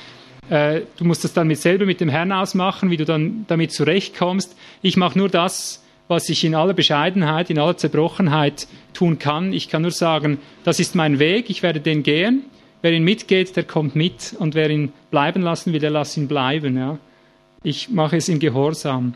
äh, 0.49 0.81
du 0.97 1.05
musst 1.05 1.23
das 1.23 1.33
dann 1.33 1.47
mit 1.47 1.59
selber 1.59 1.85
mit 1.85 2.01
dem 2.01 2.09
Herrn 2.09 2.31
ausmachen, 2.31 2.91
wie 2.91 2.97
du 2.97 3.05
dann 3.05 3.45
damit 3.47 3.71
zurechtkommst. 3.71 4.55
Ich 4.81 4.97
mache 4.97 5.17
nur 5.17 5.29
das, 5.29 5.83
was 6.07 6.29
ich 6.29 6.43
in 6.43 6.53
aller 6.53 6.73
Bescheidenheit, 6.73 7.49
in 7.49 7.57
aller 7.57 7.77
Zerbrochenheit 7.77 8.67
tun 8.93 9.17
kann. 9.17 9.53
Ich 9.53 9.69
kann 9.69 9.81
nur 9.81 9.91
sagen, 9.91 10.37
das 10.63 10.79
ist 10.79 10.95
mein 10.95 11.17
Weg, 11.19 11.49
ich 11.49 11.63
werde 11.63 11.79
den 11.79 12.03
gehen. 12.03 12.43
Wer 12.81 12.91
ihn 12.93 13.03
mitgeht, 13.03 13.55
der 13.55 13.63
kommt 13.63 13.95
mit 13.95 14.35
und 14.37 14.53
wer 14.53 14.69
ihn 14.69 14.91
bleiben 15.09 15.41
lassen 15.41 15.73
will, 15.73 15.79
der 15.79 15.89
lass 15.89 16.15
ihn 16.17 16.27
bleiben. 16.27 16.77
Ja. 16.77 16.99
Ich 17.63 17.89
mache 17.89 18.17
es 18.17 18.29
in 18.29 18.37
Gehorsam. 18.39 19.15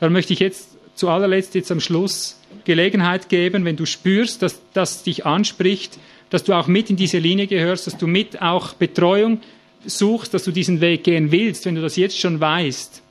Dann 0.00 0.14
möchte 0.14 0.32
ich 0.32 0.38
jetzt 0.38 0.71
zu 1.02 1.08
allerletzt 1.08 1.56
jetzt 1.56 1.72
am 1.72 1.80
Schluss 1.80 2.38
Gelegenheit 2.64 3.28
geben, 3.28 3.64
wenn 3.64 3.74
du 3.74 3.86
spürst, 3.86 4.40
dass 4.40 4.60
das 4.72 5.02
dich 5.02 5.26
anspricht, 5.26 5.98
dass 6.30 6.44
du 6.44 6.52
auch 6.52 6.68
mit 6.68 6.90
in 6.90 6.96
diese 6.96 7.18
Linie 7.18 7.48
gehörst, 7.48 7.88
dass 7.88 7.98
du 7.98 8.06
mit 8.06 8.40
auch 8.40 8.74
Betreuung 8.74 9.40
suchst, 9.84 10.32
dass 10.32 10.44
du 10.44 10.52
diesen 10.52 10.80
Weg 10.80 11.02
gehen 11.02 11.32
willst, 11.32 11.66
wenn 11.66 11.74
du 11.74 11.82
das 11.82 11.96
jetzt 11.96 12.20
schon 12.20 12.40
weißt, 12.40 13.02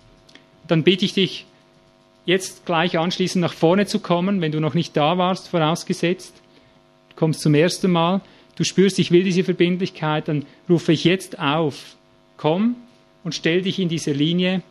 dann 0.69 0.83
bitte 0.83 1.03
ich 1.03 1.13
dich, 1.15 1.45
jetzt 2.25 2.65
gleich 2.65 2.97
anschließend 2.97 3.41
nach 3.41 3.53
vorne 3.53 3.87
zu 3.87 3.99
kommen, 3.99 4.39
wenn 4.39 4.53
du 4.53 4.61
noch 4.61 4.73
nicht 4.73 4.95
da 4.95 5.17
warst, 5.17 5.49
vorausgesetzt. 5.49 6.33
Du 7.09 7.15
kommst 7.17 7.41
zum 7.41 7.55
ersten 7.55 7.91
Mal, 7.91 8.21
du 8.55 8.63
spürst, 8.63 8.99
ich 8.99 9.11
will 9.11 9.25
diese 9.25 9.43
Verbindlichkeit, 9.43 10.29
dann 10.29 10.45
rufe 10.69 10.93
ich 10.93 11.03
jetzt 11.03 11.39
auf. 11.39 11.97
Komm 12.37 12.77
und 13.25 13.35
stell 13.35 13.63
dich 13.63 13.79
in 13.79 13.89
diese 13.89 14.13
Linie. 14.13 14.61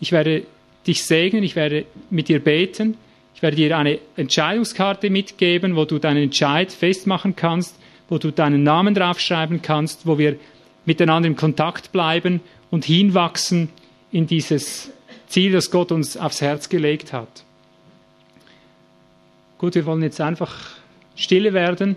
Ich 0.00 0.10
werde 0.10 0.44
dich 0.86 1.04
segnen, 1.04 1.42
ich 1.42 1.56
werde 1.56 1.86
mit 2.10 2.28
dir 2.28 2.38
beten, 2.38 2.96
ich 3.34 3.42
werde 3.42 3.56
dir 3.56 3.76
eine 3.76 3.98
Entscheidungskarte 4.16 5.10
mitgeben, 5.10 5.76
wo 5.76 5.84
du 5.84 5.98
deinen 5.98 6.24
Entscheid 6.24 6.70
festmachen 6.72 7.34
kannst, 7.34 7.76
wo 8.08 8.18
du 8.18 8.30
deinen 8.30 8.62
Namen 8.62 8.94
draufschreiben 8.94 9.62
kannst, 9.62 10.06
wo 10.06 10.18
wir 10.18 10.36
miteinander 10.84 11.28
in 11.28 11.36
Kontakt 11.36 11.92
bleiben 11.92 12.40
und 12.70 12.84
hinwachsen 12.84 13.70
in 14.12 14.26
dieses 14.26 14.92
Ziel, 15.26 15.52
das 15.52 15.70
Gott 15.70 15.90
uns 15.90 16.16
aufs 16.16 16.40
Herz 16.40 16.68
gelegt 16.68 17.12
hat. 17.12 17.44
Gut, 19.58 19.74
wir 19.74 19.86
wollen 19.86 20.02
jetzt 20.02 20.20
einfach 20.20 20.54
stille 21.16 21.52
werden. 21.54 21.96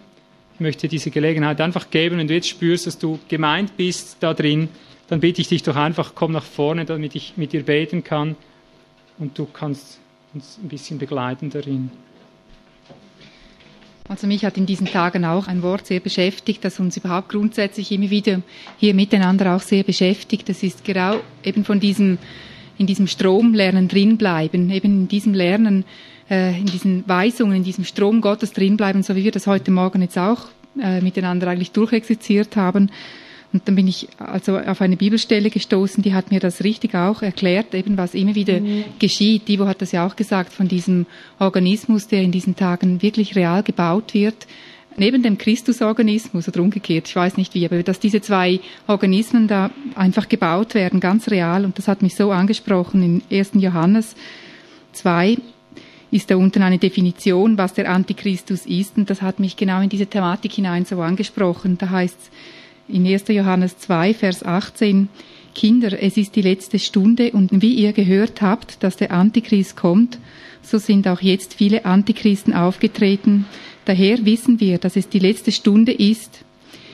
Ich 0.56 0.60
möchte 0.60 0.88
diese 0.88 1.12
Gelegenheit 1.12 1.60
einfach 1.62 1.90
geben. 1.92 2.18
Wenn 2.18 2.28
du 2.28 2.34
jetzt 2.34 2.48
spürst, 2.48 2.88
dass 2.88 2.98
du 2.98 3.20
gemeint 3.28 3.78
bist 3.78 4.18
da 4.22 4.34
drin, 4.34 4.70
dann 5.08 5.20
bitte 5.20 5.42
ich 5.42 5.50
dich 5.50 5.64
doch 5.64 5.76
einfach, 5.76 6.14
komm 6.16 6.32
nach 6.32 6.44
vorne, 6.44 6.86
damit 6.86 7.16
ich 7.16 7.34
mit 7.36 7.54
dir 7.54 7.64
beten 7.64 8.04
kann 8.04 8.36
und 9.20 9.38
du 9.38 9.46
kannst 9.46 10.00
uns 10.34 10.58
ein 10.62 10.70
bisschen 10.70 11.00
begleiten 11.00 11.50
darin. 11.50 11.92
Also 14.10 14.26
mich 14.26 14.46
hat 14.46 14.58
in 14.58 14.66
diesen 14.66 14.88
Tagen 14.88 15.26
auch 15.26 15.48
ein 15.48 15.62
Wort 15.62 15.86
sehr 15.86 16.00
beschäftigt, 16.00 16.64
das 16.64 16.80
uns 16.80 16.96
überhaupt 16.96 17.30
grundsätzlich 17.30 17.92
immer 17.92 18.10
wieder 18.10 18.42
hier 18.78 18.94
miteinander 18.94 19.56
auch 19.56 19.62
sehr 19.62 19.84
beschäftigt. 19.84 20.48
Das 20.48 20.64
ist 20.64 20.86
genau 20.86 21.20
eben 21.44 21.66
von 21.66 21.82
diesem, 21.82 22.18
in 22.78 22.88
diesem 22.88 23.08
Strom 23.08 23.54
lernen 23.54 23.90
drinbleiben, 23.90 24.70
eben 24.70 25.02
in 25.02 25.08
diesem 25.10 25.34
Lernen, 25.34 25.84
äh, 26.30 26.58
in 26.58 26.68
diesen 26.68 27.04
Weisungen, 27.08 27.58
in 27.58 27.64
diesem 27.66 27.84
Strom 27.84 28.22
Gottes 28.22 28.54
drinbleiben, 28.54 29.04
so 29.04 29.16
wie 29.18 29.26
wir 29.26 29.32
das 29.32 29.46
heute 29.46 29.72
Morgen 29.72 30.02
jetzt 30.02 30.18
auch 30.18 30.46
äh, 30.82 31.02
miteinander 31.02 31.48
eigentlich 31.48 31.72
durchexerziert 31.72 32.56
haben. 32.56 32.90
Und 33.54 33.68
dann 33.68 33.76
bin 33.76 33.88
ich 33.88 34.10
also 34.18 34.58
auf 34.58 34.82
eine 34.82 34.98
Bibelstelle 34.98 35.50
gestoßen, 35.50 36.04
die 36.04 36.14
hat 36.14 36.32
mir 36.32 36.40
das 36.40 36.64
richtig 36.64 36.96
auch 36.96 37.22
erklärt, 37.22 37.74
eben 37.74 37.98
was 37.98 38.14
immer 38.14 38.36
wieder 38.36 38.60
mhm. 38.60 38.84
geschieht. 39.00 39.48
Divo 39.48 39.66
hat 39.68 39.82
das 39.82 39.94
ja 39.94 40.06
auch 40.06 40.16
gesagt, 40.16 40.52
von 40.52 40.68
diesem 40.68 41.06
Organismus, 41.40 42.08
der 42.08 42.22
in 42.22 42.32
diesen 42.32 42.56
Tagen 42.56 43.02
wirklich 43.02 43.36
real 43.36 43.64
gebaut 43.64 44.14
wird, 44.14 44.48
neben 44.98 45.24
dem 45.24 45.38
Christusorganismus 45.38 46.48
oder 46.48 46.62
umgekehrt, 46.62 47.08
ich 47.08 47.16
weiß 47.16 47.38
nicht 47.38 47.54
wie, 47.54 47.66
aber 47.66 47.84
dass 47.84 48.00
diese 48.00 48.20
zwei 48.20 48.60
Organismen 48.88 49.48
da 49.48 49.70
einfach 49.96 50.28
gebaut 50.28 50.74
werden, 50.74 51.00
ganz 51.00 51.30
real. 51.30 51.64
Und 51.64 51.78
das 51.78 51.88
hat 51.88 52.02
mich 52.02 52.16
so 52.16 52.32
angesprochen 52.32 53.22
in 53.30 53.38
1. 53.38 53.52
Johannes 53.54 54.16
2 54.94 55.38
ist 56.10 56.32
da 56.32 56.38
unten 56.38 56.64
eine 56.64 56.78
Definition, 56.78 57.58
was 57.58 57.74
der 57.74 57.92
Antichristus 57.92 58.66
ist. 58.66 58.98
Und 58.98 59.10
das 59.10 59.22
hat 59.22 59.40
mich 59.40 59.58
genau 59.58 59.82
in 59.82 59.90
diese 59.90 60.08
Thematik 60.08 60.54
hinein 60.54 60.86
so 60.86 61.02
angesprochen. 61.02 61.78
Da 61.78 61.90
heißt 61.90 62.18
es, 62.20 62.30
in 62.88 63.06
1. 63.06 63.28
Johannes 63.30 63.78
2, 63.80 64.14
Vers 64.14 64.44
18, 64.44 65.10
Kinder, 65.54 66.02
es 66.02 66.18
ist 66.18 66.36
die 66.36 66.42
letzte 66.42 66.80
Stunde 66.80 67.32
und 67.32 67.62
wie 67.62 67.74
ihr 67.74 67.92
gehört 67.94 68.42
habt, 68.42 68.84
dass 68.84 68.96
der 68.96 69.12
Antichrist 69.12 69.76
kommt, 69.76 70.20
so 70.62 70.78
sind 70.78 71.08
auch 71.08 71.22
jetzt 71.22 71.56
viele 71.56 71.86
Antichristen 71.86 72.54
aufgetreten. 72.54 73.46
Daher 73.86 74.26
wissen 74.26 74.60
wir, 74.60 74.78
dass 74.78 74.96
es 74.96 75.10
die 75.10 75.20
letzte 75.20 75.52
Stunde 75.52 75.94
ist. 75.94 76.44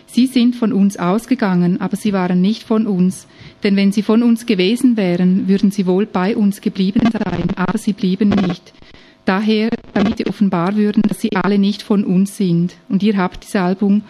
Sie 0.06 0.28
sind 0.28 0.56
von 0.56 0.72
uns 0.72 0.98
ausgegangen, 0.98 1.82
aber 1.82 1.96
sie 1.96 2.14
waren 2.14 2.40
nicht 2.40 2.64
von 2.64 2.86
uns. 2.86 3.28
Denn 3.64 3.76
wenn 3.76 3.92
sie 3.92 4.04
von 4.04 4.22
uns 4.22 4.46
gewesen 4.46 4.96
wären, 4.96 5.48
würden 5.48 5.72
sie 5.72 5.88
wohl 5.88 6.06
bei 6.06 6.38
uns 6.38 6.62
geblieben 6.62 7.10
sein, 7.12 7.50
aber 7.56 7.80
sie 7.80 7.94
blieben 7.94 8.30
nicht. 8.30 8.74
Daher, 9.26 9.70
damit 9.94 10.18
sie 10.18 10.28
offenbar 10.28 10.76
würden, 10.76 11.02
dass 11.02 11.20
sie 11.20 11.36
alle 11.36 11.58
nicht 11.58 11.82
von 11.82 12.04
uns 12.04 12.38
sind. 12.38 12.76
Und 12.90 13.02
ihr 13.02 13.18
habt 13.18 13.44
die 13.44 13.48
Salbung 13.48 14.04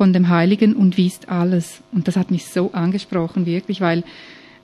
von 0.00 0.14
dem 0.14 0.30
Heiligen 0.30 0.72
und 0.72 0.96
wisst 0.96 1.28
alles. 1.28 1.82
Und 1.92 2.08
das 2.08 2.16
hat 2.16 2.30
mich 2.30 2.46
so 2.46 2.72
angesprochen, 2.72 3.44
wirklich, 3.44 3.82
weil, 3.82 4.02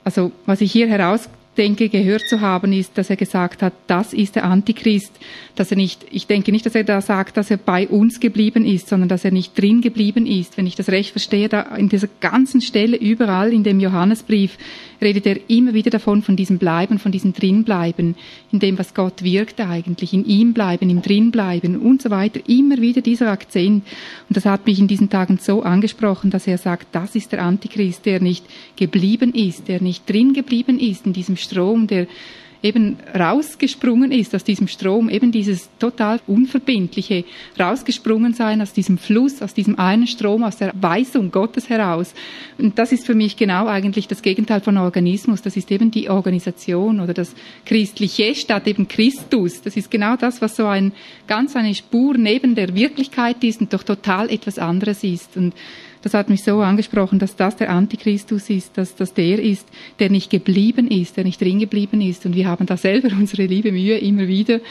also, 0.03 0.31
was 0.47 0.61
ich 0.61 0.71
hier 0.71 0.87
heraus 0.87 1.29
denke, 1.57 1.89
gehört 1.89 2.27
zu 2.27 2.41
haben, 2.41 2.71
ist, 2.71 2.97
dass 2.97 3.09
er 3.09 3.15
gesagt 3.15 3.61
hat, 3.61 3.73
das 3.87 4.13
ist 4.13 4.35
der 4.35 4.45
Antichrist, 4.45 5.11
dass 5.55 5.71
er 5.71 5.77
nicht, 5.77 6.05
ich 6.11 6.27
denke 6.27 6.51
nicht, 6.51 6.65
dass 6.65 6.75
er 6.75 6.83
da 6.83 7.01
sagt, 7.01 7.35
dass 7.35 7.51
er 7.51 7.57
bei 7.57 7.87
uns 7.87 8.19
geblieben 8.19 8.65
ist, 8.65 8.87
sondern 8.87 9.09
dass 9.09 9.25
er 9.25 9.31
nicht 9.31 9.59
drin 9.59 9.81
geblieben 9.81 10.25
ist. 10.25 10.57
Wenn 10.57 10.67
ich 10.67 10.75
das 10.75 10.89
recht 10.89 11.11
verstehe, 11.11 11.49
da 11.49 11.61
in 11.75 11.89
dieser 11.89 12.07
ganzen 12.21 12.61
Stelle 12.61 12.97
überall 12.97 13.51
in 13.51 13.63
dem 13.63 13.79
Johannesbrief 13.79 14.57
redet 15.01 15.25
er 15.25 15.49
immer 15.49 15.73
wieder 15.73 15.89
davon, 15.89 16.21
von 16.21 16.35
diesem 16.35 16.57
Bleiben, 16.57 16.99
von 16.99 17.11
diesem 17.11 17.33
Drinbleiben, 17.33 18.15
in 18.51 18.59
dem, 18.59 18.77
was 18.77 18.93
Gott 18.93 19.23
wirkt 19.23 19.59
eigentlich, 19.59 20.13
in 20.13 20.25
ihm 20.25 20.53
bleiben, 20.53 20.89
im 20.89 21.01
Drinbleiben 21.01 21.77
und 21.77 22.01
so 22.01 22.09
weiter. 22.09 22.39
Immer 22.47 22.77
wieder 22.77 23.01
dieser 23.01 23.29
Akzent. 23.31 23.83
Und 24.29 24.37
das 24.37 24.45
hat 24.45 24.65
mich 24.65 24.79
in 24.79 24.87
diesen 24.87 25.09
Tagen 25.09 25.37
so 25.41 25.63
angesprochen, 25.63 26.31
dass 26.31 26.47
er 26.47 26.57
sagt, 26.57 26.87
das 26.93 27.15
ist 27.15 27.31
der 27.31 27.43
Antichrist, 27.43 28.05
der 28.05 28.21
nicht 28.21 28.45
geblieben 28.75 29.33
ist, 29.33 29.67
der 29.67 29.81
nicht 29.81 30.09
drin 30.09 30.33
geblieben 30.33 30.79
ist 30.79 31.05
in 31.05 31.13
diesem 31.13 31.37
Strom, 31.47 31.87
der 31.87 32.07
eben 32.63 32.97
rausgesprungen 33.17 34.11
ist 34.11 34.33
aus 34.33 34.43
diesem 34.43 34.67
Strom, 34.67 35.09
eben 35.09 35.31
dieses 35.31 35.69
total 35.79 36.19
unverbindliche 36.27 37.23
rausgesprungen 37.59 38.33
sein 38.33 38.61
aus 38.61 38.73
diesem 38.73 38.97
Fluss, 38.97 39.41
aus 39.41 39.53
diesem 39.53 39.77
einen 39.77 40.07
Strom, 40.07 40.43
aus 40.43 40.57
der 40.57 40.73
Weisung 40.79 41.31
Gottes 41.31 41.69
heraus. 41.69 42.13
Und 42.57 42.79
das 42.79 42.91
ist 42.91 43.05
für 43.05 43.15
mich 43.15 43.37
genau 43.37 43.67
eigentlich 43.67 44.07
das 44.07 44.21
Gegenteil 44.21 44.61
von 44.61 44.77
Organismus. 44.77 45.41
Das 45.41 45.55
ist 45.55 45.71
eben 45.71 45.91
die 45.91 46.09
Organisation 46.09 46.99
oder 46.99 47.13
das 47.13 47.35
Christliche 47.65 48.35
statt 48.35 48.67
eben 48.67 48.87
Christus. 48.87 49.61
Das 49.61 49.77
ist 49.77 49.91
genau 49.91 50.15
das, 50.15 50.41
was 50.41 50.55
so 50.55 50.65
ein 50.65 50.93
ganz 51.27 51.55
eine 51.55 51.75
Spur 51.75 52.17
neben 52.17 52.55
der 52.55 52.75
Wirklichkeit 52.75 53.43
ist 53.43 53.61
und 53.61 53.73
doch 53.73 53.83
total 53.83 54.29
etwas 54.31 54.57
anderes 54.57 55.03
ist. 55.03 55.37
Und 55.37 55.53
das 56.07 56.13
hat 56.13 56.29
mich 56.29 56.41
so 56.41 56.61
angesprochen, 56.61 57.19
dass 57.19 57.35
das 57.35 57.57
der 57.57 57.69
Antichristus 57.69 58.49
ist, 58.49 58.77
dass 58.77 58.95
das 58.95 59.13
der 59.13 59.39
ist, 59.39 59.67
der 59.99 60.09
nicht 60.09 60.29
geblieben 60.29 60.87
ist, 60.87 61.17
der 61.17 61.25
nicht 61.25 61.41
drin 61.41 61.59
geblieben 61.59 61.99
ist. 61.99 62.25
Und 62.25 62.33
wir 62.33 62.47
haben 62.47 62.65
da 62.65 62.77
selber 62.77 63.09
unsere 63.19 63.45
liebe 63.45 63.73
Mühe 63.73 63.97
immer 63.97 64.29
wieder 64.29 64.61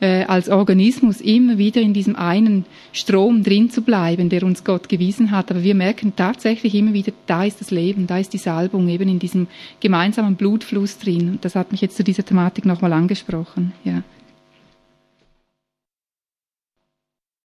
äh, 0.00 0.24
als 0.24 0.48
Organismus 0.48 1.20
immer 1.20 1.58
wieder 1.58 1.82
in 1.82 1.92
diesem 1.92 2.16
einen 2.16 2.64
Strom 2.92 3.42
drin 3.42 3.68
zu 3.68 3.82
bleiben, 3.82 4.30
der 4.30 4.42
uns 4.42 4.64
Gott 4.64 4.88
gewiesen 4.88 5.32
hat. 5.32 5.50
Aber 5.50 5.62
wir 5.62 5.74
merken 5.74 6.14
tatsächlich 6.16 6.74
immer 6.74 6.94
wieder, 6.94 7.12
da 7.26 7.44
ist 7.44 7.60
das 7.60 7.70
Leben, 7.70 8.06
da 8.06 8.16
ist 8.16 8.32
die 8.32 8.38
Salbung, 8.38 8.88
eben 8.88 9.10
in 9.10 9.18
diesem 9.18 9.48
gemeinsamen 9.80 10.36
Blutfluss 10.36 10.96
drin. 10.96 11.28
Und 11.28 11.44
das 11.44 11.56
hat 11.56 11.72
mich 11.72 11.82
jetzt 11.82 11.98
zu 11.98 12.04
dieser 12.04 12.24
Thematik 12.24 12.64
nochmal 12.64 12.94
angesprochen. 12.94 13.74
Ja. 13.84 14.02